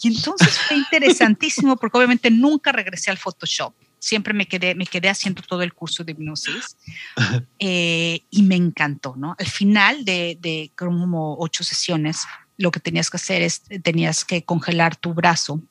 Y 0.00 0.08
entonces 0.08 0.58
fue 0.58 0.76
interesantísimo 0.78 1.76
porque 1.76 1.98
obviamente 1.98 2.30
nunca 2.30 2.72
regresé 2.72 3.10
al 3.10 3.18
Photoshop. 3.18 3.74
Siempre 3.98 4.32
me 4.32 4.46
quedé, 4.46 4.74
me 4.74 4.86
quedé 4.86 5.10
haciendo 5.10 5.42
todo 5.42 5.60
el 5.60 5.74
curso 5.74 6.04
de 6.04 6.12
hipnosis 6.12 6.76
eh, 7.58 8.22
y 8.30 8.42
me 8.44 8.56
encantó, 8.56 9.14
¿no? 9.16 9.36
Al 9.38 9.46
final 9.46 10.06
de, 10.06 10.38
de 10.40 10.72
como 10.74 11.36
ocho 11.38 11.64
sesiones, 11.64 12.22
lo 12.60 12.70
que 12.70 12.80
tenías 12.80 13.08
que 13.10 13.16
hacer 13.16 13.42
es, 13.42 13.62
tenías 13.82 14.24
que 14.24 14.44
congelar 14.44 14.94
tu 14.94 15.14
brazo, 15.14 15.62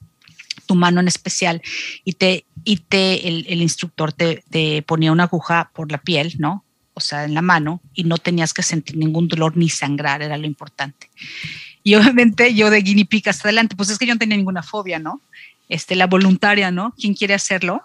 tu 0.66 0.76
mano 0.76 1.00
en 1.00 1.08
especial, 1.08 1.62
y 2.04 2.14
te, 2.14 2.46
y 2.64 2.78
te 2.78 3.28
el, 3.28 3.46
el 3.48 3.62
instructor 3.62 4.12
te, 4.12 4.44
te 4.50 4.82
ponía 4.82 5.12
una 5.12 5.24
aguja 5.24 5.72
por 5.74 5.92
la 5.92 6.00
piel, 6.00 6.36
¿no? 6.40 6.66
O 6.96 7.00
sea, 7.00 7.26
en 7.26 7.36
la 7.36 7.44
mano, 7.44 7.82
y 7.94 8.04
no 8.06 8.18
tenías 8.18 8.54
que 8.54 8.64
sentir 8.64 8.98
ningún 8.98 9.28
dolor 9.28 9.56
ni 9.56 9.70
sangrar, 9.70 10.24
era 10.24 10.38
lo 10.38 10.48
importante. 10.48 11.10
Y 11.84 11.94
obviamente 11.96 12.54
yo 12.56 12.72
de 12.72 12.82
guinea 12.82 13.06
pig 13.06 13.30
hasta 13.30 13.48
adelante, 13.48 13.76
pues 13.76 13.90
es 13.90 14.00
que 14.00 14.08
yo 14.08 14.16
no 14.16 14.20
tenía 14.20 14.36
ninguna 14.36 14.64
fobia, 14.64 14.98
¿no? 14.98 15.22
Este, 15.70 15.96
la 15.96 16.08
voluntaria, 16.08 16.72
¿no? 16.72 16.96
¿Quién 16.98 17.14
quiere 17.14 17.36
hacerlo? 17.36 17.84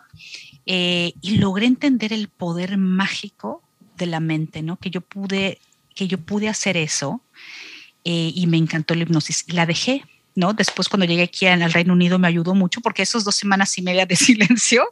Eh, 0.65 1.13
y 1.21 1.37
logré 1.37 1.67
entender 1.67 2.15
el 2.15 2.29
poder 2.29 2.79
mágico 2.79 3.63
de 3.99 4.07
la 4.07 4.21
mente, 4.21 4.63
¿no? 4.63 4.79
Que 4.79 4.91
yo 4.91 5.03
pude, 5.03 5.59
que 5.95 6.09
yo 6.09 6.19
pude 6.19 6.49
hacer 6.49 6.79
eso 6.79 7.21
eh, 8.05 8.33
y 8.35 8.47
me 8.47 8.57
encantó 8.57 8.95
la 8.95 9.03
hipnosis. 9.03 9.45
La 9.49 9.67
dejé, 9.67 10.05
¿no? 10.35 10.53
Después 10.53 10.89
cuando 10.89 11.07
llegué 11.07 11.23
aquí 11.23 11.47
al 11.47 11.73
Reino 11.73 11.93
Unido 11.93 12.19
me 12.19 12.29
ayudó 12.29 12.55
mucho 12.55 12.81
porque 12.81 13.03
esos 13.03 13.25
dos 13.25 13.35
semanas 13.35 13.77
y 13.79 13.83
media 13.83 14.07
de 14.07 14.17
silencio 14.17 14.85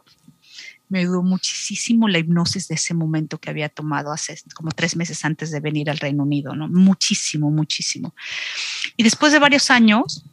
me 0.89 0.99
ayudó 0.99 1.23
muchísimo 1.23 2.07
la 2.07 2.19
hipnosis 2.19 2.67
de 2.67 2.75
ese 2.75 2.93
momento 2.93 3.39
que 3.39 3.49
había 3.49 3.69
tomado 3.69 4.11
hace 4.11 4.39
como 4.53 4.71
tres 4.71 4.95
meses 4.95 5.25
antes 5.25 5.49
de 5.51 5.59
venir 5.59 5.89
al 5.89 5.97
Reino 5.97 6.23
Unido, 6.23 6.55
¿no? 6.55 6.67
Muchísimo, 6.67 7.49
muchísimo. 7.49 8.13
Y 8.95 9.03
después 9.03 9.33
de 9.33 9.39
varios 9.39 9.71
años, 9.71 10.23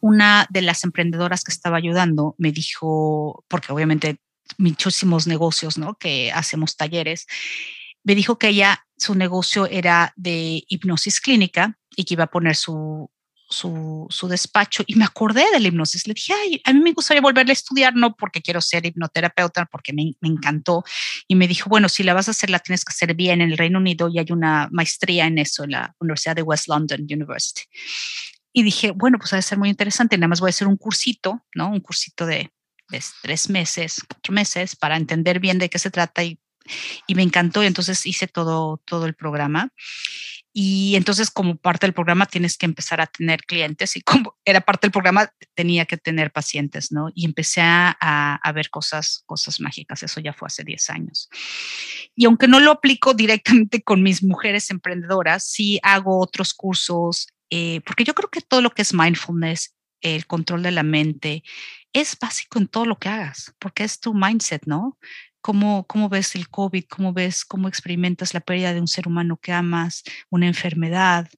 una 0.00 0.46
de 0.50 0.62
las 0.62 0.84
emprendedoras 0.84 1.44
que 1.44 1.52
estaba 1.52 1.76
ayudando 1.76 2.34
me 2.38 2.52
dijo, 2.52 3.44
porque 3.48 3.72
obviamente 3.72 4.18
muchísimos 4.56 5.26
negocios, 5.26 5.76
¿no? 5.76 5.94
Que 5.98 6.32
hacemos 6.32 6.76
talleres, 6.76 7.26
me 8.04 8.14
dijo 8.14 8.38
que 8.38 8.48
ella, 8.48 8.86
su 8.96 9.14
negocio 9.14 9.66
era 9.66 10.12
de 10.16 10.64
hipnosis 10.68 11.20
clínica 11.20 11.76
y 11.96 12.04
que 12.04 12.14
iba 12.14 12.24
a 12.24 12.28
poner 12.28 12.54
su, 12.54 13.10
su, 13.48 14.06
su, 14.10 14.28
despacho 14.28 14.84
y 14.86 14.96
me 14.96 15.04
acordé 15.04 15.44
de 15.52 15.60
la 15.60 15.68
hipnosis. 15.68 16.06
Le 16.06 16.14
dije, 16.14 16.32
ay, 16.32 16.60
a 16.64 16.72
mí 16.72 16.80
me 16.80 16.92
gustaría 16.92 17.20
volverle 17.20 17.52
a 17.52 17.54
estudiar, 17.54 17.94
no 17.94 18.14
porque 18.14 18.42
quiero 18.42 18.60
ser 18.60 18.86
hipnoterapeuta, 18.86 19.66
porque 19.66 19.92
me, 19.92 20.12
me, 20.20 20.28
encantó. 20.28 20.84
Y 21.26 21.34
me 21.34 21.48
dijo, 21.48 21.68
bueno, 21.68 21.88
si 21.88 22.02
la 22.02 22.14
vas 22.14 22.28
a 22.28 22.32
hacer, 22.32 22.50
la 22.50 22.58
tienes 22.58 22.84
que 22.84 22.90
hacer 22.90 23.14
bien 23.14 23.40
en 23.40 23.50
el 23.50 23.58
Reino 23.58 23.78
Unido 23.78 24.08
y 24.08 24.18
hay 24.18 24.26
una 24.30 24.68
maestría 24.70 25.26
en 25.26 25.38
eso 25.38 25.64
en 25.64 25.72
la 25.72 25.94
Universidad 26.00 26.36
de 26.36 26.42
West 26.42 26.68
London 26.68 27.00
University. 27.02 27.62
Y 28.52 28.62
dije, 28.62 28.90
bueno, 28.90 29.18
pues 29.18 29.32
va 29.32 29.38
a 29.38 29.42
ser 29.42 29.58
muy 29.58 29.68
interesante. 29.68 30.16
Nada 30.16 30.28
más 30.28 30.40
voy 30.40 30.48
a 30.48 30.50
hacer 30.50 30.66
un 30.66 30.76
cursito, 30.76 31.44
¿no? 31.54 31.68
Un 31.68 31.80
cursito 31.80 32.26
de, 32.26 32.50
de 32.88 33.04
tres 33.22 33.50
meses, 33.50 34.02
cuatro 34.08 34.32
meses, 34.32 34.76
para 34.76 34.96
entender 34.96 35.40
bien 35.40 35.58
de 35.58 35.68
qué 35.68 35.78
se 35.78 35.90
trata 35.90 36.24
y, 36.24 36.40
y 37.06 37.14
me 37.14 37.22
encantó. 37.22 37.62
Y 37.62 37.66
entonces 37.66 38.06
hice 38.06 38.26
todo, 38.26 38.82
todo 38.86 39.06
el 39.06 39.14
programa. 39.14 39.70
Y 40.58 40.96
entonces 40.96 41.30
como 41.30 41.56
parte 41.56 41.84
del 41.84 41.92
programa 41.92 42.24
tienes 42.24 42.56
que 42.56 42.64
empezar 42.64 43.02
a 43.02 43.06
tener 43.06 43.42
clientes 43.42 43.94
y 43.94 44.00
como 44.00 44.38
era 44.46 44.62
parte 44.62 44.86
del 44.86 44.92
programa 44.92 45.30
tenía 45.54 45.84
que 45.84 45.98
tener 45.98 46.32
pacientes, 46.32 46.90
¿no? 46.90 47.10
Y 47.14 47.26
empecé 47.26 47.60
a, 47.60 47.90
a 48.42 48.52
ver 48.52 48.70
cosas, 48.70 49.22
cosas 49.26 49.60
mágicas. 49.60 50.02
Eso 50.02 50.18
ya 50.18 50.32
fue 50.32 50.46
hace 50.46 50.64
10 50.64 50.88
años. 50.88 51.28
Y 52.14 52.24
aunque 52.24 52.48
no 52.48 52.58
lo 52.58 52.70
aplico 52.70 53.12
directamente 53.12 53.82
con 53.82 54.02
mis 54.02 54.22
mujeres 54.22 54.70
emprendedoras, 54.70 55.44
sí 55.44 55.78
hago 55.82 56.18
otros 56.18 56.54
cursos, 56.54 57.28
eh, 57.50 57.82
porque 57.84 58.04
yo 58.04 58.14
creo 58.14 58.30
que 58.30 58.40
todo 58.40 58.62
lo 58.62 58.70
que 58.70 58.80
es 58.80 58.94
mindfulness, 58.94 59.76
el 60.00 60.26
control 60.26 60.62
de 60.62 60.70
la 60.70 60.82
mente, 60.82 61.42
es 61.92 62.16
básico 62.18 62.58
en 62.58 62.68
todo 62.68 62.86
lo 62.86 62.98
que 62.98 63.10
hagas, 63.10 63.54
porque 63.58 63.84
es 63.84 64.00
tu 64.00 64.14
mindset, 64.14 64.64
¿no? 64.64 64.96
Cómo, 65.46 65.86
cómo 65.86 66.08
ves 66.08 66.34
el 66.34 66.48
COVID, 66.48 66.86
cómo 66.90 67.12
ves, 67.12 67.44
cómo 67.44 67.68
experimentas 67.68 68.34
la 68.34 68.40
pérdida 68.40 68.74
de 68.74 68.80
un 68.80 68.88
ser 68.88 69.06
humano 69.06 69.36
que 69.36 69.52
amas, 69.52 70.02
una 70.28 70.48
enfermedad. 70.48 71.28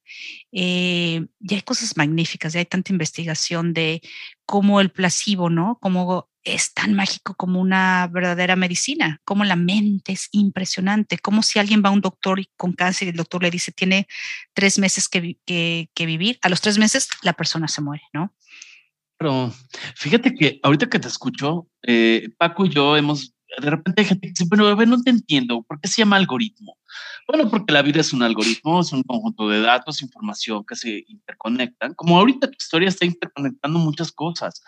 Eh, 0.51 1.27
y 1.39 1.53
hay 1.53 1.61
cosas 1.61 1.95
magníficas, 1.95 2.53
ya 2.53 2.59
hay 2.59 2.65
tanta 2.65 2.91
investigación 2.91 3.71
de 3.71 4.01
cómo 4.47 4.81
el 4.81 4.89
placebo, 4.89 5.51
¿no? 5.51 5.77
Cómo 5.79 6.27
es 6.43 6.73
tan 6.73 6.95
mágico 6.95 7.35
como 7.35 7.61
una 7.61 8.09
verdadera 8.11 8.55
medicina, 8.55 9.21
como 9.25 9.45
la 9.45 9.55
mente 9.55 10.13
es 10.13 10.29
impresionante, 10.31 11.19
como 11.19 11.43
si 11.43 11.59
alguien 11.59 11.83
va 11.85 11.89
a 11.89 11.93
un 11.93 12.01
doctor 12.01 12.41
con 12.57 12.73
cáncer 12.73 13.09
y 13.09 13.11
el 13.11 13.17
doctor 13.17 13.43
le 13.43 13.51
dice 13.51 13.71
tiene 13.71 14.07
tres 14.55 14.79
meses 14.79 15.07
que 15.07 15.87
vivir, 15.99 16.39
a 16.41 16.49
los 16.49 16.61
tres 16.61 16.79
meses 16.79 17.09
la 17.21 17.33
persona 17.33 17.67
se 17.67 17.81
muere, 17.81 18.05
¿no? 18.11 18.33
Pero 19.19 19.53
fíjate 19.97 20.33
que 20.33 20.61
ahorita 20.63 20.89
que 20.89 20.97
te 20.97 21.09
escucho, 21.09 21.67
eh, 21.83 22.29
Paco 22.37 22.65
y 22.65 22.69
yo 22.69 22.95
hemos, 22.95 23.35
de 23.57 23.69
repente 23.69 24.01
hay 24.01 24.07
gente 24.07 24.27
que 24.27 24.33
dice, 24.37 24.75
ver, 24.75 24.87
no 24.87 25.01
te 25.01 25.09
entiendo, 25.09 25.63
¿por 25.63 25.79
qué 25.81 25.87
se 25.87 26.01
llama 26.01 26.15
algoritmo? 26.15 26.77
Bueno, 27.27 27.49
porque 27.49 27.73
la 27.73 27.81
vida 27.81 28.01
es 28.01 28.13
un 28.13 28.23
algoritmo, 28.23 28.81
es 28.81 28.91
un 28.91 29.03
conjunto 29.03 29.49
de 29.49 29.61
datos, 29.61 30.01
información 30.01 30.63
que 30.65 30.75
se 30.75 31.03
interconectan. 31.07 31.93
Como 31.95 32.17
ahorita 32.17 32.47
tu 32.47 32.57
historia 32.59 32.89
está 32.89 33.05
interconectando 33.05 33.79
muchas 33.79 34.11
cosas. 34.11 34.61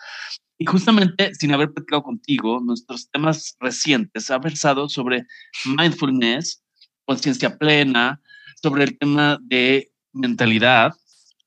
Y 0.58 0.66
justamente, 0.66 1.34
sin 1.34 1.52
haber 1.52 1.72
platicado 1.72 2.02
contigo, 2.02 2.60
nuestros 2.60 3.10
temas 3.10 3.56
recientes 3.60 4.30
ha 4.30 4.38
versado 4.38 4.88
sobre 4.88 5.26
mindfulness, 5.64 6.62
conciencia 7.04 7.58
plena, 7.58 8.20
sobre 8.62 8.84
el 8.84 8.98
tema 8.98 9.38
de 9.42 9.92
mentalidad, 10.12 10.92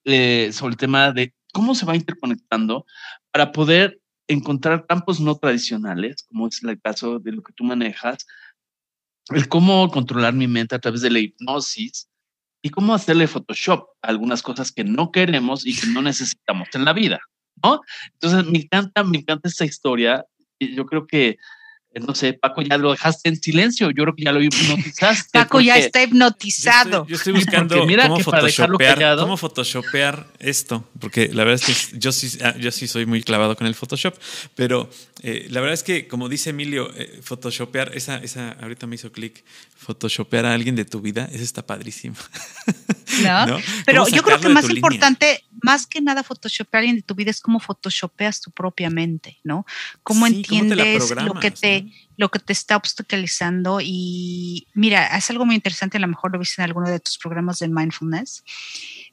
eh, 0.03 0.49
sobre 0.51 0.71
el 0.71 0.77
tema 0.77 1.11
de 1.11 1.33
cómo 1.53 1.75
se 1.75 1.85
va 1.85 1.95
interconectando 1.95 2.85
para 3.31 3.51
poder 3.51 4.01
encontrar 4.27 4.85
campos 4.87 5.19
no 5.19 5.35
tradicionales, 5.35 6.23
como 6.27 6.47
es 6.47 6.63
el 6.63 6.79
caso 6.81 7.19
de 7.19 7.31
lo 7.31 7.43
que 7.43 7.53
tú 7.53 7.63
manejas, 7.63 8.25
el 9.29 9.47
cómo 9.47 9.89
controlar 9.89 10.33
mi 10.33 10.47
mente 10.47 10.75
a 10.75 10.79
través 10.79 11.01
de 11.01 11.09
la 11.09 11.19
hipnosis 11.19 12.09
y 12.61 12.69
cómo 12.69 12.93
hacerle 12.93 13.27
Photoshop 13.27 13.87
a 14.01 14.07
algunas 14.07 14.41
cosas 14.41 14.71
que 14.71 14.83
no 14.83 15.11
queremos 15.11 15.65
y 15.65 15.75
que 15.75 15.87
no 15.87 16.01
necesitamos 16.01 16.67
en 16.73 16.85
la 16.85 16.93
vida, 16.93 17.19
¿no? 17.63 17.81
Entonces, 18.13 18.51
me 18.51 18.59
encanta, 18.59 19.03
me 19.03 19.19
encanta 19.19 19.49
esta 19.49 19.65
historia. 19.65 20.25
Yo 20.59 20.85
creo 20.85 21.05
que, 21.05 21.37
no 21.99 22.13
sé, 22.13 22.33
Paco, 22.33 22.61
ya 22.61 22.77
lo 22.77 22.91
dejaste 22.91 23.29
en 23.29 23.41
silencio. 23.41 23.89
Yo 23.89 24.03
creo 24.03 24.15
que 24.15 24.23
ya 24.23 24.31
lo 24.31 24.41
hipnotizaste. 24.41 25.29
Paco 25.33 25.61
ya 25.61 25.77
está 25.77 26.03
hipnotizado. 26.03 27.05
Yo 27.07 27.15
estoy, 27.15 27.33
yo 27.33 27.39
estoy 27.39 27.55
buscando 27.55 27.85
mira 27.85 28.03
cómo, 28.03 28.17
que 28.17 28.23
photoshopear, 28.23 29.17
cómo 29.17 29.37
photoshopear 29.37 30.27
esto, 30.39 30.83
porque 30.99 31.29
la 31.29 31.43
verdad 31.43 31.61
es 31.67 31.89
que 31.91 31.99
yo 31.99 32.11
sí, 32.11 32.37
ah, 32.43 32.55
yo 32.57 32.71
sí 32.71 32.87
soy 32.87 33.05
muy 33.05 33.23
clavado 33.23 33.55
con 33.55 33.67
el 33.67 33.75
Photoshop, 33.75 34.15
pero 34.55 34.89
eh, 35.27 35.47
la 35.49 35.59
verdad 35.59 35.73
es 35.73 35.81
que, 35.81 36.07
como 36.07 36.29
dice 36.29 36.51
Emilio, 36.51 36.91
eh, 36.95 37.19
photoshopear, 37.23 37.91
esa, 37.95 38.17
esa, 38.17 38.51
ahorita 38.51 38.85
me 38.85 38.93
hizo 38.93 39.11
clic, 39.11 39.43
photoshopear 39.75 40.45
a 40.45 40.53
alguien 40.53 40.75
de 40.75 40.85
tu 40.85 41.01
vida, 41.01 41.27
eso 41.31 41.43
está 41.43 41.65
padrísimo. 41.65 42.15
¿No? 43.23 43.47
¿No? 43.47 43.57
Pero 43.87 44.03
¿Cómo 44.03 44.15
yo 44.15 44.21
creo 44.21 44.39
que 44.39 44.49
más 44.49 44.65
línea? 44.65 44.77
importante, 44.77 45.43
más 45.63 45.87
que 45.87 45.99
nada 46.01 46.21
photoshopear 46.21 46.79
a 46.79 46.81
alguien 46.81 46.97
de 46.97 47.01
tu 47.01 47.15
vida 47.15 47.31
es 47.31 47.41
cómo 47.41 47.59
photoshopeas 47.59 48.39
tu 48.41 48.51
propia 48.51 48.91
mente, 48.91 49.39
¿no? 49.43 49.65
Cómo 50.03 50.27
Sí, 50.27 50.35
entiendes 50.35 50.77
lo 50.77 51.39
que 51.39 51.51
te, 51.51 51.81
¿no? 51.81 51.89
Lo 52.17 52.29
que 52.29 52.39
te 52.39 52.53
está 52.53 52.77
obstaculizando 52.77 53.79
y 53.81 54.67
mira, 54.73 55.17
es 55.17 55.29
algo 55.29 55.45
muy 55.45 55.55
interesante, 55.55 55.97
a 55.97 56.01
lo 56.01 56.07
mejor 56.07 56.31
lo 56.31 56.39
viste 56.39 56.61
en 56.61 56.65
alguno 56.65 56.89
de 56.89 56.99
tus 56.99 57.17
programas 57.17 57.59
de 57.59 57.67
mindfulness. 57.67 58.43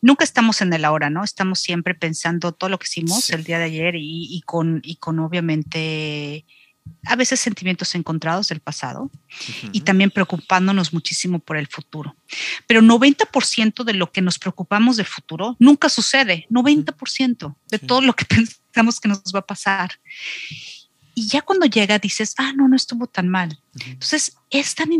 Nunca 0.00 0.24
estamos 0.24 0.60
en 0.60 0.72
el 0.72 0.84
ahora, 0.84 1.10
¿no? 1.10 1.24
Estamos 1.24 1.60
siempre 1.60 1.94
pensando 1.94 2.52
todo 2.52 2.70
lo 2.70 2.78
que 2.78 2.86
hicimos 2.86 3.24
Sí. 3.24 3.34
el 3.34 3.44
día 3.44 3.58
de 3.58 3.64
ayer 3.64 3.94
y, 3.96 4.28
y 4.30 4.42
con, 4.42 4.80
y 4.84 4.96
con 4.96 5.18
obviamente 5.20 6.44
a 7.06 7.14
veces 7.14 7.38
sentimientos 7.38 7.94
encontrados 7.94 8.48
del 8.48 8.58
pasado 8.58 9.08
y 9.70 9.82
también 9.82 10.10
preocupándonos 10.10 10.92
muchísimo 10.92 11.38
por 11.38 11.56
el 11.56 11.68
futuro. 11.68 12.16
Pero 12.66 12.80
90% 12.80 13.84
de 13.84 13.94
lo 13.94 14.10
que 14.10 14.20
nos 14.20 14.38
preocupamos 14.40 14.96
del 14.96 15.06
futuro 15.06 15.56
nunca 15.60 15.88
sucede, 15.88 16.46
90% 16.50 17.54
de 17.68 17.78
todo 17.78 18.00
lo 18.00 18.14
que 18.14 18.24
pensamos 18.72 18.98
que 18.98 19.08
nos 19.08 19.22
va 19.32 19.40
a 19.40 19.46
pasar. 19.46 19.92
Y 21.14 21.28
ya 21.28 21.42
cuando 21.42 21.66
llega 21.66 21.98
dices, 21.98 22.34
ah, 22.38 22.52
no, 22.54 22.68
no 22.68 22.76
estuvo 22.76 23.06
tan 23.06 23.28
mal. 23.28 23.58
Entonces, 23.84 24.36
es 24.50 24.74
tan 24.74 24.90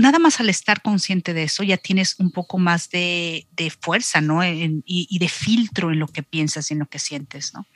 nada 0.00 0.18
más 0.18 0.40
al 0.40 0.48
estar 0.48 0.82
consciente 0.82 1.34
de 1.34 1.44
eso, 1.44 1.62
ya 1.62 1.76
tienes 1.76 2.16
un 2.18 2.32
poco 2.32 2.58
más 2.58 2.90
de, 2.90 3.46
fuerza, 3.80 4.20
¿no? 4.20 4.40
y, 4.44 5.18
de 5.18 5.28
filtro 5.28 5.92
en 5.92 5.98
lo 5.98 6.08
que 6.08 6.22
piensas 6.22 6.70
y 6.70 6.74
en 6.74 6.80
lo 6.80 6.86
que 6.86 6.98
sientes, 6.98 7.52
¿no? 7.54 7.66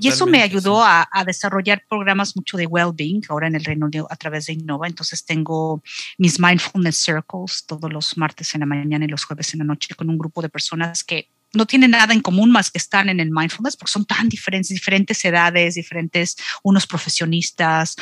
y 0.00 0.08
eso 0.08 0.26
me 0.26 0.42
ayudó 0.42 0.82
a, 0.84 1.08
desarrollar 1.24 1.82
programas 1.88 2.36
mucho 2.36 2.56
de 2.56 2.66
well-being 2.66 3.22
ahora 3.28 3.46
en 3.46 3.54
el 3.54 3.64
Reino 3.64 3.86
Unido 3.86 4.06
a 4.10 4.16
través 4.16 4.46
de 4.46 4.54
Innova. 4.54 4.86
Entonces 4.86 5.24
tengo 5.24 5.82
mis 6.16 6.38
mindfulness 6.40 6.96
circles 6.96 7.64
todos 7.66 7.92
los 7.92 8.16
martes 8.16 8.54
en 8.54 8.60
la 8.60 8.66
mañana 8.66 9.04
y 9.04 9.08
los 9.08 9.24
jueves 9.24 9.52
en 9.54 9.58
la 9.58 9.64
noche 9.64 9.94
con 9.94 10.08
un 10.08 10.18
grupo 10.18 10.42
de 10.42 10.48
personas 10.48 11.04
que 11.04 11.28
no 11.54 11.66
tienen 11.66 11.92
nada 11.92 12.12
en 12.12 12.20
común 12.20 12.50
más 12.50 12.70
que 12.70 12.78
están 12.78 13.08
en 13.08 13.20
el 13.20 13.30
mindfulness 13.30 13.76
porque 13.76 13.92
son 13.92 14.04
tan 14.04 14.28
diferentes, 14.28 14.70
diferentes 14.70 15.24
edades, 15.24 15.74
diferentes, 15.74 16.36
unos 16.62 16.86
profesionistas, 16.86 17.96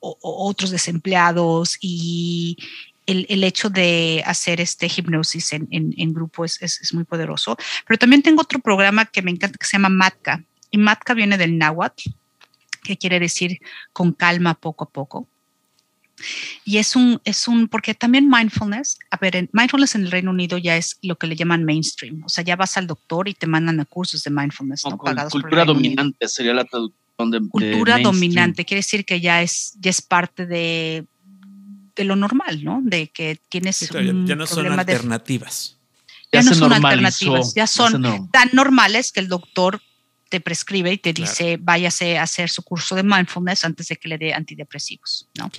otros 0.00 0.70
desempleados 0.70 1.78
y 1.80 2.56
el, 3.06 3.44
hecho 3.44 3.68
de 3.68 4.22
hacer 4.26 4.60
este 4.60 4.86
hipnosis 4.86 5.52
en, 5.52 5.68
en, 5.70 6.14
grupo 6.14 6.44
es, 6.44 6.60
es, 6.62 6.94
muy 6.94 7.04
poderoso. 7.04 7.56
Pero 7.86 7.98
también 7.98 8.22
tengo 8.22 8.42
otro 8.42 8.60
programa 8.60 9.06
que 9.06 9.22
me 9.22 9.30
encanta 9.30 9.58
que 9.58 9.66
se 9.66 9.76
llama 9.76 9.88
Matka. 9.88 10.44
Y 10.70 10.78
Matka 10.78 11.14
viene 11.14 11.36
del 11.36 11.58
náhuatl, 11.58 12.10
que 12.82 12.96
quiere 12.96 13.20
decir 13.20 13.58
con 13.92 14.12
calma 14.12 14.54
poco 14.54 14.84
a 14.84 14.90
poco. 14.90 15.28
Y 16.64 16.78
es 16.78 16.96
un, 16.96 17.20
es 17.24 17.48
un, 17.48 17.68
porque 17.68 17.94
también 17.94 18.28
mindfulness, 18.28 18.98
a 19.10 19.16
ver, 19.16 19.48
mindfulness 19.52 19.94
en 19.94 20.02
el 20.02 20.10
Reino 20.10 20.30
Unido 20.30 20.58
ya 20.58 20.76
es 20.76 20.98
lo 21.02 21.16
que 21.16 21.26
le 21.26 21.36
llaman 21.36 21.64
mainstream. 21.64 22.22
O 22.24 22.28
sea, 22.28 22.44
ya 22.44 22.56
vas 22.56 22.76
al 22.76 22.86
doctor 22.86 23.28
y 23.28 23.34
te 23.34 23.46
mandan 23.46 23.80
a 23.80 23.84
cursos 23.84 24.22
de 24.24 24.30
mindfulness, 24.30 24.84
¿no? 24.88 24.98
Pagados 24.98 25.32
cultura 25.32 25.64
dominante 25.64 26.28
sería 26.28 26.54
la 26.54 26.64
traducción 26.64 27.02
cultura 27.50 27.98
dominante, 27.98 28.64
quiere 28.64 28.78
decir 28.78 29.04
que 29.04 29.20
ya 29.20 29.42
es, 29.42 29.74
ya 29.78 29.90
es 29.90 30.02
parte 30.02 30.46
de, 30.46 31.06
de 31.94 32.04
lo 32.04 32.16
normal, 32.16 32.64
¿no? 32.64 32.80
De 32.82 33.08
que 33.08 33.38
tienes 33.48 33.80
ya, 33.80 34.34
no 34.34 34.46
son 34.46 34.66
alternativas. 34.66 35.78
ya, 36.32 36.42
no 36.42 36.54
son 36.54 36.72
alternativas, 36.72 37.54
ya 37.54 37.66
son 37.66 38.30
tan 38.30 38.50
normales 38.52 39.12
que 39.12 39.20
el 39.20 39.28
doctor 39.28 39.80
te 40.32 40.40
prescribe 40.40 40.90
y 40.90 40.96
te 40.96 41.12
dice 41.12 41.58
váyase 41.60 42.16
a 42.16 42.22
hacer 42.22 42.48
su 42.48 42.62
curso 42.62 42.94
de 42.94 43.02
mindfulness 43.02 43.66
antes 43.66 43.88
de 43.88 43.96
que 43.96 44.08
le 44.08 44.16
dé 44.16 44.32
antidepresivos. 44.32 45.28
¿no? 45.36 45.50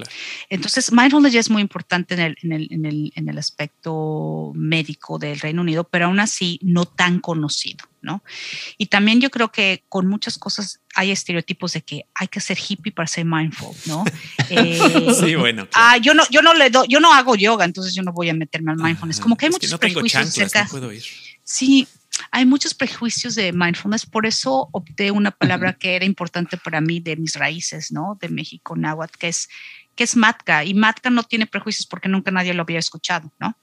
Entonces, 0.50 0.92
mindfulness 0.92 1.32
ya 1.32 1.40
es 1.40 1.52
muy 1.52 1.62
importante 1.62 2.16
en 2.16 2.20
el, 2.22 2.36
en, 2.42 2.52
el, 2.54 2.68
en, 2.72 2.86
el, 2.86 3.14
en 3.16 3.30
el, 3.30 3.38
aspecto 3.38 4.52
médico 4.56 5.20
del 5.20 5.40
Reino 5.40 5.62
Unido, 5.62 5.84
pero 5.84 6.06
aún 6.06 6.20
así 6.20 6.60
no 6.64 6.86
tan 6.86 7.20
conocido. 7.20 7.86
¿no? 8.02 8.24
Y 8.80 8.88
también 8.88 9.22
yo 9.22 9.30
creo 9.30 9.52
que 9.52 9.84
con 9.90 10.08
muchas 10.08 10.40
cosas 10.40 10.80
hay 10.96 11.12
estereotipos 11.12 11.74
de 11.74 11.84
que 11.84 12.08
hay 12.16 12.28
que 12.28 12.40
ser 12.40 12.58
hippie 12.58 12.92
para 12.92 13.06
ser 13.08 13.26
mindful, 13.26 13.76
¿no? 13.86 14.04
Eh, 14.50 15.14
sí, 15.20 15.36
bueno. 15.36 15.68
Ah, 15.74 15.98
yo 15.98 16.14
no, 16.14 16.24
yo 16.30 16.42
no 16.42 16.54
le 16.54 16.70
doy, 16.70 16.86
yo 16.90 17.00
no 17.00 17.14
hago 17.14 17.36
yoga, 17.36 17.64
entonces 17.64 17.96
yo 17.96 18.04
no 18.04 18.12
voy 18.12 18.30
a 18.30 18.34
meterme 18.34 18.72
al 18.72 18.78
mindfulness. 18.78 19.20
Como 19.20 19.38
que 19.38 19.46
hay 19.46 19.52
muchos 19.52 19.80
prejuicios 19.80 20.36
no 20.38 20.66
puedo 20.70 20.92
ir. 20.92 21.04
Sí, 21.44 21.88
hay 22.32 22.46
muchos 22.46 22.74
prejuicios 22.74 23.36
de 23.36 23.54
mindfulness, 23.54 24.06
por 24.06 24.26
eso 24.26 24.70
opté 24.72 25.12
una 25.12 25.32
palabra 25.32 25.74
que 25.74 25.96
era 25.96 26.06
importante 26.06 26.58
para 26.58 26.82
mí 26.82 27.00
de 27.00 27.16
mis 27.16 27.36
raíces, 27.36 27.92
¿no? 27.92 28.18
De 28.22 28.30
México, 28.30 28.76
náhuatl, 28.76 29.18
que 29.18 29.28
es, 29.30 29.50
que 29.96 30.04
es 30.04 30.16
matka. 30.16 30.64
Y 30.64 30.74
matka 30.74 31.10
no 31.10 31.24
tiene 31.24 31.48
prejuicios 31.48 31.86
porque 31.88 32.10
nunca 32.10 32.32
nadie 32.32 32.54
lo 32.54 32.64
había 32.64 32.80
escuchado, 32.80 33.32
¿no? 33.40 33.58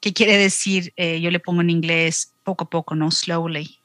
¿Qué 0.00 0.12
quiere 0.12 0.36
decir? 0.36 0.92
Eh, 0.96 1.20
yo 1.20 1.30
le 1.30 1.40
pongo 1.40 1.60
en 1.60 1.70
inglés 1.70 2.32
poco 2.42 2.64
a 2.64 2.70
poco, 2.70 2.94
¿no? 2.94 3.10
Slowly, 3.10 3.80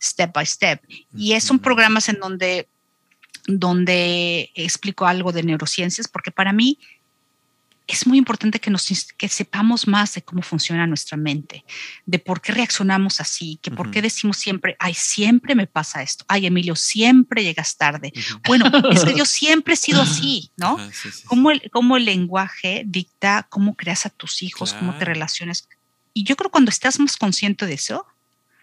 step 0.00 0.32
by 0.32 0.46
step. 0.46 0.82
Y 1.16 1.38
son 1.40 1.58
programas 1.58 2.08
en 2.08 2.18
donde, 2.18 2.68
donde 3.46 4.50
explico 4.54 5.06
algo 5.06 5.32
de 5.32 5.42
neurociencias, 5.42 6.08
porque 6.08 6.30
para 6.30 6.52
mí 6.52 6.78
es 7.94 8.06
muy 8.06 8.18
importante 8.18 8.60
que, 8.60 8.70
nos, 8.70 8.88
que 9.16 9.28
sepamos 9.28 9.86
más 9.86 10.14
de 10.14 10.22
cómo 10.22 10.42
funciona 10.42 10.86
nuestra 10.86 11.16
mente, 11.16 11.64
de 12.06 12.18
por 12.18 12.40
qué 12.40 12.52
reaccionamos 12.52 13.20
así, 13.20 13.58
que 13.62 13.70
por 13.70 13.90
qué 13.90 14.02
decimos 14.02 14.38
siempre, 14.38 14.76
ay, 14.78 14.94
siempre 14.94 15.54
me 15.54 15.66
pasa 15.66 16.02
esto, 16.02 16.24
ay, 16.28 16.46
Emilio, 16.46 16.76
siempre 16.76 17.44
llegas 17.44 17.76
tarde. 17.76 18.12
Bueno, 18.46 18.70
es 18.90 19.04
que 19.04 19.14
yo 19.16 19.24
siempre 19.26 19.74
he 19.74 19.76
sido 19.76 20.02
así, 20.02 20.52
¿no? 20.56 20.78
Cómo, 21.26 21.50
el, 21.50 21.70
cómo 21.70 21.96
el 21.96 22.04
lenguaje 22.04 22.82
dicta 22.86 23.46
cómo 23.50 23.74
creas 23.74 24.06
a 24.06 24.10
tus 24.10 24.42
hijos, 24.42 24.72
cómo 24.74 24.96
te 24.96 25.04
relacionas. 25.04 25.68
Y 26.14 26.24
yo 26.24 26.36
creo 26.36 26.50
que 26.50 26.52
cuando 26.52 26.70
estás 26.70 26.98
más 26.98 27.16
consciente 27.16 27.66
de 27.66 27.74
eso, 27.74 28.06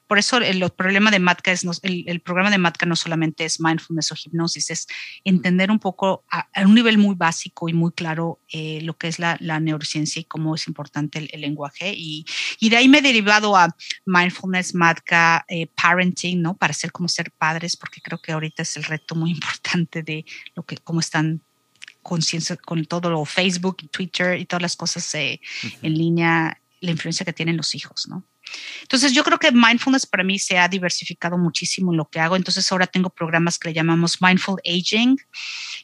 por 0.09 0.17
eso 0.17 0.37
el, 0.37 0.67
problema 0.71 1.11
de 1.11 1.19
Matka 1.19 1.51
es, 1.51 1.63
el, 1.83 2.19
programa 2.21 2.49
de 2.49 2.57
Matka 2.57 2.87
no 2.87 2.95
solamente 2.95 3.45
es 3.45 3.59
mindfulness 3.59 4.11
o 4.11 4.15
hipnosis, 4.15 4.71
es 4.71 4.87
entender 5.23 5.69
un 5.69 5.77
poco 5.77 6.25
a, 6.31 6.47
un 6.65 6.73
nivel 6.73 6.97
muy 6.97 7.13
básico 7.13 7.69
y 7.69 7.73
muy 7.73 7.91
claro 7.91 8.39
eh, 8.51 8.81
lo 8.81 8.97
que 8.97 9.07
es 9.07 9.19
la, 9.19 9.37
neurociencia 9.59 10.19
y 10.19 10.23
cómo 10.23 10.55
es 10.55 10.67
importante 10.67 11.29
el, 11.31 11.41
lenguaje. 11.41 11.93
Y, 11.95 12.25
de 12.59 12.75
ahí 12.75 12.87
me 12.87 12.97
he 12.97 13.01
derivado 13.03 13.55
a 13.55 13.75
mindfulness, 14.07 14.73
Matka, 14.73 15.45
eh, 15.47 15.67
parenting, 15.67 16.41
¿no? 16.41 16.57
Para 16.57 16.73
ser 16.73 16.91
como 16.91 17.07
ser 17.07 17.29
padres, 17.29 17.77
porque 17.77 18.01
creo 18.01 18.19
que 18.19 18.31
ahorita 18.31 18.63
es 18.63 18.77
el 18.77 18.85
reto 18.85 19.13
muy 19.13 19.29
importante 19.37 20.01
de 20.01 20.25
lo 20.55 20.63
que, 20.63 20.77
cómo 20.77 21.01
están 21.01 21.43
conciencia 22.01 22.55
con 22.55 22.83
todo 22.85 23.11
lo 23.11 23.23
Facebook 23.25 23.77
y 23.83 23.87
Twitter 23.89 24.39
y 24.39 24.45
todas 24.45 24.63
las 24.63 24.75
cosas 24.75 25.13
eh, 25.13 25.39
en 25.83 25.93
línea, 25.93 26.59
la 26.81 26.91
influencia 26.91 27.25
que 27.25 27.33
tienen 27.33 27.57
los 27.57 27.75
hijos, 27.75 28.07
¿no? 28.07 28.23
Entonces 28.81 29.13
yo 29.13 29.23
creo 29.23 29.37
que 29.37 29.51
mindfulness 29.51 30.05
para 30.05 30.23
mí 30.23 30.39
se 30.39 30.57
ha 30.57 30.67
diversificado 30.67 31.37
muchísimo 31.37 31.91
en 31.91 31.97
lo 31.97 32.05
que 32.05 32.19
hago. 32.19 32.35
Entonces 32.35 32.71
ahora 32.71 32.87
tengo 32.87 33.09
programas 33.09 33.59
que 33.59 33.69
le 33.69 33.73
llamamos 33.75 34.21
Mindful 34.21 34.61
Aging, 34.65 35.17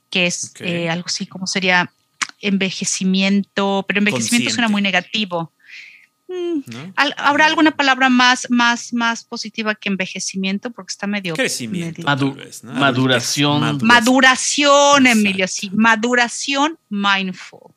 que 0.09 0.25
es 0.25 0.53
eh, 0.59 0.89
algo 0.89 1.05
así 1.05 1.25
como 1.25 1.47
sería 1.47 1.91
envejecimiento, 2.41 3.85
pero 3.87 3.99
envejecimiento 3.99 4.51
suena 4.51 4.67
muy 4.67 4.81
negativo. 4.81 5.51
Mm, 6.27 6.61
¿Habrá 6.95 7.45
alguna 7.45 7.71
palabra 7.71 8.09
más, 8.09 8.47
más, 8.49 8.93
más 8.93 9.23
positiva 9.23 9.75
que 9.75 9.89
envejecimiento? 9.89 10.71
Porque 10.71 10.91
está 10.91 11.05
medio. 11.05 11.35
Crecimiento. 11.35 12.01
Maduración. 12.01 13.79
Maduración, 13.83 15.05
Emilio, 15.05 15.47
sí. 15.47 15.69
Maduración 15.71 16.79
mindful. 16.89 17.74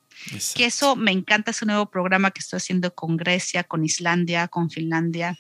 Que 0.55 0.67
eso 0.67 0.97
me 0.97 1.13
encanta 1.13 1.51
ese 1.51 1.67
nuevo 1.67 1.91
programa 1.91 2.31
que 2.31 2.41
estoy 2.41 2.59
haciendo 2.59 2.95
con 2.95 3.17
Grecia, 3.17 3.65
con 3.65 3.85
Islandia, 3.85 4.49
con 4.49 4.71
Finlandia, 4.71 5.39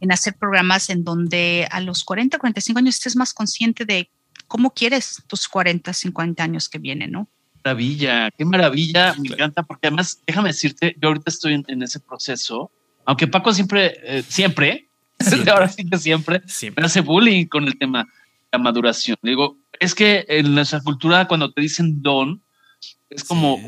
en 0.00 0.12
hacer 0.12 0.34
programas 0.34 0.90
en 0.90 1.04
donde 1.04 1.68
a 1.70 1.80
los 1.80 2.04
40, 2.04 2.38
45 2.38 2.78
años 2.78 2.96
estés 2.96 3.16
más 3.16 3.32
consciente 3.32 3.84
de 3.84 4.10
cómo 4.48 4.72
quieres 4.72 5.22
tus 5.26 5.48
40, 5.48 5.92
50 5.92 6.42
años 6.42 6.68
que 6.68 6.78
vienen, 6.78 7.12
¿no? 7.12 7.28
Maravilla, 7.64 8.30
qué 8.32 8.44
maravilla, 8.44 9.14
me 9.18 9.28
encanta, 9.28 9.62
porque 9.62 9.86
además, 9.86 10.20
déjame 10.26 10.48
decirte, 10.48 10.96
yo 11.00 11.08
ahorita 11.08 11.30
estoy 11.30 11.64
en, 11.66 11.82
ese 11.82 12.00
proceso, 12.00 12.70
aunque 13.04 13.28
Paco 13.28 13.52
siempre, 13.52 13.94
eh, 14.02 14.22
siempre, 14.28 14.88
ahora 15.50 15.68
sí 15.68 15.88
que 15.88 15.96
siempre, 15.96 16.42
siempre, 16.46 16.82
me 16.82 16.86
hace 16.86 17.00
bullying 17.00 17.46
con 17.46 17.64
el 17.64 17.78
tema 17.78 18.04
de 18.04 18.08
la 18.52 18.58
maduración. 18.58 19.16
Digo, 19.22 19.56
es 19.78 19.94
que 19.94 20.24
en 20.28 20.54
nuestra 20.54 20.80
cultura 20.80 21.28
cuando 21.28 21.52
te 21.52 21.60
dicen 21.60 22.02
don, 22.02 22.42
es 23.10 23.24
como, 23.24 23.60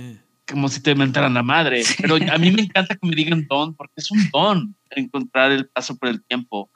como 0.51 0.69
si 0.69 0.81
te 0.81 0.95
mentaran 0.95 1.35
la 1.35 1.43
madre. 1.43 1.83
Pero 2.01 2.17
a 2.17 2.39
mí 2.39 2.51
me 2.51 2.63
encanta 2.63 2.97
que 2.97 3.07
me 3.07 3.15
digan 3.15 3.47
don, 3.49 3.75
porque 3.75 3.95
es 3.97 4.11
un 4.11 4.31
don 4.31 4.77
encontrar 4.91 5.53
el 5.53 5.67
paso 5.67 5.97
por 5.97 6.09
el 6.09 6.23
tiempo 6.23 6.71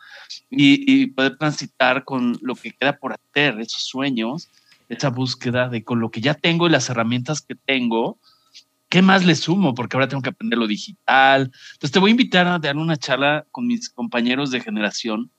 y, 0.51 1.07
poder 1.09 1.37
transitar 1.37 2.05
con 2.05 2.37
lo 2.43 2.55
que 2.55 2.73
queda 2.73 2.99
por 2.99 3.13
hacer, 3.13 3.61
esos 3.61 3.83
sueños, 3.83 4.49
esa 4.89 5.11
búsqueda 5.11 5.69
de 5.69 5.85
con 5.85 6.01
lo 6.01 6.11
que 6.11 6.21
ya 6.21 6.35
tengo 6.35 6.67
y 6.67 6.71
las 6.71 6.89
herramientas 6.91 7.41
que 7.41 7.55
tengo, 7.55 8.19
¿qué 8.89 9.03
más 9.03 9.25
le 9.25 9.35
sumo? 9.35 9.75
Porque 9.75 9.97
ahora 9.97 10.09
tengo 10.09 10.23
que 10.23 10.31
aprender 10.31 10.59
lo 10.59 10.67
digital. 10.67 11.53
Entonces 11.73 11.93
te 11.93 11.99
voy 11.99 12.11
a 12.11 12.13
invitar 12.13 12.47
a 12.47 12.59
dar 12.59 12.77
una 12.77 12.97
charla 12.97 13.47
con 13.51 13.67
mis 13.67 13.89
compañeros 13.89 14.51
de 14.51 14.61
generación, 14.61 15.31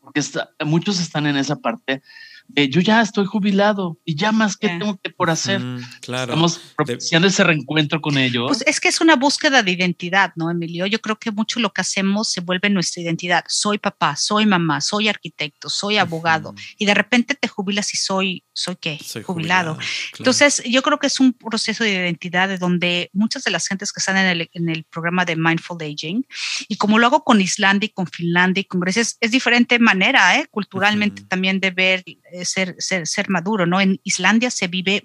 porque 0.00 0.22
muchos 0.64 1.00
están 1.00 1.26
en 1.26 1.36
esa 1.36 1.56
parte 1.56 2.02
yo 2.48 2.80
ya 2.80 3.00
estoy 3.00 3.26
jubilado 3.26 3.98
y 4.04 4.14
ya 4.14 4.32
más 4.32 4.56
que 4.56 4.68
tengo 4.68 4.98
que 5.02 5.10
por 5.10 5.30
hacer. 5.30 5.60
claro. 6.00 6.32
Estamos 6.32 6.60
propiciando 6.76 7.28
ese 7.28 7.42
reencuentro 7.44 8.00
con 8.00 8.16
ellos. 8.18 8.46
Pues 8.48 8.64
es 8.66 8.80
que 8.80 8.88
es 8.88 9.00
una 9.00 9.16
búsqueda 9.16 9.62
de 9.62 9.72
identidad, 9.72 10.32
¿no, 10.36 10.50
Emilio? 10.50 10.86
Yo 10.86 11.00
creo 11.00 11.18
que 11.18 11.30
mucho 11.30 11.60
lo 11.60 11.72
que 11.72 11.80
hacemos 11.80 12.30
se 12.30 12.40
vuelve 12.40 12.70
nuestra 12.70 13.02
identidad. 13.02 13.44
Soy 13.48 13.78
papá, 13.78 14.16
soy 14.16 14.46
mamá, 14.46 14.80
soy 14.80 15.08
arquitecto, 15.08 15.68
soy 15.68 15.98
abogado. 15.98 16.54
Y 16.78 16.86
de 16.86 16.94
repente 16.94 17.34
te 17.34 17.48
jubilas 17.48 17.92
y 17.94 17.96
soy, 17.96 18.44
¿soy 18.52 18.76
qué? 18.76 18.98
jubilado. 19.24 19.78
Entonces, 20.18 20.62
yo 20.64 20.82
creo 20.82 20.98
que 20.98 21.06
es 21.06 21.20
un 21.20 21.32
proceso 21.32 21.84
de 21.84 21.92
identidad 21.92 22.48
de 22.48 22.58
donde 22.58 23.10
muchas 23.12 23.44
de 23.44 23.50
las 23.50 23.66
gentes 23.66 23.92
que 23.92 24.00
están 24.00 24.16
en 24.16 24.26
el, 24.26 24.50
en 24.52 24.68
el 24.68 24.84
programa 24.84 25.24
de 25.24 25.36
Mindful 25.36 25.82
Aging, 25.82 26.26
y 26.68 26.76
como 26.76 26.98
lo 26.98 27.06
hago 27.06 27.24
con 27.24 27.40
Islandia 27.40 27.86
y 27.86 27.90
con 27.90 28.06
Finlandia 28.06 28.60
y 28.60 28.64
con 28.64 28.80
Grecia, 28.80 29.02
es, 29.02 29.30
diferente 29.34 29.78
manera, 29.78 30.38
¿eh? 30.38 30.46
Culturalmente 30.50 31.22
también 31.22 31.58
de 31.58 31.70
ver 31.72 32.04
ser, 32.42 32.74
ser, 32.78 33.06
ser 33.06 33.30
maduro, 33.30 33.66
¿no? 33.66 33.80
En 33.80 34.00
Islandia 34.02 34.50
se 34.50 34.66
vive 34.66 35.02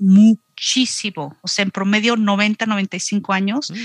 muchísimo, 0.60 1.38
o 1.42 1.48
sea, 1.48 1.64
en 1.64 1.72
promedio 1.72 2.18
90, 2.18 2.66
95 2.66 3.34
años. 3.34 3.72
Mm. 3.72 3.76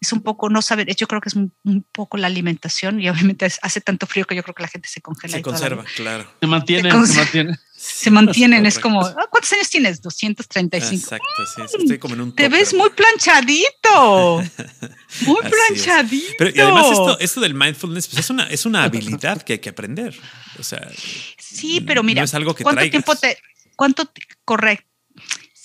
Es 0.00 0.12
un 0.12 0.22
poco, 0.22 0.48
no 0.48 0.62
saber, 0.62 0.94
yo 0.94 1.08
creo 1.08 1.20
que 1.20 1.28
es 1.28 1.34
un, 1.34 1.52
poco 1.92 2.16
la 2.16 2.28
alimentación 2.28 3.00
y 3.00 3.08
obviamente 3.08 3.46
hace 3.62 3.80
tanto 3.80 4.06
frío 4.06 4.24
que 4.26 4.36
yo 4.36 4.42
creo 4.42 4.54
que 4.54 4.62
la 4.62 4.68
gente 4.68 4.88
se 4.88 5.00
congela. 5.00 5.36
Se 5.36 5.42
conserva, 5.42 5.84
claro. 5.96 6.30
Se 6.40 6.46
mantiene, 6.46 6.90
se, 6.90 7.18
mantiene. 7.18 7.58
Se 7.76 8.10
mantienen, 8.10 8.66
es 8.66 8.78
como, 8.78 9.04
ah, 9.04 9.26
¿cuántos 9.28 9.52
años 9.52 9.68
tienes? 9.68 10.00
235. 10.00 10.94
Exacto, 10.94 11.26
sí, 11.68 11.76
estoy 11.80 11.98
como 11.98 12.14
en 12.14 12.20
un... 12.20 12.34
Te 12.34 12.48
ves 12.48 12.72
muy 12.74 12.90
planchadito. 12.90 14.42
Muy 15.26 15.40
planchadito. 15.40 16.34
Pero 16.38 16.50
y 16.54 16.60
además 16.60 16.86
esto, 16.92 17.18
esto 17.18 17.40
del 17.40 17.52
mindfulness 17.52 18.06
pues 18.06 18.20
es, 18.20 18.30
una, 18.30 18.44
es 18.44 18.64
una 18.64 18.84
habilidad 18.84 19.42
que 19.42 19.54
hay 19.54 19.58
que 19.58 19.70
aprender. 19.70 20.16
O 20.56 20.62
sea, 20.62 20.88
sí, 21.36 21.80
pero 21.80 22.04
mira, 22.04 22.20
no 22.20 22.26
es 22.26 22.34
algo 22.34 22.54
que 22.54 22.62
¿cuánto 22.62 22.88
tiempo 22.88 23.16
te, 23.16 23.36
cuánto, 23.74 24.08
correcto? 24.44 24.89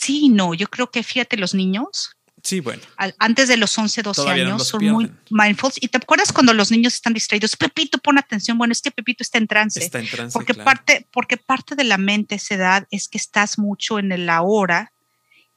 Sí, 0.05 0.29
no, 0.29 0.53
yo 0.53 0.67
creo 0.67 0.91
que 0.91 1.01
fíjate, 1.01 1.35
los 1.37 1.53
niños, 1.53 2.15
Sí, 2.43 2.59
bueno. 2.59 2.83
antes 3.17 3.47
de 3.47 3.57
los 3.57 3.75
11, 3.75 4.03
12 4.03 4.29
años 4.29 4.67
son 4.67 4.85
muy 4.85 5.11
mindful. 5.31 5.71
¿Y 5.81 5.87
te 5.87 5.97
acuerdas 5.97 6.31
cuando 6.31 6.53
los 6.53 6.69
niños 6.69 6.93
están 6.93 7.13
distraídos? 7.13 7.55
Pepito, 7.55 7.97
pon 7.97 8.19
atención. 8.19 8.59
Bueno, 8.59 8.71
es 8.71 8.83
que 8.83 8.91
Pepito 8.91 9.23
está 9.23 9.39
en 9.39 9.47
trance. 9.47 9.79
Está 9.83 9.97
en 9.97 10.07
trance. 10.07 10.31
Porque, 10.31 10.53
parte, 10.53 11.07
porque 11.11 11.37
parte 11.37 11.73
de 11.73 11.85
la 11.85 11.97
mente 11.97 12.35
a 12.35 12.37
esa 12.37 12.53
edad 12.53 12.87
es 12.91 13.07
que 13.07 13.17
estás 13.17 13.57
mucho 13.57 13.97
en 13.97 14.11
el 14.11 14.29
ahora 14.29 14.93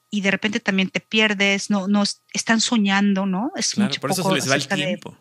y 0.09 0.23
de 0.23 0.31
repente 0.31 0.61
también 0.61 0.89
te 0.89 1.01
pierdes, 1.01 1.69
no, 1.69 1.89
no 1.89 2.05
están 2.33 2.63
soñando, 2.63 3.27
¿no? 3.27 3.53
Es 3.55 3.77
mucho 3.77 4.01
por 4.01 4.13
eso 4.13 4.23
se 4.23 4.35
les 4.35 4.51
va 4.51 4.55
el 4.55 4.67
tiempo. 4.67 5.15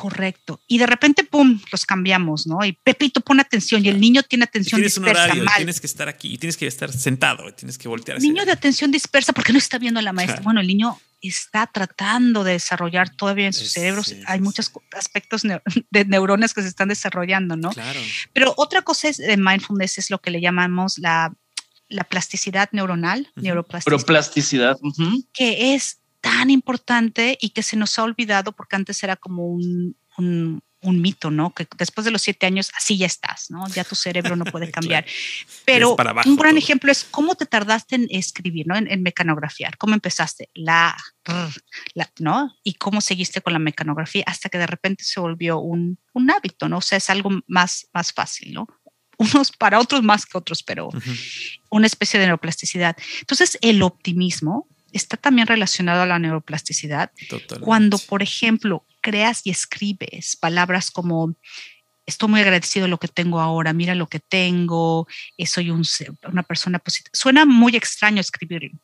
Correcto. 0.00 0.60
Y 0.66 0.78
de 0.78 0.86
repente, 0.86 1.24
pum, 1.24 1.60
los 1.70 1.84
cambiamos, 1.84 2.46
¿no? 2.46 2.64
Y 2.64 2.72
Pepito 2.72 3.20
pone 3.20 3.42
atención 3.42 3.84
y 3.84 3.90
el 3.90 4.00
niño 4.00 4.22
tiene 4.22 4.44
atención 4.44 4.78
tienes 4.78 4.94
dispersa. 4.94 5.24
Un 5.24 5.30
horario, 5.30 5.44
tienes 5.56 5.78
que 5.78 5.86
estar 5.86 6.08
aquí, 6.08 6.38
tienes 6.38 6.56
que 6.56 6.66
estar 6.66 6.90
sentado, 6.90 7.52
tienes 7.54 7.76
que 7.76 7.86
voltear. 7.86 8.18
Niño 8.18 8.46
de 8.46 8.52
atención 8.52 8.90
dispersa 8.90 9.34
porque 9.34 9.52
no 9.52 9.58
está 9.58 9.76
viendo 9.78 10.00
a 10.00 10.02
la 10.02 10.14
maestra. 10.14 10.40
Bueno, 10.40 10.60
el 10.60 10.66
niño 10.66 10.98
está 11.20 11.66
tratando 11.66 12.44
de 12.44 12.52
desarrollar 12.52 13.14
todavía 13.14 13.46
en 13.46 13.52
su 13.52 13.66
cerebro. 13.66 14.00
Hay 14.26 14.40
muchos 14.40 14.72
aspectos 14.92 15.42
de 15.90 16.04
neuronas 16.06 16.54
que 16.54 16.62
se 16.62 16.68
están 16.68 16.88
desarrollando, 16.88 17.56
¿no? 17.56 17.68
Claro. 17.70 18.00
Pero 18.32 18.54
otra 18.56 18.80
cosa 18.80 19.08
es 19.08 19.18
de 19.18 19.36
mindfulness 19.36 19.98
es 19.98 20.08
lo 20.08 20.22
que 20.22 20.30
le 20.30 20.40
llamamos 20.40 20.98
la 20.98 21.34
la 21.90 22.04
plasticidad 22.04 22.70
neuronal, 22.72 23.28
neuroplasticidad. 23.34 24.78
que 25.34 25.74
es 25.74 25.99
tan 26.20 26.50
importante 26.50 27.38
y 27.40 27.50
que 27.50 27.62
se 27.62 27.76
nos 27.76 27.98
ha 27.98 28.02
olvidado 28.02 28.52
porque 28.52 28.76
antes 28.76 29.02
era 29.02 29.16
como 29.16 29.46
un, 29.46 29.96
un, 30.18 30.62
mito, 30.82 31.30
¿no? 31.30 31.54
Que 31.54 31.66
después 31.78 32.04
de 32.04 32.10
los 32.10 32.22
siete 32.22 32.46
años 32.46 32.70
así 32.76 32.96
ya 32.96 33.06
estás, 33.06 33.50
¿no? 33.50 33.66
Ya 33.68 33.84
tu 33.84 33.94
cerebro 33.94 34.36
no 34.36 34.44
puede 34.44 34.70
cambiar. 34.72 35.06
Pero 35.64 35.96
un 36.24 36.36
gran 36.36 36.56
ejemplo 36.56 36.90
es 36.90 37.04
cómo 37.04 37.34
te 37.34 37.46
tardaste 37.46 37.96
en 37.96 38.06
escribir, 38.10 38.66
¿no? 38.66 38.76
En, 38.76 39.02
mecanografiar. 39.02 39.76
¿Cómo 39.78 39.94
empezaste? 39.94 40.50
La, 40.54 40.96
la, 41.94 42.10
¿no? 42.18 42.54
Y 42.64 42.74
cómo 42.74 43.00
seguiste 43.00 43.40
con 43.40 43.52
la 43.52 43.58
mecanografía 43.58 44.24
hasta 44.26 44.48
que 44.48 44.58
de 44.58 44.66
repente 44.66 45.04
se 45.04 45.20
volvió 45.20 45.58
un, 45.58 45.98
un 46.12 46.30
hábito, 46.30 46.68
¿no? 46.68 46.78
O 46.78 46.82
sea, 46.82 46.98
es 46.98 47.10
algo 47.10 47.30
más, 47.46 47.88
más 47.92 48.12
fácil, 48.12 48.52
¿no? 48.52 48.66
unos 49.20 49.52
para 49.52 49.78
otros 49.78 50.02
más 50.02 50.24
que 50.24 50.38
otros, 50.38 50.62
pero 50.62 50.88
una 51.70 51.86
especie 51.86 52.18
de 52.18 52.26
neuroplasticidad. 52.26 52.96
Entonces, 53.20 53.58
el 53.60 53.82
optimismo 53.82 54.66
está 54.92 55.16
también 55.16 55.46
relacionado 55.46 56.02
a 56.02 56.06
la 56.06 56.18
neuroplasticidad. 56.18 57.10
Cuando, 57.60 57.98
por 57.98 58.22
ejemplo, 58.22 58.86
creas 59.00 59.42
y 59.44 59.50
escribes 59.50 60.36
palabras 60.36 60.90
como 60.90 61.34
estoy 62.06 62.28
muy 62.28 62.40
agradecido 62.40 62.84
de 62.84 62.90
lo 62.90 62.98
que 62.98 63.08
tengo 63.08 63.40
ahora, 63.40 63.72
mira 63.72 63.94
lo 63.94 64.08
que 64.08 64.20
tengo, 64.20 65.06
eh, 65.36 65.46
soy 65.46 65.70
una 65.70 66.42
persona 66.42 66.78
positiva. 66.78 67.10
Suena 67.12 67.44
muy 67.46 67.76
extraño 67.76 68.20
escribirlo, 68.20 68.78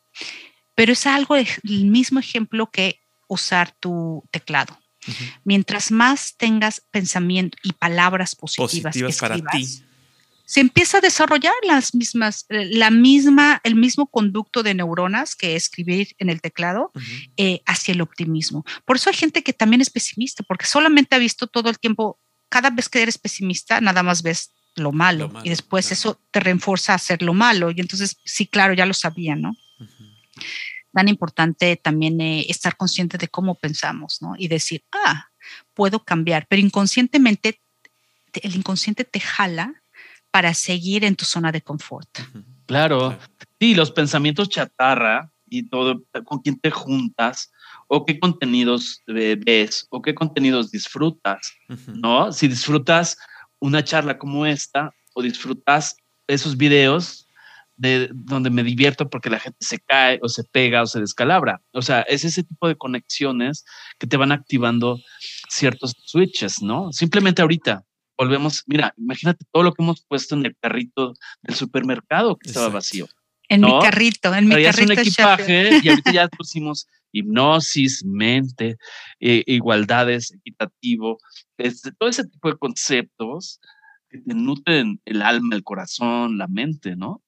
pero 0.75 0.93
es 0.93 1.05
algo, 1.05 1.35
el 1.35 1.47
mismo 1.63 2.19
ejemplo 2.19 2.71
que 2.71 3.01
usar 3.27 3.71
tu 3.79 4.23
teclado. 4.31 4.79
Mientras 5.43 5.91
más 5.91 6.35
tengas 6.35 6.81
pensamiento 6.91 7.57
y 7.63 7.71
palabras 7.73 8.35
positivas, 8.35 8.97
para 9.19 9.37
ti 9.37 9.83
se 10.47 10.61
empieza 10.61 10.99
a 10.99 11.01
desarrollar 11.01 11.53
las 11.63 11.93
mismas, 11.93 12.45
eh, 12.47 12.69
la 12.71 12.89
misma, 12.89 13.59
el 13.65 13.75
mismo 13.75 14.07
conducto 14.07 14.63
de 14.63 14.73
neuronas 14.73 15.35
que 15.35 15.57
escribir 15.57 16.15
en 16.19 16.29
el 16.29 16.39
teclado 16.39 16.93
eh, 17.35 17.61
hacia 17.65 17.91
el 17.91 17.99
optimismo. 17.99 18.63
Por 18.85 18.95
eso 18.95 19.09
hay 19.09 19.15
gente 19.17 19.43
que 19.43 19.51
también 19.51 19.81
es 19.81 19.89
pesimista, 19.89 20.43
porque 20.43 20.65
solamente 20.65 21.15
ha 21.15 21.19
visto 21.19 21.47
todo 21.47 21.69
el 21.69 21.77
tiempo, 21.79 22.17
cada 22.47 22.69
vez 22.69 22.87
que 22.87 23.01
eres 23.01 23.17
pesimista, 23.17 23.81
nada 23.81 24.03
más 24.03 24.23
ves 24.23 24.53
lo 24.75 24.93
malo, 24.93 25.33
y 25.43 25.49
después 25.49 25.91
eso 25.91 26.21
te 26.31 26.39
refuerza 26.39 26.93
a 26.93 26.95
hacer 26.95 27.23
lo 27.23 27.33
malo. 27.33 27.71
Y 27.71 27.81
entonces, 27.81 28.15
sí, 28.23 28.47
claro, 28.47 28.73
ya 28.73 28.85
lo 28.85 28.93
sabía, 28.93 29.35
¿no? 29.35 29.53
Tan 30.93 31.09
importante 31.09 31.75
también 31.75 32.21
eh, 32.21 32.45
estar 32.47 32.77
consciente 32.77 33.17
de 33.17 33.27
cómo 33.27 33.55
pensamos, 33.55 34.21
¿no? 34.21 34.35
Y 34.37 34.47
decir, 34.47 34.85
ah, 34.93 35.27
puedo 35.73 36.05
cambiar, 36.05 36.47
pero 36.47 36.61
inconscientemente, 36.61 37.59
el 38.31 38.55
inconsciente 38.55 39.03
te 39.03 39.19
jala 39.19 39.83
para 40.31 40.53
seguir 40.53 41.03
en 41.03 41.15
tu 41.15 41.25
zona 41.25 41.51
de 41.51 41.61
confort. 41.61 42.09
Claro, 42.65 43.17
sí, 43.59 43.75
los 43.75 43.91
pensamientos 43.91 44.49
chatarra 44.49 45.31
y 45.49 45.69
todo, 45.69 46.03
con 46.25 46.39
quién 46.39 46.59
te 46.59 46.71
juntas, 46.71 47.51
o 47.87 48.05
qué 48.05 48.19
contenidos 48.19 49.01
ves, 49.05 49.87
o 49.89 50.01
qué 50.01 50.13
contenidos 50.13 50.71
disfrutas, 50.71 51.53
¿no? 51.87 52.31
Si 52.33 52.47
disfrutas 52.47 53.17
una 53.59 53.83
charla 53.83 54.17
como 54.17 54.45
esta, 54.45 54.93
o 55.13 55.21
disfrutas 55.21 55.95
esos 56.27 56.57
videos 56.57 57.27
de 57.77 58.09
donde 58.11 58.49
me 58.49 58.63
divierto 58.63 59.09
porque 59.09 59.29
la 59.29 59.39
gente 59.39 59.57
se 59.61 59.79
cae 59.79 60.19
o 60.21 60.29
se 60.29 60.43
pega 60.43 60.81
o 60.81 60.87
se 60.87 60.99
descalabra. 60.99 61.61
O 61.73 61.81
sea, 61.81 62.01
es 62.01 62.25
ese 62.25 62.43
tipo 62.43 62.67
de 62.67 62.75
conexiones 62.75 63.63
que 63.99 64.07
te 64.07 64.17
van 64.17 64.31
activando 64.31 64.99
ciertos 65.49 65.93
switches, 66.05 66.61
¿no? 66.61 66.91
Simplemente 66.91 67.41
ahorita, 67.41 67.83
volvemos, 68.17 68.63
mira, 68.65 68.93
imagínate 68.97 69.45
todo 69.51 69.63
lo 69.63 69.73
que 69.73 69.83
hemos 69.83 70.03
puesto 70.05 70.35
en 70.35 70.45
el 70.45 70.55
carrito 70.59 71.13
del 71.41 71.55
supermercado 71.55 72.35
que 72.35 72.49
estaba 72.49 72.69
vacío. 72.69 73.07
En 73.49 73.61
mi 73.61 73.79
carrito, 73.79 74.33
en 74.35 74.47
mi 74.47 74.61
carrito. 74.61 74.93
un 74.93 74.99
equipaje 74.99 75.69
y 75.83 75.89
ahorita 75.89 76.11
ya 76.11 76.27
pusimos 76.27 76.87
hipnosis, 77.13 78.03
mente, 78.03 78.77
eh, 79.19 79.43
igualdades, 79.47 80.33
equitativo, 80.33 81.19
este, 81.57 81.91
todo 81.93 82.09
ese 82.09 82.25
tipo 82.25 82.49
de 82.49 82.57
conceptos 82.57 83.61
que 84.09 84.19
te 84.19 84.33
nutren 84.33 85.01
el 85.05 85.21
alma, 85.21 85.55
el 85.55 85.63
corazón, 85.63 86.37
la 86.37 86.47
mente, 86.47 86.95
¿no? 86.95 87.23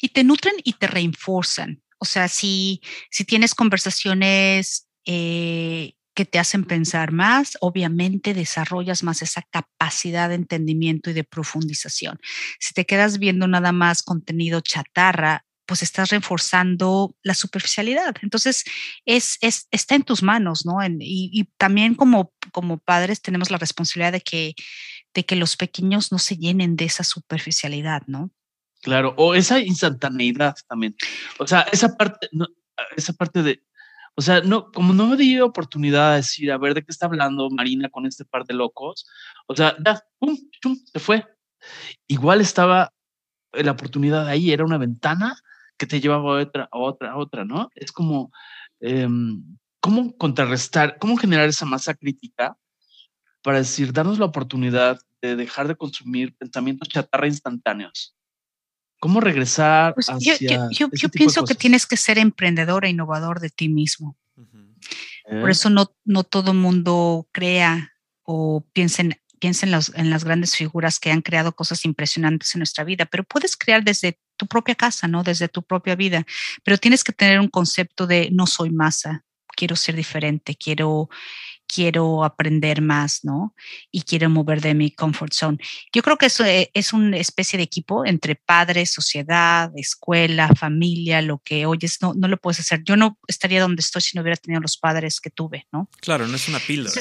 Y 0.00 0.08
te 0.08 0.24
nutren 0.24 0.54
y 0.64 0.74
te 0.74 0.86
reinforzan. 0.86 1.82
O 1.98 2.04
sea, 2.04 2.28
si, 2.28 2.80
si 3.10 3.24
tienes 3.24 3.54
conversaciones 3.54 4.88
eh, 5.06 5.94
que 6.14 6.24
te 6.24 6.38
hacen 6.38 6.64
pensar 6.64 7.12
más, 7.12 7.56
obviamente 7.60 8.34
desarrollas 8.34 9.02
más 9.02 9.22
esa 9.22 9.42
capacidad 9.50 10.28
de 10.28 10.36
entendimiento 10.36 11.10
y 11.10 11.12
de 11.14 11.24
profundización. 11.24 12.18
Si 12.60 12.74
te 12.74 12.84
quedas 12.84 13.18
viendo 13.18 13.48
nada 13.48 13.72
más 13.72 14.02
contenido 14.02 14.60
chatarra, 14.60 15.44
pues 15.66 15.82
estás 15.82 16.10
reforzando 16.10 17.16
la 17.22 17.34
superficialidad. 17.34 18.14
Entonces, 18.20 18.64
es, 19.06 19.38
es 19.40 19.68
está 19.70 19.94
en 19.94 20.02
tus 20.02 20.22
manos, 20.22 20.66
¿no? 20.66 20.78
y, 21.00 21.48
también 21.56 21.94
como, 21.94 22.32
como 22.50 22.78
padres 22.78 23.22
tenemos 23.22 23.50
la 23.50 23.58
responsabilidad 23.58 24.12
de 24.12 24.20
que, 24.20 24.54
de 25.14 25.24
que 25.24 25.36
los 25.36 25.56
pequeños 25.56 26.12
no 26.12 26.18
se 26.18 26.36
llenen 26.36 26.76
de 26.76 26.84
esa 26.84 27.04
superficialidad, 27.04 28.02
¿no? 28.06 28.30
Claro, 28.82 29.14
o 29.16 29.34
esa 29.34 29.60
instantaneidad 29.60 30.56
también. 30.68 30.96
O 31.38 31.46
sea, 31.46 31.60
esa 31.72 31.96
parte, 31.96 32.28
esa 32.96 33.12
parte 33.12 33.42
de 33.42 33.62
o 34.14 34.22
sea, 34.22 34.40
no, 34.42 34.70
como 34.72 34.92
no 34.92 35.06
me 35.06 35.16
di 35.16 35.40
oportunidad 35.40 36.10
de 36.10 36.16
decir, 36.16 36.52
a 36.52 36.58
ver, 36.58 36.74
¿de 36.74 36.82
qué 36.82 36.90
está 36.90 37.06
hablando 37.06 37.48
Marina 37.50 37.88
con 37.88 38.06
este 38.06 38.24
par 38.24 38.44
de 38.44 38.54
locos? 38.54 39.06
O 39.46 39.56
sea, 39.56 39.74
ya, 39.84 40.02
pum, 40.18 40.36
pum, 40.60 40.76
se 40.84 40.98
fue. 40.98 41.26
Igual 42.08 42.40
estaba 42.40 42.92
la 43.52 43.72
oportunidad 43.72 44.26
ahí, 44.28 44.52
era 44.52 44.64
una 44.64 44.78
ventana 44.78 45.36
que 45.78 45.86
te 45.86 46.00
llevaba 46.00 46.38
a 46.38 46.42
otra, 46.42 46.68
a 46.70 46.78
otra, 46.78 47.12
a 47.12 47.16
otra, 47.16 47.44
¿no? 47.44 47.70
Es 47.74 47.92
como, 47.92 48.30
em, 48.80 49.42
¿cómo 49.80 50.16
contrarrestar, 50.16 50.98
cómo 50.98 51.16
generar 51.16 51.48
esa 51.48 51.66
masa 51.66 51.94
crítica 51.94 52.56
para 53.42 53.58
decir, 53.58 53.92
darnos 53.92 54.18
la 54.18 54.26
oportunidad 54.26 55.00
de 55.20 55.36
dejar 55.36 55.68
de 55.68 55.76
consumir 55.76 56.36
pensamientos 56.36 56.88
chatarra 56.88 57.26
instantáneos? 57.26 58.14
¿Cómo 59.02 59.20
regresar 59.20 59.94
pues 59.94 60.08
hacia 60.08 60.36
Yo, 60.36 60.88
yo, 60.92 61.08
pienso 61.08 61.44
que 61.44 61.56
tienes 61.56 61.86
que 61.86 61.96
ser 61.96 62.18
emprendedor 62.18 62.84
e 62.84 62.90
innovador 62.90 63.40
de 63.40 63.50
ti 63.50 63.68
mismo. 63.68 64.16
Por 65.28 65.50
eso 65.50 65.70
no, 65.70 65.92
no 66.04 66.22
todo 66.22 66.54
mundo 66.54 67.26
crea 67.32 67.94
o 68.22 68.64
piensa 68.72 69.02
en, 69.02 69.20
piensa 69.40 69.66
en, 69.66 69.74
en 69.96 70.10
las 70.10 70.22
grandes 70.22 70.54
figuras 70.54 71.00
que 71.00 71.10
han 71.10 71.20
creado 71.20 71.50
cosas 71.50 71.84
impresionantes 71.84 72.54
en 72.54 72.60
nuestra 72.60 72.84
vida, 72.84 73.04
pero 73.06 73.24
puedes 73.24 73.56
crear 73.56 73.82
desde 73.82 74.20
tu 74.36 74.46
propia 74.46 74.76
casa, 74.76 75.08
¿no? 75.08 75.24
Desde 75.24 75.48
tu 75.48 75.64
propia 75.64 75.96
vida, 75.96 76.24
pero 76.62 76.78
tienes 76.78 77.02
que 77.02 77.12
tener 77.12 77.40
un 77.40 77.48
concepto 77.48 78.06
de 78.06 78.28
no 78.30 78.46
soy 78.46 78.70
masa, 78.70 79.24
quiero 79.56 79.74
ser 79.74 79.96
diferente, 79.96 80.54
quiero, 80.54 81.10
quiero 81.72 82.24
aprender 82.24 82.82
más, 82.82 83.24
¿no? 83.24 83.54
Y 83.90 84.02
quiero 84.02 84.28
mover 84.28 84.60
de 84.60 84.74
mi 84.74 84.90
comfort 84.90 85.32
zone. 85.32 85.58
Yo 85.92 86.02
creo 86.02 86.18
que 86.18 86.26
eso 86.26 86.44
e, 86.44 86.70
es 86.74 86.92
una 86.92 87.16
especie 87.16 87.56
de 87.56 87.62
equipo 87.62 88.04
entre 88.04 88.34
padres, 88.34 88.92
sociedad, 88.92 89.70
escuela, 89.76 90.48
familia, 90.48 91.22
lo 91.22 91.38
que 91.38 91.64
oyes, 91.66 91.98
no, 92.02 92.12
no 92.14 92.28
lo 92.28 92.36
puedes 92.36 92.60
hacer. 92.60 92.82
Yo 92.84 92.96
no 92.96 93.18
estaría 93.26 93.62
donde 93.62 93.80
estoy 93.80 94.02
si 94.02 94.16
no 94.16 94.22
hubiera 94.22 94.36
tenido 94.36 94.60
los 94.60 94.76
padres 94.76 95.20
que 95.20 95.30
tuve, 95.30 95.66
¿no? 95.72 95.88
Claro, 96.00 96.26
no 96.28 96.36
es 96.36 96.48
una 96.48 96.60
píldora. 96.60 97.00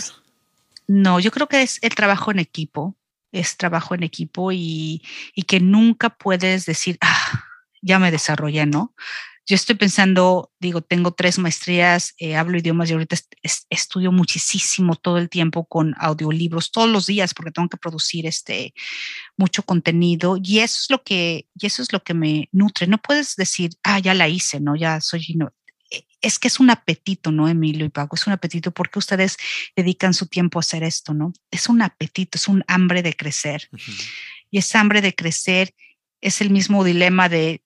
no, 0.88 1.20
yo 1.20 1.32
creo 1.32 1.48
que 1.48 1.62
es 1.62 1.80
el 1.82 1.94
trabajo 1.94 2.32
en 2.32 2.40
equipo, 2.40 2.96
es 3.32 3.58
trabajo 3.58 3.96
en 3.96 4.04
equipo 4.04 4.52
y, 4.52 5.02
y 5.36 5.44
que 5.44 5.60
nunca 5.60 6.10
puedes 6.10 6.66
decir, 6.66 6.98
ah, 7.02 7.46
ya 7.82 8.00
me 8.00 8.12
desarrollé, 8.12 8.66
¿no? 8.66 8.94
Yo 9.48 9.56
estoy 9.56 9.76
pensando, 9.76 10.52
digo, 10.60 10.82
tengo 10.82 11.12
tres 11.12 11.40
maestrías, 11.40 12.14
eh, 12.20 12.36
hablo 12.36 12.58
idiomas 12.58 12.90
y 12.90 12.94
ahorita 12.94 13.18
estudio 13.70 14.12
muchísimo 14.12 14.96
todo 14.96 15.18
el 15.18 15.30
tiempo 15.30 15.66
con 15.66 15.96
audiolibros, 15.98 16.72
todos 16.72 16.88
los 16.90 17.08
días, 17.08 17.34
porque 17.34 17.52
tengo 17.52 17.68
que 17.68 17.78
producir 17.78 18.28
este 18.28 18.74
mucho 19.38 19.64
contenido 19.64 20.38
y 20.42 20.60
eso 20.60 20.80
es 20.82 20.90
lo 20.90 21.04
que, 21.04 21.48
y 21.60 21.66
eso 21.66 21.82
es 21.82 21.92
lo 21.92 22.04
que 22.04 22.14
me 22.14 22.50
nutre. 22.52 22.88
No 22.88 23.00
puedes 23.00 23.36
decir, 23.36 23.72
ah, 23.84 24.00
ya 24.00 24.14
la 24.14 24.30
hice, 24.30 24.60
¿no? 24.60 24.76
Ya 24.76 25.02
soy, 25.02 25.26
no. 25.36 25.52
E, 25.90 26.06
es 26.22 26.38
que 26.38 26.48
es 26.48 26.60
un 26.60 26.70
apetito, 26.70 27.32
¿no, 27.32 27.48
Emilio 27.48 27.86
y 27.86 27.90
Paco? 27.90 28.16
Es 28.16 28.28
un 28.28 28.34
apetito 28.34 28.72
porque 28.72 29.00
ustedes 29.00 29.38
dedican 29.76 30.14
su 30.14 30.28
tiempo 30.28 30.60
a 30.60 30.62
hacer 30.62 30.84
esto, 30.84 31.14
¿no? 31.16 31.34
Es 31.50 31.68
un 31.68 31.82
apetito, 31.82 32.38
es 32.38 32.48
un 32.48 32.64
hambre 32.68 33.02
de 33.02 33.16
crecer. 33.16 33.70
Y 34.52 34.60
ese 34.60 34.78
hambre 34.78 35.02
de 35.02 35.16
crecer 35.16 35.74
es 36.22 36.42
el 36.42 36.52
mismo 36.52 36.84
dilema 36.84 37.28
de 37.28 37.64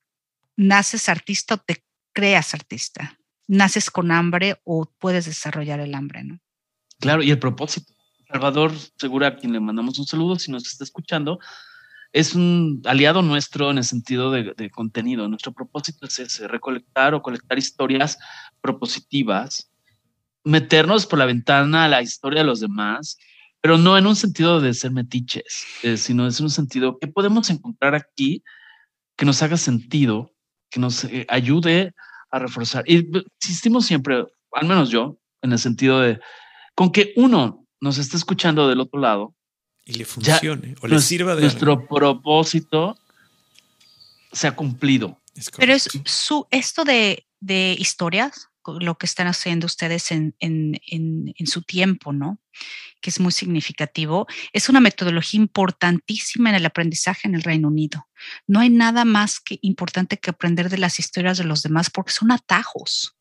naces 0.55 1.09
artista 1.09 1.55
o 1.55 1.57
te 1.57 1.83
creas 2.13 2.53
artista. 2.53 3.17
Naces 3.47 3.91
con 3.91 4.11
hambre 4.11 4.59
o 4.63 4.91
puedes 4.97 5.25
desarrollar 5.25 5.79
el 5.79 5.93
hambre, 5.93 6.23
¿no? 6.23 6.39
Claro, 6.99 7.21
y 7.21 7.29
el 7.29 7.39
propósito. 7.39 7.93
Salvador 8.27 8.71
Segura, 8.97 9.27
a 9.27 9.35
quien 9.35 9.53
le 9.53 9.59
mandamos 9.59 9.99
un 9.99 10.07
saludo, 10.07 10.39
si 10.39 10.51
nos 10.51 10.65
está 10.65 10.83
escuchando, 10.83 11.39
es 12.11 12.33
un 12.33 12.81
aliado 12.85 13.21
nuestro 13.21 13.69
en 13.69 13.77
el 13.77 13.83
sentido 13.83 14.31
de, 14.31 14.69
contenido. 14.71 15.27
Nuestro 15.27 15.51
propósito 15.51 16.07
es 16.07 16.39
recolectar 16.39 17.13
o 17.13 17.21
colectar 17.21 17.57
historias 17.57 18.17
propositivas, 18.61 19.69
meternos 20.43 21.05
por 21.05 21.19
la 21.19 21.25
ventana 21.25 21.85
a 21.85 21.89
la 21.89 22.01
historia 22.01 22.39
de 22.39 22.47
los 22.47 22.61
demás, 22.61 23.17
pero 23.61 23.77
no 23.77 23.97
en 23.97 24.07
un 24.07 24.15
sentido 24.15 24.61
de 24.61 24.73
ser 24.73 24.91
metiches, 24.91 25.65
eh, 25.83 25.97
sino 25.97 26.25
es 26.25 26.39
un 26.39 26.49
sentido 26.49 26.97
que 26.99 27.07
podemos 27.07 27.49
encontrar 27.49 27.95
aquí 27.95 28.43
que 29.17 29.25
nos 29.25 29.41
haga 29.41 29.57
sentido 29.57 30.34
que 30.69 30.79
nos 30.79 31.03
eh, 31.05 31.25
ayude 31.29 31.93
a 32.31 32.39
reforzar. 32.39 32.83
Y 32.87 33.07
insistimos 33.41 33.85
siempre, 33.85 34.25
al 34.51 34.67
menos 34.67 34.89
yo, 34.89 35.17
en 35.41 35.51
el 35.51 35.59
sentido 35.59 35.99
de, 35.99 36.19
con 36.75 36.91
que 36.91 37.13
uno 37.15 37.65
nos 37.79 37.97
esté 37.97 38.17
escuchando 38.17 38.67
del 38.67 38.81
otro 38.81 38.99
lado. 38.99 39.35
Y 39.85 39.93
le 39.93 40.05
funcione 40.05 40.75
o 40.81 40.87
le 40.87 40.99
sirva 40.99 41.35
de 41.35 41.41
Nuestro 41.41 41.87
propósito 41.87 42.97
se 44.31 44.47
ha 44.47 44.55
cumplido. 44.55 45.21
Pero 45.57 45.73
es 45.73 45.89
su, 46.05 46.47
esto 46.49 46.83
de, 46.83 47.27
de 47.39 47.75
historias, 47.77 48.49
lo 48.79 48.97
que 48.97 49.05
están 49.05 49.27
haciendo 49.27 49.65
ustedes 49.65 50.11
en, 50.11 50.35
en, 50.39 50.79
en, 50.87 51.33
en, 51.37 51.47
su 51.47 51.61
tiempo, 51.61 52.13
¿no? 52.13 52.39
Que 53.01 53.09
es 53.09 53.19
muy 53.19 53.31
significativo. 53.31 54.27
Es 54.53 54.69
una 54.69 54.79
metodología 54.79 55.39
importantísima 55.39 56.49
en 56.49 56.55
el 56.55 56.65
aprendizaje 56.65 57.27
en 57.27 57.35
el 57.35 57.43
Reino 57.43 57.67
Unido. 57.67 58.07
No 58.47 58.59
hay 58.59 58.69
nada 58.69 59.05
más 59.05 59.39
que 59.39 59.59
importante 59.61 60.17
que 60.17 60.29
aprender 60.29 60.69
de 60.69 60.77
las 60.77 60.99
historias 60.99 61.37
de 61.37 61.43
los 61.43 61.61
demás 61.61 61.89
porque 61.89 62.13
son 62.13 62.31
atajos. 62.31 63.15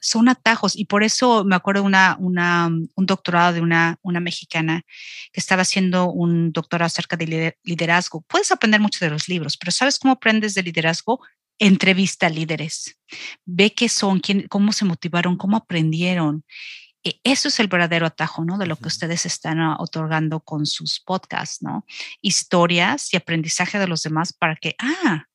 Son 0.00 0.28
atajos. 0.28 0.76
Y 0.76 0.86
por 0.86 1.04
eso 1.04 1.44
me 1.44 1.56
acuerdo 1.56 1.82
una, 1.82 2.16
una, 2.18 2.66
un 2.66 3.06
doctorado 3.06 3.52
de 3.52 3.60
una, 3.60 3.98
una 4.02 4.20
mexicana 4.20 4.82
que 5.32 5.40
estaba 5.40 5.62
haciendo 5.62 6.10
un 6.10 6.52
doctorado 6.52 6.86
acerca 6.86 7.16
de 7.16 7.56
liderazgo. 7.62 8.22
Puedes 8.22 8.50
aprender 8.50 8.80
mucho 8.80 9.04
de 9.04 9.10
los 9.10 9.28
libros, 9.28 9.56
pero 9.56 9.72
¿sabes 9.72 9.98
cómo 9.98 10.12
aprendes 10.12 10.54
de 10.54 10.62
liderazgo? 10.62 11.20
Entrevista 11.58 12.26
a 12.26 12.30
líderes, 12.30 12.98
ve 13.44 13.72
qué 13.72 13.88
son, 13.88 14.20
quién, 14.20 14.46
cómo 14.48 14.72
se 14.72 14.84
motivaron, 14.84 15.36
cómo 15.36 15.56
aprendieron. 15.56 16.44
E, 17.02 17.20
eso 17.22 17.48
es 17.48 17.60
el 17.60 17.68
verdadero 17.68 18.06
atajo, 18.06 18.44
¿no? 18.44 18.58
De 18.58 18.66
lo 18.66 18.76
que 18.76 18.88
ustedes 18.88 19.26
están 19.26 19.60
ah, 19.60 19.76
otorgando 19.78 20.40
con 20.40 20.66
sus 20.66 21.00
podcasts, 21.00 21.62
¿no? 21.62 21.84
Historias 22.20 23.12
y 23.12 23.16
aprendizaje 23.16 23.78
de 23.78 23.86
los 23.86 24.02
demás 24.02 24.32
para 24.32 24.56
que, 24.56 24.74
ah, 24.78 25.26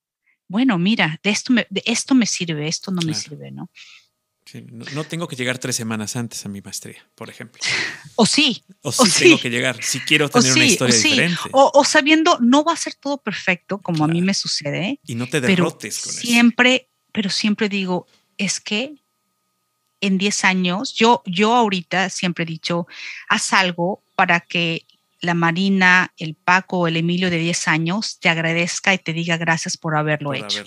bueno, 0.48 0.78
mira, 0.78 1.20
de 1.24 1.30
esto 1.30 1.54
me, 1.54 1.68
de 1.70 1.84
esto 1.86 2.16
me 2.16 2.26
sirve, 2.26 2.68
esto 2.68 2.92
no 2.92 3.02
me 3.04 3.14
sirve, 3.14 3.52
¿no? 3.52 3.70
No, 4.54 5.04
tengo 5.04 5.28
que 5.28 5.36
llegar 5.36 5.58
tres 5.58 5.76
semanas 5.76 6.16
antes 6.16 6.46
a 6.46 6.50
mi 6.50 6.62
maestría, 6.62 7.08
por 7.16 7.30
ejemplo. 7.30 7.62
O 8.16 8.26
sí. 8.26 8.64
O 8.82 8.92
sí, 8.92 9.24
tengo 9.24 9.40
que 9.40 9.50
llegar, 9.50 9.84
si 9.84 10.00
quiero 10.00 10.30
tener 10.30 10.52
una 10.54 10.66
historia 10.66 10.96
diferente. 10.96 11.50
O, 11.52 11.84
sabiendo, 11.84 12.38
no 12.40 12.64
va 12.64 12.74
a 12.74 12.78
ser 12.78 12.96
todo 12.96 13.18
perfecto, 13.18 13.80
como 13.80 14.06
a 14.06 14.08
mí 14.08 14.22
me 14.22 14.34
sucede. 14.34 15.00
Y 15.06 15.16
no 15.16 15.28
te 15.28 15.42
derrotes 15.42 16.00
con 16.00 16.14
siempre, 16.14 16.90
Pero 17.12 17.30
siempre 17.30 17.70
digo, 17.70 18.08
es 18.38 18.60
que 18.60 18.96
en 20.02 20.18
10 20.18 20.46
años, 20.46 20.94
yo, 20.94 21.22
yo 21.26 21.56
ahorita 21.56 22.10
siempre 22.10 22.44
he 22.44 22.48
dicho, 22.48 22.88
haz 23.28 23.54
algo 23.54 24.04
para 24.16 24.40
que 24.40 24.86
la 25.22 25.34
Marina, 25.34 26.14
el 26.18 26.36
Paco 26.36 26.80
o 26.80 26.88
el 26.88 26.98
Emilio 26.98 27.30
de 27.30 27.38
10 27.38 27.68
años 27.68 28.20
te 28.20 28.30
agradezca 28.30 28.94
y 28.94 28.98
te 28.98 29.14
diga 29.14 29.38
gracias 29.38 29.78
por 29.78 29.96
haberlo, 29.98 30.34
hecho. 30.34 30.64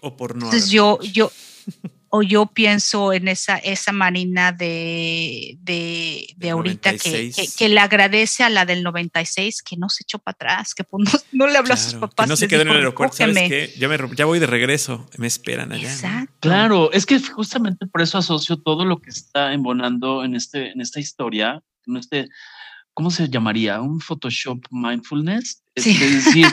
O 0.00 0.16
por 0.16 0.36
no 0.36 0.46
Entonces 0.46 0.70
yo, 0.70 0.98
yo, 1.00 1.32
o 2.16 2.22
yo 2.22 2.46
pienso 2.46 3.12
en 3.12 3.28
esa, 3.28 3.58
esa 3.58 3.92
Marina 3.92 4.50
de, 4.50 5.58
de, 5.60 6.26
de 6.36 6.50
ahorita 6.50 6.96
que, 6.96 7.30
que, 7.58 7.68
le 7.68 7.78
agradece 7.78 8.42
a 8.42 8.48
la 8.48 8.64
del 8.64 8.82
96 8.82 9.62
que 9.62 9.76
no 9.76 9.90
se 9.90 10.04
echó 10.04 10.18
para 10.18 10.34
atrás, 10.34 10.74
que 10.74 10.82
pues 10.82 11.26
no, 11.32 11.46
le 11.46 11.58
habló 11.58 11.74
a 11.74 11.76
sus 11.76 11.94
papás. 11.94 12.24
Que 12.24 12.30
no 12.30 12.36
se 12.36 12.48
quedó 12.48 12.62
en 12.62 12.68
el 12.68 12.76
aeropuerto, 12.76 13.16
¿sabes 13.16 13.36
qué? 13.48 13.74
Ya, 13.76 13.88
me, 13.88 13.98
ya 14.14 14.24
voy 14.24 14.38
de 14.38 14.46
regreso, 14.46 15.06
me 15.18 15.26
esperan 15.26 15.72
allá. 15.72 15.92
Exacto. 15.92 16.32
Claro, 16.40 16.90
es 16.92 17.04
que 17.04 17.20
justamente 17.20 17.86
por 17.86 18.00
eso 18.00 18.16
asocio 18.16 18.56
todo 18.56 18.86
lo 18.86 18.98
que 18.98 19.10
está 19.10 19.52
embonando 19.52 20.24
en, 20.24 20.34
este, 20.34 20.70
en 20.70 20.80
esta 20.80 21.00
historia, 21.00 21.62
en 21.86 21.96
este, 21.98 22.28
¿cómo 22.94 23.10
se 23.10 23.28
llamaría? 23.28 23.82
Un 23.82 24.00
Photoshop 24.00 24.64
Mindfulness. 24.70 25.62
Sí. 25.76 25.90
Es 26.00 26.24
decir, 26.24 26.46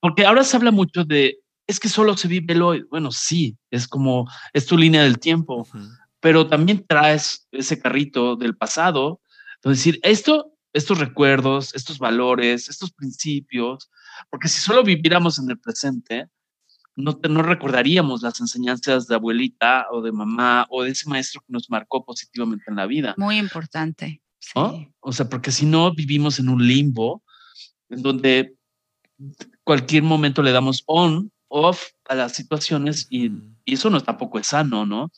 porque 0.00 0.24
ahora 0.24 0.42
se 0.42 0.56
habla 0.56 0.70
mucho 0.70 1.04
de 1.04 1.36
es 1.66 1.80
que 1.80 1.88
solo 1.88 2.16
se 2.16 2.28
vive 2.28 2.54
el 2.54 2.62
hoy. 2.62 2.84
Bueno, 2.90 3.10
sí, 3.10 3.56
es 3.70 3.88
como, 3.88 4.28
es 4.52 4.66
tu 4.66 4.76
línea 4.76 5.02
del 5.02 5.18
tiempo, 5.18 5.66
pero 6.20 6.46
también 6.46 6.84
traes 6.86 7.48
ese 7.52 7.78
carrito 7.78 8.36
del 8.36 8.56
pasado. 8.56 9.20
Es 9.64 9.70
decir, 9.78 10.00
esto, 10.02 10.52
estos 10.72 10.98
recuerdos, 10.98 11.74
estos 11.74 11.98
valores, 11.98 12.68
estos 12.68 12.92
principios, 12.92 13.90
porque 14.30 14.48
si 14.48 14.60
solo 14.60 14.82
viviéramos 14.82 15.38
en 15.38 15.50
el 15.50 15.58
presente, 15.58 16.28
no, 16.94 17.18
no 17.28 17.42
recordaríamos 17.42 18.22
las 18.22 18.40
enseñanzas 18.40 19.06
de 19.06 19.14
abuelita 19.14 19.86
o 19.90 20.02
de 20.02 20.12
mamá 20.12 20.66
o 20.68 20.82
de 20.82 20.90
ese 20.90 21.08
maestro 21.08 21.40
que 21.40 21.52
nos 21.52 21.70
marcó 21.70 22.04
positivamente 22.04 22.64
en 22.68 22.76
la 22.76 22.86
vida. 22.86 23.14
Muy 23.16 23.38
importante. 23.38 24.22
O 25.00 25.12
sea, 25.12 25.28
porque 25.28 25.50
si 25.50 25.64
no 25.64 25.94
vivimos 25.94 26.38
en 26.38 26.48
un 26.48 26.66
limbo 26.66 27.22
en 27.88 28.02
donde 28.02 28.54
cualquier 29.64 30.02
momento 30.02 30.42
le 30.42 30.52
damos 30.52 30.82
on 30.86 31.31
off 31.52 31.84
a 32.08 32.14
las 32.14 32.32
situaciones 32.32 33.06
y, 33.10 33.30
eso 33.66 33.90
no 33.90 34.00
tampoco 34.00 34.38
es 34.38 34.48
sano, 34.48 34.84
¿no? 34.84 35.10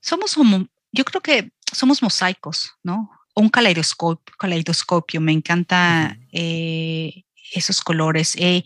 Somos 0.00 0.34
como, 0.34 0.66
yo 0.92 1.04
creo 1.04 1.20
que 1.20 1.50
somos 1.72 2.02
mosaicos, 2.02 2.72
¿no? 2.82 3.10
Un 3.34 3.48
caleidoscopio, 3.48 4.36
caleidoscopio. 4.38 5.20
me 5.20 5.32
encanta 5.32 6.16
eh, 6.30 7.24
esos 7.52 7.80
colores. 7.80 8.36
Eh, 8.36 8.62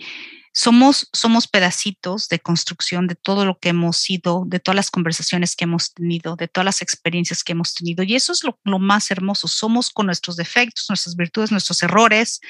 somos, 0.53 1.09
somos 1.13 1.47
pedacitos 1.47 2.29
de 2.29 2.41
construcción 2.41 3.07
de 3.07 3.15
todo 3.15 3.47
lo 3.47 3.59
que 3.59 3.71
hemos 3.71 3.97
sido, 3.97 4.45
de 4.47 4.61
todas 4.61 4.77
las 4.77 4.91
conversaciones 4.91 5.57
que 5.57 5.65
hemos 5.65 5.95
tenido, 5.95 6.37
de 6.37 6.49
todas 6.49 6.67
las 6.67 6.83
experiencias 6.83 7.43
que 7.43 7.53
hemos 7.53 7.75
tenido. 7.75 8.03
Y 8.03 8.17
eso 8.17 8.33
es 8.33 8.45
lo, 8.45 8.59
lo 8.65 8.79
más 8.79 9.11
hermoso. 9.11 9.49
Somos 9.49 9.91
con 9.91 10.07
nuestros 10.07 10.37
defectos, 10.37 10.87
nuestras 10.89 11.17
virtudes, 11.17 11.53
nuestros 11.53 11.83
errores, 11.83 12.41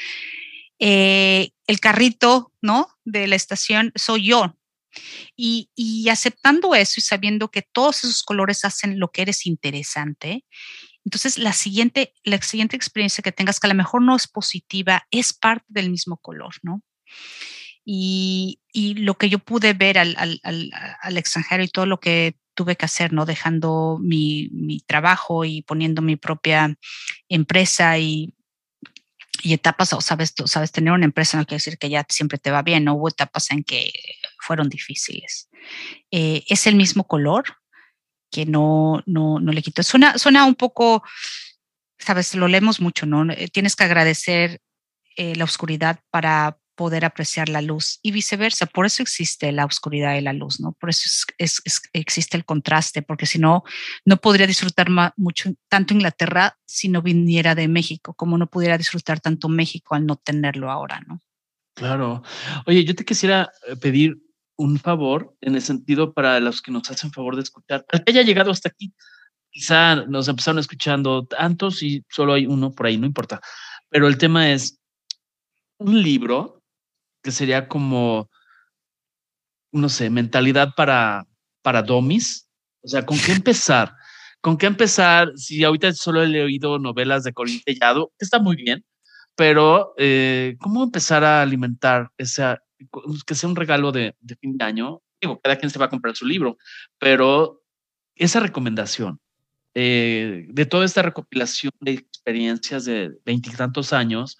eh, 0.78 1.50
el 1.66 1.80
carrito, 1.80 2.52
¿no? 2.62 2.88
De 3.04 3.26
la 3.26 3.36
estación 3.36 3.92
soy 3.94 4.26
yo. 4.26 4.54
Y, 5.36 6.08
aceptando 6.10 6.74
eso 6.74 6.94
y 6.96 7.02
sabiendo 7.02 7.50
que 7.50 7.62
todos 7.62 8.04
esos 8.04 8.22
colores 8.22 8.64
hacen 8.64 8.98
lo 8.98 9.10
que 9.10 9.22
eres 9.22 9.46
interesante, 9.46 10.44
entonces 11.04 11.38
la 11.38 11.52
siguiente, 11.52 12.14
la 12.24 12.40
siguiente 12.42 12.76
experiencia 12.76 13.22
que 13.22 13.32
tengas, 13.32 13.60
que 13.60 13.66
a 13.66 13.70
lo 13.70 13.76
mejor 13.76 14.02
no 14.02 14.16
es 14.16 14.26
positiva, 14.26 15.06
es 15.10 15.32
parte 15.32 15.66
del 15.68 15.90
mismo 15.90 16.16
color, 16.16 16.54
¿no? 16.62 16.82
Y, 17.84 18.60
y 18.72 18.94
lo 18.94 19.16
que 19.16 19.28
yo 19.28 19.38
pude 19.38 19.72
ver 19.72 19.98
al, 19.98 20.14
al, 20.18 20.40
al, 20.42 20.70
al, 21.00 21.16
extranjero 21.16 21.62
y 21.62 21.68
todo 21.68 21.86
lo 21.86 22.00
que 22.00 22.36
tuve 22.54 22.76
que 22.76 22.84
hacer, 22.84 23.12
¿no? 23.12 23.24
Dejando 23.24 23.98
mi, 24.02 24.48
mi 24.52 24.80
trabajo 24.80 25.44
y 25.44 25.62
poniendo 25.62 26.02
mi 26.02 26.16
propia 26.16 26.76
empresa 27.28 27.98
y 27.98 28.34
y 29.42 29.52
etapas, 29.54 29.92
o 29.92 30.00
sabes, 30.00 30.34
tú 30.34 30.46
sabes, 30.46 30.72
tener 30.72 30.92
una 30.92 31.04
empresa 31.04 31.36
no 31.36 31.44
quiere 31.44 31.56
decir 31.56 31.78
que 31.78 31.90
ya 31.90 32.04
siempre 32.08 32.38
te 32.38 32.50
va 32.50 32.62
bien, 32.62 32.84
¿no? 32.84 32.94
Hubo 32.94 33.08
etapas 33.08 33.50
en 33.50 33.64
que 33.64 33.92
fueron 34.40 34.68
difíciles. 34.68 35.48
Eh, 36.10 36.44
es 36.48 36.66
el 36.66 36.74
mismo 36.74 37.04
color 37.04 37.44
que 38.30 38.46
no, 38.46 39.02
no, 39.06 39.40
no 39.40 39.52
le 39.52 39.62
quito. 39.62 39.82
Suena, 39.82 40.18
suena 40.18 40.44
un 40.44 40.54
poco, 40.54 41.02
sabes, 41.98 42.34
lo 42.34 42.48
leemos 42.48 42.80
mucho, 42.80 43.06
¿no? 43.06 43.30
Eh, 43.32 43.48
tienes 43.48 43.76
que 43.76 43.84
agradecer 43.84 44.60
eh, 45.16 45.34
la 45.36 45.44
oscuridad 45.44 46.00
para 46.10 46.58
poder 46.78 47.04
apreciar 47.04 47.48
la 47.48 47.60
luz 47.60 47.98
y 48.02 48.12
viceversa. 48.12 48.64
Por 48.64 48.86
eso 48.86 49.02
existe 49.02 49.50
la 49.50 49.64
oscuridad 49.64 50.14
y 50.14 50.20
la 50.20 50.32
luz, 50.32 50.60
¿no? 50.60 50.74
Por 50.74 50.90
eso 50.90 51.26
es, 51.36 51.60
existe 51.92 52.36
el 52.36 52.44
contraste, 52.44 53.02
porque 53.02 53.26
si 53.26 53.40
no, 53.40 53.64
no 54.04 54.18
podría 54.18 54.46
disfrutar 54.46 54.86
mucho, 55.16 55.50
tanto 55.68 55.92
Inglaterra 55.92 56.56
si 56.64 56.88
no 56.88 57.02
viniera 57.02 57.56
de 57.56 57.66
México, 57.66 58.14
como 58.14 58.38
no 58.38 58.46
pudiera 58.46 58.78
disfrutar 58.78 59.18
tanto 59.18 59.48
México 59.48 59.96
al 59.96 60.06
no 60.06 60.14
tenerlo 60.14 60.70
ahora, 60.70 61.02
¿no? 61.04 61.20
Claro. 61.74 62.22
Oye, 62.64 62.84
yo 62.84 62.94
te 62.94 63.04
quisiera 63.04 63.50
eh, 63.66 63.74
pedir 63.74 64.16
un 64.56 64.78
favor 64.78 65.34
en 65.40 65.56
el 65.56 65.62
sentido 65.62 66.12
para 66.12 66.38
los 66.38 66.62
que 66.62 66.70
nos 66.70 66.88
hacen 66.92 67.10
favor 67.10 67.34
de 67.34 67.42
escuchar. 67.42 67.84
Al 67.90 68.04
que 68.04 68.12
haya 68.12 68.22
llegado 68.22 68.52
hasta 68.52 68.68
aquí, 68.68 68.94
quizá 69.50 70.06
nos 70.06 70.28
empezaron 70.28 70.60
escuchando 70.60 71.26
tantos 71.26 71.82
y 71.82 72.04
solo 72.08 72.34
hay 72.34 72.46
uno 72.46 72.70
por 72.70 72.86
ahí, 72.86 72.96
no 72.96 73.06
importa. 73.06 73.40
Pero 73.88 74.06
el 74.06 74.16
tema 74.16 74.52
es 74.52 74.80
un 75.78 76.00
libro 76.00 76.57
que 77.22 77.30
sería 77.30 77.68
como, 77.68 78.30
no 79.72 79.88
sé, 79.88 80.10
mentalidad 80.10 80.74
para, 80.76 81.26
para 81.62 81.82
domis. 81.82 82.48
O 82.82 82.88
sea, 82.88 83.04
¿con 83.04 83.18
qué 83.18 83.32
empezar? 83.32 83.94
¿Con 84.40 84.56
qué 84.56 84.66
empezar? 84.66 85.32
Si 85.36 85.64
ahorita 85.64 85.92
solo 85.92 86.22
he 86.22 86.28
leído 86.28 86.78
novelas 86.78 87.24
de 87.24 87.32
Corín 87.32 87.60
Tellado, 87.64 88.12
que 88.18 88.24
está 88.24 88.38
muy 88.38 88.56
bien, 88.56 88.84
pero 89.36 89.94
eh, 89.98 90.56
¿cómo 90.60 90.82
empezar 90.82 91.24
a 91.24 91.42
alimentar 91.42 92.10
esa, 92.18 92.62
que 93.26 93.34
sea 93.34 93.48
un 93.48 93.56
regalo 93.56 93.92
de, 93.92 94.16
de, 94.20 94.36
fin 94.36 94.56
de 94.56 94.64
año? 94.64 95.02
Digo, 95.20 95.40
cada 95.40 95.56
quien 95.56 95.70
se 95.70 95.78
va 95.78 95.86
a 95.86 95.90
comprar 95.90 96.16
su 96.16 96.26
libro, 96.26 96.56
pero 96.98 97.62
esa 98.14 98.40
recomendación 98.40 99.20
eh, 99.74 100.46
de 100.48 100.66
toda 100.66 100.84
esta 100.84 101.02
recopilación 101.02 101.72
de 101.80 101.92
experiencias 101.92 102.84
de 102.84 103.12
veintitantos 103.24 103.92
años, 103.92 104.36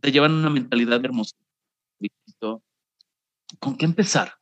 te 0.00 0.12
llevan 0.12 0.32
una 0.32 0.50
mentalidad 0.50 1.04
hermosa 1.04 1.34
¿con 3.58 3.76
qué 3.76 3.84
empezar? 3.84 4.34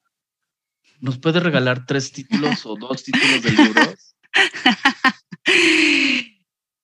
¿Nos 1.01 1.19
puede 1.19 1.41
regalar 1.41 1.87
tres 1.87 2.13
títulos 2.13 2.65
o 2.65 2.77
dos 2.77 3.03
títulos 3.05 3.43
de 3.43 3.51
libros? 3.51 4.17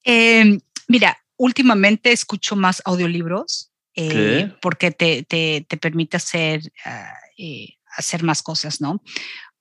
Em, 0.02 0.58
mira, 0.88 1.18
últimamente 1.36 2.10
escucho 2.10 2.56
más 2.56 2.82
audiolibros 2.84 3.70
eh, 3.94 4.54
porque 4.62 4.90
te, 4.90 5.22
te, 5.24 5.76
permite 5.76 6.16
hacer, 6.16 6.72
ah, 6.84 7.12
eh, 7.36 7.76
hacer 7.96 8.22
más 8.22 8.42
cosas, 8.42 8.80
¿no? 8.80 9.02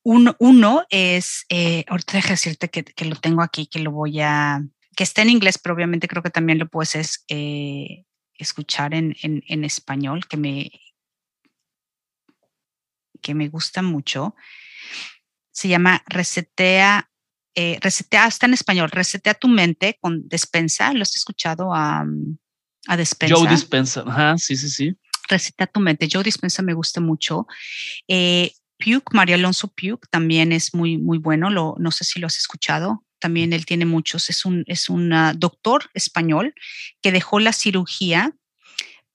uno 0.04 0.86
es, 0.90 1.46
eh, 1.50 1.84
ahorita 1.88 2.14
deja 2.14 2.30
decirte 2.30 2.70
que, 2.70 2.84
que, 2.84 3.06
lo 3.06 3.16
tengo 3.16 3.44
aquí, 3.44 3.68
que 3.68 3.80
lo 3.80 3.92
voy 3.92 4.22
a, 4.22 4.62
que 4.96 5.04
está 5.04 5.22
en 5.22 5.30
inglés, 5.30 5.60
pero 5.60 5.76
obviamente 5.76 6.08
creo 6.08 6.24
que 6.24 6.30
también 6.30 6.58
lo 6.58 6.68
puedes 6.68 7.26
escuchar 8.34 8.94
en, 8.94 9.16
en, 9.22 9.44
en, 9.48 9.64
español, 9.66 10.26
que 10.28 10.38
me, 10.38 10.72
que 13.22 13.34
me 13.34 13.48
gusta 13.48 13.82
mucho. 13.82 14.36
Se 15.52 15.68
llama 15.68 16.04
Resetea, 16.08 17.10
eh, 17.56 17.78
Resetea, 17.82 18.28
está 18.28 18.46
en 18.46 18.54
español, 18.54 18.90
Resetea 18.92 19.34
tu 19.34 19.48
mente 19.48 19.98
con 20.00 20.28
Despensa. 20.28 20.94
¿Lo 20.94 21.02
has 21.02 21.16
escuchado 21.16 21.74
a, 21.74 22.06
a 22.88 22.98
Despensa? 22.98 23.36
Joe 23.36 23.50
Dispensa, 23.50 24.04
ajá, 24.06 24.38
sí, 24.38 24.56
sí, 24.56 24.70
sí. 24.70 24.96
Resetea 25.28 25.68
tu 25.68 25.80
mente. 25.80 26.08
Joe 26.12 26.24
Dispensa 26.24 26.62
me 26.62 26.74
gusta 26.74 27.02
mucho. 27.02 27.48
Eh, 28.08 28.52
Puke, 28.78 29.14
Mario 29.14 29.36
Alonso 29.36 29.68
Puke 29.68 30.08
también 30.10 30.52
es 30.52 30.74
muy, 30.74 30.98
muy 30.98 31.18
bueno. 31.18 31.50
Lo, 31.50 31.76
no 31.80 31.92
sé 31.92 32.06
si 32.06 32.20
lo 32.20 32.28
has 32.28 32.40
escuchado. 32.40 33.04
También 33.20 33.52
él 33.52 33.66
tiene 33.66 33.86
muchos. 33.86 34.30
Es 34.30 34.46
un, 34.46 34.64
es 34.68 34.90
un 34.90 35.14
doctor 35.36 35.90
español 35.94 36.54
que 37.02 37.12
dejó 37.12 37.40
la 37.40 37.52
cirugía 37.52 38.34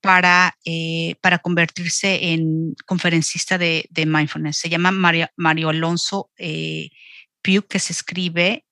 para, 0.04 0.54
eh, 0.66 1.16
para 1.22 1.38
convertirse 1.38 2.32
en 2.32 2.74
conferencista 2.84 3.56
de, 3.56 3.88
mindfulness. 4.06 4.58
Se 4.58 4.68
llama 4.68 4.90
Mario, 4.90 5.28
Mario 5.34 5.70
Alonso 5.70 6.30
eh, 6.36 6.90
que 7.42 7.78
se 7.78 7.94
escribe 7.94 8.66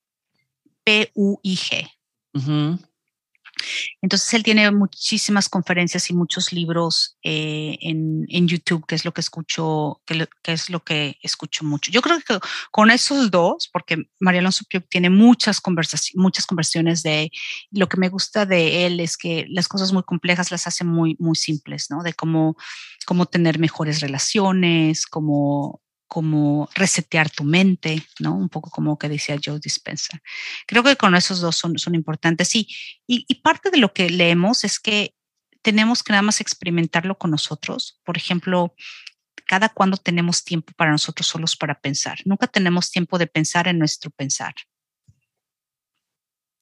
P-U-I-G. 0.84 1.88
Entonces 4.01 4.32
él 4.34 4.43
tiene 4.43 4.70
muchísimas 4.70 5.48
conferencias 5.48 6.10
y 6.10 6.14
muchos 6.14 6.52
libros 6.52 7.16
eh, 7.22 7.78
en, 7.80 8.48
YouTube, 8.48 8.84
que 8.86 8.94
es 8.94 9.05
lo 9.05 9.12
que 9.12 9.20
escucho, 9.20 10.01
que, 10.05 10.28
es 10.44 10.70
lo 10.70 10.80
que 10.80 11.18
escucho 11.22 11.64
mucho. 11.64 11.90
Yo 11.90 12.02
creo 12.02 12.20
que 12.20 12.39
con 12.70 12.90
esos 12.90 13.30
dos, 13.30 13.68
porque 13.72 14.09
María 14.18 14.40
Alonso 14.40 14.64
Piuk 14.68 14.84
tiene 14.89 15.10
muchas 15.10 15.60
conversaciones, 15.60 16.20
muchas 16.20 16.47
conversaciones 16.47 17.02
de 17.02 17.30
lo 17.70 17.89
que 17.89 17.97
me 17.97 18.09
gusta 18.09 18.47
de 18.47 18.86
él 18.86 19.01
es 19.01 19.16
que 19.16 19.47
las 19.48 19.68
cosas 19.68 19.93
muy 19.93 20.02
complejas 20.02 20.51
las 20.51 20.66
hace 20.66 20.84
muy, 20.84 21.16
muy 21.18 21.36
simples, 21.36 21.86
¿no? 21.90 22.02
De 22.02 22.14
cómo, 22.14 22.56
cómo 23.06 23.26
tener 23.26 23.59
mejores 23.59 24.01
relaciones, 24.01 25.06
cómo 25.06 25.80
como 26.12 26.68
resetear 26.74 27.30
tu 27.30 27.43
mente, 27.43 28.06
¿no? 28.20 28.36
Un 28.36 28.51
poco 28.51 28.68
como 28.68 28.98
que 28.98 29.09
decía 29.09 29.40
Joe 29.43 29.59
Dispenza. 29.59 30.20
Creo 30.66 30.82
que 30.82 30.94
con 30.97 31.14
esos 31.14 31.40
dos 31.40 31.56
son, 31.56 31.78
son 31.78 31.94
importantes. 31.94 32.55
Y, 32.55 32.68
y, 33.06 33.34
parte 33.36 33.70
de 33.70 33.78
lo 33.78 33.94
que 33.94 34.10
leemos 34.10 34.62
es 34.64 34.78
que 34.78 35.14
tenemos 35.62 36.02
que 36.02 36.12
nada 36.12 36.20
más 36.20 36.43
experimentarlo 36.43 37.16
con 37.16 37.30
nosotros. 37.30 37.98
Por 38.05 38.18
ejemplo, 38.18 38.74
cada 39.47 39.70
cuando 39.70 39.97
tenemos 39.97 40.44
tiempo 40.44 40.74
para 40.76 40.90
nosotros 40.90 41.26
solos 41.26 41.56
para 41.56 41.80
pensar. 41.80 42.18
Nunca 42.26 42.47
tenemos 42.47 42.90
tiempo 42.90 43.16
de 43.16 43.26
pensar 43.26 43.66
en 43.66 43.78
nuestro 43.78 44.10
pensar. 44.10 44.52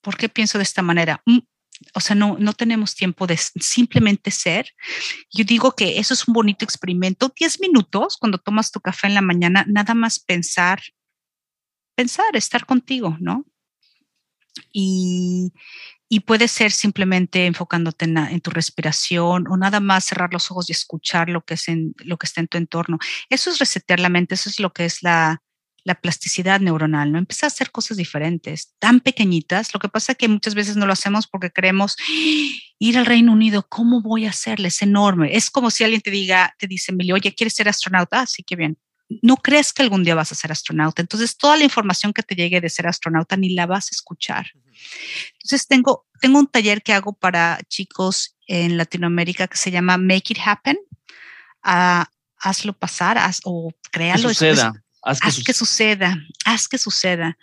¿Por 0.01 0.17
qué 0.17 0.29
pienso 0.29 0.59
de 0.59 0.63
esta 0.63 0.83
manera? 0.83 1.25
O 1.95 2.01
sea, 2.01 2.15
no, 2.15 2.37
no 2.39 2.53
tenemos 2.53 2.95
tiempo 2.95 3.27
de 3.27 3.37
simplemente 3.37 4.31
ser. 4.31 4.75
Yo 5.33 5.45
digo 5.45 5.73
que 5.73 5.99
eso 5.99 6.15
es 6.15 6.29
un 6.29 6.35
bonito 6.35 6.65
experimento. 6.65 7.33
Diez 7.37 7.61
minutos 7.61 8.17
cuando 8.19 8.39
tomas 8.39 8.71
tu 8.71 8.81
café 8.81 9.07
en 9.07 9.15
la 9.15 9.23
mañana, 9.23 9.65
nada 9.67 9.95
más 9.95 10.19
pensar, 10.19 10.81
pensar, 11.95 12.37
estar 12.37 12.67
contigo, 12.67 13.17
¿no? 13.21 13.45
Y, 14.73 15.53
y 16.09 16.21
puede 16.21 16.49
ser 16.49 16.73
simplemente 16.73 17.47
enfocándote 17.47 18.05
en, 18.05 18.19
en, 18.19 18.41
tu 18.41 18.51
respiración 18.51 19.47
o 19.49 19.57
nada 19.57 19.81
más 19.81 20.05
cerrar 20.05 20.33
los 20.33 20.51
ojos 20.51 20.69
y 20.69 20.73
escuchar 20.73 21.29
lo 21.29 21.45
que, 21.45 21.55
es 21.55 21.69
en, 21.69 21.95
lo 21.99 22.19
que 22.19 22.27
está 22.27 22.41
en 22.41 22.49
tu 22.49 22.59
entorno. 22.59 22.99
Eso 23.31 23.51
es 23.51 23.59
resetear 23.59 24.01
la 24.01 24.09
mente, 24.09 24.35
eso 24.35 24.51
es 24.51 24.61
lo 24.61 24.73
que 24.73 24.85
es 24.85 25.03
la, 25.03 25.41
la 25.91 26.01
plasticidad 26.01 26.61
neuronal, 26.61 27.11
¿no? 27.11 27.19
Empieza 27.19 27.47
a 27.47 27.49
hacer 27.49 27.73
cosas 27.73 27.97
diferentes, 27.97 28.75
tan 28.79 29.01
pequeñitas. 29.01 29.75
Lo 29.75 29.81
que 29.81 29.89
pasa 29.89 30.13
es 30.13 30.19
que 30.19 30.29
muchas 30.29 30.55
veces 30.55 30.77
no 30.77 30.87
lo 30.87 30.93
hacemos 30.93 31.27
porque 31.27 31.51
creemos 31.51 31.97
ir 32.79 32.97
al 32.97 33.07
Reino 33.07 33.33
Unido, 33.33 33.67
¿cómo 33.69 34.01
voy 34.01 34.27
a 34.27 34.31
hacerle? 34.31 34.69
Es 34.69 34.83
enorme. 34.83 35.37
Es 35.37 35.51
como 35.51 35.73
si 35.73 35.83
alguien 35.83 36.01
te 36.01 36.13
diga, 36.13 36.55
te 36.61 36.69
dice, 36.69 36.93
Emilio, 36.93 37.17
oye, 37.17 37.35
¿quieres 37.35 37.55
ser 37.55 37.69
astronauta? 37.69 38.21
Ah, 38.21 38.27
sí, 38.27 38.45
qué 38.45 38.55
bien. 38.55 38.79
No 39.21 39.37
crees 39.37 39.73
que 39.73 39.83
algún 39.83 40.05
día 40.05 40.15
vas 40.15 40.31
a 40.31 40.37
ser 40.37 40.53
astronauta. 40.53 41.03
Entonces, 41.03 41.37
toda 41.37 41.57
la 41.57 41.65
información 41.65 42.13
que 42.13 42.23
te 42.23 42.37
llegue 42.37 42.61
de 42.61 42.71
ser 42.71 42.87
astronauta 42.87 43.37
ni 43.37 43.51
la 43.51 43.67
vas 43.67 43.87
a 43.87 43.97
escuchar. 43.97 44.47
Entonces, 45.33 45.67
tengo, 45.67 46.07
tengo 46.21 46.39
un 46.39 46.47
taller 46.47 46.83
que 46.83 46.93
hago 46.93 47.15
para 47.15 47.59
chicos 47.69 48.37
en 48.47 48.77
Latinoamérica 48.77 49.49
que 49.49 49.57
se 49.57 49.73
llama 49.73 49.97
Make 49.97 50.35
It 50.35 50.39
Happen. 50.45 50.79
Ah, 51.65 52.09
hazlo 52.39 52.75
pasar 52.75 53.19
haz, 53.19 53.41
o 53.43 53.73
créalo. 53.91 54.29
Que 54.29 54.35
suceda. 54.35 54.73
Haz 55.03 55.43
que, 55.45 55.53
suceda, 55.53 56.19
haz 56.45 56.69
que 56.69 56.79
suceda. 56.79 57.39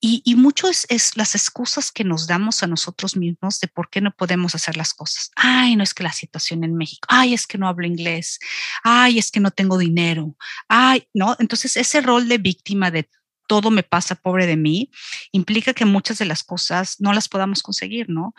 Y, 0.00 0.22
y 0.24 0.34
mucho 0.34 0.68
es, 0.68 1.16
las 1.16 1.34
excusas 1.34 1.90
que 1.90 2.04
nos 2.04 2.26
damos 2.26 2.62
a 2.62 2.66
nosotros 2.66 3.16
mismos 3.16 3.58
de 3.60 3.68
por 3.68 3.88
qué 3.88 4.00
no 4.00 4.10
podemos 4.10 4.54
hacer 4.54 4.76
las 4.76 4.92
cosas. 4.92 5.30
Ay, 5.34 5.76
no 5.76 5.82
es 5.82 5.94
que 5.94 6.02
la 6.02 6.12
situación 6.12 6.62
en 6.62 6.76
México. 6.76 7.06
Ay, 7.08 7.32
es 7.32 7.46
que 7.46 7.58
no 7.58 7.68
hablo 7.68 7.86
inglés. 7.86 8.38
Ay, 8.82 9.18
es 9.18 9.30
que 9.30 9.40
no 9.40 9.50
tengo 9.50 9.78
dinero. 9.78 10.36
Ay, 10.68 11.08
no. 11.14 11.36
Entonces, 11.38 11.76
ese 11.76 12.00
rol 12.00 12.28
de 12.28 12.38
víctima 12.38 12.90
de 12.90 13.08
todo 13.46 13.70
me 13.70 13.82
pasa, 13.82 14.14
pobre 14.14 14.46
de 14.46 14.56
mí, 14.56 14.90
implica 15.32 15.74
que 15.74 15.84
muchas 15.84 16.18
de 16.18 16.24
las 16.24 16.42
cosas 16.42 17.00
no 17.00 17.12
las 17.12 17.28
podamos 17.28 17.62
conseguir, 17.62 18.08
¿no? 18.08 18.34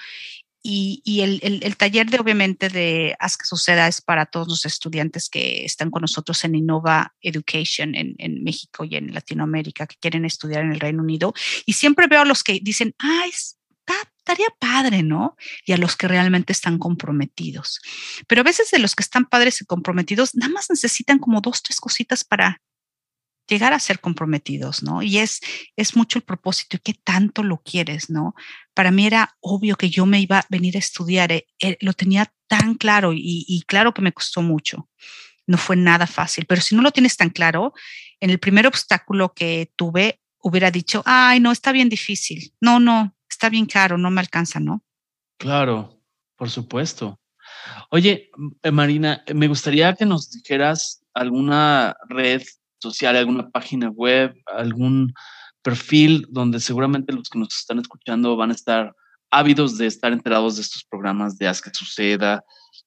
Y, 0.68 1.22
el, 1.22 1.78
taller 1.78 2.10
de 2.10 2.20
obviamente 2.20 2.70
de 2.70 3.16
Haz 3.20 3.38
que 3.38 3.46
suceda 3.46 3.88
es 3.88 4.02
para 4.02 4.26
todos 4.26 4.48
los 4.48 4.66
estudiantes 4.66 5.30
que 5.30 5.64
están 5.64 5.92
con 5.92 6.02
nosotros 6.02 6.44
en 6.44 6.56
Innova 6.56 7.14
Education 7.22 7.94
en, 7.94 8.44
México 8.44 8.84
y 8.84 8.96
en 8.96 9.14
Latinoamérica 9.14 9.86
que 9.86 9.98
quieren 10.00 10.26
estudiar 10.26 10.64
en 10.64 10.72
el 10.72 10.80
Reino 10.80 11.04
Unido. 11.04 11.36
Y 11.68 11.74
siempre 11.74 12.08
veo 12.08 12.22
a 12.22 12.26
los 12.26 12.44
que 12.44 12.60
dicen, 12.64 12.96
ay, 12.98 13.30
estaría 14.18 14.48
padre, 14.58 15.04
¿no? 15.04 15.38
Y 15.68 15.74
a 15.74 15.78
los 15.78 15.96
que 15.96 16.08
realmente 16.08 16.52
están 16.52 16.80
comprometidos. 16.80 17.80
Pero 18.28 18.42
a 18.42 18.44
veces 18.44 18.72
de 18.72 18.80
los 18.80 18.96
que 18.96 19.04
están 19.04 19.26
padres 19.26 19.62
y 19.62 19.66
comprometidos, 19.66 20.34
nada 20.34 20.52
más 20.52 20.72
necesitan 20.72 21.20
como 21.20 21.42
dos, 21.42 21.62
tres 21.62 21.80
cositas 21.80 22.24
para 22.24 22.60
llegar 23.48 23.74
a 23.74 23.80
ser 23.80 24.00
comprometidos, 24.00 24.84
¿no? 24.84 25.02
Y 25.02 25.20
es, 25.20 25.42
es 25.76 25.96
mucho 25.96 26.20
el 26.20 26.24
propósito 26.24 26.78
y 26.78 26.80
qué 26.80 26.94
tanto 26.94 27.44
lo 27.44 27.58
quieres, 27.58 28.10
¿no? 28.10 28.36
Para 28.74 28.92
mí 28.92 29.06
era 29.06 29.36
obvio 29.40 29.76
que 29.76 29.90
yo 29.90 30.06
me 30.06 30.20
iba 30.20 30.40
a 30.40 30.46
venir 30.50 30.76
a 30.76 30.80
estudiar, 30.80 31.32
eh, 31.32 31.48
eh, 31.60 31.78
lo 31.82 31.94
tenía 31.94 32.32
tan 32.48 32.76
claro 32.76 33.12
y, 33.14 33.64
claro 33.68 33.94
que 33.94 34.02
me 34.02 34.14
costó 34.14 34.42
mucho. 34.42 34.90
No 35.48 35.58
fue 35.58 35.76
nada 35.76 36.08
fácil, 36.08 36.46
pero 36.48 36.62
si 36.62 36.76
no 36.76 36.82
lo 36.82 36.92
tienes 36.92 37.18
tan 37.18 37.30
claro, 37.30 37.74
en 38.20 38.30
el 38.30 38.40
primer 38.40 38.66
obstáculo 38.68 39.34
que 39.34 39.72
tuve, 39.76 40.20
hubiera 40.40 40.72
dicho, 40.72 41.04
ay, 41.06 41.40
no, 41.40 41.52
está 41.52 41.72
bien 41.72 41.90
difícil, 41.90 42.54
no, 42.62 42.80
no, 42.80 43.16
está 43.30 43.50
bien 43.50 43.66
caro, 43.66 43.98
no 43.98 44.10
me 44.10 44.22
alcanza, 44.22 44.60
¿no? 44.60 44.84
Claro, 45.38 46.00
por 46.36 46.50
supuesto. 46.50 47.20
Oye, 47.90 48.32
eh, 48.64 48.72
Marina, 48.72 49.24
me 49.34 49.48
gustaría 49.48 49.94
que 49.94 50.06
nos 50.06 50.32
dijeras 50.32 51.04
alguna 51.14 51.96
red 52.10 52.42
social, 52.80 53.16
alguna 53.16 53.50
página 53.50 53.90
web, 53.90 54.36
algún 54.46 55.14
perfil 55.62 56.28
donde 56.30 56.60
seguramente 56.60 57.14
los 57.14 57.30
que 57.30 57.40
nos 57.40 57.56
están 57.56 57.80
escuchando 57.80 58.36
van 58.36 58.52
a 58.52 58.54
estar 58.54 58.94
ávidos 59.32 59.78
de 59.78 59.88
estar 59.88 60.14
enterados 60.14 60.56
de 60.56 60.62
estos 60.62 60.84
programas 60.84 61.38
de 61.38 61.48
Haz 61.48 61.62
que 61.62 61.72
suceda, 61.74 62.44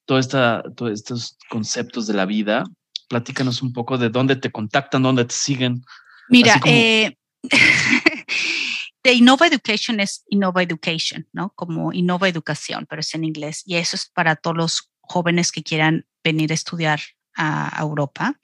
todo 0.06 0.18
esta, 0.18 0.62
todos 0.76 0.92
estos 0.92 1.36
conceptos 1.50 2.06
de 2.06 2.14
la 2.14 2.24
vida. 2.24 2.64
Platícanos 3.08 3.62
un 3.62 3.72
poco 3.72 3.98
de 3.98 4.10
dónde 4.10 4.36
te 4.36 4.50
contactan, 4.50 5.02
dónde 5.02 5.24
te 5.24 5.34
siguen. 5.34 5.82
Mira, 6.28 6.60
eh, 6.64 7.16
de 9.02 9.12
Innova 9.12 9.46
Education 9.46 10.00
es 10.00 10.24
Innova 10.28 10.62
Education, 10.62 11.26
¿no? 11.32 11.52
Como 11.54 11.92
Innova 11.92 12.28
Educación, 12.28 12.86
pero 12.88 13.00
es 13.00 13.14
en 13.14 13.24
inglés. 13.24 13.62
Y 13.66 13.76
eso 13.76 13.96
es 13.96 14.06
para 14.06 14.36
todos 14.36 14.56
los 14.56 14.90
jóvenes 15.00 15.52
que 15.52 15.62
quieran 15.62 16.06
venir 16.22 16.52
a 16.52 16.54
estudiar 16.54 17.00
a 17.38 17.80
Europa. 17.80 18.34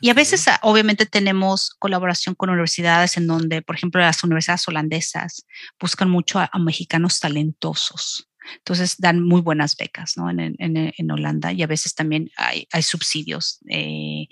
Y 0.00 0.10
a 0.10 0.14
veces, 0.14 0.46
ah, 0.48 0.60
obviamente, 0.62 1.06
tenemos 1.06 1.70
colaboración 1.78 2.34
con 2.34 2.50
universidades 2.50 3.16
en 3.16 3.26
donde, 3.26 3.62
por 3.62 3.76
ejemplo, 3.76 4.00
las 4.00 4.22
universidades 4.22 4.68
holandesas 4.68 5.46
buscan 5.80 6.10
mucho 6.10 6.38
a, 6.38 6.50
mexicanos 6.58 7.18
talentosos. 7.18 8.28
Entonces 8.58 8.96
dan 8.98 9.22
muy 9.22 9.40
buenas 9.40 9.76
becas 9.76 10.16
¿no? 10.16 10.30
en, 10.30 10.40
en, 10.40 10.92
en 10.96 11.10
Holanda 11.10 11.52
y 11.52 11.62
a 11.62 11.66
veces 11.66 11.94
también 11.94 12.30
hay, 12.36 12.66
hay 12.72 12.82
subsidios. 12.82 13.58
Eh, 13.68 14.26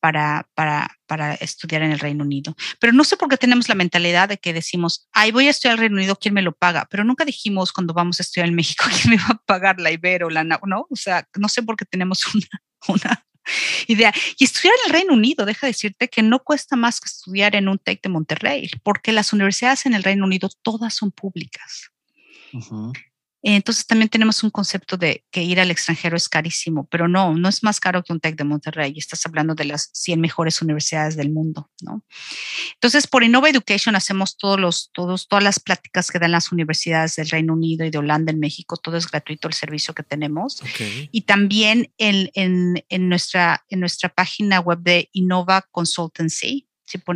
para, 0.00 0.48
para, 0.54 0.96
para, 1.06 1.34
estudiar 1.34 1.82
en 1.82 1.92
el 1.92 1.98
Reino 1.98 2.24
Unido. 2.24 2.56
Pero 2.80 2.92
no 2.92 3.04
sé 3.04 3.16
por 3.16 3.28
qué 3.28 3.36
tenemos 3.36 3.68
la 3.68 3.74
mentalidad 3.74 4.30
de 4.30 4.38
que 4.38 4.52
decimos, 4.52 5.08
ay, 5.12 5.30
voy 5.30 5.46
a 5.46 5.50
estudiar 5.50 5.74
el 5.74 5.80
Reino 5.80 5.96
Unido, 5.96 6.16
¿quién 6.16 6.34
me 6.34 6.42
lo 6.42 6.52
paga? 6.52 6.88
Pero 6.90 7.04
nunca 7.04 7.24
dijimos 7.24 7.70
cuando 7.70 7.92
vamos 7.92 8.18
a 8.18 8.22
estudiar 8.22 8.48
en 8.48 8.54
México, 8.54 8.84
¿quién 9.02 9.10
me 9.10 9.22
va 9.22 9.28
a 9.28 9.42
pagar 9.44 9.78
la 9.78 9.92
Ibero, 9.92 10.30
la 10.30 10.42
¿no? 10.42 10.86
O 10.88 10.96
sea, 10.96 11.28
no 11.36 11.48
sé 11.48 11.62
por 11.62 11.76
qué 11.76 11.84
tenemos 11.84 12.24
una, 12.34 12.62
una 12.88 13.24
idea. 13.86 14.12
Y 14.38 14.44
estudiar 14.44 14.74
en 14.74 14.90
el 14.90 14.92
Reino 14.92 15.14
Unido, 15.14 15.44
deja 15.44 15.66
decirte 15.66 16.08
que 16.08 16.22
no 16.22 16.40
cuesta 16.40 16.76
más 16.76 17.00
que 17.00 17.06
estudiar 17.06 17.56
en 17.56 17.68
un 17.68 17.78
TEC 17.78 18.02
de 18.02 18.08
Monterrey, 18.08 18.70
porque 18.82 19.12
las 19.12 19.32
universidades 19.32 19.86
en 19.86 19.94
el 19.94 20.02
Reino 20.02 20.24
Unido 20.24 20.48
todas 20.62 20.94
son 20.94 21.10
públicas. 21.10 21.90
Entonces 23.42 23.86
también 23.86 24.08
tenemos 24.08 24.42
un 24.42 24.50
concepto 24.50 24.96
de 24.96 25.24
que 25.30 25.42
ir 25.42 25.60
al 25.60 25.70
extranjero 25.70 26.16
es 26.16 26.28
carísimo, 26.28 26.86
pero 26.90 27.08
no, 27.08 27.34
no 27.34 27.48
es 27.48 27.62
más 27.62 27.80
caro 27.80 28.02
que 28.02 28.12
un 28.12 28.20
TEC 28.20 28.36
de 28.36 28.44
Monterrey. 28.44 28.94
Estás 28.96 29.24
hablando 29.26 29.54
de 29.54 29.64
las 29.64 29.90
100 29.94 30.20
mejores 30.20 30.60
universidades 30.62 31.16
del 31.16 31.30
mundo, 31.30 31.70
¿no? 31.82 32.04
Entonces, 32.74 33.06
por 33.06 33.24
Innova 33.24 33.48
Education 33.48 33.96
hacemos 33.96 34.36
todos 34.36 34.60
los, 34.60 34.90
todos, 34.92 35.28
todas 35.28 35.42
las 35.42 35.58
pláticas 35.58 36.10
que 36.10 36.18
dan 36.18 36.32
las 36.32 36.52
universidades 36.52 37.16
del 37.16 37.30
Reino 37.30 37.54
Unido 37.54 37.84
y 37.84 37.90
de 37.90 37.98
Holanda 37.98 38.32
en 38.32 38.40
México. 38.40 38.76
Todo 38.76 38.96
es 38.96 39.10
gratuito 39.10 39.48
el 39.48 39.54
servicio 39.54 39.94
que 39.94 40.02
tenemos. 40.02 40.62
Y 41.10 41.22
también 41.22 41.92
en, 41.98 42.30
en, 42.34 42.84
en, 42.88 43.08
nuestra, 43.08 43.64
en 43.68 43.80
nuestra 43.80 44.08
página 44.08 44.60
web 44.60 44.80
de 44.80 45.08
Innova 45.12 45.66
Consultancy, 45.70 46.66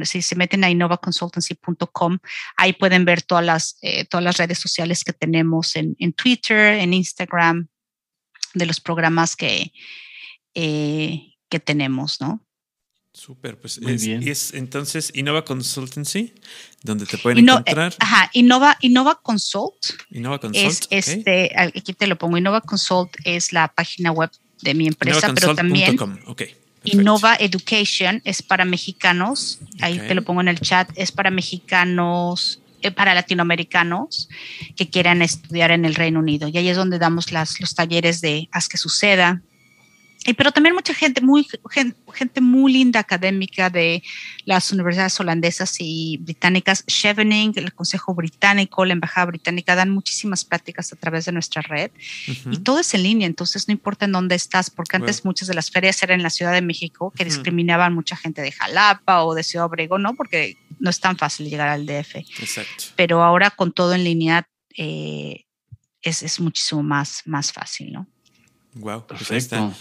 si, 0.04 0.22
se 0.22 0.36
meten 0.36 0.64
a 0.64 0.70
innovaconsultancy.com, 0.70 2.18
ahí 2.56 2.72
pueden 2.72 3.04
ver 3.04 3.22
todas 3.22 3.44
las, 3.44 3.78
eh, 3.82 4.04
todas 4.04 4.24
las 4.24 4.36
redes 4.36 4.58
sociales 4.58 5.04
que 5.04 5.12
tenemos 5.12 5.76
en, 5.76 6.12
Twitter, 6.12 6.78
en 6.78 6.94
Instagram, 6.94 7.68
de 8.54 8.66
los 8.66 8.80
programas 8.80 9.36
que, 9.36 9.72
eh, 10.54 11.34
que 11.48 11.60
tenemos, 11.60 12.20
¿no? 12.20 12.44
Súper, 13.12 13.60
pues 13.60 13.78
es, 13.78 14.02
es, 14.04 14.54
entonces 14.54 15.12
Innova 15.14 15.44
Consultancy, 15.44 16.34
donde 16.82 17.06
te 17.06 17.16
pueden 17.16 17.48
encontrar. 17.48 17.92
Eh, 17.92 17.96
ajá, 18.00 18.28
Innova, 18.32 18.76
Innova 18.80 19.20
Consult. 19.22 19.76
Innova 20.10 20.40
Consult. 20.40 20.66
Es, 20.66 20.88
este, 20.90 21.52
aquí 21.56 21.94
te 21.94 22.08
lo 22.08 22.18
pongo. 22.18 22.36
Innova 22.36 22.60
Consult 22.60 23.14
es 23.22 23.52
la 23.52 23.68
página 23.68 24.10
web 24.10 24.30
de 24.62 24.74
mi 24.74 24.88
empresa, 24.88 25.32
pero 25.32 25.54
también. 25.54 25.96
Okay. 26.26 26.56
Innova 26.84 27.36
Education 27.38 28.20
es 28.24 28.42
para 28.42 28.64
mexicanos, 28.64 29.58
ahí 29.80 29.98
te 29.98 30.14
lo 30.14 30.22
pongo 30.22 30.40
en 30.40 30.48
el 30.48 30.60
chat, 30.60 30.90
es 30.94 31.12
para 31.12 31.30
mexicanos, 31.30 32.60
eh, 32.82 32.90
para 32.90 33.14
latinoamericanos 33.14 34.28
que 34.76 34.88
quieran 34.88 35.22
estudiar 35.22 35.70
en 35.70 35.84
el 35.84 35.94
Reino 35.94 36.20
Unido. 36.20 36.48
Y 36.48 36.58
ahí 36.58 36.68
es 36.68 36.76
donde 36.76 36.98
damos 36.98 37.32
las, 37.32 37.60
los 37.60 37.74
talleres 37.74 38.20
de 38.20 38.48
Haz 38.52 38.68
que 38.68 38.76
suceda, 38.76 39.40
pero 40.32 40.52
también 40.52 40.74
mucha 40.74 40.94
gente, 40.94 41.20
muy, 41.20 41.46
gente, 42.14 42.40
muy 42.40 42.72
linda 42.72 43.00
académica 43.00 43.68
de 43.68 44.02
las 44.46 44.72
universidades 44.72 45.20
holandesas 45.20 45.76
y 45.78 46.18
británicas, 46.22 46.84
Chevening, 46.86 47.52
el 47.56 47.74
Consejo 47.74 48.14
Británico, 48.14 48.84
la 48.86 48.94
Embajada 48.94 49.26
Británica, 49.26 49.74
dan 49.74 49.90
muchísimas 49.90 50.44
prácticas 50.44 50.92
a 50.92 50.96
través 50.96 51.26
de 51.26 51.32
nuestra 51.32 51.60
red 51.60 51.90
y 52.50 52.58
todo 52.58 52.78
es 52.78 52.94
en 52.94 53.02
línea, 53.02 53.26
entonces 53.26 53.68
no 53.68 53.72
importa 53.72 54.06
en 54.06 54.12
dónde 54.12 54.34
estás, 54.34 54.70
porque 54.70 54.96
antes 54.96 55.24
muchas 55.24 55.48
de 55.48 55.54
las 55.54 55.70
ferias 55.70 56.02
eran 56.02 56.20
en 56.20 56.22
la 56.22 56.30
Ciudad 56.30 56.52
de 56.52 56.62
México, 56.62 57.12
que 57.14 57.24
discriminaban 57.24 57.94
mucha 57.94 58.16
gente 58.16 58.40
de 58.40 58.52
Jalapa 58.52 59.24
o 59.24 59.34
de 59.34 59.42
Ciudad 59.42 59.66
Obregón, 59.66 60.02
¿no? 60.02 60.14
Porque 60.14 60.56
no 60.78 60.90
es 60.90 61.00
tan 61.00 61.18
fácil 61.18 61.48
llegar 61.48 61.68
al 61.68 61.86
DF. 61.86 62.16
Exacto. 62.16 62.84
Pero 62.96 63.22
ahora 63.22 63.50
con 63.50 63.72
todo 63.72 63.94
en 63.94 64.04
línea 64.04 64.48
eh, 64.76 65.44
es, 66.02 66.22
es 66.22 66.40
muchísimo 66.40 66.82
más, 66.82 67.22
más 67.26 67.52
fácil, 67.52 67.92
¿no? 67.92 68.08
Wow, 68.74 69.06
pues 69.06 69.28
perfecto. 69.28 69.72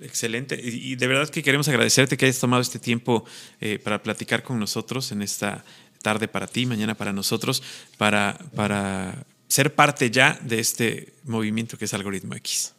excelente. 0.00 0.58
Y, 0.62 0.94
de 0.94 1.06
verdad 1.06 1.28
que 1.28 1.42
queremos 1.42 1.68
agradecerte 1.68 2.16
que 2.16 2.26
hayas 2.26 2.38
tomado 2.38 2.62
este 2.62 2.78
tiempo 2.78 3.24
eh, 3.60 3.78
para 3.78 4.02
platicar 4.02 4.42
con 4.42 4.60
nosotros 4.60 5.10
en 5.10 5.22
esta 5.22 5.64
tarde 6.02 6.28
para 6.28 6.46
ti, 6.46 6.64
mañana 6.64 6.94
para 6.94 7.12
nosotros, 7.12 7.62
para, 7.98 8.38
para 8.54 9.26
ser 9.48 9.74
parte 9.74 10.10
ya 10.10 10.38
de 10.42 10.60
este 10.60 11.14
movimiento 11.24 11.76
que 11.76 11.86
es 11.86 11.94
Algoritmo 11.94 12.36
X. 12.36 12.72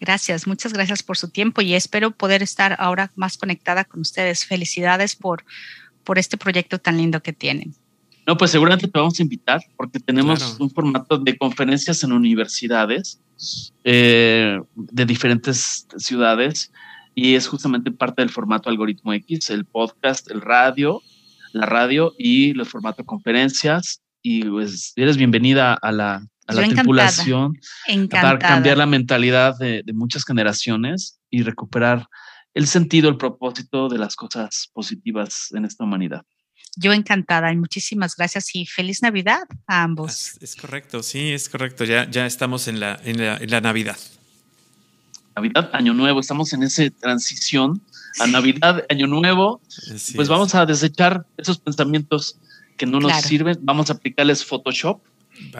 Gracias, 0.00 0.46
muchas 0.46 0.72
gracias 0.72 1.02
por 1.02 1.16
su 1.16 1.28
tiempo 1.28 1.60
y 1.60 1.74
espero 1.74 2.12
poder 2.12 2.42
estar 2.42 2.76
ahora 2.78 3.10
más 3.16 3.36
conectada 3.36 3.84
con 3.84 4.00
ustedes. 4.00 4.46
Felicidades 4.46 5.16
por, 5.16 5.44
por 6.04 6.18
este 6.18 6.36
proyecto 6.36 6.78
tan 6.78 6.96
lindo 6.96 7.20
que 7.20 7.32
tienen. 7.32 7.74
No, 8.28 8.36
pues 8.36 8.52
seguramente 8.52 8.86
te 8.86 8.98
vamos 8.98 9.18
a 9.18 9.22
invitar 9.22 9.60
porque 9.76 9.98
tenemos 9.98 10.60
un 10.60 10.70
formato 10.70 11.18
de 11.18 11.36
conferencias 11.36 12.04
en 12.04 12.12
universidades 12.12 13.20
eh, 13.84 14.60
de 14.74 15.06
diferentes 15.06 15.86
ciudades 15.96 16.72
y 17.14 17.34
es 17.34 17.48
justamente 17.48 17.90
parte 17.90 18.22
del 18.22 18.30
formato 18.30 18.70
algoritmo 18.70 19.12
X, 19.12 19.50
el 19.50 19.64
podcast, 19.64 20.30
el 20.30 20.40
radio, 20.40 21.02
la 21.52 21.66
radio 21.66 22.14
y 22.18 22.50
el 22.50 22.64
formato 22.66 23.04
conferencias. 23.04 24.02
Y 24.22 24.44
pues 24.44 24.92
eres 24.96 25.16
bienvenida 25.16 25.74
a 25.74 25.92
la, 25.92 26.26
a 26.46 26.52
la 26.52 26.68
tripulación 26.68 27.58
para 28.10 28.38
cambiar 28.38 28.78
la 28.78 28.86
mentalidad 28.86 29.56
de, 29.58 29.82
de 29.84 29.92
muchas 29.92 30.24
generaciones 30.24 31.20
y 31.30 31.42
recuperar 31.42 32.06
el 32.54 32.66
sentido, 32.66 33.08
el 33.08 33.16
propósito 33.16 33.88
de 33.88 33.98
las 33.98 34.16
cosas 34.16 34.70
positivas 34.72 35.48
en 35.52 35.64
esta 35.64 35.84
humanidad. 35.84 36.24
Yo 36.76 36.92
encantada 36.92 37.52
y 37.52 37.56
muchísimas 37.56 38.16
gracias 38.16 38.54
y 38.54 38.66
feliz 38.66 39.02
Navidad 39.02 39.44
a 39.66 39.82
ambos. 39.82 40.38
Es, 40.40 40.56
correcto, 40.56 41.02
sí, 41.02 41.32
es 41.32 41.48
correcto. 41.48 41.84
Ya, 41.84 42.08
ya 42.10 42.26
estamos 42.26 42.68
en 42.68 42.80
la, 42.80 43.00
en 43.04 43.50
la, 43.50 43.60
Navidad. 43.60 43.98
Navidad, 45.34 45.70
Año 45.72 45.94
Nuevo, 45.94 46.20
estamos 46.20 46.52
en 46.52 46.62
esa 46.62 46.88
transición 46.90 47.80
a 48.20 48.26
Navidad, 48.26 48.84
Año 48.88 49.06
Nuevo. 49.06 49.60
pues 50.14 50.28
vamos 50.28 50.54
a 50.54 50.66
desechar 50.66 51.26
esos 51.36 51.58
pensamientos 51.58 52.38
que 52.76 52.86
no 52.86 53.00
nos 53.00 53.12
sirven, 53.22 53.58
vamos 53.62 53.90
a 53.90 53.94
aplicarles 53.94 54.44
Photoshop, 54.44 55.00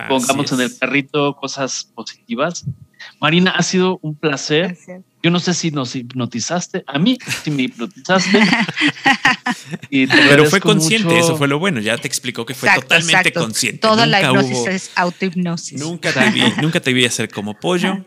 pongamos 0.08 0.52
en 0.52 0.60
el 0.60 0.78
carrito 0.78 1.36
cosas 1.36 1.84
positivas. 1.94 2.64
Marina, 3.20 3.52
ha 3.52 3.62
sido 3.62 3.98
un 4.02 4.14
placer. 4.14 4.76
Yo 5.22 5.30
no 5.30 5.40
sé 5.40 5.52
si 5.54 5.70
nos 5.70 5.96
hipnotizaste. 5.96 6.84
A 6.86 6.98
mí 6.98 7.18
sí 7.42 7.50
me 7.50 7.62
hipnotizaste. 7.64 8.40
Pero 9.90 10.44
fue 10.46 10.60
consciente, 10.60 11.18
eso 11.18 11.36
fue 11.36 11.48
lo 11.48 11.58
bueno. 11.58 11.80
Ya 11.80 11.98
te 11.98 12.06
explicó 12.06 12.46
que 12.46 12.54
fue 12.54 12.70
totalmente 12.74 13.32
consciente. 13.32 13.78
Toda 13.78 14.06
la 14.06 14.22
hipnosis 14.22 14.66
es 14.66 14.90
autohipnosis. 14.94 15.80
Nunca 15.80 16.12
te 16.12 16.30
vi, 16.30 16.42
nunca 16.62 16.80
te 16.80 16.92
vi 16.92 17.04
hacer 17.04 17.28
como 17.30 17.54
pollo. 17.54 18.04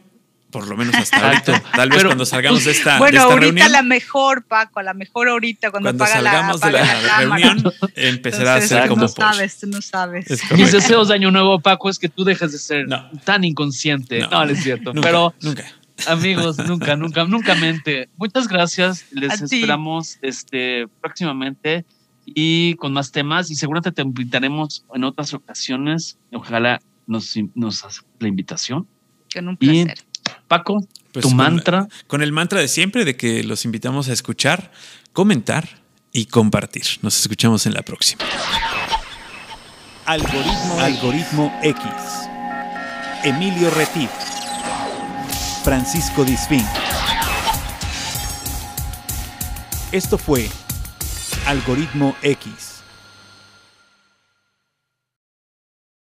Por 0.52 0.68
lo 0.68 0.78
menos 0.78 0.94
hasta 0.94 1.28
ahorita. 1.28 1.64
Tal 1.76 1.90
vez 1.90 2.04
cuando 2.04 2.26
salgamos 2.26 2.66
de 2.66 2.72
esta, 2.72 2.98
bueno, 2.98 3.12
de 3.12 3.18
esta 3.24 3.34
ahorita 3.34 3.70
la 3.70 3.84
mejor, 3.84 4.44
Paco, 4.44 4.80
a 4.80 4.84
la 4.84 4.94
mejor 4.94 5.30
ahorita 5.30 5.72
cuando, 5.72 5.90
cuando 5.90 6.06
salgamos 6.06 6.60
de 6.62 6.72
la, 6.72 7.20
reunión 7.20 7.64
empezará 7.96 8.56
a 8.56 8.62
ser 8.62 8.88
como 8.88 9.04
no 9.04 9.08
sabes, 9.08 9.60
tú 9.60 9.68
no 9.68 9.82
sabes. 9.82 10.26
Mis 10.52 10.72
deseos 10.72 11.08
de 11.08 11.16
año 11.16 11.32
nuevo, 11.32 11.60
Paco, 11.60 11.90
es 11.90 11.98
que 11.98 12.10
tú 12.10 12.24
dejes 12.24 12.52
de 12.52 12.58
ser 12.58 12.88
tan 13.24 13.44
inconsciente. 13.44 14.20
No, 14.20 14.46
no, 14.46 14.52
es 14.52 14.62
cierto. 14.62 14.92
pero 14.94 15.34
nunca. 15.42 15.66
Amigos, 16.08 16.58
nunca, 16.58 16.96
nunca, 16.96 17.26
nunca 17.26 17.56
mente. 17.56 18.10
Muchas 18.18 18.48
gracias. 18.48 19.06
Les 19.12 19.42
esperamos 19.42 20.18
este 20.22 20.88
próximamente 21.00 21.86
y 22.26 22.76
con 22.76 22.94
más 22.94 23.12
temas 23.12 23.50
y 23.52 23.56
seguramente 23.56 23.92
te 23.92 24.02
invitaremos 24.02 24.86
en 24.94 25.04
otras 25.04 25.34
ocasiones. 25.34 26.18
Ojalá 26.32 26.82
nos, 27.08 27.36
nos 27.56 27.84
hace 27.86 28.02
la 28.20 28.28
invitación. 28.28 28.88
Con 29.34 29.48
un 29.48 29.58
placer. 29.58 30.00
Paco, 30.48 30.86
pues 31.12 31.24
tu 31.24 31.32
mantra. 31.32 31.88
Con 32.08 32.22
el 32.22 32.32
mantra 32.32 32.60
de 32.60 32.68
siempre 32.68 33.06
de 33.06 33.16
que 33.16 33.44
los 33.44 33.66
invitamos 33.66 34.10
a 34.10 34.14
escuchar, 34.14 34.72
comentar 35.14 35.82
y 36.12 36.26
compartir. 36.26 36.84
Nos 37.02 37.20
escuchamos 37.20 37.66
en 37.66 37.74
la 37.74 37.82
próxima. 37.82 38.24
Algoritmo, 40.06 40.80
Algoritmo 40.80 41.60
X. 41.64 41.86
Emilio 43.24 43.70
Retif, 43.70 44.10
Francisco 45.64 46.26
Disfín. 46.26 46.66
Esto 49.92 50.18
fue 50.18 50.50
Algoritmo 51.46 52.16
X. 52.24 52.71